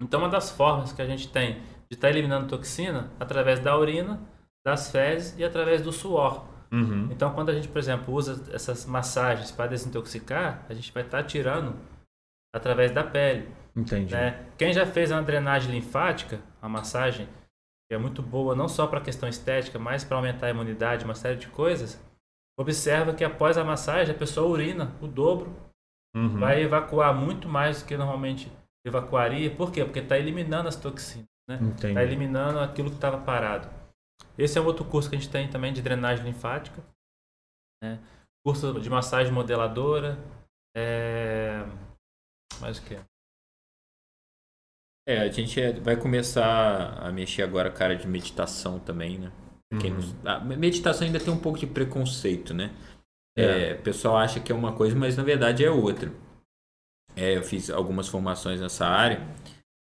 Então, 0.00 0.20
uma 0.20 0.28
das 0.28 0.50
formas 0.50 0.92
que 0.92 1.02
a 1.02 1.06
gente 1.06 1.28
tem 1.28 1.60
de 1.88 1.96
estar 1.96 2.10
eliminando 2.10 2.48
toxina 2.48 3.10
através 3.20 3.60
da 3.60 3.76
urina, 3.76 4.20
das 4.64 4.90
fezes 4.90 5.38
e 5.38 5.44
através 5.44 5.82
do 5.82 5.92
suor. 5.92 6.46
Uhum. 6.72 7.08
Então, 7.10 7.32
quando 7.34 7.50
a 7.50 7.54
gente, 7.54 7.68
por 7.68 7.78
exemplo, 7.78 8.14
usa 8.14 8.42
essas 8.54 8.86
massagens 8.86 9.50
para 9.50 9.68
desintoxicar, 9.68 10.64
a 10.68 10.74
gente 10.74 10.92
vai 10.92 11.02
estar 11.02 11.22
tirando 11.24 11.74
através 12.54 12.90
da 12.92 13.04
pele. 13.04 13.48
Entendi. 13.76 14.14
Né? 14.14 14.46
Quem 14.56 14.72
já 14.72 14.86
fez 14.86 15.10
uma 15.10 15.22
drenagem 15.22 15.70
linfática, 15.70 16.40
a 16.60 16.68
massagem, 16.68 17.28
que 17.88 17.94
é 17.94 17.98
muito 17.98 18.22
boa 18.22 18.54
não 18.54 18.68
só 18.68 18.86
para 18.86 18.98
a 18.98 19.02
questão 19.02 19.28
estética, 19.28 19.78
mas 19.78 20.02
para 20.02 20.16
aumentar 20.16 20.46
a 20.46 20.50
imunidade, 20.50 21.04
uma 21.04 21.14
série 21.14 21.36
de 21.36 21.48
coisas, 21.48 22.02
observa 22.58 23.12
que 23.14 23.24
após 23.24 23.58
a 23.58 23.64
massagem 23.64 24.14
a 24.14 24.18
pessoa 24.18 24.48
urina 24.48 24.94
o 25.00 25.06
dobro, 25.06 25.54
Uhum. 26.14 26.38
vai 26.38 26.60
evacuar 26.62 27.14
muito 27.14 27.48
mais 27.48 27.80
do 27.82 27.86
que 27.88 27.96
normalmente 27.96 28.50
evacuaria. 28.86 29.54
Por 29.54 29.72
quê? 29.72 29.84
Porque 29.84 30.00
está 30.00 30.18
eliminando 30.18 30.68
as 30.68 30.76
toxinas, 30.76 31.26
né? 31.48 31.58
Está 31.74 32.02
eliminando 32.02 32.58
aquilo 32.60 32.90
que 32.90 32.96
estava 32.96 33.18
parado. 33.24 33.68
Esse 34.36 34.58
é 34.58 34.60
um 34.60 34.66
outro 34.66 34.84
curso 34.84 35.08
que 35.08 35.16
a 35.16 35.18
gente 35.18 35.30
tem 35.30 35.48
também 35.50 35.72
de 35.72 35.80
drenagem 35.82 36.24
linfática. 36.24 36.82
Né? 37.82 37.98
Curso 38.44 38.80
de 38.80 38.90
massagem 38.90 39.32
modeladora. 39.32 40.18
É... 40.76 41.64
Mais 42.60 42.78
o 42.78 42.82
que? 42.82 42.98
É, 45.08 45.18
a 45.18 45.28
gente 45.30 45.60
é- 45.60 45.72
vai 45.80 45.96
começar 45.96 46.98
a 46.98 47.10
mexer 47.10 47.42
agora 47.42 47.68
a 47.68 47.72
cara 47.72 47.96
de 47.96 48.06
meditação 48.06 48.78
também, 48.78 49.18
né? 49.18 49.32
Quem 49.80 49.92
Uhum. 49.92 50.00
não- 50.22 50.32
a 50.32 50.40
meditação 50.40 51.06
ainda 51.06 51.18
tem 51.18 51.32
um 51.32 51.40
pouco 51.40 51.58
de 51.58 51.66
preconceito, 51.66 52.52
né? 52.54 52.70
É. 53.36 53.70
É, 53.70 53.74
o 53.74 53.82
pessoal 53.82 54.16
acha 54.16 54.40
que 54.40 54.52
é 54.52 54.54
uma 54.54 54.72
coisa, 54.72 54.94
mas 54.96 55.16
na 55.16 55.22
verdade 55.22 55.64
é 55.64 55.70
outra. 55.70 56.12
É, 57.16 57.36
eu 57.36 57.42
fiz 57.42 57.70
algumas 57.70 58.08
formações 58.08 58.60
nessa 58.60 58.86
área. 58.86 59.20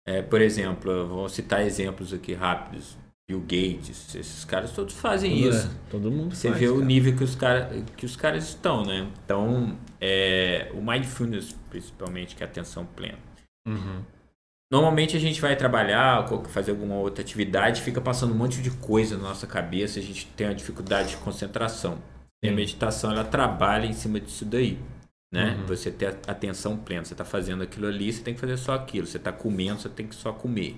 É, 0.06 0.22
por 0.22 0.40
exemplo, 0.40 0.90
eu 0.90 1.08
vou 1.08 1.28
citar 1.28 1.62
exemplos 1.62 2.12
aqui 2.12 2.34
rápidos. 2.34 2.96
Bill 3.28 3.40
Gates, 3.40 4.14
esses 4.14 4.44
caras 4.44 4.70
todos 4.70 4.94
fazem 4.94 5.42
Tudo 5.42 5.48
isso. 5.48 5.66
é, 5.66 5.90
todo 5.90 6.10
mundo 6.12 6.32
Você 6.34 6.48
faz, 6.48 6.60
vê 6.60 6.68
o 6.68 6.74
cara. 6.74 6.84
nível 6.86 7.16
que 7.16 7.24
os, 7.24 7.34
cara, 7.34 7.82
que 7.96 8.06
os 8.06 8.14
caras 8.14 8.44
estão, 8.44 8.84
né? 8.84 9.10
Então, 9.24 9.76
é, 10.00 10.70
o 10.72 10.80
mindfulness, 10.80 11.52
principalmente, 11.68 12.36
que 12.36 12.44
é 12.44 12.46
a 12.46 12.48
atenção 12.48 12.86
plena. 12.86 13.18
Uhum. 13.66 14.00
Normalmente 14.70 15.16
a 15.16 15.20
gente 15.20 15.40
vai 15.40 15.56
trabalhar, 15.56 16.28
fazer 16.48 16.70
alguma 16.70 16.94
outra 16.96 17.22
atividade, 17.22 17.82
fica 17.82 18.00
passando 18.00 18.32
um 18.32 18.36
monte 18.36 18.62
de 18.62 18.70
coisa 18.70 19.16
na 19.16 19.24
nossa 19.24 19.46
cabeça, 19.46 19.98
a 19.98 20.02
gente 20.02 20.26
tem 20.36 20.46
uma 20.46 20.54
dificuldade 20.54 21.10
de 21.10 21.16
concentração. 21.16 21.98
E 22.46 22.48
a 22.48 22.52
meditação, 22.52 23.10
ela 23.10 23.24
trabalha 23.24 23.86
em 23.86 23.92
cima 23.92 24.20
disso 24.20 24.44
daí, 24.44 24.78
né? 25.32 25.56
Uhum. 25.56 25.66
Você 25.66 25.90
ter 25.90 26.16
atenção 26.26 26.76
plena, 26.76 27.04
você 27.04 27.14
está 27.14 27.24
fazendo 27.24 27.62
aquilo 27.62 27.86
ali, 27.86 28.12
você 28.12 28.22
tem 28.22 28.34
que 28.34 28.40
fazer 28.40 28.56
só 28.56 28.74
aquilo. 28.74 29.06
Você 29.06 29.16
está 29.16 29.32
comendo, 29.32 29.80
você 29.80 29.88
tem 29.88 30.06
que 30.06 30.14
só 30.14 30.32
comer, 30.32 30.76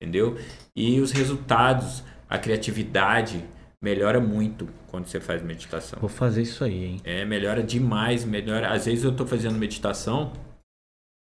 entendeu? 0.00 0.38
E 0.76 1.00
os 1.00 1.12
resultados, 1.12 2.02
a 2.28 2.38
criatividade 2.38 3.44
melhora 3.82 4.20
muito 4.20 4.68
quando 4.88 5.06
você 5.06 5.20
faz 5.20 5.42
meditação. 5.42 5.98
Vou 6.00 6.08
fazer 6.08 6.42
isso 6.42 6.64
aí, 6.64 6.84
hein? 6.84 7.00
É, 7.04 7.24
melhora 7.24 7.62
demais, 7.62 8.24
melhora. 8.24 8.72
Às 8.72 8.86
vezes 8.86 9.04
eu 9.04 9.14
tô 9.14 9.26
fazendo 9.26 9.56
meditação, 9.56 10.32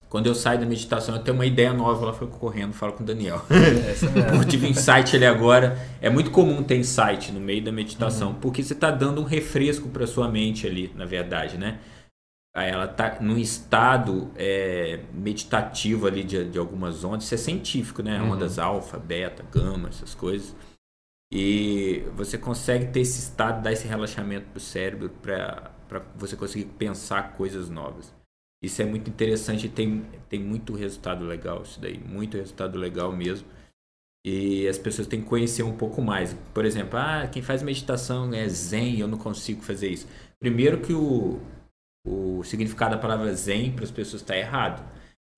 quando 0.08 0.26
eu 0.26 0.34
saio 0.34 0.58
da 0.58 0.66
meditação 0.66 1.14
eu 1.14 1.22
tenho 1.22 1.36
uma 1.36 1.44
ideia 1.44 1.72
nova, 1.72 2.02
ela 2.02 2.12
foi 2.12 2.26
correndo, 2.26 2.72
falo 2.72 2.94
com 2.94 3.02
o 3.02 3.06
Daniel. 3.06 3.44
É. 3.58 4.36
Eu 4.36 4.44
tive 4.44 4.66
um 4.66 4.70
insight 4.70 5.14
ali 5.14 5.26
agora. 5.26 5.78
É 6.00 6.08
muito 6.08 6.30
comum 6.30 6.62
ter 6.62 6.76
insight 6.76 7.32
no 7.32 7.40
meio 7.40 7.62
da 7.62 7.72
meditação, 7.72 8.34
porque 8.34 8.62
você 8.62 8.74
tá 8.74 8.90
dando 8.90 9.20
um 9.20 9.24
refresco 9.24 9.88
para 9.88 10.06
sua 10.06 10.28
mente 10.28 10.66
ali, 10.66 10.92
na 10.94 11.04
verdade, 11.04 11.58
né? 11.58 11.80
Ela 12.54 12.88
tá 12.88 13.18
num 13.20 13.38
estado 13.38 14.30
é, 14.36 15.00
meditativo 15.12 16.06
ali 16.06 16.24
de, 16.24 16.44
de 16.44 16.58
algumas 16.58 17.04
ondas, 17.04 17.24
isso 17.24 17.34
é 17.34 17.38
científico, 17.38 18.02
né? 18.02 18.20
Uhum. 18.20 18.32
Ondas 18.32 18.58
alfa, 18.58 18.98
beta, 18.98 19.44
gama, 19.52 19.88
essas 19.88 20.14
coisas. 20.14 20.56
E 21.32 22.04
você 22.14 22.38
consegue 22.38 22.86
ter 22.86 23.00
esse 23.00 23.18
estado, 23.20 23.62
dar 23.62 23.72
esse 23.72 23.86
relaxamento 23.86 24.46
pro 24.50 24.60
cérebro 24.60 25.10
para 25.20 25.70
você 26.16 26.36
conseguir 26.36 26.66
pensar 26.66 27.34
coisas 27.34 27.68
novas. 27.68 28.17
Isso 28.62 28.82
é 28.82 28.84
muito 28.84 29.08
interessante 29.08 29.66
e 29.66 29.70
tem, 29.70 30.02
tem 30.28 30.40
muito 30.40 30.74
resultado 30.74 31.24
legal 31.24 31.62
isso 31.62 31.80
daí, 31.80 31.98
muito 31.98 32.36
resultado 32.36 32.76
legal 32.76 33.12
mesmo. 33.12 33.46
E 34.26 34.66
as 34.66 34.76
pessoas 34.76 35.06
têm 35.06 35.20
que 35.20 35.28
conhecer 35.28 35.62
um 35.62 35.76
pouco 35.76 36.02
mais. 36.02 36.34
Por 36.52 36.64
exemplo, 36.64 36.98
ah, 36.98 37.28
quem 37.28 37.40
faz 37.40 37.62
meditação 37.62 38.32
é 38.34 38.48
zen, 38.48 38.98
eu 38.98 39.06
não 39.06 39.16
consigo 39.16 39.62
fazer 39.62 39.88
isso. 39.88 40.08
Primeiro 40.40 40.80
que 40.80 40.92
o, 40.92 41.40
o 42.06 42.42
significado 42.44 42.96
da 42.96 43.00
palavra 43.00 43.32
zen 43.32 43.72
para 43.72 43.84
as 43.84 43.90
pessoas 43.90 44.22
está 44.22 44.36
errado. 44.36 44.84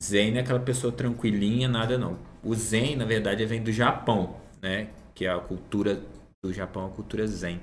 Zen 0.03 0.31
não 0.31 0.39
é 0.39 0.41
aquela 0.41 0.61
pessoa 0.61 0.93
tranquilinha, 0.93 1.69
nada 1.69 1.99
não. 1.99 2.19
O 2.43 2.55
zen, 2.55 2.97
na 2.97 3.05
verdade, 3.05 3.45
vem 3.45 3.63
do 3.63 3.71
Japão, 3.71 4.41
né? 4.63 4.89
Que 5.15 5.27
é 5.27 5.31
a 5.31 5.39
cultura 5.39 6.03
do 6.43 6.53
Japão, 6.53 6.87
a 6.87 6.91
cultura 6.91 7.27
zen. 7.27 7.61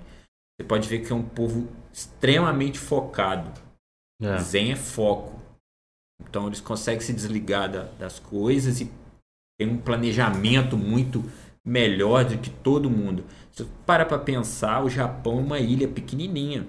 Você 0.55 0.67
pode 0.67 0.87
ver 0.87 0.99
que 0.99 1.11
é 1.11 1.15
um 1.15 1.27
povo 1.27 1.67
extremamente 1.91 2.77
focado. 2.77 3.51
É. 4.21 4.37
Zen 4.37 4.71
é 4.71 4.75
foco. 4.75 5.41
Então 6.21 6.47
eles 6.47 6.59
conseguem 6.61 7.01
se 7.01 7.13
desligar 7.13 7.71
da- 7.71 7.83
das 7.99 8.19
coisas 8.19 8.81
e 8.81 8.91
tem 9.59 9.69
um 9.69 9.77
planejamento 9.77 10.77
muito 10.77 11.23
melhor 11.65 12.25
do 12.25 12.37
que 12.37 12.49
todo 12.49 12.89
mundo. 12.89 13.23
Se 13.51 13.63
você 13.63 13.69
para 13.85 14.05
para 14.05 14.17
pensar, 14.19 14.83
o 14.83 14.89
Japão 14.89 15.39
é 15.39 15.41
uma 15.41 15.59
ilha 15.59 15.87
pequenininha. 15.87 16.67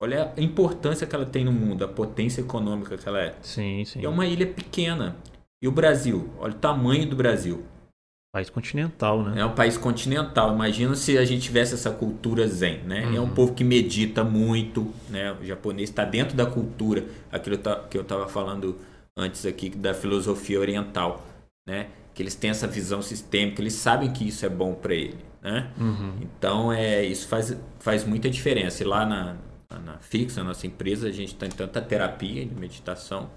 Olha 0.00 0.32
a 0.36 0.40
importância 0.40 1.06
que 1.06 1.14
ela 1.14 1.26
tem 1.26 1.44
no 1.44 1.52
mundo, 1.52 1.84
a 1.84 1.88
potência 1.88 2.40
econômica 2.40 2.96
que 2.96 3.08
ela 3.08 3.20
é. 3.20 3.34
Sim, 3.42 3.84
sim. 3.84 4.04
É 4.04 4.08
uma 4.08 4.26
ilha 4.26 4.46
pequena. 4.46 5.16
E 5.60 5.66
o 5.66 5.72
Brasil? 5.72 6.30
Olha 6.38 6.52
o 6.54 6.58
tamanho 6.58 7.08
do 7.08 7.16
Brasil. 7.16 7.64
País 8.30 8.50
continental, 8.50 9.22
né? 9.22 9.40
É 9.40 9.44
um 9.44 9.54
país 9.54 9.78
continental. 9.78 10.52
Imagina 10.54 10.94
se 10.94 11.16
a 11.16 11.24
gente 11.24 11.42
tivesse 11.42 11.72
essa 11.74 11.90
cultura 11.90 12.46
zen, 12.46 12.80
né? 12.84 13.04
É 13.04 13.18
um 13.18 13.24
Uhum. 13.24 13.30
povo 13.30 13.54
que 13.54 13.64
medita 13.64 14.22
muito, 14.22 14.92
né? 15.08 15.32
O 15.40 15.44
japonês 15.44 15.88
está 15.88 16.04
dentro 16.04 16.36
da 16.36 16.44
cultura, 16.44 17.06
aquilo 17.32 17.56
que 17.88 17.96
eu 17.96 18.02
estava 18.02 18.28
falando 18.28 18.76
antes 19.16 19.46
aqui 19.46 19.70
da 19.70 19.94
filosofia 19.94 20.60
oriental, 20.60 21.26
né? 21.66 21.88
Que 22.14 22.22
eles 22.22 22.34
têm 22.34 22.50
essa 22.50 22.66
visão 22.66 23.00
sistêmica, 23.00 23.62
eles 23.62 23.72
sabem 23.74 24.12
que 24.12 24.28
isso 24.28 24.44
é 24.44 24.48
bom 24.50 24.74
para 24.74 24.94
ele, 24.94 25.16
né? 25.42 25.70
Uhum. 25.80 26.12
Então 26.20 26.70
é 26.70 27.02
isso 27.04 27.26
faz, 27.28 27.56
faz 27.80 28.04
muita 28.04 28.28
diferença. 28.28 28.82
E 28.82 28.86
lá 28.86 29.06
na, 29.06 29.36
na, 29.70 29.78
na 29.78 29.98
Fix, 30.00 30.36
na 30.36 30.44
nossa 30.44 30.66
empresa, 30.66 31.08
a 31.08 31.12
gente 31.12 31.34
tem 31.34 31.48
tanta 31.48 31.80
terapia 31.80 32.44
de 32.44 32.54
meditação. 32.54 33.30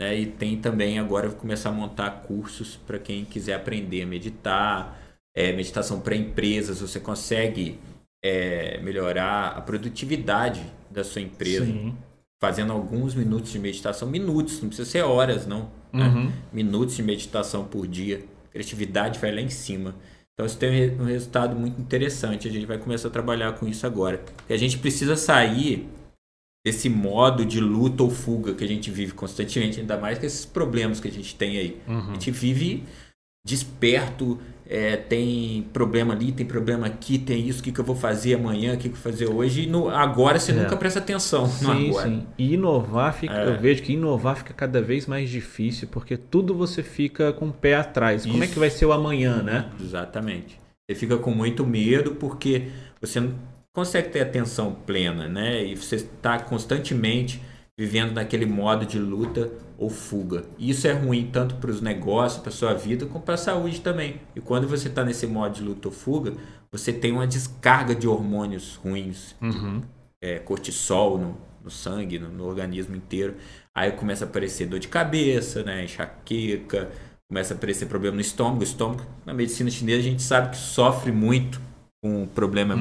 Né? 0.00 0.18
E 0.18 0.26
tem 0.26 0.56
também 0.56 0.98
agora 0.98 1.26
eu 1.26 1.30
vou 1.32 1.38
começar 1.38 1.68
a 1.68 1.72
montar 1.72 2.10
cursos 2.26 2.76
para 2.86 2.98
quem 2.98 3.24
quiser 3.24 3.54
aprender 3.54 4.02
a 4.02 4.06
meditar, 4.06 4.98
é, 5.36 5.52
meditação 5.52 6.00
para 6.00 6.16
empresas. 6.16 6.80
Você 6.80 6.98
consegue 6.98 7.78
é, 8.24 8.80
melhorar 8.80 9.48
a 9.48 9.60
produtividade 9.60 10.62
da 10.90 11.04
sua 11.04 11.20
empresa 11.20 11.66
Sim. 11.66 11.94
fazendo 12.42 12.72
alguns 12.72 13.14
minutos 13.14 13.52
de 13.52 13.58
meditação. 13.58 14.08
Minutos, 14.08 14.60
não 14.62 14.68
precisa 14.70 14.88
ser 14.90 15.02
horas, 15.02 15.46
não. 15.46 15.70
né? 15.92 16.06
Uhum. 16.08 16.32
minutos 16.52 16.96
de 16.96 17.02
meditação 17.02 17.64
por 17.64 17.86
dia. 17.86 18.24
Criatividade 18.52 19.18
vai 19.18 19.32
lá 19.32 19.40
em 19.40 19.50
cima. 19.50 19.94
Então 20.32 20.46
isso 20.46 20.56
tem 20.56 20.70
um 20.70 21.04
re- 21.04 21.12
resultado 21.12 21.54
muito 21.54 21.78
interessante. 21.80 22.48
A 22.48 22.50
gente 22.50 22.64
vai 22.64 22.78
começar 22.78 23.08
a 23.08 23.10
trabalhar 23.10 23.52
com 23.52 23.68
isso 23.68 23.86
agora. 23.86 24.18
Porque 24.18 24.52
a 24.52 24.56
gente 24.56 24.78
precisa 24.78 25.14
sair 25.14 25.86
desse 26.64 26.88
modo 26.88 27.44
de 27.44 27.60
luta 27.60 28.02
ou 28.02 28.10
fuga 28.10 28.54
que 28.54 28.64
a 28.64 28.68
gente 28.68 28.90
vive 28.90 29.12
constantemente, 29.12 29.80
ainda 29.80 29.96
mais 29.96 30.18
com 30.18 30.26
esses 30.26 30.44
problemas 30.44 31.00
que 31.00 31.08
a 31.08 31.12
gente 31.12 31.34
tem 31.34 31.56
aí. 31.56 31.80
Uhum. 31.88 32.10
A 32.10 32.12
gente 32.12 32.30
vive 32.30 32.84
desperto, 33.44 34.38
é, 34.66 34.96
tem 34.96 35.66
problema 35.72 36.12
ali, 36.12 36.30
tem 36.30 36.46
problema 36.46 36.86
aqui, 36.86 37.18
tem 37.18 37.48
isso, 37.48 37.60
o 37.60 37.62
que, 37.62 37.72
que 37.72 37.80
eu 37.80 37.84
vou 37.84 37.96
fazer 37.96 38.34
amanhã, 38.34 38.74
o 38.74 38.76
que, 38.76 38.84
que 38.84 38.88
eu 38.90 38.92
vou 38.92 39.02
fazer 39.02 39.26
hoje. 39.26 39.62
E 39.62 39.66
no, 39.66 39.88
agora 39.88 40.38
você 40.38 40.52
é. 40.52 40.54
nunca 40.54 40.76
presta 40.76 40.98
atenção 40.98 41.46
sim. 41.46 41.92
Sim. 41.92 42.26
E 42.38 42.54
inovar 42.54 43.14
fica, 43.14 43.34
é. 43.34 43.48
eu 43.48 43.58
vejo 43.58 43.82
que 43.82 43.94
inovar 43.94 44.36
fica 44.36 44.52
cada 44.52 44.80
vez 44.82 45.06
mais 45.06 45.30
difícil, 45.30 45.88
porque 45.90 46.16
tudo 46.16 46.54
você 46.54 46.82
fica 46.82 47.32
com 47.32 47.48
o 47.48 47.52
pé 47.52 47.76
atrás. 47.76 48.22
Isso. 48.22 48.30
Como 48.30 48.44
é 48.44 48.46
que 48.46 48.58
vai 48.58 48.70
ser 48.70 48.84
o 48.84 48.92
amanhã, 48.92 49.42
né? 49.42 49.70
Exatamente. 49.80 50.60
Você 50.88 50.94
fica 50.94 51.16
com 51.16 51.30
muito 51.30 51.66
medo 51.66 52.12
porque 52.16 52.68
você 53.00 53.18
não 53.20 53.34
consegue 53.72 54.10
ter 54.10 54.20
atenção 54.20 54.74
plena, 54.74 55.28
né? 55.28 55.64
E 55.64 55.76
você 55.76 55.96
está 55.96 56.38
constantemente 56.38 57.40
vivendo 57.78 58.12
naquele 58.12 58.44
modo 58.44 58.84
de 58.84 58.98
luta 58.98 59.50
ou 59.78 59.88
fuga. 59.88 60.44
Isso 60.58 60.86
é 60.86 60.92
ruim 60.92 61.30
tanto 61.32 61.54
para 61.54 61.70
os 61.70 61.80
negócios, 61.80 62.42
para 62.42 62.52
sua 62.52 62.74
vida, 62.74 63.06
como 63.06 63.24
para 63.24 63.34
a 63.34 63.38
saúde 63.38 63.80
também. 63.80 64.20
E 64.36 64.40
quando 64.40 64.68
você 64.68 64.88
está 64.88 65.02
nesse 65.02 65.26
modo 65.26 65.54
de 65.54 65.62
luta 65.62 65.88
ou 65.88 65.94
fuga, 65.94 66.34
você 66.70 66.92
tem 66.92 67.12
uma 67.12 67.26
descarga 67.26 67.94
de 67.94 68.06
hormônios 68.06 68.76
ruins, 68.76 69.34
uhum. 69.40 69.80
é, 70.20 70.38
cortisol 70.38 71.16
no, 71.16 71.36
no 71.64 71.70
sangue, 71.70 72.18
no, 72.18 72.28
no, 72.28 72.44
organismo 72.44 72.94
inteiro. 72.94 73.36
Aí 73.74 73.90
começa 73.92 74.26
a 74.26 74.28
aparecer 74.28 74.66
dor 74.66 74.78
de 74.78 74.88
cabeça, 74.88 75.62
né, 75.62 75.84
enxaqueca, 75.84 76.90
começa 77.26 77.54
a 77.54 77.56
aparecer 77.56 77.86
problema 77.86 78.16
no 78.16 78.20
estômago. 78.20 78.60
O 78.60 78.64
estômago, 78.64 79.06
na 79.24 79.32
medicina 79.32 79.70
chinesa, 79.70 80.00
a 80.00 80.02
gente 80.02 80.22
sabe 80.22 80.50
que 80.50 80.58
sofre 80.58 81.10
muito 81.10 81.58
com 82.02 82.26
problema 82.26 82.74
uhum. 82.74 82.80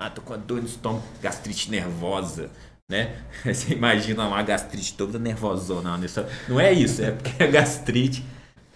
Ah, 0.00 0.08
tô 0.08 0.22
com 0.22 0.32
a 0.32 0.38
dor 0.38 0.62
no 0.62 0.66
estômago, 0.66 1.04
gastrite 1.20 1.70
nervosa, 1.70 2.50
né? 2.90 3.22
Você 3.44 3.74
imagina 3.74 4.26
uma 4.26 4.42
gastrite 4.42 4.94
toda 4.94 5.18
nervosona. 5.18 6.00
Não 6.48 6.58
é 6.58 6.72
isso, 6.72 7.02
é 7.02 7.10
porque 7.10 7.42
a 7.42 7.46
gastrite 7.46 8.24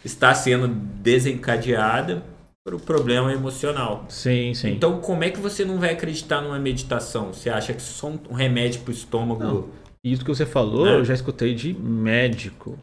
está 0.05 0.35
sendo 0.35 0.69
desencadeada 0.69 2.23
por 2.63 2.75
um 2.75 2.79
problema 2.79 3.33
emocional. 3.33 4.05
Sim, 4.11 4.53
sim. 4.53 4.73
Então, 4.73 5.01
como 5.01 5.25
é 5.25 5.31
que 5.31 5.41
você 5.41 5.65
não 5.65 5.79
vai 5.79 5.95
acreditar 5.95 6.43
numa 6.43 6.59
meditação? 6.59 7.33
Você 7.33 7.49
acha 7.49 7.73
que 7.73 7.81
só 7.81 8.09
um 8.09 8.35
remédio 8.35 8.83
para 8.83 8.91
o 8.91 8.95
estômago. 8.95 9.43
Não. 9.43 9.69
Isso 10.05 10.23
que 10.23 10.29
você 10.29 10.45
falou, 10.45 10.85
né? 10.85 10.95
eu 10.97 11.05
já 11.07 11.15
escutei 11.15 11.55
de 11.55 11.73
médico. 11.73 12.79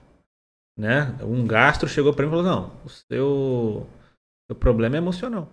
Né? 0.80 1.16
Um 1.22 1.46
gastro 1.46 1.88
chegou 1.88 2.12
para 2.12 2.26
mim 2.26 2.32
e 2.32 2.36
falou: 2.36 2.52
não, 2.52 2.72
o 2.84 2.90
seu, 2.90 3.88
seu 4.50 4.56
problema 4.56 4.96
é 4.96 4.98
emocional. 4.98 5.48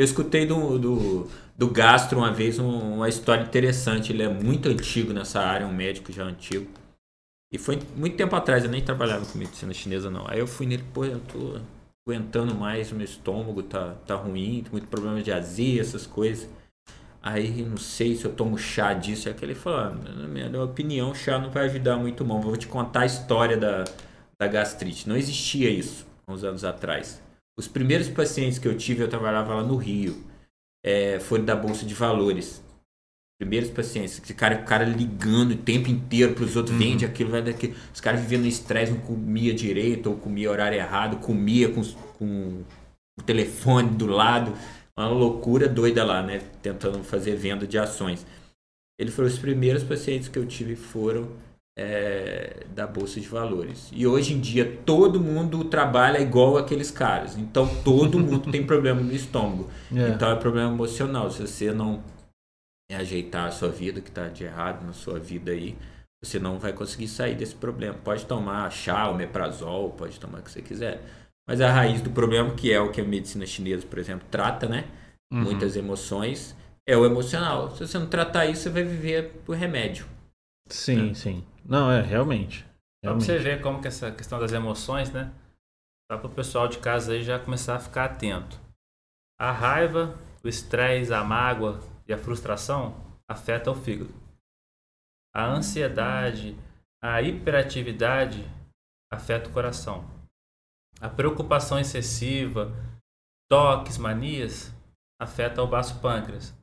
Eu 0.00 0.04
escutei 0.04 0.46
do, 0.46 0.78
do, 0.78 1.28
do 1.58 1.68
Gastro 1.68 2.20
uma 2.20 2.32
vez 2.32 2.58
um, 2.58 2.94
uma 2.94 3.06
história 3.06 3.42
interessante. 3.42 4.10
Ele 4.10 4.22
é 4.22 4.28
muito 4.30 4.66
antigo 4.66 5.12
nessa 5.12 5.40
área, 5.40 5.66
um 5.66 5.74
médico 5.74 6.10
já 6.10 6.24
antigo. 6.24 6.70
E 7.52 7.58
foi 7.58 7.78
muito 7.94 8.16
tempo 8.16 8.34
atrás, 8.34 8.64
eu 8.64 8.70
nem 8.70 8.82
trabalhava 8.82 9.26
com 9.26 9.36
medicina 9.36 9.74
chinesa 9.74 10.08
não. 10.10 10.24
Aí 10.26 10.38
eu 10.38 10.46
fui 10.46 10.64
nele, 10.64 10.82
pô, 10.94 11.04
eu 11.04 11.20
tô 11.20 11.60
aguentando 12.08 12.54
mais, 12.54 12.90
meu 12.90 13.04
estômago 13.04 13.62
tá, 13.62 13.94
tá 14.06 14.14
ruim, 14.14 14.64
muito 14.72 14.86
problema 14.86 15.20
de 15.20 15.30
azia, 15.30 15.82
essas 15.82 16.06
coisas. 16.06 16.48
Aí 17.22 17.62
não 17.62 17.76
sei 17.76 18.16
se 18.16 18.24
eu 18.24 18.32
tomo 18.32 18.56
chá 18.56 18.94
disso. 18.94 19.28
É 19.28 19.34
que 19.34 19.44
ele 19.44 19.54
falou, 19.54 19.80
ah, 19.80 19.90
na 19.90 20.26
minha 20.26 20.62
opinião, 20.62 21.14
chá 21.14 21.38
não 21.38 21.50
vai 21.50 21.66
ajudar 21.66 21.98
muito 21.98 22.24
não. 22.24 22.40
Vou 22.40 22.56
te 22.56 22.66
contar 22.66 23.00
a 23.00 23.06
história 23.06 23.58
da, 23.58 23.84
da 24.40 24.48
gastrite. 24.48 25.06
Não 25.06 25.14
existia 25.14 25.68
isso 25.68 26.06
uns 26.26 26.42
anos 26.42 26.64
atrás. 26.64 27.20
Os 27.58 27.68
primeiros 27.68 28.08
pacientes 28.08 28.58
que 28.58 28.66
eu 28.66 28.76
tive, 28.76 29.02
eu 29.02 29.08
trabalhava 29.08 29.54
lá 29.54 29.62
no 29.62 29.76
Rio, 29.76 30.24
é, 30.84 31.18
foram 31.20 31.44
da 31.44 31.54
Bolsa 31.54 31.84
de 31.84 31.94
Valores. 31.94 32.62
Primeiros 33.38 33.70
pacientes, 33.70 34.20
esse 34.22 34.34
cara, 34.34 34.60
o 34.60 34.64
cara 34.64 34.84
ligando 34.84 35.52
o 35.52 35.56
tempo 35.56 35.88
inteiro 35.88 36.34
para 36.34 36.44
os 36.44 36.56
outros, 36.56 36.74
uhum. 36.74 36.82
vende 36.82 37.06
aquilo, 37.06 37.30
vai 37.30 37.42
daquilo. 37.42 37.74
Os 37.92 38.00
caras 38.00 38.20
vivendo 38.20 38.46
estresse, 38.46 38.92
não 38.92 39.00
comia 39.00 39.54
direito, 39.54 40.10
ou 40.10 40.16
comia 40.16 40.50
horário 40.50 40.76
errado, 40.76 41.16
comia 41.24 41.70
com, 41.70 41.82
com 42.18 42.62
o 43.18 43.22
telefone 43.22 43.90
do 43.90 44.06
lado. 44.06 44.52
Uma 44.98 45.08
loucura 45.08 45.66
doida 45.66 46.04
lá, 46.04 46.22
né? 46.22 46.40
Tentando 46.60 47.02
fazer 47.02 47.34
venda 47.34 47.66
de 47.66 47.78
ações. 47.78 48.26
Ele 48.98 49.10
falou: 49.10 49.30
os 49.30 49.38
primeiros 49.38 49.82
pacientes 49.82 50.28
que 50.28 50.38
eu 50.38 50.44
tive 50.44 50.76
foram 50.76 51.30
é, 51.78 52.64
da 52.74 52.86
Bolsa 52.86 53.20
de 53.20 53.28
Valores. 53.28 53.88
E 53.92 54.06
hoje 54.06 54.34
em 54.34 54.40
dia 54.40 54.78
todo 54.84 55.20
mundo 55.20 55.64
trabalha 55.64 56.18
igual 56.18 56.56
aqueles 56.56 56.90
caras. 56.90 57.36
Então 57.36 57.66
todo 57.82 58.18
mundo 58.18 58.50
tem 58.50 58.64
problema 58.64 59.00
no 59.00 59.12
estômago. 59.12 59.68
É. 59.92 60.10
Então 60.10 60.30
é 60.30 60.36
problema 60.36 60.72
emocional. 60.72 61.30
Se 61.30 61.46
você 61.46 61.72
não 61.72 62.02
ajeitar 62.92 63.48
a 63.48 63.50
sua 63.50 63.68
vida, 63.68 64.00
que 64.00 64.08
está 64.08 64.28
de 64.28 64.44
errado 64.44 64.84
na 64.86 64.92
sua 64.92 65.18
vida 65.18 65.50
aí, 65.50 65.76
você 66.22 66.38
não 66.38 66.58
vai 66.58 66.72
conseguir 66.72 67.08
sair 67.08 67.34
desse 67.34 67.54
problema. 67.54 67.94
Pode 67.94 68.24
tomar 68.26 68.70
chá, 68.70 69.08
o 69.08 69.14
meprazol, 69.16 69.90
pode 69.90 70.20
tomar 70.20 70.38
o 70.38 70.42
que 70.42 70.50
você 70.50 70.62
quiser. 70.62 71.02
Mas 71.48 71.60
a 71.60 71.72
raiz 71.72 72.00
do 72.00 72.10
problema, 72.10 72.54
que 72.54 72.72
é 72.72 72.80
o 72.80 72.92
que 72.92 73.00
a 73.00 73.04
medicina 73.04 73.46
chinesa, 73.46 73.86
por 73.86 73.98
exemplo, 73.98 74.26
trata, 74.30 74.68
né? 74.68 74.84
Uhum. 75.32 75.42
Muitas 75.42 75.76
emoções, 75.76 76.54
é 76.86 76.96
o 76.96 77.04
emocional. 77.04 77.74
Se 77.74 77.86
você 77.86 77.98
não 77.98 78.06
tratar 78.06 78.46
isso, 78.46 78.62
você 78.62 78.70
vai 78.70 78.84
viver 78.84 79.42
por 79.44 79.56
remédio. 79.56 80.06
Sim, 80.70 81.08
né? 81.08 81.14
sim. 81.14 81.46
Não, 81.64 81.90
é, 81.90 82.00
realmente. 82.00 82.64
realmente. 83.02 83.26
Pra 83.26 83.34
você 83.34 83.38
ver 83.38 83.60
como 83.60 83.80
que 83.80 83.88
essa 83.88 84.10
questão 84.10 84.38
das 84.38 84.52
emoções, 84.52 85.10
né? 85.12 85.32
Para 86.08 86.26
o 86.26 86.30
pessoal 86.30 86.68
de 86.68 86.78
casa 86.78 87.12
aí 87.12 87.22
já 87.22 87.38
começar 87.38 87.76
a 87.76 87.80
ficar 87.80 88.04
atento. 88.06 88.60
A 89.38 89.52
raiva, 89.52 90.18
o 90.42 90.48
estresse, 90.48 91.12
a 91.12 91.22
mágoa 91.22 91.80
e 92.06 92.12
a 92.12 92.18
frustração 92.18 92.96
afeta 93.28 93.70
o 93.70 93.74
fígado. 93.74 94.12
A 95.34 95.46
ansiedade, 95.46 96.56
a 97.02 97.22
hiperatividade 97.22 98.44
afeta 99.12 99.48
o 99.48 99.52
coração. 99.52 100.04
A 101.00 101.08
preocupação 101.08 101.78
excessiva, 101.78 102.72
toques, 103.48 103.96
manias 103.96 104.74
afeta 105.20 105.62
o 105.62 105.66
baço 105.66 106.00
pâncreas. 106.00 106.54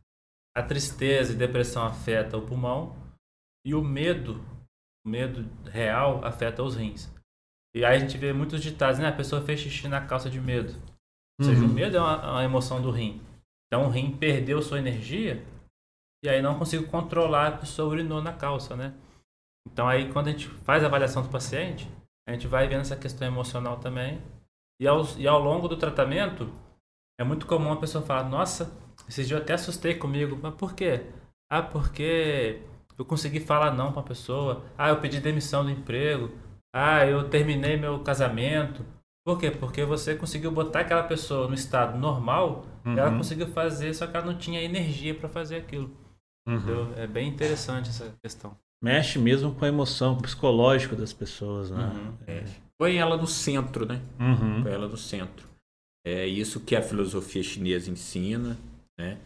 A 0.55 0.61
tristeza 0.61 1.33
e 1.33 1.35
depressão 1.37 1.85
afeta 1.85 2.37
o 2.37 2.45
pulmão 2.45 3.06
e 3.67 3.75
o 3.75 3.83
medo 3.83 4.41
o 5.05 5.09
medo 5.09 5.45
real 5.69 6.23
afeta 6.23 6.63
os 6.63 6.75
rins. 6.75 7.09
E 7.75 7.83
aí 7.83 7.97
a 7.97 7.99
gente 7.99 8.17
vê 8.17 8.31
muitos 8.33 8.61
ditados, 8.61 8.99
né? 8.99 9.07
A 9.07 9.15
pessoa 9.15 9.41
fez 9.41 9.59
xixi 9.59 9.87
na 9.87 10.05
calça 10.05 10.29
de 10.29 10.39
medo. 10.39 10.73
Ou 11.39 11.45
seja, 11.45 11.61
uhum. 11.61 11.69
o 11.69 11.73
medo 11.73 11.97
é 11.97 11.99
uma, 11.99 12.31
uma, 12.31 12.43
emoção 12.43 12.81
do 12.81 12.91
rim. 12.91 13.21
Então 13.67 13.85
o 13.85 13.89
rim 13.89 14.15
perdeu 14.17 14.61
sua 14.61 14.79
energia 14.79 15.45
e 16.23 16.29
aí 16.29 16.41
não 16.41 16.57
consigo 16.57 16.87
controlar, 16.87 17.47
a 17.47 17.57
pessoa 17.57 17.89
urinou 17.89 18.21
na 18.21 18.33
calça, 18.33 18.75
né? 18.75 18.93
Então 19.69 19.87
aí 19.87 20.11
quando 20.11 20.27
a 20.27 20.31
gente 20.31 20.47
faz 20.47 20.83
a 20.83 20.87
avaliação 20.87 21.21
do 21.21 21.29
paciente, 21.29 21.89
a 22.27 22.31
gente 22.31 22.47
vai 22.47 22.67
vendo 22.67 22.81
essa 22.81 22.97
questão 22.97 23.27
emocional 23.27 23.79
também. 23.79 24.21
E 24.81 24.87
ao, 24.87 25.03
e 25.17 25.27
ao 25.27 25.39
longo 25.39 25.67
do 25.67 25.77
tratamento, 25.77 26.51
é 27.19 27.23
muito 27.23 27.45
comum 27.45 27.71
a 27.71 27.77
pessoa 27.77 28.03
falar, 28.03 28.29
nossa, 28.29 28.71
esses 29.07 29.27
dias 29.27 29.39
eu 29.39 29.43
até 29.43 29.53
assustei 29.53 29.95
comigo. 29.95 30.37
Mas 30.41 30.55
por 30.55 30.73
quê? 30.73 31.05
Ah, 31.49 31.61
porque 31.61 32.61
eu 32.97 33.05
consegui 33.05 33.39
falar 33.39 33.73
não 33.73 33.91
para 33.91 34.01
a 34.01 34.05
pessoa. 34.05 34.65
Ah, 34.77 34.89
eu 34.89 34.99
pedi 34.99 35.19
demissão 35.19 35.63
do 35.63 35.71
emprego. 35.71 36.31
Ah, 36.73 37.05
eu 37.05 37.29
terminei 37.29 37.77
meu 37.77 37.99
casamento. 37.99 38.85
Por 39.25 39.39
quê? 39.39 39.51
Porque 39.51 39.83
você 39.83 40.15
conseguiu 40.15 40.51
botar 40.51 40.81
aquela 40.81 41.03
pessoa 41.03 41.47
no 41.47 41.53
estado 41.53 41.97
normal, 41.97 42.65
uhum. 42.85 42.97
ela 42.97 43.11
conseguiu 43.15 43.47
fazer, 43.47 43.93
só 43.93 44.07
que 44.07 44.15
ela 44.15 44.25
não 44.25 44.37
tinha 44.37 44.61
energia 44.61 45.13
para 45.13 45.27
fazer 45.27 45.57
aquilo. 45.57 45.91
Uhum. 46.47 46.93
É 46.95 47.05
bem 47.05 47.27
interessante 47.27 47.89
essa 47.89 48.15
questão. 48.23 48.57
Mexe 48.81 49.19
mesmo 49.19 49.53
com 49.53 49.65
a 49.65 49.67
emoção, 49.67 50.17
psicológico 50.17 50.95
das 50.95 51.11
pessoas, 51.11 51.69
né? 51.69 51.91
Uhum. 51.93 52.13
É. 52.25 52.43
Põe 52.79 52.97
ela 52.97 53.17
no 53.17 53.27
centro, 53.27 53.85
né? 53.85 54.01
Uhum. 54.17 54.63
Põe 54.63 54.71
ela 54.71 54.87
no 54.87 54.95
centro. 54.95 55.45
É 56.05 56.25
isso 56.25 56.61
que 56.61 56.75
a 56.75 56.81
filosofia 56.81 57.43
chinesa 57.43 57.91
ensina, 57.91 58.57
né? 58.97 59.17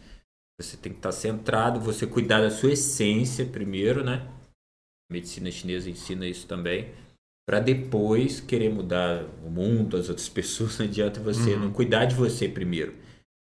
Você 0.62 0.76
tem 0.76 0.92
que 0.92 0.98
estar 0.98 1.12
centrado, 1.12 1.80
você 1.80 2.06
cuidar 2.06 2.40
da 2.40 2.50
sua 2.50 2.72
essência 2.72 3.44
primeiro, 3.44 4.04
né? 4.04 4.26
A 5.10 5.12
medicina 5.12 5.50
chinesa 5.50 5.90
ensina 5.90 6.26
isso 6.26 6.46
também. 6.46 6.90
Para 7.46 7.58
depois 7.58 8.40
querer 8.40 8.70
mudar 8.70 9.24
o 9.44 9.50
mundo, 9.50 9.96
as 9.96 10.08
outras 10.08 10.28
pessoas, 10.30 10.78
não 10.78 10.86
adianta 10.86 11.20
você 11.20 11.54
uhum. 11.54 11.60
não 11.60 11.72
cuidar 11.72 12.04
de 12.04 12.14
você 12.14 12.48
primeiro. 12.48 12.94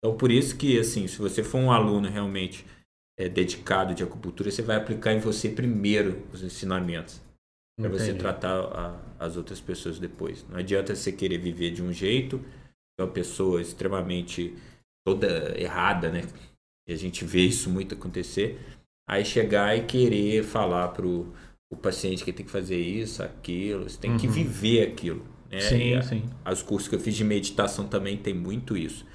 Então, 0.04 0.18
por 0.18 0.32
isso 0.32 0.58
que, 0.58 0.80
assim, 0.80 1.08
se 1.08 1.18
você 1.18 1.44
for 1.44 1.60
um 1.60 1.72
aluno 1.72 2.10
realmente 2.10 2.66
é, 3.20 3.30
dedicado 3.30 3.94
de 3.94 4.04
acupuntura, 4.04 4.50
você 4.50 4.64
vai 4.64 4.76
aplicar 4.76 5.14
em 5.14 5.20
você 5.20 5.48
primeiro 5.50 6.24
os 6.34 6.44
ensinamentos. 6.44 7.22
Para 7.80 7.90
você 7.90 8.14
tratar 8.14 8.60
a, 8.60 9.02
as 9.20 9.38
outras 9.38 9.62
pessoas 9.62 9.98
depois. 9.98 10.46
Não 10.50 10.58
adianta 10.58 10.96
você 10.96 11.12
querer 11.12 11.38
viver 11.38 11.72
de 11.72 11.82
um 11.82 11.92
jeito, 11.92 12.44
uma 13.00 13.08
pessoa 13.08 13.62
extremamente 13.62 14.56
toda 15.06 15.60
errada, 15.60 16.12
né? 16.12 16.22
E 16.92 16.94
a 16.94 16.98
gente 16.98 17.24
vê 17.24 17.42
isso 17.42 17.70
muito 17.70 17.96
acontecer. 17.96 18.60
Aí 19.10 19.24
chegar 19.24 19.78
e 19.78 19.84
querer 19.84 20.44
falar 20.44 20.90
pro 20.90 21.34
o 21.72 21.78
paciente 21.78 22.26
que 22.26 22.34
tem 22.34 22.46
que 22.46 22.52
fazer 22.52 22.78
isso, 22.78 23.24
aquilo, 23.24 23.90
você 23.90 23.98
tem 23.98 24.12
uhum. 24.12 24.18
que 24.18 24.28
viver 24.28 24.90
aquilo. 24.90 25.26
Né? 25.50 25.62
Sim, 25.62 25.94
a, 25.94 26.02
sim. 26.02 26.26
Os 26.46 26.62
cursos 26.62 26.90
que 26.90 26.96
eu 26.96 27.00
fiz 27.00 27.16
de 27.16 27.24
meditação 27.24 27.88
também 27.88 28.18
tem 28.18 28.34
muito 28.34 28.76
isso. 28.76 29.06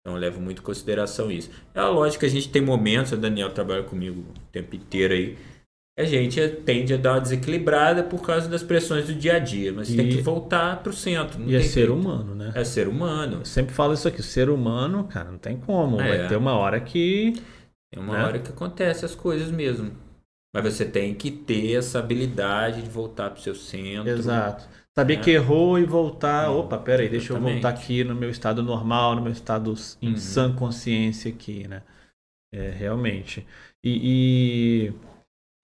Então 0.00 0.14
eu 0.14 0.20
levo 0.20 0.40
muito 0.40 0.60
em 0.60 0.64
consideração 0.64 1.28
isso. 1.28 1.50
É 1.74 1.82
lógico 1.82 2.20
que 2.20 2.26
a 2.26 2.30
gente 2.30 2.48
tem 2.48 2.62
momentos, 2.62 3.10
o 3.10 3.16
Daniel 3.16 3.50
trabalha 3.52 3.82
comigo 3.82 4.20
o 4.20 4.40
tempo 4.52 4.76
inteiro 4.76 5.12
aí, 5.12 5.36
a 5.96 6.04
gente 6.04 6.40
tende 6.64 6.92
a 6.94 6.96
dar 6.96 7.12
uma 7.14 7.20
desequilibrada 7.20 8.02
por 8.02 8.20
causa 8.22 8.48
das 8.48 8.62
pressões 8.62 9.06
do 9.06 9.14
dia 9.14 9.36
a 9.36 9.38
dia, 9.38 9.72
mas 9.72 9.88
E- 9.90 9.96
tem 9.96 10.08
que 10.08 10.20
voltar 10.20 10.82
pro 10.82 10.92
centro. 10.92 11.38
Não 11.38 11.48
E 11.48 11.54
é 11.54 11.60
ser 11.60 11.80
jeito. 11.86 11.94
humano, 11.94 12.34
né? 12.34 12.52
É 12.54 12.64
ser 12.64 12.88
humano. 12.88 13.38
Eu 13.38 13.44
sempre 13.44 13.72
falo 13.74 13.94
isso 13.94 14.08
aqui, 14.08 14.20
o 14.20 14.24
ser 14.24 14.50
humano, 14.50 15.04
cara, 15.04 15.30
não 15.30 15.38
tem 15.38 15.56
como. 15.56 16.00
É. 16.00 16.18
Vai 16.18 16.28
ter 16.28 16.36
uma 16.36 16.54
hora 16.54 16.80
que. 16.80 17.34
Tem 17.92 18.02
uma 18.02 18.18
Né? 18.18 18.24
hora 18.24 18.38
que 18.40 18.50
acontece 18.50 19.04
as 19.04 19.14
coisas 19.14 19.50
mesmo. 19.52 19.92
Mas 20.52 20.64
você 20.74 20.84
tem 20.84 21.14
que 21.14 21.30
ter 21.30 21.76
essa 21.76 21.98
habilidade 22.00 22.82
de 22.82 22.88
voltar 22.88 23.30
pro 23.30 23.42
seu 23.42 23.54
centro. 23.54 24.08
Exato. 24.08 24.64
Saber 24.96 25.14
É. 25.14 25.16
que 25.16 25.30
errou 25.30 25.78
e 25.78 25.84
voltar. 25.84 26.50
Opa, 26.50 26.78
peraí, 26.78 27.08
deixa 27.08 27.32
eu 27.32 27.40
voltar 27.40 27.68
aqui 27.70 28.04
no 28.04 28.14
meu 28.14 28.30
estado 28.30 28.62
normal, 28.62 29.16
no 29.16 29.22
meu 29.22 29.32
estado 29.32 29.74
em 30.02 30.10
Uhum. 30.10 30.16
sã 30.16 30.52
consciência 30.54 31.28
aqui, 31.30 31.66
né? 31.68 31.82
É, 32.52 32.70
realmente. 32.70 33.44
E, 33.82 34.88
e 34.90 34.92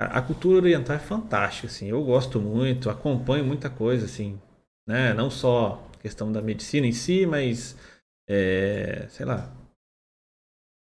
a, 0.01 0.23
cultura 0.23 0.57
oriental 0.57 0.97
é 0.97 0.99
fantástica, 0.99 1.67
assim. 1.67 1.89
Eu 1.89 2.03
gosto 2.03 2.41
muito, 2.41 2.89
acompanho 2.89 3.45
muita 3.45 3.69
coisa, 3.69 4.07
assim, 4.07 4.41
né? 4.87 5.13
Não 5.13 5.31
só 5.31 5.87
questão 6.01 6.33
da 6.33 6.41
medicina 6.41 6.87
em 6.87 6.93
si, 6.93 7.27
mas, 7.27 7.77
é, 8.29 9.07
sei 9.11 9.27
lá, 9.27 9.53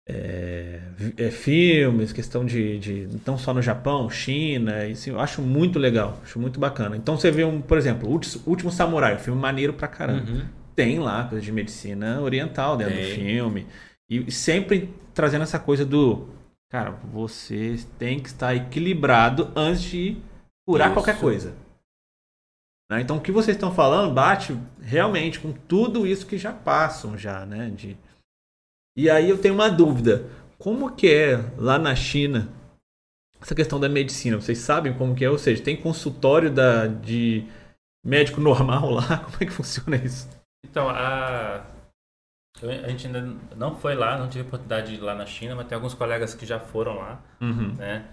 é, 0.07 0.79
é, 1.17 1.31
filmes, 1.31 2.11
questão 2.11 2.45
de, 2.45 2.79
de 2.79 3.09
não 3.25 3.37
só 3.37 3.53
no 3.53 3.61
Japão, 3.61 4.09
China, 4.09 4.83
assim, 4.83 5.11
eu 5.11 5.19
acho 5.19 5.41
muito 5.41 5.79
legal, 5.79 6.19
acho 6.23 6.39
muito 6.39 6.59
bacana. 6.59 6.97
Então 6.97 7.17
você 7.17 7.29
vê 7.31 7.43
um, 7.43 7.61
por 7.61 7.77
exemplo, 7.77 8.09
Último 8.45 8.71
Samurai, 8.71 9.15
um 9.15 9.19
filme 9.19 9.39
maneiro 9.39 9.73
pra 9.73 9.87
caramba. 9.87 10.29
Uhum. 10.29 10.45
Tem 10.75 10.99
lá 10.99 11.23
coisa 11.23 11.43
de 11.43 11.51
medicina 11.51 12.21
oriental 12.21 12.75
dentro 12.75 12.95
do 12.95 13.15
filme 13.15 13.65
e 14.09 14.31
sempre 14.31 14.93
trazendo 15.13 15.43
essa 15.43 15.57
coisa 15.57 15.85
do 15.85 16.27
cara, 16.75 16.91
você 16.91 17.79
tem 17.97 18.19
que 18.19 18.27
estar 18.27 18.53
equilibrado 18.53 19.49
antes 19.55 19.81
de 19.81 20.21
curar 20.67 20.87
Isso. 20.87 20.95
qualquer 20.95 21.17
coisa. 21.17 21.55
Né? 22.91 22.99
Então 22.99 23.15
o 23.15 23.21
que 23.21 23.31
vocês 23.31 23.55
estão 23.55 23.73
falando 23.73 24.13
bate 24.13 24.59
realmente 24.81 25.39
com 25.39 25.53
tudo 25.53 26.05
isso 26.05 26.27
que 26.27 26.37
já 26.37 26.51
passam 26.51 27.17
já, 27.17 27.45
né? 27.45 27.69
De... 27.69 27.97
E 28.97 29.09
aí 29.09 29.29
eu 29.29 29.37
tenho 29.37 29.53
uma 29.53 29.69
dúvida. 29.69 30.29
Como 30.59 30.93
que 30.93 31.07
é 31.07 31.37
lá 31.57 31.79
na 31.79 31.95
China 31.95 32.49
essa 33.39 33.55
questão 33.55 33.79
da 33.79 33.87
medicina? 33.87 34.35
Vocês 34.35 34.57
sabem 34.57 34.93
como 34.97 35.15
que 35.15 35.23
é? 35.23 35.29
Ou 35.29 35.37
seja, 35.37 35.63
tem 35.63 35.81
consultório 35.81 36.51
da, 36.51 36.87
de 36.87 37.47
médico 38.05 38.41
normal 38.43 38.89
lá? 38.89 39.19
Como 39.19 39.37
é 39.39 39.45
que 39.45 39.51
funciona 39.53 39.95
isso? 39.95 40.27
Então, 40.65 40.89
a... 40.89 41.65
eu- 42.61 42.69
a 42.69 42.87
gente 42.89 43.07
ainda 43.07 43.21
não 43.55 43.75
foi 43.75 43.95
lá, 43.95 44.17
não 44.17 44.29
tive 44.29 44.47
oportunidade 44.47 44.87
de 44.87 44.95
ir 44.95 44.99
lá 45.01 45.13
na 45.15 45.25
China, 45.25 45.55
mas 45.55 45.67
tem 45.67 45.75
alguns 45.75 45.93
colegas 45.93 46.33
que 46.33 46.45
já 46.45 46.59
foram 46.59 46.95
lá, 46.97 47.19
Uhum. 47.41 47.73
né? 47.75 48.07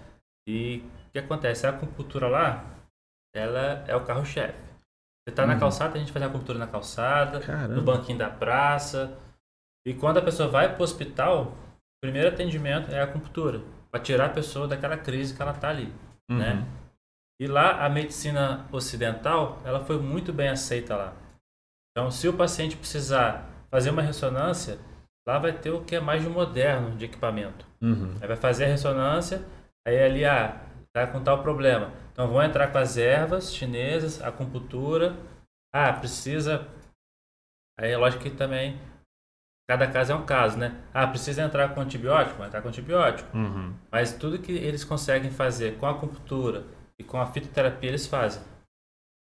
E 0.47 0.83
o 1.07 1.11
que 1.11 1.19
acontece? 1.19 1.65
A 1.65 1.69
acupuntura 1.69 2.27
lá, 2.27 2.65
ela 3.35 3.83
é 3.87 3.95
o 3.95 4.03
carro-chefe. 4.05 4.61
Você 5.25 5.33
tá 5.33 5.45
na 5.47 5.53
Uhum. 5.53 5.59
calçada, 5.59 5.95
a 5.95 5.99
gente 5.99 6.11
faz 6.11 6.23
a 6.23 6.27
acupuntura 6.27 6.59
na 6.59 6.67
calçada, 6.67 7.39
Caramba. 7.39 7.75
no 7.75 7.81
banquinho 7.81 8.17
da 8.17 8.29
praça. 8.29 9.17
E 9.87 9.93
quando 9.93 10.17
a 10.17 10.21
pessoa 10.21 10.49
vai 10.49 10.73
pro 10.73 10.83
hospital, 10.83 11.45
o 11.45 11.55
primeiro 12.01 12.27
atendimento 12.27 12.91
é 12.91 12.99
a 12.99 13.05
acupuntura, 13.05 13.61
para 13.89 14.01
tirar 14.01 14.25
a 14.25 14.29
pessoa 14.29 14.67
daquela 14.67 14.97
crise 14.97 15.33
que 15.35 15.41
ela 15.41 15.53
tá 15.53 15.69
ali, 15.69 15.93
Uhum. 16.29 16.37
né? 16.39 16.65
E 17.41 17.47
lá 17.47 17.85
a 17.85 17.89
medicina 17.89 18.65
ocidental, 18.71 19.61
ela 19.65 19.83
foi 19.83 19.97
muito 19.97 20.31
bem 20.33 20.49
aceita 20.49 20.95
lá. 20.95 21.13
Então, 21.91 22.11
se 22.11 22.27
o 22.27 22.33
paciente 22.33 22.75
precisar 22.75 23.49
fazer 23.73 23.89
uma 23.89 24.03
ressonância, 24.03 24.77
lá 25.27 25.39
vai 25.39 25.51
ter 25.51 25.71
o 25.71 25.83
que 25.83 25.95
é 25.95 25.99
mais 25.99 26.21
de 26.21 26.29
moderno 26.29 26.95
de 26.95 27.05
equipamento. 27.05 27.65
Uhum. 27.81 28.13
Aí 28.21 28.27
vai 28.27 28.37
fazer 28.37 28.65
a 28.65 28.67
ressonância, 28.67 29.43
aí 29.83 29.97
ali, 29.97 30.23
ah, 30.23 30.61
tá 30.95 31.07
com 31.07 31.23
tal 31.23 31.41
problema. 31.41 31.91
Então 32.11 32.27
vão 32.27 32.43
entrar 32.43 32.71
com 32.71 32.77
as 32.77 32.97
ervas 32.97 33.51
chinesas, 33.51 34.21
acupuntura. 34.21 35.17
Ah, 35.73 35.91
precisa. 35.91 36.67
Aí 37.79 37.89
é 37.89 37.97
lógico 37.97 38.21
que 38.21 38.29
também 38.29 38.79
cada 39.67 39.87
caso 39.87 40.11
é 40.11 40.15
um 40.15 40.25
caso, 40.25 40.55
né? 40.55 40.79
Ah, 40.93 41.07
precisa 41.07 41.41
entrar 41.41 41.73
com 41.73 41.81
antibiótico? 41.81 42.37
Vai 42.37 42.49
entrar 42.49 42.61
com 42.61 42.67
antibiótico. 42.67 43.35
Uhum. 43.35 43.73
Mas 43.91 44.13
tudo 44.13 44.37
que 44.37 44.51
eles 44.51 44.83
conseguem 44.83 45.31
fazer 45.31 45.79
com 45.79 45.87
a 45.87 45.91
acupuntura 45.91 46.63
e 46.99 47.03
com 47.03 47.19
a 47.19 47.25
fitoterapia, 47.25 47.89
eles 47.89 48.05
fazem. 48.05 48.43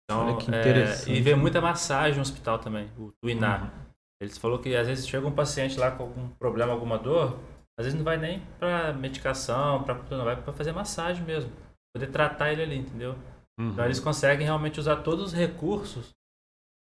Então, 0.04 0.26
Olha 0.26 0.36
que 0.36 0.52
é, 0.52 0.60
interessante. 0.60 1.12
e 1.12 1.20
vê 1.20 1.36
muita 1.36 1.60
massagem 1.60 2.16
no 2.16 2.22
hospital 2.22 2.58
também, 2.58 2.90
o, 2.98 3.12
o 3.22 3.30
INAR. 3.30 3.62
Uhum. 3.62 3.91
Eles 4.22 4.38
falou 4.38 4.60
que 4.60 4.76
às 4.76 4.86
vezes 4.86 5.08
chega 5.08 5.26
um 5.26 5.34
paciente 5.34 5.76
lá 5.76 5.90
com 5.90 6.04
algum 6.04 6.28
problema, 6.28 6.72
alguma 6.72 6.96
dor, 6.96 7.40
às 7.76 7.84
vezes 7.84 7.94
não 7.98 8.04
vai 8.04 8.16
nem 8.16 8.38
para 8.56 8.92
medicação, 8.92 9.82
para 9.82 9.94
não 10.16 10.24
vai 10.24 10.40
para 10.40 10.52
fazer 10.52 10.70
massagem 10.70 11.24
mesmo, 11.24 11.50
poder 11.92 12.06
tratar 12.06 12.52
ele 12.52 12.62
ali, 12.62 12.76
entendeu? 12.78 13.16
Uhum. 13.58 13.70
Então 13.70 13.84
eles 13.84 13.98
conseguem 13.98 14.46
realmente 14.46 14.78
usar 14.78 15.02
todos 15.02 15.24
os 15.24 15.32
recursos 15.32 16.10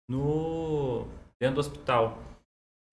no 0.10 1.08
dentro 1.40 1.56
do 1.56 1.62
hospital. 1.62 2.22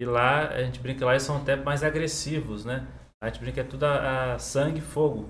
E 0.01 0.05
lá 0.05 0.51
a 0.51 0.63
gente 0.63 0.79
brinca 0.79 1.05
lá 1.05 1.15
eles 1.15 1.25
são 1.25 1.39
até 1.39 1.57
mais 1.57 1.83
agressivos, 1.83 2.65
né? 2.65 2.87
A 3.21 3.27
gente 3.27 3.41
brinca 3.41 3.55
que 3.55 3.61
é 3.61 3.65
tudo 3.65 3.83
a, 3.87 4.35
a 4.35 4.39
sangue 4.39 4.81
fogo. 4.81 5.29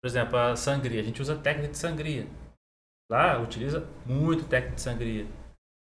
Por 0.00 0.06
exemplo, 0.06 0.38
a 0.38 0.54
sangria, 0.54 1.00
a 1.00 1.04
gente 1.04 1.20
usa 1.20 1.36
técnica 1.36 1.72
de 1.72 1.78
sangria. 1.78 2.28
Lá 3.10 3.36
utiliza 3.40 3.80
muito 4.06 4.48
técnica 4.48 4.76
de 4.76 4.80
sangria. 4.80 5.26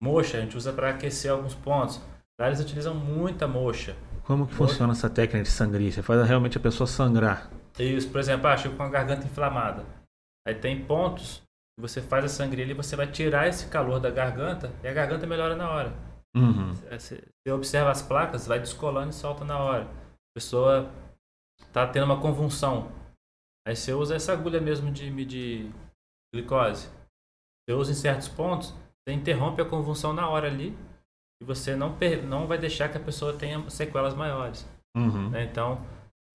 Moxa, 0.02 0.38
a 0.38 0.40
gente 0.40 0.56
usa 0.56 0.72
para 0.72 0.90
aquecer 0.90 1.30
alguns 1.30 1.54
pontos. 1.54 2.00
Lá 2.40 2.46
eles 2.46 2.60
utilizam 2.60 2.94
muita 2.94 3.48
moxa. 3.48 3.96
Como 4.24 4.46
que 4.46 4.54
funciona 4.54 4.92
essa 4.92 5.10
técnica 5.10 5.42
de 5.42 5.50
sangria? 5.50 5.90
Você 5.90 6.02
faz 6.02 6.26
realmente 6.28 6.58
a 6.58 6.60
pessoa 6.60 6.86
sangrar. 6.86 7.50
Isso, 7.78 8.10
por 8.10 8.20
exemplo, 8.20 8.46
ah, 8.46 8.56
chego 8.56 8.76
com 8.76 8.82
a 8.82 8.88
garganta 8.88 9.26
inflamada. 9.26 9.84
Aí 10.46 10.54
tem 10.54 10.84
pontos 10.84 11.42
que 11.76 11.82
você 11.82 12.00
faz 12.00 12.24
a 12.24 12.28
sangria 12.28 12.64
ali, 12.64 12.74
você 12.74 12.94
vai 12.94 13.06
tirar 13.10 13.48
esse 13.48 13.68
calor 13.68 13.98
da 14.00 14.10
garganta 14.10 14.72
e 14.82 14.88
a 14.88 14.92
garganta 14.92 15.26
melhora 15.26 15.56
na 15.56 15.70
hora. 15.70 15.92
Uhum. 16.36 16.74
Você 16.74 17.22
você 17.48 17.52
observa 17.52 17.90
as 17.90 18.02
placas, 18.02 18.46
vai 18.46 18.58
descolando 18.58 19.08
e 19.08 19.14
solta 19.14 19.44
na 19.44 19.58
hora. 19.58 19.84
A 19.84 20.36
pessoa 20.36 20.92
tá 21.72 21.86
tendo 21.86 22.04
uma 22.04 22.20
convulsão. 22.20 22.92
Aí 23.66 23.74
você 23.74 23.92
usa 23.94 24.14
essa 24.14 24.34
agulha 24.34 24.60
mesmo 24.60 24.92
de 24.92 25.10
medir 25.10 25.72
glicose. 26.34 26.88
Você 27.64 27.74
usa 27.74 27.92
em 27.92 27.94
certos 27.94 28.28
pontos, 28.28 28.74
você 29.08 29.12
interrompe 29.14 29.62
a 29.62 29.64
convulsão 29.64 30.12
na 30.12 30.28
hora 30.28 30.48
ali 30.48 30.76
e 31.40 31.44
você 31.44 31.74
não, 31.74 31.96
não 32.28 32.46
vai 32.46 32.58
deixar 32.58 32.90
que 32.90 32.98
a 32.98 33.00
pessoa 33.00 33.32
tenha 33.32 33.68
sequelas 33.70 34.14
maiores. 34.14 34.68
Uhum. 34.94 35.30
né? 35.30 35.48
Então, 35.50 35.80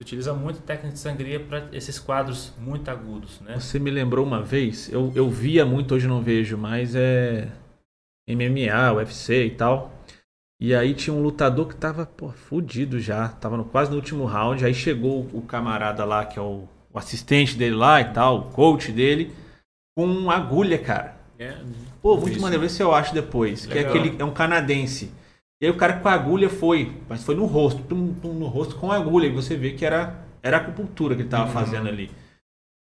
utiliza 0.01 0.33
muito 0.33 0.61
técnica 0.61 0.93
de 0.93 0.99
sangria 0.99 1.39
para 1.39 1.69
esses 1.71 1.99
quadros 1.99 2.51
muito 2.57 2.89
agudos, 2.89 3.39
né? 3.41 3.59
Você 3.59 3.77
me 3.77 3.91
lembrou 3.91 4.25
uma 4.25 4.41
vez, 4.41 4.91
eu, 4.91 5.11
eu 5.13 5.29
via 5.29 5.65
muito, 5.65 5.93
hoje 5.93 6.07
não 6.07 6.21
vejo 6.21 6.57
mais, 6.57 6.95
é 6.95 7.47
MMA, 8.27 8.93
UFC 8.93 9.45
e 9.45 9.51
tal. 9.51 9.91
E 10.59 10.73
aí 10.73 10.95
tinha 10.95 11.13
um 11.13 11.21
lutador 11.21 11.67
que 11.67 11.75
tava, 11.75 12.05
pô, 12.05 12.29
fudido 12.29 12.99
já, 12.99 13.27
tava 13.27 13.57
no, 13.57 13.65
quase 13.65 13.91
no 13.91 13.97
último 13.97 14.25
round. 14.25 14.65
Aí 14.65 14.73
chegou 14.73 15.29
o 15.33 15.41
camarada 15.41 16.05
lá, 16.05 16.25
que 16.25 16.39
é 16.39 16.41
o, 16.41 16.67
o 16.91 16.97
assistente 16.97 17.55
dele 17.55 17.75
lá 17.75 18.01
e 18.01 18.13
tal, 18.13 18.39
o 18.39 18.51
coach 18.51 18.91
dele, 18.91 19.31
com 19.95 20.05
uma 20.05 20.35
agulha, 20.35 20.79
cara. 20.79 21.17
É, 21.37 21.57
Pô, 22.03 22.17
muito 22.17 22.33
Isso. 22.33 22.41
maneiro, 22.41 22.61
vê 22.61 22.67
se 22.69 22.83
eu 22.83 22.93
acho 22.93 23.13
depois. 23.13 23.65
Que 23.65 23.71
é 23.71 23.75
Legal. 23.87 23.95
aquele, 23.95 24.21
é 24.21 24.25
um 24.25 24.33
canadense. 24.33 25.09
E 25.61 25.65
aí 25.65 25.71
o 25.71 25.77
cara 25.77 26.01
com 26.01 26.09
a 26.09 26.11
agulha 26.11 26.49
foi, 26.49 27.01
mas 27.07 27.23
foi 27.23 27.33
no 27.33 27.45
rosto, 27.45 27.81
tum, 27.83 28.13
tum, 28.15 28.33
no 28.33 28.47
rosto 28.47 28.75
com 28.75 28.91
a 28.91 28.97
agulha. 28.97 29.27
E 29.27 29.31
você 29.31 29.55
vê 29.55 29.71
que 29.71 29.85
era, 29.85 30.21
era 30.41 30.57
acupuntura 30.57 31.15
que 31.15 31.21
ele 31.21 31.29
tava 31.29 31.49
fazendo 31.49 31.87
ali. 31.87 32.11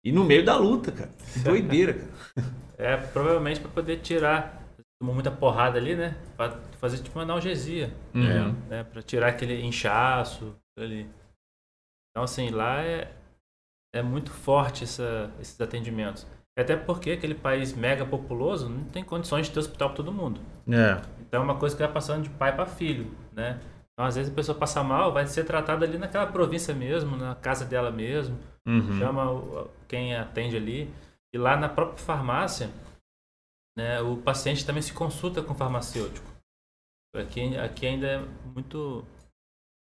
E 0.06 0.14
no 0.14 0.24
meio 0.24 0.46
da 0.46 0.56
luta, 0.56 0.90
cara. 0.94 1.12
Que 1.34 1.40
doideira, 1.44 1.94
cara. 1.96 2.10
É 2.78 2.96
provavelmente 2.96 3.60
para 3.60 3.70
poder 3.70 3.98
tirar, 4.00 4.64
tomou 5.02 5.14
muita 5.14 5.30
porrada 5.30 5.78
ali, 5.78 5.96
né? 5.96 6.16
Para 6.38 6.58
fazer 6.80 7.00
tipo 7.00 7.20
uma 7.20 7.24
analgesia, 7.24 7.94
Uhum. 8.16 8.54
né? 8.70 8.86
Para 8.86 9.02
tirar 9.02 9.28
aquele 9.28 9.62
inchaço 9.66 10.56
ali. 10.78 11.10
Então 12.12 12.24
assim, 12.24 12.52
lá 12.52 12.82
é, 12.82 13.12
é 13.94 14.02
muito 14.02 14.32
forte 14.32 14.86
essa, 14.86 15.30
esses 15.42 15.60
atendimentos. 15.60 16.26
Até 16.62 16.76
porque 16.76 17.12
aquele 17.12 17.36
país 17.36 17.74
mega 17.74 18.06
populoso 18.06 18.70
não 18.70 18.84
tem 18.86 19.04
condições 19.04 19.48
de 19.48 19.54
ter 19.54 19.60
hospital 19.60 19.90
para 19.90 19.98
todo 19.98 20.12
mundo. 20.12 20.42
É. 20.68 21.02
Então 21.22 21.42
é 21.42 21.44
uma 21.44 21.58
coisa 21.58 21.76
que 21.76 21.82
vai 21.82 21.92
passando 21.92 22.24
de 22.24 22.30
pai 22.30 22.56
para 22.56 22.66
filho, 22.66 23.12
né? 23.34 23.60
Então 23.94 24.06
às 24.06 24.16
vezes 24.16 24.32
a 24.32 24.36
pessoa 24.36 24.58
passa 24.58 24.84
mal, 24.84 25.14
vai 25.14 25.28
ser 25.28 25.44
tratada 25.44 25.86
ali 25.86 25.98
naquela 25.98 26.28
província 26.28 26.74
mesmo, 26.74 27.16
na 27.18 27.36
casa 27.36 27.66
dela 27.66 27.92
mesmo. 27.92 28.38
Uhum. 28.68 29.00
chama 29.00 29.68
quem 29.88 30.16
atende 30.16 30.56
ali. 30.56 30.94
E 31.34 31.38
lá 31.38 31.56
na 31.56 31.70
própria 31.70 31.98
farmácia, 31.98 32.70
né, 33.78 34.02
o 34.02 34.18
paciente 34.18 34.66
também 34.66 34.82
se 34.82 34.94
consulta 34.94 35.42
com 35.42 35.54
o 35.54 35.56
farmacêutico. 35.56 36.28
Aqui, 37.16 37.58
aqui 37.58 37.88
ainda 37.88 38.08
é 38.08 38.26
muito. 38.54 39.06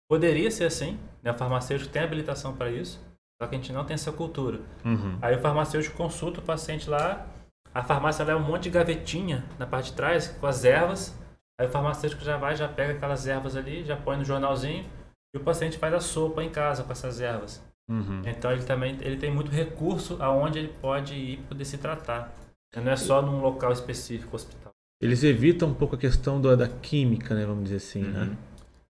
Poderia 0.10 0.52
ser 0.52 0.66
assim, 0.66 1.00
né? 1.24 1.32
o 1.32 1.36
farmacêutico 1.36 1.92
tem 1.92 2.04
habilitação 2.04 2.56
para 2.56 2.70
isso, 2.70 3.04
só 3.42 3.48
que 3.48 3.56
a 3.56 3.58
gente 3.58 3.74
não 3.74 3.86
tem 3.86 3.96
essa 3.96 4.12
cultura. 4.12 4.62
Uhum. 4.84 5.18
Aí 5.22 5.36
o 5.36 5.40
farmacêutico 5.40 5.98
consulta 5.98 6.40
o 6.40 6.44
paciente 6.44 6.90
lá, 6.90 7.28
a 7.74 7.84
farmácia 7.84 8.24
leva 8.24 8.40
um 8.40 8.48
monte 8.48 8.64
de 8.64 8.70
gavetinha 8.70 9.44
na 9.60 9.68
parte 9.68 9.92
de 9.92 9.98
trás 9.98 10.28
com 10.28 10.48
as 10.48 10.64
ervas. 10.64 11.14
Aí 11.60 11.68
o 11.68 11.70
farmacêutico 11.70 12.24
já 12.24 12.38
vai, 12.38 12.56
já 12.56 12.68
pega 12.68 12.94
aquelas 12.94 13.28
ervas 13.28 13.56
ali, 13.56 13.84
já 13.84 13.98
põe 13.98 14.18
no 14.18 14.24
jornalzinho 14.24 14.86
e 15.34 15.38
o 15.38 15.44
paciente 15.44 15.78
faz 15.78 15.94
a 15.94 16.00
sopa 16.00 16.42
em 16.42 16.50
casa 16.50 16.84
com 16.84 16.92
essas 16.92 17.20
ervas. 17.20 17.62
Uhum. 17.90 18.22
Então 18.26 18.52
ele 18.52 18.64
também 18.64 18.98
ele 19.02 19.18
tem 19.18 19.30
muito 19.30 19.52
recurso 19.52 20.18
aonde 20.22 20.58
ele 20.58 20.70
pode 20.70 21.14
ir 21.14 21.38
poder 21.44 21.66
se 21.66 21.78
tratar. 21.78 22.34
Não 22.76 22.92
é 22.92 22.96
só 22.96 23.22
num 23.22 23.42
local 23.42 23.72
específico, 23.72 24.36
hospital. 24.36 24.72
Eles 25.02 25.24
evitam 25.24 25.70
um 25.70 25.74
pouco 25.74 25.96
a 25.96 25.98
questão 25.98 26.42
do, 26.42 26.56
da 26.56 26.68
química, 26.68 27.36
né? 27.36 27.46
Vamos 27.46 27.66
dizer 27.66 27.78
assim, 27.78 28.02
né? 28.02 28.20
uhum. 28.20 28.26
né? 28.28 28.38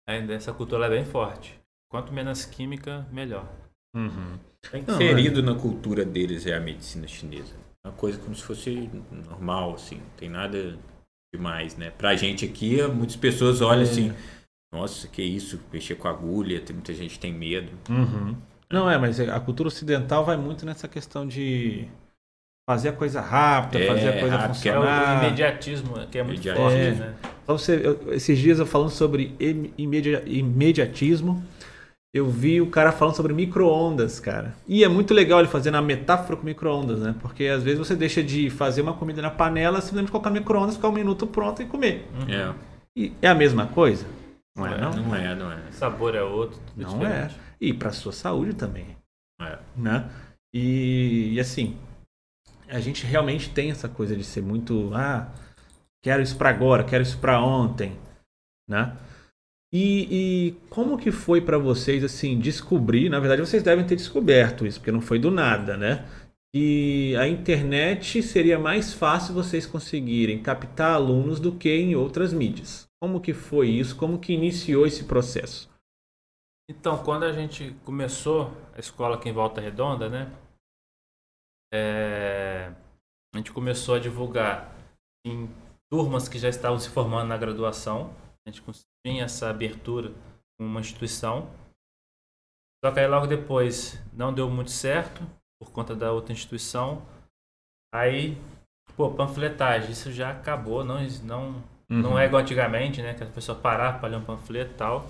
Ainda 0.08 0.34
essa 0.34 0.54
cultura 0.54 0.86
é 0.86 0.90
bem 0.90 1.06
forte. 1.06 1.60
Quanto 1.90 2.14
menos 2.14 2.46
química, 2.46 3.06
melhor. 3.12 3.48
Uhum. 3.96 4.38
Inserido 4.74 5.42
Não, 5.42 5.52
é... 5.52 5.56
na 5.56 5.62
cultura 5.62 6.06
deles 6.06 6.46
é 6.46 6.56
a 6.56 6.60
medicina 6.60 7.08
chinesa. 7.08 7.56
Uma 7.86 7.94
coisa 7.94 8.18
como 8.20 8.36
se 8.36 8.44
fosse 8.44 8.90
normal, 9.30 9.76
assim. 9.76 9.96
Não 9.96 10.10
tem 10.18 10.30
nada 10.30 10.78
demais, 11.34 11.78
né? 11.78 11.92
Pra 11.92 12.16
gente 12.16 12.46
aqui, 12.46 12.82
muitas 12.84 13.16
pessoas 13.16 13.62
olham 13.62 13.82
é. 13.82 13.84
assim, 13.84 14.14
nossa, 14.74 15.08
que 15.08 15.22
isso, 15.22 15.60
mexer 15.72 15.96
com 15.96 16.08
agulha, 16.08 16.60
tem 16.60 16.76
muita 16.76 16.94
gente 16.94 17.20
tem 17.20 17.34
medo. 17.34 17.72
Uhum. 17.90 18.36
Não, 18.70 18.90
é, 18.90 18.98
mas 18.98 19.20
a 19.20 19.40
cultura 19.40 19.68
ocidental 19.68 20.26
vai 20.26 20.36
muito 20.36 20.66
nessa 20.66 20.88
questão 20.88 21.26
de 21.26 21.88
fazer 22.70 22.90
a 22.90 22.94
coisa 22.94 23.22
rápida, 23.22 23.82
é, 23.82 23.88
fazer 23.88 24.10
a 24.10 24.20
coisa 24.20 24.36
rápido, 24.36 24.56
funcionar. 24.56 25.14
É 25.14 25.16
o 25.16 25.28
imediatismo, 25.28 26.08
que 26.08 26.18
é 26.18 26.24
muito 26.24 26.54
forte, 26.54 26.78
é. 26.78 26.92
né? 26.92 27.16
Então, 27.44 27.58
você, 27.58 27.82
eu, 27.82 28.14
esses 28.14 28.38
dias 28.38 28.60
eu 28.60 28.66
falando 28.66 28.90
sobre 28.90 29.34
imedi 29.78 30.22
imediatismo, 30.26 31.42
eu 32.14 32.30
vi 32.30 32.62
o 32.62 32.70
cara 32.70 32.92
falando 32.92 33.16
sobre 33.16 33.34
micro-ondas, 33.34 34.20
cara. 34.20 34.56
E 34.68 34.84
é 34.84 34.88
muito 34.88 35.14
legal 35.14 35.40
ele 35.40 35.48
fazendo 35.48 35.76
a 35.76 35.82
metáfora 35.82 36.38
com 36.38 36.46
micro-ondas, 36.46 37.00
né? 37.00 37.16
Porque 37.22 37.46
às 37.46 37.64
vezes 37.64 37.80
você 37.80 37.96
deixa 37.96 38.24
de 38.24 38.50
fazer 38.50 38.82
uma 38.82 38.94
comida 38.94 39.22
na 39.22 39.30
panela, 39.30 39.82
simplesmente 39.82 40.12
colocar 40.12 40.30
no 40.30 40.38
micro-ondas, 40.38 40.76
ficar 40.76 40.90
um 40.90 40.94
minuto 40.94 41.28
pronto 41.28 41.62
e 41.62 41.66
comer. 41.66 42.10
Uhum. 42.14 42.34
É. 42.34 42.56
E 42.96 43.14
é 43.22 43.28
a 43.28 43.36
mesma 43.36 43.68
coisa? 43.68 44.06
Não, 44.56 44.66
é, 44.66 44.82
não? 44.82 44.92
Não 44.92 45.16
é, 45.16 45.36
não 45.36 45.52
é. 45.52 45.60
O 45.70 45.74
sabor 45.74 46.16
é 46.16 46.24
outro. 46.24 46.60
não 46.76 46.90
é. 46.90 46.98
diferente. 46.98 47.36
é. 47.36 47.48
E 47.60 47.74
para 47.74 47.92
sua 47.92 48.12
saúde 48.12 48.54
também. 48.54 48.98
É. 49.40 49.60
Né? 49.76 50.10
E, 50.54 51.34
e 51.34 51.40
assim, 51.40 51.78
a 52.68 52.80
gente 52.80 53.06
realmente 53.06 53.50
tem 53.50 53.70
essa 53.70 53.88
coisa 53.88 54.16
de 54.16 54.24
ser 54.24 54.42
muito, 54.42 54.92
ah, 54.94 55.28
quero 56.02 56.22
isso 56.22 56.36
para 56.38 56.50
agora, 56.50 56.84
quero 56.84 57.04
isso 57.04 57.18
para 57.20 57.40
ontem, 57.40 57.98
né? 58.68 58.96
E, 59.80 60.08
e, 60.10 60.52
como 60.72 60.98
que 60.98 61.12
foi 61.12 61.40
para 61.40 61.60
vocês 61.60 62.04
assim 62.04 62.40
descobrir? 62.40 63.10
Na 63.10 63.20
verdade, 63.20 63.42
vocês 63.42 63.62
devem 63.62 63.86
ter 63.86 63.96
descoberto 63.96 64.66
isso, 64.66 64.80
porque 64.80 64.92
não 64.92 65.02
foi 65.02 65.20
do 65.20 65.30
nada, 65.30 65.78
né? 65.78 66.04
Que 66.52 67.16
a 67.16 67.28
internet 67.28 68.24
seria 68.24 68.58
mais 68.58 68.92
fácil 68.92 69.36
vocês 69.36 69.68
conseguirem 69.68 70.42
captar 70.42 70.96
alunos 70.96 71.40
do 71.40 71.56
que 71.56 71.70
em 71.70 71.96
outras 71.96 72.34
mídias. 72.34 72.88
Como 73.00 73.22
que 73.22 73.36
foi 73.36 73.70
isso? 73.70 73.96
Como 73.96 74.18
que 74.18 74.34
iniciou 74.34 74.88
esse 74.88 75.04
processo? 75.04 75.70
Então, 76.68 77.04
quando 77.04 77.26
a 77.26 77.32
gente 77.32 77.76
começou 77.86 78.52
a 78.74 78.80
escola 78.80 79.18
aqui 79.18 79.30
em 79.30 79.34
Volta 79.34 79.62
Redonda, 79.62 80.10
né? 80.10 80.34
É, 81.72 82.74
a 83.32 83.38
gente 83.38 83.52
começou 83.52 83.94
a 83.94 84.00
divulgar 84.00 84.76
em 85.24 85.48
turmas 85.88 86.28
que 86.28 86.40
já 86.40 86.50
estavam 86.50 86.80
se 86.80 86.90
formando 86.90 87.28
na 87.28 87.38
graduação. 87.38 88.12
A 88.44 88.50
gente 88.50 88.64
tinha 89.08 89.24
essa 89.24 89.50
abertura 89.50 90.12
com 90.58 90.66
uma 90.66 90.82
instituição. 90.82 91.50
Só 92.84 92.92
que 92.92 93.00
aí 93.00 93.08
logo 93.08 93.26
depois 93.26 94.04
não 94.12 94.34
deu 94.34 94.50
muito 94.50 94.72
certo 94.72 95.22
por 95.60 95.72
conta 95.72 95.96
da 95.96 96.12
outra 96.12 96.34
instituição. 96.34 97.02
Aí, 97.96 98.38
pô, 98.98 99.10
panfletagem, 99.12 99.92
isso 99.92 100.12
já 100.12 100.32
acabou, 100.32 100.84
não, 100.84 101.02
não, 101.24 101.50
uhum. 101.90 102.02
não 102.02 102.20
é 102.20 102.26
igual 102.26 102.42
antigamente, 102.42 103.02
né? 103.02 103.14
Que 103.14 103.24
a 103.24 103.28
pessoa 103.28 103.58
parava 103.58 104.00
para 104.00 104.10
ler 104.10 104.18
um 104.18 104.26
panfleto 104.26 104.72
e 104.72 104.78
tal. 104.78 105.06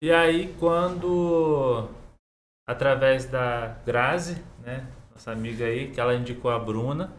E 0.00 0.12
aí 0.12 0.54
quando 0.54 1.88
através 2.68 3.26
da 3.26 3.68
Grazi, 3.84 4.42
né, 4.60 4.86
nossa 5.10 5.32
amiga 5.32 5.64
aí, 5.64 5.90
que 5.90 6.00
ela 6.00 6.14
indicou 6.14 6.50
a 6.50 6.58
Bruna. 6.58 7.12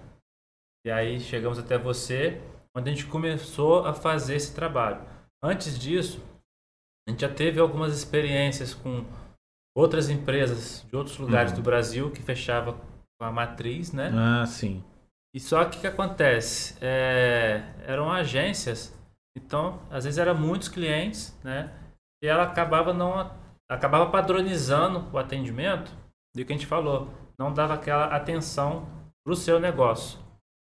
E 0.85 0.91
aí 0.91 1.19
chegamos 1.19 1.59
até 1.59 1.77
você, 1.77 2.41
onde 2.75 2.89
a 2.89 2.93
gente 2.93 3.07
começou 3.07 3.85
a 3.85 3.93
fazer 3.93 4.35
esse 4.35 4.53
trabalho. 4.53 5.16
Antes 5.43 5.77
disso, 5.77 6.21
a 7.07 7.11
gente 7.11 7.21
já 7.21 7.29
teve 7.29 7.59
algumas 7.59 7.95
experiências 7.95 8.73
com 8.73 9.05
outras 9.75 10.09
empresas 10.09 10.85
de 10.89 10.95
outros 10.95 11.17
lugares 11.17 11.51
uhum. 11.51 11.57
do 11.57 11.63
Brasil 11.63 12.11
que 12.11 12.21
fechava 12.21 12.73
com 13.19 13.25
a 13.25 13.31
matriz, 13.31 13.91
né? 13.91 14.11
Ah, 14.13 14.45
sim. 14.45 14.83
E 15.33 15.39
só 15.39 15.63
que 15.65 15.77
o 15.77 15.81
que 15.81 15.87
acontece? 15.87 16.75
É, 16.81 17.63
eram 17.85 18.11
agências, 18.11 18.97
então 19.37 19.79
às 19.89 20.03
vezes 20.03 20.17
eram 20.17 20.35
muitos 20.35 20.67
clientes, 20.67 21.37
né? 21.43 21.71
E 22.23 22.27
ela 22.27 22.43
acabava 22.43 22.93
não 22.93 23.31
acabava 23.69 24.09
padronizando 24.09 25.07
o 25.13 25.17
atendimento 25.17 25.91
do 26.35 26.43
que 26.43 26.53
a 26.53 26.55
gente 26.55 26.65
falou 26.65 27.13
não 27.37 27.53
dava 27.53 27.75
aquela 27.75 28.05
atenção 28.05 28.87
para 29.23 29.33
o 29.33 29.35
seu 29.35 29.59
negócio. 29.59 30.19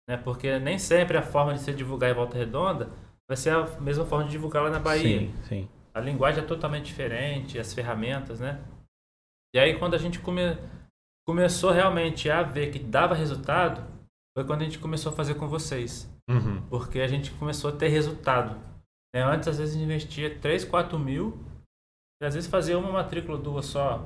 Né? 0.09 0.17
Porque 0.17 0.57
nem 0.59 0.79
sempre 0.79 1.17
a 1.17 1.21
forma 1.21 1.53
de 1.53 1.59
se 1.59 1.73
divulgar 1.73 2.09
em 2.09 2.15
Volta 2.15 2.37
Redonda 2.37 2.89
vai 3.29 3.37
ser 3.37 3.51
a 3.51 3.65
mesma 3.79 4.05
forma 4.05 4.25
de 4.25 4.31
divulgar 4.31 4.63
lá 4.63 4.69
na 4.69 4.79
Bahia. 4.79 5.19
Sim, 5.19 5.33
sim. 5.43 5.69
A 5.93 5.99
linguagem 5.99 6.43
é 6.43 6.47
totalmente 6.47 6.85
diferente, 6.85 7.57
as 7.57 7.73
ferramentas, 7.73 8.39
né? 8.39 8.61
E 9.55 9.59
aí 9.59 9.77
quando 9.79 9.93
a 9.93 9.97
gente 9.97 10.19
come... 10.19 10.57
começou 11.27 11.71
realmente 11.71 12.29
a 12.29 12.43
ver 12.43 12.71
que 12.71 12.79
dava 12.79 13.15
resultado, 13.15 13.83
foi 14.37 14.45
quando 14.45 14.61
a 14.61 14.65
gente 14.65 14.79
começou 14.79 15.11
a 15.11 15.15
fazer 15.15 15.35
com 15.35 15.47
vocês. 15.47 16.13
Uhum. 16.29 16.61
Porque 16.69 16.99
a 16.99 17.07
gente 17.07 17.31
começou 17.31 17.69
a 17.69 17.75
ter 17.75 17.87
resultado. 17.87 18.59
Né? 19.15 19.23
Antes, 19.23 19.47
às 19.47 19.57
vezes, 19.57 19.75
investia 19.75 20.37
3, 20.39 20.65
4 20.65 20.99
mil, 20.99 21.39
e 22.21 22.25
às 22.25 22.33
vezes 22.33 22.49
fazia 22.49 22.77
uma 22.77 22.91
matrícula, 22.91 23.37
duas 23.37 23.65
só. 23.65 24.05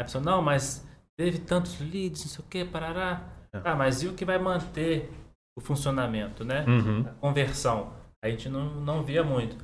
A 0.00 0.04
pessoa, 0.04 0.24
não, 0.24 0.40
mas 0.40 0.88
teve 1.18 1.38
tantos 1.40 1.78
leads, 1.78 2.24
não 2.24 2.30
sei 2.30 2.44
o 2.44 2.48
que, 2.48 2.64
parará. 2.64 3.28
É. 3.52 3.60
Ah, 3.64 3.76
mas 3.76 4.02
e 4.02 4.08
o 4.08 4.14
que 4.14 4.24
vai 4.24 4.38
manter 4.38 5.12
o 5.58 5.60
funcionamento, 5.60 6.44
né? 6.44 6.64
Uhum. 6.66 7.00
A 7.06 7.12
conversão. 7.14 7.92
A 8.22 8.28
gente 8.28 8.48
não, 8.48 8.74
não 8.80 9.02
via 9.02 9.24
muito. 9.24 9.56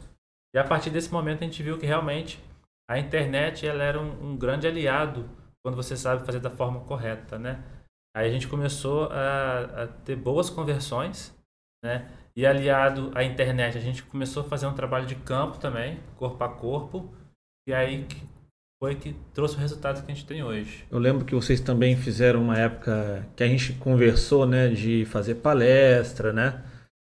E 0.54 0.58
a 0.58 0.64
partir 0.64 0.90
desse 0.90 1.12
momento 1.12 1.42
a 1.42 1.44
gente 1.44 1.62
viu 1.62 1.78
que 1.78 1.86
realmente 1.86 2.42
a 2.88 2.98
internet 2.98 3.66
ela 3.66 3.82
era 3.82 4.00
um, 4.00 4.30
um 4.30 4.36
grande 4.36 4.66
aliado 4.66 5.28
quando 5.62 5.76
você 5.76 5.96
sabe 5.96 6.24
fazer 6.24 6.40
da 6.40 6.50
forma 6.50 6.80
correta, 6.80 7.38
né? 7.38 7.62
Aí 8.16 8.28
a 8.28 8.32
gente 8.32 8.48
começou 8.48 9.10
a, 9.10 9.82
a, 9.82 9.86
ter 9.88 10.16
boas 10.16 10.48
conversões, 10.48 11.36
né? 11.84 12.08
E 12.34 12.46
aliado 12.46 13.10
à 13.14 13.24
internet, 13.24 13.76
a 13.76 13.80
gente 13.80 14.02
começou 14.04 14.42
a 14.42 14.48
fazer 14.48 14.66
um 14.66 14.74
trabalho 14.74 15.06
de 15.06 15.16
campo 15.16 15.58
também, 15.58 15.98
corpo 16.16 16.42
a 16.44 16.48
corpo. 16.48 17.12
E 17.68 17.74
aí 17.74 18.06
foi 18.82 18.94
que 18.94 19.14
trouxe 19.34 19.56
o 19.56 19.58
resultado 19.58 20.04
que 20.04 20.12
a 20.12 20.14
gente 20.14 20.26
tem 20.26 20.42
hoje. 20.42 20.86
Eu 20.90 20.98
lembro 20.98 21.24
que 21.24 21.34
vocês 21.34 21.60
também 21.60 21.96
fizeram 21.96 22.42
uma 22.42 22.56
época 22.56 23.26
que 23.34 23.42
a 23.42 23.48
gente 23.48 23.72
conversou, 23.74 24.46
né, 24.46 24.68
de 24.68 25.04
fazer 25.06 25.36
palestra, 25.36 26.32
né? 26.32 26.62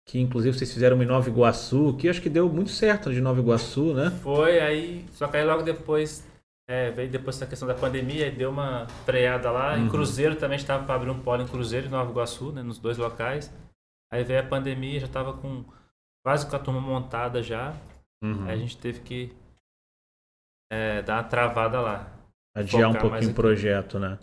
Que 0.09 0.19
inclusive 0.19 0.57
vocês 0.57 0.73
fizeram 0.73 1.03
em 1.03 1.07
Nova 1.07 1.29
Iguaçu, 1.29 1.95
que 1.99 2.09
acho 2.09 2.23
que 2.23 2.31
deu 2.31 2.49
muito 2.49 2.71
certo 2.71 3.13
de 3.13 3.21
Nova 3.21 3.41
Iguaçu, 3.41 3.93
né? 3.93 4.11
Foi, 4.23 4.59
aí, 4.59 5.05
só 5.13 5.29
que 5.29 5.37
aí 5.37 5.45
logo 5.45 5.63
depois, 5.63 6.27
é, 6.67 6.91
veio 6.91 7.11
depois 7.11 7.39
da 7.39 7.47
questão 7.47 7.69
da 7.69 7.75
pandemia, 7.75 8.27
e 8.27 8.31
deu 8.31 8.49
uma 8.49 8.87
freada 9.05 9.51
lá. 9.51 9.75
Uhum. 9.75 9.85
Em 9.85 9.89
Cruzeiro 9.91 10.35
também 10.35 10.57
estava 10.57 10.83
para 10.87 10.95
abrir 10.95 11.11
um 11.11 11.21
polo 11.21 11.43
em 11.43 11.47
Cruzeiro 11.47 11.89
e 11.89 11.91
Nova 11.91 12.11
Iguaçu, 12.11 12.53
né, 12.53 12.63
nos 12.63 12.79
dois 12.79 12.97
locais. 12.97 13.55
Aí 14.11 14.25
veio 14.25 14.41
a 14.41 14.45
pandemia, 14.45 14.99
já 14.99 15.05
estava 15.05 15.35
com 15.35 15.63
quase 16.25 16.49
com 16.49 16.57
a 16.57 16.59
turma 16.59 16.81
montada 16.81 17.43
já. 17.43 17.77
Uhum. 18.25 18.45
Aí 18.47 18.55
a 18.55 18.57
gente 18.57 18.79
teve 18.79 19.01
que 19.01 19.31
é, 20.73 21.03
dar 21.03 21.17
uma 21.17 21.25
travada 21.25 21.83
lá. 21.83 22.11
Adiar 22.57 22.89
um 22.91 22.95
pouquinho 22.95 23.31
o 23.31 23.35
projeto, 23.35 23.99
né? 23.99 24.19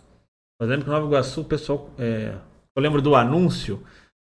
Mas 0.60 0.68
lembro 0.68 0.84
que 0.84 0.90
Nova 0.90 1.06
Iguaçu, 1.06 1.42
o 1.42 1.44
pessoal. 1.44 1.88
É... 1.96 2.36
Eu 2.74 2.82
lembro 2.82 3.00
do 3.00 3.14
anúncio, 3.14 3.86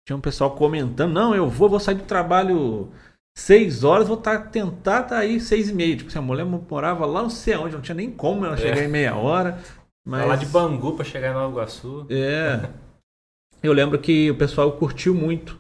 tinha 0.07 0.17
um 0.17 0.21
pessoal 0.21 0.55
comentando, 0.55 1.13
não, 1.13 1.35
eu 1.35 1.49
vou, 1.49 1.69
vou 1.69 1.81
sair 1.81 1.95
do 1.95 2.05
trabalho 2.05 2.91
seis 3.37 3.83
horas, 3.83 4.07
vou 4.07 4.17
tá, 4.17 4.39
tentar 4.39 5.01
estar 5.01 5.03
tá 5.03 5.19
aí 5.19 5.41
seis 5.41 5.69
e 5.69 5.75
meia. 5.75 5.97
Tipo, 5.97 6.09
assim, 6.09 6.19
a 6.19 6.23
mulher 6.23 6.45
morava 6.45 7.07
lá 7.07 7.23
não 7.23 7.31
sei 7.31 7.57
onde, 7.57 7.75
não 7.75 7.83
tinha 7.83 7.95
nem 7.95 8.11
como 8.11 8.45
ela 8.45 8.55
é. 8.55 8.59
chegar 8.59 8.83
em 8.83 8.89
meia 8.89 9.17
hora. 9.17 9.59
Mas... 10.07 10.27
Lá 10.27 10.37
de 10.37 10.47
Bangu 10.47 10.95
para 10.95 11.05
chegar 11.05 11.31
em 11.31 11.35
Nova 11.35 11.51
Iguaçu. 11.51 12.07
É. 12.11 12.69
Eu 13.63 13.73
lembro 13.73 13.99
que 13.99 14.31
o 14.31 14.37
pessoal 14.37 14.73
curtiu 14.73 15.15
muito. 15.15 15.59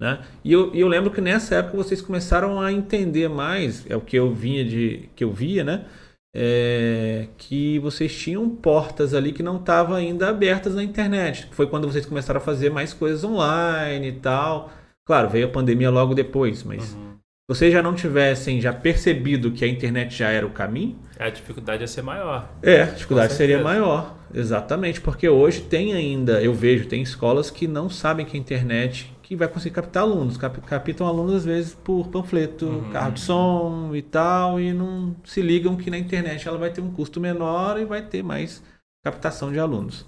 Né? 0.00 0.24
E 0.44 0.52
eu, 0.52 0.74
eu 0.74 0.88
lembro 0.88 1.10
que 1.10 1.20
nessa 1.20 1.56
época 1.56 1.76
vocês 1.76 2.00
começaram 2.00 2.60
a 2.60 2.72
entender 2.72 3.28
mais, 3.28 3.88
é 3.90 3.94
o 3.94 4.00
que 4.00 4.16
eu 4.16 4.32
vinha 4.34 4.64
de 4.64 5.10
que 5.14 5.24
eu 5.24 5.30
via, 5.30 5.62
né? 5.62 5.86
É, 6.34 6.99
que 7.36 7.78
vocês 7.78 8.14
tinham 8.16 8.48
portas 8.48 9.14
ali 9.14 9.32
que 9.32 9.42
não 9.42 9.56
estavam 9.56 9.96
ainda 9.96 10.28
abertas 10.28 10.74
na 10.74 10.82
internet. 10.82 11.48
Foi 11.52 11.66
quando 11.66 11.90
vocês 11.90 12.06
começaram 12.06 12.38
a 12.38 12.42
fazer 12.42 12.70
mais 12.70 12.92
coisas 12.92 13.24
online 13.24 14.08
e 14.08 14.12
tal. 14.12 14.70
Claro, 15.06 15.28
veio 15.28 15.46
a 15.46 15.50
pandemia 15.50 15.90
logo 15.90 16.14
depois, 16.14 16.62
mas 16.62 16.94
uhum. 16.94 17.14
vocês 17.48 17.72
já 17.72 17.82
não 17.82 17.94
tivessem 17.94 18.60
já 18.60 18.72
percebido 18.72 19.50
que 19.50 19.64
a 19.64 19.68
internet 19.68 20.16
já 20.16 20.28
era 20.28 20.46
o 20.46 20.50
caminho? 20.50 20.98
A 21.18 21.28
dificuldade 21.28 21.82
ia 21.82 21.88
ser 21.88 22.02
maior. 22.02 22.48
É, 22.62 22.82
a 22.82 22.86
dificuldade 22.86 23.32
seria 23.32 23.62
maior. 23.62 24.16
Exatamente, 24.32 25.00
porque 25.00 25.28
hoje 25.28 25.62
tem 25.62 25.92
ainda, 25.92 26.40
eu 26.40 26.54
vejo, 26.54 26.86
tem 26.86 27.02
escolas 27.02 27.50
que 27.50 27.66
não 27.66 27.90
sabem 27.90 28.24
que 28.24 28.36
a 28.36 28.40
internet 28.40 29.12
que 29.30 29.36
vai 29.36 29.46
conseguir 29.46 29.76
captar 29.76 30.02
alunos. 30.02 30.36
Cap, 30.36 30.60
captam 30.62 31.06
alunos, 31.06 31.34
às 31.34 31.44
vezes, 31.44 31.72
por 31.72 32.08
panfleto, 32.08 32.66
uhum. 32.66 32.90
carro 32.90 33.12
de 33.12 33.20
som 33.20 33.94
e 33.94 34.02
tal, 34.02 34.58
e 34.58 34.72
não 34.72 35.14
se 35.22 35.40
ligam 35.40 35.76
que 35.76 35.88
na 35.88 35.96
internet 35.96 36.48
ela 36.48 36.58
vai 36.58 36.72
ter 36.72 36.80
um 36.80 36.92
custo 36.92 37.20
menor 37.20 37.78
e 37.78 37.84
vai 37.84 38.02
ter 38.02 38.24
mais 38.24 38.60
captação 39.04 39.52
de 39.52 39.60
alunos. 39.60 40.04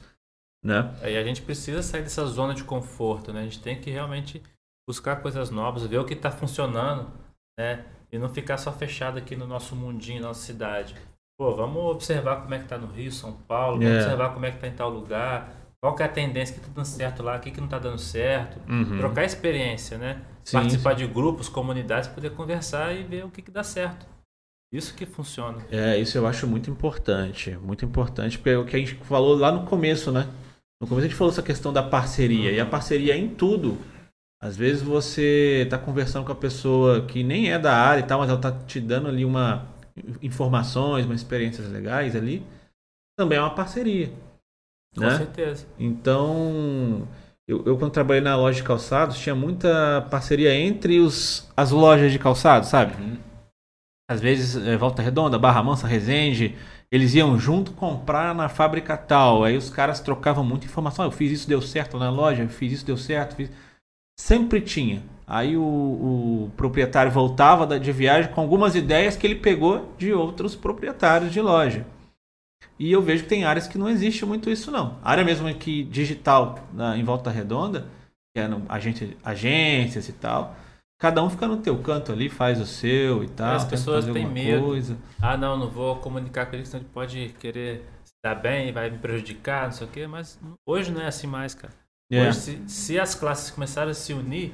Né? 0.61 0.93
E 1.05 1.17
a 1.17 1.23
gente 1.23 1.41
precisa 1.41 1.85
sair 1.85 2.03
dessa 2.03 2.27
zona 2.27 2.53
de 2.53 2.65
conforto, 2.65 3.33
né? 3.33 3.43
A 3.43 3.45
gente 3.45 3.63
tem 3.63 3.81
que 3.81 3.91
realmente 3.93 4.43
buscar 4.89 5.23
coisas 5.23 5.51
novas, 5.51 5.87
ver 5.87 5.99
o 5.99 6.05
que 6.05 6.15
está 6.15 6.33
funcionando, 6.33 7.09
né? 7.57 7.85
E 8.11 8.19
não 8.19 8.29
ficar 8.29 8.59
só 8.59 8.73
fechado 8.73 9.19
aqui 9.19 9.37
no 9.37 9.47
nosso 9.47 9.77
mundinho, 9.77 10.21
nossa 10.21 10.45
cidade. 10.45 10.97
Pô, 11.39 11.55
vamos 11.55 11.81
observar 11.93 12.43
como 12.43 12.55
é 12.55 12.59
que 12.59 12.65
está 12.65 12.77
no 12.77 12.89
Rio, 12.89 13.13
São 13.13 13.33
Paulo, 13.33 13.79
vamos 13.79 13.93
é. 13.93 14.01
observar 14.01 14.35
como 14.35 14.47
é 14.47 14.51
que 14.51 14.57
está 14.57 14.67
em 14.67 14.75
tal 14.75 14.91
lugar, 14.91 15.62
qual 15.83 15.97
que 15.97 16.03
é 16.03 16.07
a 16.07 16.09
tendência 16.09 16.55
que 16.55 16.61
está 16.61 16.73
dando 16.73 16.87
certo 16.87 17.23
lá, 17.25 17.37
o 17.37 17.41
que, 17.41 17.51
que 17.51 17.59
não 17.59 17.67
está 17.67 17.79
dando 17.79 17.99
certo. 17.99 18.61
Uhum. 18.71 18.99
Trocar 18.99 19.25
experiência, 19.25 19.99
né? 19.99 20.23
Sim, 20.45 20.59
Participar 20.59 20.93
de 20.93 21.07
grupos, 21.09 21.49
comunidades, 21.49 22.09
poder 22.09 22.31
conversar 22.31 22.95
e 22.95 23.03
ver 23.03 23.25
o 23.25 23.31
que, 23.31 23.43
que 23.43 23.51
dá 23.51 23.65
certo. 23.65 24.07
Isso 24.73 24.95
que 24.95 25.05
funciona. 25.05 25.59
É, 25.73 25.99
isso 25.99 26.17
eu 26.17 26.27
acho 26.27 26.47
muito 26.47 26.71
importante. 26.71 27.51
Muito 27.57 27.85
importante, 27.85 28.39
porque 28.39 28.51
é 28.51 28.57
o 28.57 28.65
que 28.65 28.77
a 28.77 28.79
gente 28.79 28.95
falou 28.95 29.37
lá 29.37 29.51
no 29.51 29.67
começo, 29.67 30.13
né? 30.13 30.29
No 30.81 30.87
começo 30.87 31.07
a 31.07 31.09
gente 31.09 31.19
falou 31.19 31.33
essa 31.33 31.43
questão 31.43 31.73
da 31.73 31.83
parceria. 31.83 32.51
Uhum. 32.51 32.57
E 32.57 32.61
a 32.61 32.67
parceria 32.67 33.15
é 33.15 33.19
em 33.19 33.29
tudo. 33.29 33.77
Às 34.41 34.57
vezes 34.57 34.83
você 34.83 35.63
está 35.65 35.79
conversando 35.79 36.25
com 36.25 36.33
a 36.33 36.37
pessoa 36.37 37.05
que 37.07 37.25
nem 37.25 37.53
é 37.53 37.59
da 37.59 37.77
área 37.77 38.01
e 38.01 38.07
tal, 38.07 38.21
mas 38.21 38.29
ela 38.29 38.39
está 38.39 38.53
te 38.53 38.81
dando 38.81 39.09
ali 39.09 39.25
uma 39.25 39.67
informações, 40.23 41.05
umas 41.05 41.21
experiências 41.21 41.69
legais 41.69 42.15
ali. 42.15 42.47
Também 43.19 43.37
é 43.37 43.41
uma 43.41 43.55
parceria. 43.55 44.11
Com 44.95 45.01
né? 45.01 45.17
certeza. 45.17 45.67
Então, 45.79 47.09
eu, 47.49 47.65
eu, 47.65 47.77
quando 47.77 47.93
trabalhei 47.93 48.23
na 48.23 48.37
loja 48.37 48.57
de 48.57 48.63
calçados, 48.63 49.19
tinha 49.19 49.35
muita 49.35 50.07
parceria 50.11 50.55
entre 50.55 51.01
os, 51.01 51.51
as 51.57 51.71
lojas 51.71 52.13
de 52.13 52.19
calçados, 52.19 52.69
sabe? 52.69 52.95
Uhum. 53.01 53.17
Às 54.09 54.21
vezes, 54.21 54.57
é, 54.67 54.77
Volta 54.77 55.03
Redonda, 55.03 55.39
Barra 55.39 55.63
Mansa, 55.63 55.87
Resende, 55.87 56.55
eles 56.91 57.15
iam 57.15 57.39
junto 57.39 57.73
comprar 57.73 58.35
na 58.35 58.49
fábrica 58.49 58.97
tal. 58.97 59.45
Aí 59.45 59.57
os 59.57 59.71
caras 59.71 60.01
trocavam 60.01 60.45
muita 60.45 60.67
informação. 60.67 61.05
Ah, 61.05 61.09
eu 61.09 61.13
fiz 61.13 61.33
isso, 61.33 61.49
deu 61.49 61.63
certo 61.63 61.99
na 61.99 62.11
loja, 62.11 62.43
eu 62.43 62.49
fiz 62.49 62.73
isso, 62.73 62.87
deu 62.87 62.99
certo. 62.99 63.35
Fiz... 63.35 63.51
Sempre 64.21 64.61
tinha. 64.61 65.03
Aí 65.27 65.57
o, 65.57 65.63
o 65.63 66.51
proprietário 66.57 67.11
voltava 67.11 67.79
de 67.81 67.91
viagem 67.91 68.31
com 68.33 68.43
algumas 68.43 68.75
ideias 68.75 69.17
que 69.17 69.27
ele 69.27 69.37
pegou 69.37 69.95
de 69.97 70.13
outros 70.13 70.55
proprietários 70.55 71.33
de 71.33 71.41
loja. 71.41 71.87
E 72.79 72.91
eu 72.91 73.03
vejo 73.03 73.25
que 73.25 73.29
tem 73.29 73.45
áreas 73.45 73.69
que 73.69 73.79
não 73.79 73.89
existe 73.89 74.25
muito 74.25 74.51
isso, 74.51 74.71
não. 74.71 74.99
A 75.03 75.11
área 75.11 75.25
mesmo 75.25 75.53
que 75.55 75.85
digital 75.85 76.59
na, 76.73 76.97
em 76.97 77.05
volta 77.05 77.31
redonda, 77.31 77.87
que 78.35 78.41
é 78.41 78.49
no, 78.49 78.63
agente, 78.69 79.17
agências 79.25 80.09
e 80.09 80.13
tal, 80.13 80.57
cada 80.99 81.23
um 81.23 81.31
fica 81.31 81.47
no 81.47 81.59
teu 81.59 81.79
canto 81.79 82.13
ali, 82.13 82.29
faz 82.29 82.61
o 82.61 82.67
seu 82.67 83.23
e 83.23 83.29
tal. 83.29 83.57
As 83.57 83.65
pessoas 83.65 84.07
têm 84.07 84.27
medo. 84.27 84.65
Coisa. 84.65 84.97
Ah, 85.21 85.37
não, 85.37 85.57
não 85.57 85.69
vou 85.69 85.97
comunicar 85.97 86.47
com 86.47 86.57
eles, 86.57 86.69
senão 86.69 86.83
ele 86.83 86.91
pode 86.93 87.35
querer 87.39 87.85
se 88.05 88.13
dar 88.25 88.35
bem, 88.35 88.73
vai 88.73 88.91
me 88.91 88.99
prejudicar, 88.99 89.65
não 89.65 89.73
sei 89.73 89.87
o 89.87 89.91
quê, 89.91 90.07
mas 90.07 90.41
hoje 90.67 90.91
não 90.91 91.01
é 91.01 91.07
assim 91.07 91.27
mais, 91.27 91.55
cara. 91.55 91.73
É. 92.11 92.29
Hoje, 92.29 92.39
se, 92.39 92.63
se 92.67 93.01
as 93.01 93.15
classes 93.15 93.51
começarem 93.51 93.91
a 93.91 93.95
se 93.95 94.13
unir, 94.13 94.53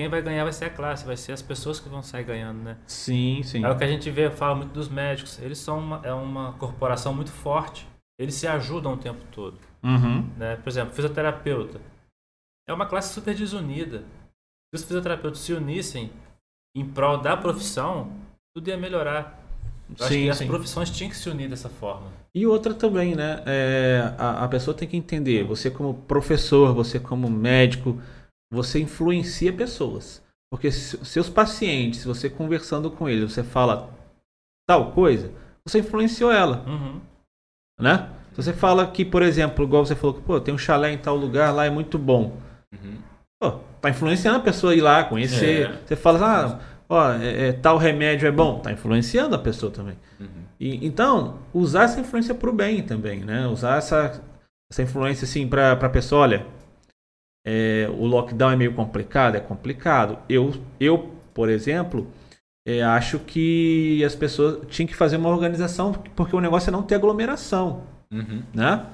quem 0.00 0.08
vai 0.08 0.22
ganhar 0.22 0.44
vai 0.44 0.52
ser 0.52 0.64
a 0.64 0.70
classe, 0.70 1.04
vai 1.04 1.16
ser 1.16 1.32
as 1.32 1.42
pessoas 1.42 1.78
que 1.78 1.86
vão 1.86 2.02
sair 2.02 2.24
ganhando, 2.24 2.62
né? 2.62 2.78
Sim, 2.86 3.42
sim. 3.44 3.62
É 3.62 3.70
o 3.70 3.76
que 3.76 3.84
a 3.84 3.86
gente 3.86 4.10
vê, 4.10 4.30
fala 4.30 4.54
muito 4.54 4.72
dos 4.72 4.88
médicos. 4.88 5.38
Eles 5.40 5.58
são 5.58 5.78
uma, 5.78 6.00
é 6.02 6.12
uma 6.12 6.54
corporação 6.54 7.12
muito 7.12 7.30
forte. 7.30 7.86
Eles 8.18 8.34
se 8.34 8.46
ajudam 8.46 8.94
o 8.94 8.96
tempo 8.96 9.22
todo. 9.30 9.58
Uhum. 9.82 10.26
Né? 10.38 10.56
Por 10.56 10.70
exemplo, 10.70 10.94
fisioterapeuta. 10.94 11.80
É 12.66 12.72
uma 12.72 12.86
classe 12.86 13.12
super 13.12 13.34
desunida. 13.34 13.98
Se 14.72 14.80
os 14.80 14.84
fisioterapeutas 14.84 15.40
se 15.40 15.52
unissem 15.52 16.10
em 16.74 16.84
prol 16.84 17.18
da 17.18 17.36
profissão, 17.36 18.10
tudo 18.54 18.68
ia 18.68 18.78
melhorar. 18.78 19.38
Eu 19.90 19.96
sim, 19.96 20.04
acho 20.04 20.08
que 20.08 20.34
sim. 20.34 20.44
as 20.44 20.50
profissões 20.50 20.90
tinham 20.90 21.10
que 21.10 21.16
se 21.16 21.28
unir 21.28 21.50
dessa 21.50 21.68
forma. 21.68 22.08
E 22.34 22.46
outra 22.46 22.72
também, 22.72 23.14
né? 23.14 23.42
É, 23.44 24.14
a, 24.16 24.44
a 24.44 24.48
pessoa 24.48 24.74
tem 24.74 24.88
que 24.88 24.96
entender, 24.96 25.42
você 25.42 25.70
como 25.70 25.92
professor, 25.92 26.72
você 26.72 27.00
como 27.00 27.28
médico, 27.28 28.00
você 28.50 28.80
influencia 28.80 29.52
pessoas. 29.52 30.22
Porque 30.52 30.70
seus 30.72 31.28
pacientes, 31.28 32.04
você 32.04 32.28
conversando 32.28 32.90
com 32.90 33.08
eles, 33.08 33.32
você 33.32 33.44
fala 33.44 33.88
tal 34.68 34.90
coisa, 34.90 35.30
você 35.64 35.78
influenciou 35.78 36.32
ela. 36.32 36.64
Uhum. 36.66 37.00
Né? 37.80 38.10
Se 38.30 38.42
você 38.42 38.52
fala 38.52 38.86
que, 38.86 39.04
por 39.04 39.22
exemplo, 39.22 39.64
igual 39.64 39.86
você 39.86 39.94
falou 39.94 40.14
que 40.14 40.22
pô, 40.22 40.40
tem 40.40 40.52
um 40.52 40.58
chalé 40.58 40.92
em 40.92 40.98
tal 40.98 41.16
lugar, 41.16 41.54
lá 41.54 41.66
é 41.66 41.70
muito 41.70 41.98
bom. 41.98 42.36
Uhum. 42.72 42.98
Pô, 43.40 43.60
tá 43.80 43.90
influenciando 43.90 44.38
a 44.38 44.42
pessoa 44.42 44.72
a 44.72 44.76
ir 44.76 44.80
lá, 44.80 45.04
conhecer. 45.04 45.70
É. 45.70 45.80
Você 45.86 45.96
fala, 45.96 46.20
ah, 46.26 46.60
ó, 46.88 47.12
é, 47.12 47.48
é, 47.48 47.52
tal 47.52 47.78
remédio 47.78 48.26
é 48.26 48.32
bom. 48.32 48.58
Tá 48.58 48.72
influenciando 48.72 49.36
a 49.36 49.38
pessoa 49.38 49.70
também. 49.70 49.96
Uhum. 50.18 50.26
E, 50.58 50.84
então, 50.84 51.38
usar 51.54 51.84
essa 51.84 52.00
influência 52.00 52.34
para 52.34 52.50
o 52.50 52.52
bem 52.52 52.82
também, 52.82 53.20
né? 53.20 53.46
Usar 53.46 53.78
essa, 53.78 54.20
essa 54.70 54.82
influência 54.82 55.24
assim 55.24 55.46
para 55.46 55.72
a 55.72 55.88
pessoa, 55.88 56.22
olha, 56.22 56.46
é, 57.46 57.88
o 57.90 58.06
lockdown 58.06 58.52
é 58.52 58.56
meio 58.56 58.74
complicado? 58.74 59.36
É 59.36 59.40
complicado. 59.40 60.18
Eu, 60.28 60.54
eu 60.78 61.10
por 61.34 61.48
exemplo, 61.48 62.06
é, 62.66 62.82
acho 62.82 63.18
que 63.18 64.04
as 64.04 64.14
pessoas 64.14 64.66
tinham 64.68 64.86
que 64.86 64.94
fazer 64.94 65.16
uma 65.16 65.28
organização, 65.28 65.92
porque 65.92 66.36
o 66.36 66.40
negócio 66.40 66.70
é 66.70 66.72
não 66.72 66.82
ter 66.82 66.96
aglomeração. 66.96 67.84
Uhum. 68.12 68.42
Né? 68.52 68.86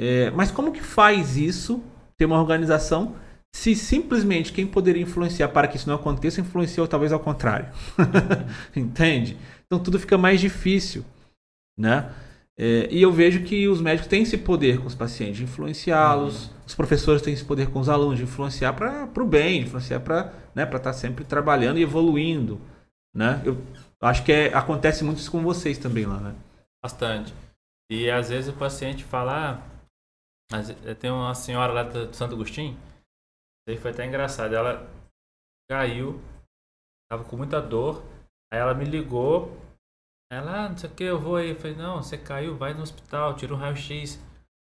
É, 0.00 0.30
mas 0.30 0.50
como 0.50 0.72
que 0.72 0.82
faz 0.82 1.36
isso, 1.36 1.82
ter 2.16 2.26
uma 2.26 2.38
organização, 2.38 3.14
se 3.54 3.74
simplesmente 3.74 4.52
quem 4.52 4.66
poderia 4.66 5.02
influenciar 5.02 5.48
para 5.48 5.66
que 5.66 5.76
isso 5.76 5.88
não 5.88 5.96
aconteça, 5.96 6.40
influenciou 6.40 6.86
talvez 6.86 7.12
ao 7.12 7.20
contrário? 7.20 7.68
Entende? 8.76 9.36
Então 9.66 9.78
tudo 9.78 9.98
fica 9.98 10.18
mais 10.18 10.40
difícil. 10.40 11.04
Né? 11.78 12.10
É, 12.60 12.88
e 12.90 13.00
eu 13.00 13.12
vejo 13.12 13.44
que 13.44 13.68
os 13.68 13.80
médicos 13.80 14.08
têm 14.08 14.24
esse 14.24 14.36
poder 14.36 14.80
com 14.80 14.86
os 14.86 14.94
pacientes, 14.94 15.36
de 15.36 15.44
influenciá-los, 15.44 16.46
uhum. 16.46 16.54
os 16.66 16.74
professores 16.74 17.22
têm 17.22 17.32
esse 17.32 17.44
poder 17.44 17.70
com 17.70 17.78
os 17.78 17.88
alunos, 17.88 18.18
de 18.18 18.24
influenciar 18.24 18.72
para 18.72 19.08
o 19.16 19.24
bem, 19.24 19.60
de 19.60 19.68
influenciar 19.68 20.00
para 20.00 20.34
né, 20.56 20.64
estar 20.64 20.80
tá 20.80 20.92
sempre 20.92 21.24
trabalhando 21.24 21.78
e 21.78 21.82
evoluindo. 21.82 22.60
Né? 23.14 23.40
Eu 23.44 23.56
acho 24.00 24.24
que 24.24 24.32
é, 24.32 24.52
acontece 24.52 25.04
muito 25.04 25.18
isso 25.18 25.30
com 25.30 25.40
vocês 25.40 25.78
também 25.78 26.04
lá, 26.04 26.18
né? 26.18 26.34
Bastante. 26.82 27.32
E 27.90 28.10
às 28.10 28.28
vezes 28.28 28.52
o 28.52 28.58
paciente 28.58 29.04
fala, 29.04 29.62
ah, 30.52 30.94
tem 30.98 31.10
uma 31.10 31.34
senhora 31.36 31.72
lá 31.72 31.82
do 31.84 32.12
Santo 32.12 32.34
Agostinho, 32.34 32.76
aí 33.68 33.76
foi 33.76 33.92
até 33.92 34.04
engraçado, 34.04 34.54
ela 34.54 34.90
caiu, 35.70 36.20
estava 37.04 37.28
com 37.28 37.36
muita 37.36 37.62
dor, 37.62 38.04
aí 38.52 38.58
ela 38.58 38.74
me 38.74 38.84
ligou 38.84 39.56
ela, 40.30 40.66
ah, 40.66 40.68
não 40.68 40.76
sei 40.76 40.90
o 40.90 40.92
que, 40.92 41.04
eu 41.04 41.18
vou 41.18 41.36
aí. 41.36 41.50
Eu 41.50 41.56
falei, 41.56 41.76
não, 41.76 42.02
você 42.02 42.18
caiu, 42.18 42.56
vai 42.56 42.74
no 42.74 42.82
hospital, 42.82 43.34
tira 43.34 43.54
um 43.54 43.56
raio-x. 43.56 44.22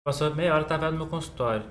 Passou 0.05 0.33
meia 0.33 0.55
hora, 0.55 0.63
tava 0.63 0.89
no 0.89 0.97
meu 0.97 1.07
consultório. 1.07 1.65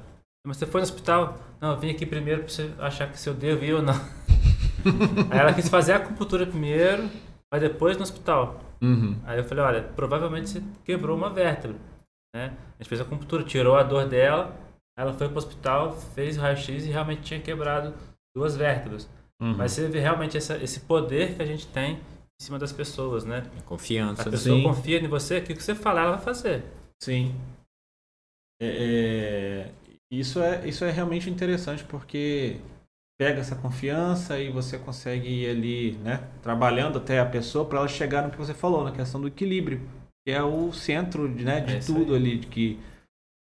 Mas 0.47 0.59
você 0.59 0.67
foi 0.67 0.81
no 0.81 0.85
hospital? 0.85 1.39
Não, 1.61 1.73
eu 1.73 1.79
vim 1.79 1.91
aqui 1.91 2.07
primeiro 2.07 2.43
pra 2.43 2.51
você 2.51 2.73
achar 2.79 3.11
que 3.11 3.19
se 3.19 3.29
eu 3.29 3.35
devo 3.35 3.65
ir 3.65 3.75
ou 3.75 3.83
não. 3.83 3.95
aí 5.31 5.39
ela 5.39 5.53
quis 5.53 5.69
fazer 5.69 5.93
a 5.93 5.97
acupuntura 5.97 6.47
primeiro, 6.47 7.11
mas 7.53 7.61
depois 7.61 7.97
no 7.97 8.03
hospital. 8.03 8.61
Uhum. 8.81 9.19
Aí 9.25 9.39
eu 9.39 9.45
falei, 9.45 9.65
olha, 9.65 9.83
provavelmente 9.83 10.49
você 10.49 10.63
quebrou 10.85 11.17
uma 11.17 11.31
vértebra. 11.31 11.77
Né? 12.35 12.57
A 12.79 12.83
gente 12.83 12.89
fez 12.89 13.01
a 13.01 13.05
acupuntura, 13.05 13.43
tirou 13.43 13.77
a 13.77 13.83
dor 13.83 14.07
dela, 14.07 14.57
ela 14.97 15.13
foi 15.13 15.29
pro 15.29 15.39
hospital, 15.39 15.93
fez 15.93 16.37
o 16.37 16.41
raio-x 16.41 16.85
e 16.85 16.91
realmente 16.91 17.23
tinha 17.23 17.41
quebrado 17.41 17.95
duas 18.35 18.57
vértebras. 18.57 19.09
Uhum. 19.43 19.57
Mas 19.57 19.73
você 19.73 19.89
vê 19.89 20.01
realmente 20.01 20.37
essa, 20.37 20.57
esse 20.59 20.81
poder 20.81 21.35
que 21.35 21.43
a 21.43 21.47
gente 21.47 21.67
tem 21.67 21.99
em 22.41 22.43
cima 22.43 22.59
das 22.59 22.73
pessoas, 22.73 23.23
né? 23.25 23.45
Confiança. 23.67 24.23
A 24.23 24.31
pessoa 24.31 24.57
Sim. 24.57 24.63
confia 24.63 24.99
em 24.99 25.07
você, 25.07 25.39
o 25.39 25.45
que 25.45 25.55
você 25.55 25.75
falar, 25.75 26.03
ela 26.03 26.17
vai 26.17 26.25
fazer. 26.25 26.65
Sim. 27.03 27.35
É, 28.63 28.67
é, 28.67 29.73
isso, 30.11 30.41
é, 30.41 30.67
isso 30.67 30.85
é 30.85 30.91
realmente 30.91 31.29
interessante 31.29 31.85
porque 31.85 32.57
pega 33.19 33.41
essa 33.41 33.55
confiança 33.55 34.39
e 34.39 34.51
você 34.51 34.79
consegue 34.79 35.29
ir 35.29 35.51
ali, 35.51 35.93
né, 35.99 36.27
trabalhando 36.43 36.97
até 36.97 37.21
a 37.21 37.27
pessoa 37.27 37.67
para 37.67 37.81
ela 37.81 37.89
chegar 37.89 38.23
no 38.23 38.31
que 38.31 38.39
você 38.39 38.55
falou, 38.55 38.85
na 38.85 38.93
questão 38.93 39.21
do 39.21 39.29
equilíbrio, 39.29 39.87
que 40.27 40.33
é 40.33 40.43
o 40.43 40.73
centro 40.73 41.29
de, 41.29 41.45
né, 41.45 41.61
de 41.61 41.77
é 41.77 41.81
tudo 41.81 42.15
ali, 42.15 42.39
de 42.39 42.47
que 42.47 42.79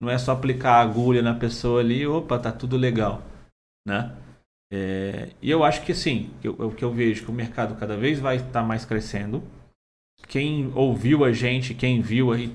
não 0.01 0.09
é 0.09 0.17
só 0.17 0.31
aplicar 0.31 0.75
a 0.75 0.81
agulha 0.81 1.21
na 1.21 1.35
pessoa 1.35 1.81
ali, 1.81 2.07
opa, 2.07 2.39
tá 2.39 2.51
tudo 2.53 2.77
legal, 2.77 3.21
né? 3.85 4.15
É, 4.77 5.29
e 5.41 5.49
eu 5.49 5.63
acho 5.63 5.83
que 5.83 5.93
assim, 5.93 6.29
o 6.43 6.69
que 6.69 6.83
eu 6.83 6.91
vejo 6.91 7.23
que 7.23 7.31
o 7.31 7.33
mercado 7.33 7.79
cada 7.79 7.95
vez 7.95 8.19
vai 8.19 8.35
estar 8.35 8.49
tá 8.49 8.63
mais 8.63 8.83
crescendo. 8.83 9.41
Quem 10.27 10.69
ouviu 10.75 11.23
a 11.23 11.31
gente, 11.31 11.73
quem 11.73 12.01
viu 12.01 12.33
aí, 12.33 12.53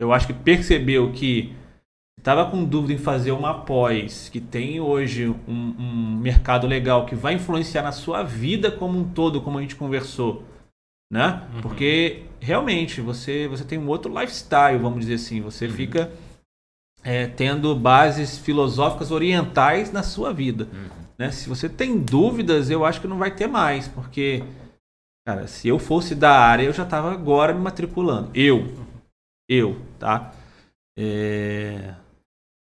eu 0.00 0.12
acho 0.12 0.28
que 0.28 0.32
percebeu 0.32 1.10
que 1.12 1.56
estava 2.18 2.48
com 2.48 2.64
dúvida 2.64 2.92
em 2.92 2.98
fazer 2.98 3.32
uma 3.32 3.64
pós, 3.64 4.28
que 4.28 4.40
tem 4.40 4.80
hoje 4.80 5.26
um, 5.26 5.36
um, 5.48 6.16
mercado 6.18 6.68
legal 6.68 7.04
que 7.04 7.16
vai 7.16 7.34
influenciar 7.34 7.82
na 7.82 7.92
sua 7.92 8.22
vida 8.22 8.70
como 8.70 8.98
um 8.98 9.08
todo, 9.08 9.40
como 9.40 9.58
a 9.58 9.62
gente 9.62 9.74
conversou, 9.74 10.44
né? 11.10 11.48
Uhum. 11.52 11.62
Porque 11.62 12.24
realmente 12.38 13.00
você 13.00 13.48
você 13.48 13.64
tem 13.64 13.78
um 13.78 13.88
outro 13.88 14.12
lifestyle, 14.12 14.78
vamos 14.78 15.00
dizer 15.00 15.14
assim, 15.14 15.40
você 15.40 15.66
uhum. 15.66 15.72
fica 15.72 16.12
é, 17.02 17.26
tendo 17.26 17.74
bases 17.74 18.38
filosóficas 18.38 19.10
orientais 19.10 19.90
na 19.90 20.04
sua 20.04 20.32
vida. 20.32 20.68
Uhum 20.72 21.05
Né? 21.18 21.30
Se 21.30 21.48
você 21.48 21.68
tem 21.68 21.98
dúvidas, 21.98 22.70
eu 22.70 22.84
acho 22.84 23.00
que 23.00 23.08
não 23.08 23.18
vai 23.18 23.34
ter 23.34 23.46
mais, 23.46 23.88
porque, 23.88 24.44
cara, 25.26 25.46
se 25.46 25.68
eu 25.68 25.78
fosse 25.78 26.14
da 26.14 26.38
área, 26.38 26.64
eu 26.64 26.72
já 26.72 26.82
estava 26.82 27.12
agora 27.12 27.54
me 27.54 27.60
matriculando. 27.60 28.30
Eu. 28.34 28.86
Eu, 29.48 29.80
tá? 29.98 30.32
É... 30.98 31.94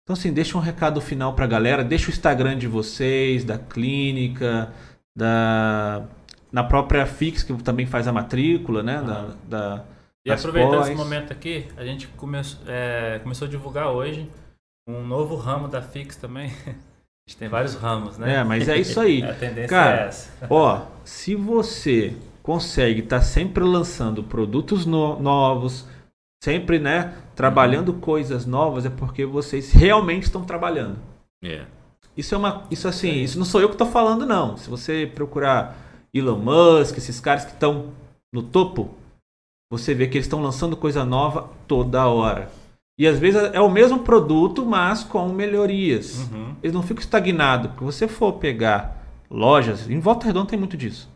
Então, 0.04 0.14
assim, 0.14 0.32
deixa 0.32 0.58
um 0.58 0.62
recado 0.62 1.02
final 1.02 1.34
pra 1.34 1.48
galera. 1.48 1.84
Deixa 1.84 2.08
o 2.08 2.14
Instagram 2.14 2.58
de 2.58 2.68
vocês, 2.68 3.44
da 3.44 3.58
clínica, 3.58 4.72
da... 5.16 6.08
Na 6.50 6.64
própria 6.64 7.06
Fix, 7.06 7.44
que 7.44 7.54
também 7.62 7.86
faz 7.86 8.08
a 8.08 8.14
matrícula, 8.14 8.82
né? 8.82 9.02
Da, 9.02 9.36
da, 9.44 9.86
e 10.26 10.32
aproveitando 10.32 10.78
pós. 10.78 10.88
esse 10.88 10.96
momento 10.96 11.34
aqui, 11.34 11.68
a 11.76 11.84
gente 11.84 12.08
come... 12.10 12.38
É, 12.66 13.20
começou 13.20 13.48
a 13.48 13.52
divulgar 13.52 13.90
hoje 13.90 14.30
um 14.88 15.06
novo 15.06 15.36
ramo 15.36 15.68
da 15.68 15.82
Fix 15.82 16.16
também. 16.16 16.52
A 17.28 17.30
gente 17.30 17.38
tem 17.40 17.50
vários 17.50 17.76
ramos, 17.76 18.18
né? 18.18 18.36
É, 18.36 18.44
mas 18.44 18.70
é 18.70 18.78
isso 18.78 19.00
aí. 19.02 19.22
a 19.30 19.34
tendência 19.34 19.68
Cara, 19.68 20.04
é 20.04 20.08
essa. 20.08 20.32
Ó, 20.50 20.86
se 21.04 21.36
você 21.36 22.16
consegue 22.42 23.02
estar 23.02 23.20
tá 23.20 23.22
sempre 23.22 23.66
lançando 23.66 24.24
produtos 24.24 24.86
no 24.86 25.20
novos, 25.20 25.86
sempre, 26.42 26.80
né, 26.80 27.14
trabalhando 27.36 27.90
uhum. 27.90 28.00
coisas 28.00 28.46
novas, 28.46 28.86
é 28.86 28.90
porque 28.90 29.26
vocês 29.26 29.74
realmente 29.74 30.24
estão 30.24 30.46
trabalhando. 30.46 30.98
É. 31.44 31.66
Isso 32.16 32.34
é 32.34 32.38
uma, 32.38 32.64
isso 32.72 32.88
assim, 32.88 33.22
isso 33.22 33.38
não 33.38 33.46
sou 33.46 33.60
eu 33.60 33.68
que 33.68 33.76
estou 33.76 33.88
falando 33.88 34.26
não. 34.26 34.56
Se 34.56 34.70
você 34.70 35.12
procurar 35.14 35.78
Elon 36.14 36.38
Musk, 36.38 36.98
esses 36.98 37.20
caras 37.20 37.44
que 37.44 37.52
estão 37.52 37.92
no 38.34 38.42
topo, 38.42 38.96
você 39.70 39.94
vê 39.94 40.08
que 40.08 40.18
eles 40.18 40.26
estão 40.26 40.42
lançando 40.42 40.78
coisa 40.78 41.04
nova 41.04 41.50
toda 41.68 42.08
hora. 42.08 42.50
E 43.00 43.08
às 43.08 43.20
vezes 43.20 43.42
é 43.54 43.62
o 43.62 43.70
mesmo 43.70 44.00
produto, 44.00 44.66
mas 44.66 45.04
com 45.04 45.30
melhorias. 45.30 46.28
Uhum. 46.32 46.56
Eles 46.64 46.74
não 46.74 46.82
ficam 46.82 47.02
estagnados. 47.02 47.68
Porque 47.68 47.86
você 47.86 48.08
for 48.08 48.34
pegar 48.34 49.06
lojas, 49.30 49.90
em 49.90 50.00
Volta 50.00 50.26
Redonda 50.26 50.50
tem 50.50 50.58
muito 50.58 50.76
disso. 50.76 51.10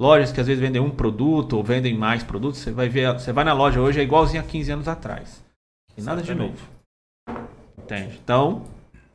Lojas 0.00 0.30
que 0.30 0.40
às 0.40 0.46
vezes 0.46 0.60
vendem 0.60 0.80
um 0.80 0.90
produto 0.90 1.54
ou 1.54 1.64
vendem 1.64 1.96
mais 1.96 2.22
produtos, 2.22 2.60
você 2.60 2.70
vai 2.70 2.88
ver, 2.88 3.12
você 3.14 3.32
vai 3.32 3.44
na 3.44 3.54
loja 3.54 3.80
hoje 3.80 3.98
é 3.98 4.02
igualzinho 4.02 4.42
a 4.42 4.46
15 4.46 4.72
anos 4.72 4.88
atrás. 4.88 5.42
E 5.96 6.02
nada 6.02 6.22
de 6.22 6.34
novo. 6.34 6.68
Entende? 7.78 8.20
Então. 8.22 8.64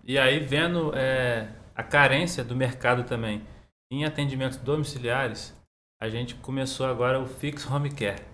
E 0.03 0.17
aí, 0.17 0.39
vendo 0.39 0.91
é, 0.95 1.47
a 1.75 1.83
carência 1.83 2.43
do 2.43 2.55
mercado 2.55 3.03
também 3.03 3.43
em 3.91 4.03
atendimentos 4.05 4.57
domiciliares, 4.57 5.55
a 6.01 6.09
gente 6.09 6.33
começou 6.35 6.88
agora 6.88 7.19
o 7.19 7.27
Fix 7.27 7.69
Home 7.69 7.91
Care. 7.91 8.31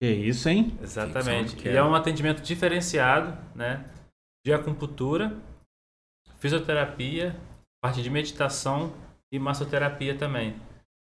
Que 0.00 0.10
isso, 0.10 0.48
hein? 0.48 0.76
Exatamente. 0.82 1.66
E 1.66 1.76
é 1.76 1.82
um 1.82 1.94
atendimento 1.94 2.42
diferenciado, 2.42 3.36
né? 3.54 3.84
De 4.44 4.52
acupuntura, 4.52 5.36
fisioterapia, 6.38 7.34
parte 7.82 8.02
de 8.02 8.10
meditação 8.10 8.92
e 9.32 9.38
massoterapia 9.38 10.16
também. 10.16 10.54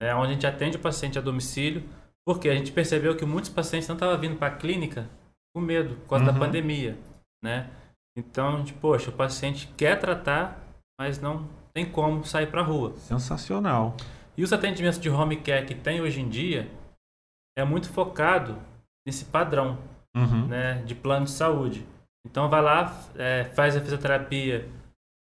É 0.01 0.13
onde 0.13 0.31
a 0.31 0.33
gente 0.33 0.47
atende 0.47 0.77
o 0.77 0.81
paciente 0.81 1.17
a 1.17 1.21
domicílio, 1.21 1.83
porque 2.25 2.49
a 2.49 2.55
gente 2.55 2.71
percebeu 2.71 3.15
que 3.15 3.25
muitos 3.25 3.49
pacientes 3.49 3.87
não 3.87 3.95
estavam 3.95 4.19
vindo 4.19 4.37
para 4.37 4.53
a 4.53 4.57
clínica 4.57 5.09
com 5.55 5.61
medo, 5.61 5.95
por 5.95 6.09
causa 6.09 6.25
uhum. 6.25 6.33
da 6.33 6.39
pandemia, 6.39 6.97
né? 7.43 7.69
Então, 8.17 8.55
a 8.55 8.57
gente, 8.59 8.73
poxa, 8.73 9.09
o 9.09 9.13
paciente 9.13 9.67
quer 9.77 9.99
tratar, 9.99 10.61
mas 10.99 11.19
não 11.19 11.47
tem 11.73 11.89
como 11.89 12.23
sair 12.23 12.47
para 12.47 12.61
a 12.61 12.63
rua. 12.63 12.95
Sensacional. 12.97 13.95
E 14.37 14.43
os 14.43 14.51
atendimentos 14.51 14.99
de 14.99 15.09
home 15.09 15.37
care 15.37 15.65
que 15.65 15.75
tem 15.75 16.01
hoje 16.01 16.21
em 16.21 16.29
dia 16.29 16.69
é 17.57 17.63
muito 17.63 17.89
focado 17.89 18.57
nesse 19.05 19.25
padrão 19.25 19.77
uhum. 20.15 20.47
né, 20.47 20.81
de 20.83 20.95
plano 20.95 21.25
de 21.25 21.31
saúde. 21.31 21.85
Então 22.25 22.49
vai 22.49 22.61
lá, 22.61 22.93
é, 23.15 23.45
faz 23.45 23.75
a 23.75 23.81
fisioterapia 23.81 24.69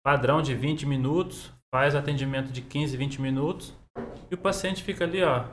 padrão 0.05 0.41
de 0.41 0.53
20 0.53 0.85
minutos, 0.85 1.51
faz 1.73 1.95
o 1.95 1.97
atendimento 1.97 2.51
de 2.51 2.61
15, 2.61 2.97
20 2.97 3.21
minutos 3.21 3.73
e 4.29 4.35
o 4.35 4.37
paciente 4.37 4.83
fica 4.83 5.05
ali, 5.05 5.23
ó, 5.23 5.45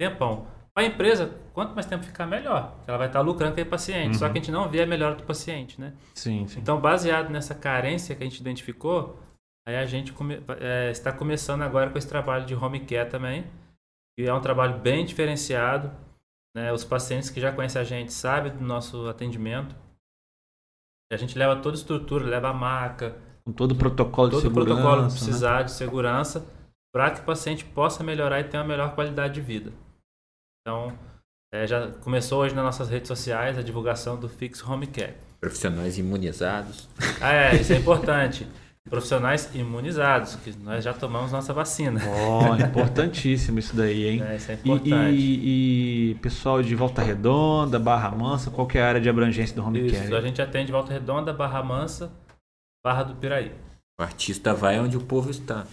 tempão. 0.00 0.46
Para 0.74 0.84
a 0.84 0.86
empresa, 0.86 1.38
quanto 1.52 1.74
mais 1.74 1.84
tempo 1.84 2.02
ficar, 2.02 2.26
melhor. 2.26 2.74
Ela 2.86 2.96
vai 2.96 3.06
estar 3.06 3.20
lucrando 3.20 3.54
com 3.54 3.60
o 3.60 3.66
paciente. 3.66 4.14
Uhum. 4.14 4.14
Só 4.14 4.26
que 4.28 4.38
a 4.38 4.40
gente 4.40 4.50
não 4.50 4.68
vê 4.70 4.82
a 4.82 4.86
melhora 4.86 5.14
do 5.14 5.22
paciente, 5.22 5.78
né? 5.78 5.92
Sim, 6.14 6.46
sim. 6.48 6.60
Então, 6.60 6.80
baseado 6.80 7.28
nessa 7.28 7.54
carência 7.54 8.16
que 8.16 8.22
a 8.22 8.26
gente 8.26 8.40
identificou, 8.40 9.20
aí 9.68 9.76
a 9.76 9.84
gente 9.84 10.14
come, 10.14 10.42
é, 10.60 10.90
está 10.90 11.12
começando 11.12 11.60
agora 11.60 11.90
com 11.90 11.98
esse 11.98 12.08
trabalho 12.08 12.46
de 12.46 12.54
home 12.54 12.80
care 12.80 13.10
também. 13.10 13.44
E 14.18 14.24
é 14.24 14.32
um 14.32 14.40
trabalho 14.40 14.78
bem 14.78 15.04
diferenciado. 15.04 15.90
Né? 16.54 16.72
Os 16.72 16.84
pacientes 16.84 17.30
que 17.30 17.40
já 17.40 17.52
conhecem 17.52 17.80
a 17.80 17.84
gente 17.84 18.12
sabem 18.12 18.52
do 18.52 18.62
nosso 18.62 19.08
atendimento. 19.08 19.74
A 21.12 21.16
gente 21.16 21.36
leva 21.36 21.56
toda 21.56 21.76
a 21.76 21.78
estrutura, 21.78 22.24
leva 22.24 22.48
a 22.48 22.54
maca. 22.54 23.16
Com 23.44 23.52
todo 23.52 23.72
o 23.72 23.76
protocolo 23.76 24.30
todo 24.30 24.40
de 24.40 24.42
segurança. 24.48 24.68
Todo 24.68 24.78
o 24.78 24.82
protocolo 24.82 25.08
que 25.08 25.14
precisar 25.14 25.58
né? 25.58 25.64
de 25.64 25.72
segurança 25.72 26.46
para 26.94 27.10
que 27.10 27.20
o 27.20 27.24
paciente 27.24 27.64
possa 27.64 28.04
melhorar 28.04 28.40
e 28.40 28.44
ter 28.44 28.58
uma 28.58 28.64
melhor 28.64 28.94
qualidade 28.94 29.34
de 29.34 29.40
vida. 29.40 29.72
Então, 30.60 30.96
é, 31.52 31.66
já 31.66 31.90
começou 32.00 32.42
hoje 32.42 32.54
nas 32.54 32.64
nossas 32.64 32.88
redes 32.88 33.08
sociais 33.08 33.58
a 33.58 33.62
divulgação 33.62 34.18
do 34.18 34.28
Fix 34.28 34.62
Home 34.62 34.86
Care. 34.86 35.16
Profissionais 35.40 35.98
imunizados. 35.98 36.88
Ah, 37.20 37.32
é, 37.32 37.56
isso 37.56 37.72
é 37.72 37.76
importante. 37.76 38.46
profissionais 38.88 39.48
imunizados, 39.54 40.34
que 40.36 40.52
nós 40.62 40.84
já 40.84 40.92
tomamos 40.92 41.32
nossa 41.32 41.52
vacina. 41.52 42.00
Oh, 42.04 42.54
importantíssimo 42.62 43.58
isso 43.58 43.74
daí, 43.76 44.06
hein? 44.06 44.22
É, 44.22 44.36
isso 44.36 44.50
é 44.50 44.54
importante. 44.54 45.14
E, 45.14 46.10
e, 46.10 46.10
e, 46.10 46.14
pessoal 46.16 46.62
de 46.62 46.74
Volta 46.74 47.02
Redonda, 47.02 47.78
Barra 47.78 48.10
Mansa, 48.10 48.50
qualquer 48.50 48.78
é 48.78 48.82
área 48.82 49.00
de 49.00 49.08
abrangência 49.08 49.54
do 49.54 49.64
home 49.64 49.86
isso, 49.86 50.02
care? 50.02 50.14
a 50.16 50.20
gente 50.20 50.42
atende 50.42 50.72
Volta 50.72 50.92
Redonda, 50.92 51.32
Barra 51.32 51.62
Mansa, 51.62 52.12
Barra 52.84 53.04
do 53.04 53.14
Piraí. 53.14 53.52
O 54.00 54.02
artista 54.02 54.52
vai 54.52 54.78
onde 54.80 54.96
o 54.96 55.00
povo 55.00 55.30
está. 55.30 55.64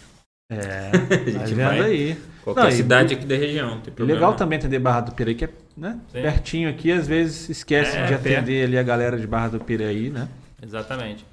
É, 0.52 0.92
a 1.36 1.46
gente 1.46 1.56
vai 1.56 1.80
aí. 1.80 2.18
Qualquer 2.44 2.64
Não, 2.64 2.72
cidade 2.72 3.14
e, 3.14 3.18
aqui 3.18 3.26
da 3.26 3.36
região. 3.36 3.82
Tem 3.82 4.06
legal 4.06 4.34
também 4.36 4.60
atender 4.60 4.80
Barra 4.80 5.02
do 5.02 5.12
Piraí, 5.12 5.36
que 5.36 5.46
é 5.46 5.50
né, 5.76 6.00
pertinho 6.12 6.70
aqui, 6.70 6.92
às 6.92 7.08
vezes 7.08 7.50
esquece 7.50 7.98
é, 7.98 8.06
de 8.06 8.14
atender 8.14 8.66
ali 8.66 8.78
a 8.78 8.84
galera 8.84 9.18
de 9.18 9.26
Barra 9.26 9.50
do 9.50 9.60
Piraí, 9.60 10.10
né? 10.10 10.28
Exatamente. 10.62 11.26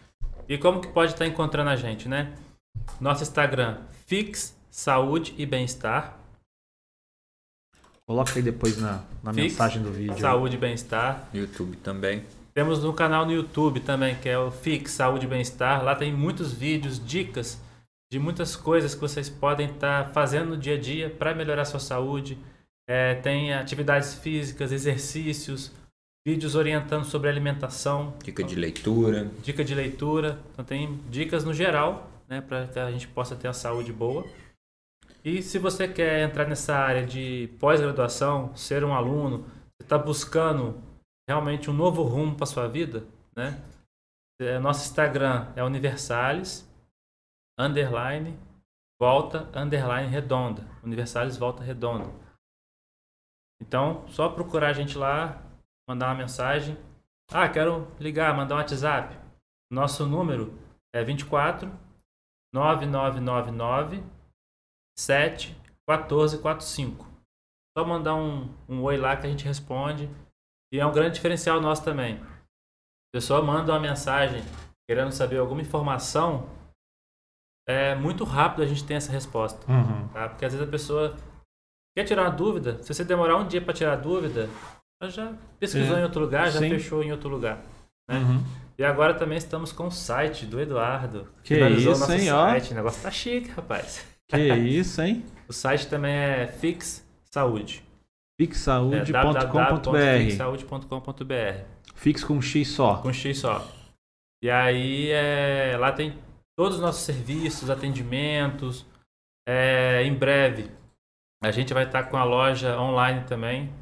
E 0.48 0.56
como 0.56 0.80
que 0.80 0.88
pode 0.88 1.12
estar 1.12 1.26
encontrando 1.26 1.70
a 1.70 1.76
gente, 1.76 2.08
né? 2.08 2.32
Nosso 3.00 3.22
Instagram, 3.22 3.78
Fix 4.06 4.56
Saúde 4.70 5.34
e 5.36 5.44
Bem-Estar. 5.44 6.18
Coloca 8.06 8.32
aí 8.36 8.42
depois 8.42 8.76
na, 8.78 9.02
na 9.22 9.34
Fix, 9.34 9.52
mensagem 9.52 9.82
do 9.82 9.90
vídeo. 9.90 10.18
Saúde 10.18 10.56
e 10.56 10.58
Bem-Estar. 10.58 11.28
YouTube 11.34 11.76
também. 11.78 12.24
Temos 12.54 12.84
um 12.84 12.92
canal 12.92 13.26
no 13.26 13.32
YouTube 13.32 13.80
também, 13.80 14.14
que 14.16 14.28
é 14.28 14.38
o 14.38 14.50
Fix 14.50 14.92
Saúde 14.92 15.26
e 15.26 15.28
Bem-Estar. 15.28 15.82
Lá 15.84 15.94
tem 15.94 16.12
muitos 16.12 16.52
vídeos, 16.52 17.04
dicas 17.04 17.60
de 18.10 18.18
muitas 18.18 18.54
coisas 18.54 18.94
que 18.94 19.00
vocês 19.00 19.28
podem 19.28 19.68
estar 19.68 20.12
fazendo 20.12 20.50
no 20.50 20.56
dia 20.56 20.76
a 20.76 20.80
dia 20.80 21.10
para 21.10 21.34
melhorar 21.34 21.62
a 21.62 21.66
sua 21.66 21.80
saúde. 21.80 22.38
É, 22.88 23.16
tem 23.16 23.52
atividades 23.52 24.14
físicas, 24.14 24.70
exercícios, 24.70 25.72
vídeos 26.26 26.56
orientando 26.56 27.04
sobre 27.04 27.30
alimentação. 27.30 28.12
Dica 28.24 28.42
de 28.42 28.56
leitura. 28.56 29.30
Dica 29.44 29.64
de 29.64 29.72
leitura. 29.76 30.42
Então 30.52 30.64
tem 30.64 30.96
dicas 31.08 31.44
no 31.44 31.54
geral, 31.54 32.10
né, 32.26 32.40
para 32.40 32.66
que 32.66 32.76
a 32.80 32.90
gente 32.90 33.06
possa 33.06 33.36
ter 33.36 33.46
a 33.46 33.52
saúde 33.52 33.92
boa. 33.92 34.26
E 35.24 35.40
se 35.40 35.56
você 35.56 35.86
quer 35.86 36.28
entrar 36.28 36.48
nessa 36.48 36.74
área 36.74 37.06
de 37.06 37.48
pós-graduação, 37.60 38.52
ser 38.56 38.82
um 38.82 38.92
aluno, 38.92 39.46
está 39.80 39.96
buscando 39.96 40.82
realmente 41.28 41.70
um 41.70 41.72
novo 41.72 42.02
rumo 42.02 42.34
para 42.34 42.46
sua 42.46 42.66
vida, 42.66 43.06
né? 43.36 43.62
É, 44.40 44.58
nosso 44.58 44.84
Instagram 44.84 45.52
é 45.54 45.62
universales 45.62 46.68
underline 47.58 48.36
volta 49.00 49.48
underline 49.56 50.08
redonda, 50.10 50.66
universales 50.82 51.36
volta 51.36 51.62
redonda. 51.62 52.10
Então, 53.62 54.06
só 54.08 54.28
procurar 54.28 54.70
a 54.70 54.72
gente 54.72 54.98
lá, 54.98 55.45
mandar 55.88 56.08
uma 56.08 56.14
mensagem. 56.14 56.76
Ah, 57.30 57.48
quero 57.48 57.90
ligar, 57.98 58.36
mandar 58.36 58.54
um 58.54 58.58
WhatsApp. 58.58 59.18
Nosso 59.70 60.06
número 60.06 60.58
é 60.94 61.02
24 61.02 61.70
9999 62.54 64.02
7 64.98 65.52
1445. 65.88 67.06
Só 67.76 67.84
mandar 67.84 68.14
um, 68.14 68.54
um 68.68 68.82
oi 68.82 68.96
lá 68.96 69.16
que 69.16 69.26
a 69.26 69.30
gente 69.30 69.44
responde. 69.44 70.08
E 70.72 70.80
é 70.80 70.86
um 70.86 70.92
grande 70.92 71.14
diferencial 71.14 71.60
nosso 71.60 71.84
também. 71.84 72.16
A 72.16 73.16
pessoa 73.16 73.42
manda 73.42 73.72
uma 73.72 73.80
mensagem 73.80 74.42
querendo 74.88 75.10
saber 75.10 75.38
alguma 75.38 75.60
informação, 75.60 76.48
é 77.68 77.94
muito 77.94 78.24
rápido 78.24 78.62
a 78.62 78.66
gente 78.66 78.84
ter 78.84 78.94
essa 78.94 79.10
resposta. 79.10 79.60
Uhum. 79.70 80.08
Tá? 80.08 80.28
Porque 80.28 80.44
às 80.44 80.52
vezes 80.52 80.66
a 80.66 80.70
pessoa 80.70 81.16
quer 81.96 82.04
tirar 82.04 82.22
uma 82.22 82.30
dúvida. 82.30 82.82
Se 82.82 82.94
você 82.94 83.04
demorar 83.04 83.36
um 83.36 83.46
dia 83.46 83.60
para 83.60 83.74
tirar 83.74 83.94
a 83.94 83.96
dúvida, 83.96 84.48
já 85.02 85.34
pesquisou 85.58 85.96
é. 85.96 86.00
em 86.00 86.02
outro 86.02 86.20
lugar, 86.20 86.50
já 86.50 86.58
Sim. 86.58 86.70
fechou 86.70 87.02
em 87.02 87.12
outro 87.12 87.28
lugar. 87.28 87.62
Né? 88.08 88.18
Uhum. 88.18 88.44
E 88.78 88.84
agora 88.84 89.14
também 89.14 89.38
estamos 89.38 89.72
com 89.72 89.86
o 89.86 89.90
site 89.90 90.46
do 90.46 90.60
Eduardo. 90.60 91.28
Que 91.42 91.58
isso, 91.68 91.90
nosso 91.90 92.12
hein? 92.12 92.28
Site. 92.28 92.72
O 92.72 92.74
negócio 92.74 93.02
tá 93.02 93.10
chique, 93.10 93.50
rapaz. 93.50 94.06
Que 94.28 94.36
isso, 94.54 95.00
hein? 95.02 95.24
O 95.48 95.52
site 95.52 95.86
também 95.86 96.14
é 96.14 96.46
Fix 96.46 97.06
Saúde. 97.24 97.82
Fixsaúde.com.br 98.38 99.96
é, 99.96 100.18
Fixsaúde.com.br 100.24 101.64
Fix 101.94 102.22
com 102.22 102.40
X 102.42 102.68
só. 102.68 102.96
Com 102.98 103.12
X 103.12 103.38
só. 103.38 103.66
E 104.42 104.50
aí, 104.50 105.10
é, 105.10 105.76
lá 105.78 105.90
tem 105.92 106.18
todos 106.54 106.76
os 106.76 106.82
nossos 106.82 107.02
serviços, 107.02 107.70
atendimentos. 107.70 108.84
É, 109.48 110.02
em 110.02 110.12
breve, 110.12 110.70
a 111.42 111.50
gente 111.50 111.72
vai 111.72 111.84
estar 111.84 112.04
com 112.04 112.16
a 112.18 112.24
loja 112.24 112.78
online 112.78 113.24
também. 113.24 113.72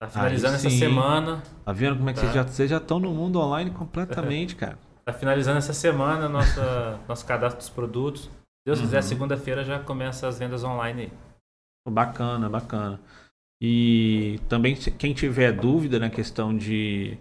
Tá 0.00 0.08
finalizando 0.08 0.54
essa 0.54 0.70
semana. 0.70 1.42
Tá 1.62 1.72
vendo 1.72 1.98
como 1.98 2.08
é 2.08 2.14
que 2.14 2.20
tá. 2.20 2.42
vocês, 2.42 2.70
já, 2.70 2.78
estão 2.78 2.98
no 2.98 3.12
mundo 3.12 3.38
online 3.38 3.70
completamente, 3.70 4.56
cara? 4.56 4.78
Tá 5.04 5.12
finalizando 5.12 5.58
essa 5.58 5.74
semana 5.74 6.26
nossa, 6.26 6.98
nosso 7.06 7.26
cadastro 7.26 7.58
dos 7.58 7.68
produtos. 7.68 8.22
Se 8.22 8.30
Deus 8.66 8.78
uhum. 8.78 8.86
quiser, 8.86 9.02
segunda-feira 9.02 9.62
já 9.62 9.78
começa 9.78 10.26
as 10.26 10.38
vendas 10.38 10.64
online 10.64 11.02
aí. 11.02 11.12
Bacana, 11.86 12.48
bacana. 12.48 12.98
E 13.62 14.40
também, 14.48 14.74
quem 14.74 15.12
tiver 15.12 15.52
dúvida 15.52 15.98
na 15.98 16.08
questão 16.08 16.56
de 16.56 17.18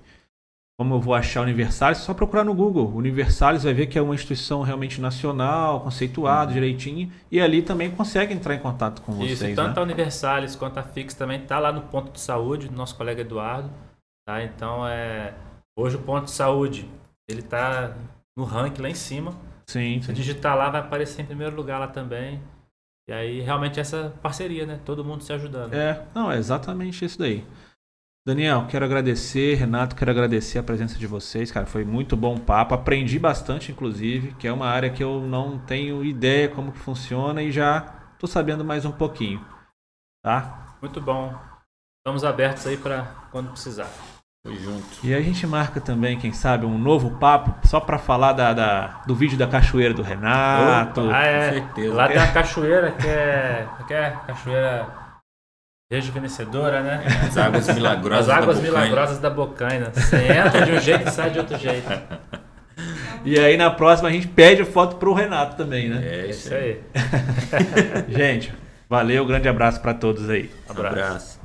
como 0.80 0.93
eu 0.93 1.01
vou 1.01 1.14
achar 1.14 1.41
Universalis, 1.41 1.97
é 1.97 2.01
só 2.03 2.14
procurar 2.14 2.45
no 2.45 2.53
Google. 2.53 2.95
Universalis 2.95 3.65
vai 3.65 3.73
ver 3.73 3.88
que 3.88 3.99
é 3.99 4.01
uma 4.01 4.15
instituição 4.15 4.61
realmente 4.61 5.01
nacional, 5.01 5.81
conceituada 5.81 6.47
uhum. 6.47 6.53
direitinho, 6.53 7.11
e 7.30 7.41
ali 7.41 7.61
também 7.61 7.91
consegue 7.91 8.34
entrar 8.34 8.56
em 8.56 8.60
contato 8.60 9.01
com 9.01 9.11
vocês. 9.11 9.41
Isso, 9.41 9.56
tanto 9.56 9.76
né? 9.76 9.81
a 9.81 9.84
Universalis 9.84 10.56
quanto 10.56 10.77
a 10.77 10.84
Fix 10.84 11.14
também 11.14 11.41
está 11.41 11.60
lá 11.60 11.73
no 11.73 11.81
ponto 11.81 12.14
de 12.14 12.22
saúde, 12.22 12.69
do 12.69 12.77
nosso 12.77 12.95
colega 12.95 13.19
Eduardo. 13.19 13.69
Tá? 14.26 14.41
Então, 14.41 14.88
é... 14.88 15.34
hoje 15.77 15.97
o 15.97 16.01
ponto 16.01 16.26
de 16.26 16.31
saúde 16.31 16.89
ele 17.30 17.41
está 17.41 17.93
no 18.38 18.45
ranking 18.45 18.81
lá 18.81 18.89
em 18.89 18.95
cima. 18.95 19.34
Sim, 19.69 20.01
Se 20.01 20.14
digitar 20.14 20.56
lá, 20.56 20.69
vai 20.69 20.80
aparecer 20.80 21.23
em 21.23 21.26
primeiro 21.26 21.57
lugar 21.57 21.77
lá 21.77 21.89
também. 21.89 22.41
E 23.10 23.11
aí, 23.11 23.41
realmente, 23.41 23.81
essa 23.81 24.14
parceria, 24.22 24.65
né? 24.65 24.80
Todo 24.85 25.03
mundo 25.03 25.26
se 25.26 25.34
ajudando. 25.34 25.73
É, 25.73 26.06
não, 26.15 26.31
é 26.31 26.38
exatamente 26.38 27.03
isso 27.03 27.19
daí. 27.19 27.43
Daniel, 28.26 28.68
quero 28.68 28.86
agradecer, 28.86 29.56
Renato, 29.56 29.96
quero 29.96 30.12
agradecer 30.12 30.60
a 30.60 30.64
presença 30.64 31.00
de 31.00 31.08
vocês, 31.08 31.52
cara, 31.52 31.66
foi 31.66 31.84
muito 31.86 32.16
bom 32.18 32.38
papo, 32.38 32.74
aprendi 32.76 33.18
bastante, 33.18 33.72
inclusive, 33.72 34.34
que 34.34 34.48
é 34.48 34.52
uma 34.52 34.68
área 34.68 34.90
que 34.90 35.04
eu 35.04 35.22
não 35.22 35.58
tenho 35.58 36.04
ideia 36.04 36.50
como 36.50 36.72
que 36.72 36.80
funciona 36.80 37.41
e 37.41 37.52
já 37.52 37.82
tô 38.20 38.28
sabendo 38.28 38.64
mais 38.64 38.86
um 38.86 38.91
pouquinho, 38.91 39.44
tá? 40.22 40.76
Muito 40.82 41.00
bom, 41.02 41.34
estamos 42.00 42.24
abertos 42.24 42.68
aí 42.68 42.78
para 42.78 43.04
quando 43.32 43.52
precisar. 43.52 43.90
junto. 44.46 44.86
E 45.04 45.14
a 45.14 45.22
gente 45.22 45.48
marca 45.48 45.80
também, 45.80 46.20
quem 46.20 46.34
sabe, 46.34 46.66
um 46.66 46.78
novo 46.78 47.18
papo 47.20 47.68
só 47.68 47.80
para 47.80 47.98
falar 47.98 48.34
da, 48.34 48.54
da, 48.54 49.02
do 49.08 49.16
vídeo 49.16 49.38
da 49.38 49.48
cachoeira 49.48 49.94
do 49.94 50.02
Renato. 50.04 51.02
Opa, 51.02 51.18
ah, 51.18 51.24
é. 51.24 51.48
Com 51.48 51.54
certeza. 51.56 51.94
Lá 51.96 52.08
tem 52.08 52.18
a 52.18 52.32
cachoeira 52.32 52.91
que 52.91 53.08
é, 53.08 53.68
que 53.88 53.94
é 53.94 54.12
cachoeira 54.28 54.98
rejuvenescedora, 55.91 56.82
né? 56.84 57.03
As 57.28 57.36
águas 57.36 57.68
milagrosas 57.74 58.30
As 58.30 58.38
águas 58.38 58.57
da 58.57 58.64
milagrosas 58.64 59.18
da 59.18 59.30
Bocaina. 59.30 59.91
Você 59.91 60.18
entra 60.18 60.64
de 60.64 60.72
um 60.72 60.80
jeito 60.80 61.07
e 61.07 61.11
sai 61.11 61.32
de 61.32 61.40
outro 61.40 61.57
jeito. 61.57 61.90
E 63.26 63.40
aí 63.40 63.57
na 63.57 63.72
próxima 63.72 64.07
a 64.07 64.11
gente 64.11 64.28
pede 64.28 64.64
foto 64.64 64.98
pro 64.98 65.14
Renato 65.14 65.57
também, 65.57 65.90
né? 65.90 66.02
É 66.07 66.28
isso 66.28 66.53
aí. 66.53 66.80
gente, 68.07 68.53
valeu, 68.88 69.26
grande 69.26 69.49
abraço 69.49 69.82
para 69.82 69.95
todos 69.95 70.30
aí. 70.30 70.52
Abraço. 70.70 70.95
abraço. 70.95 71.39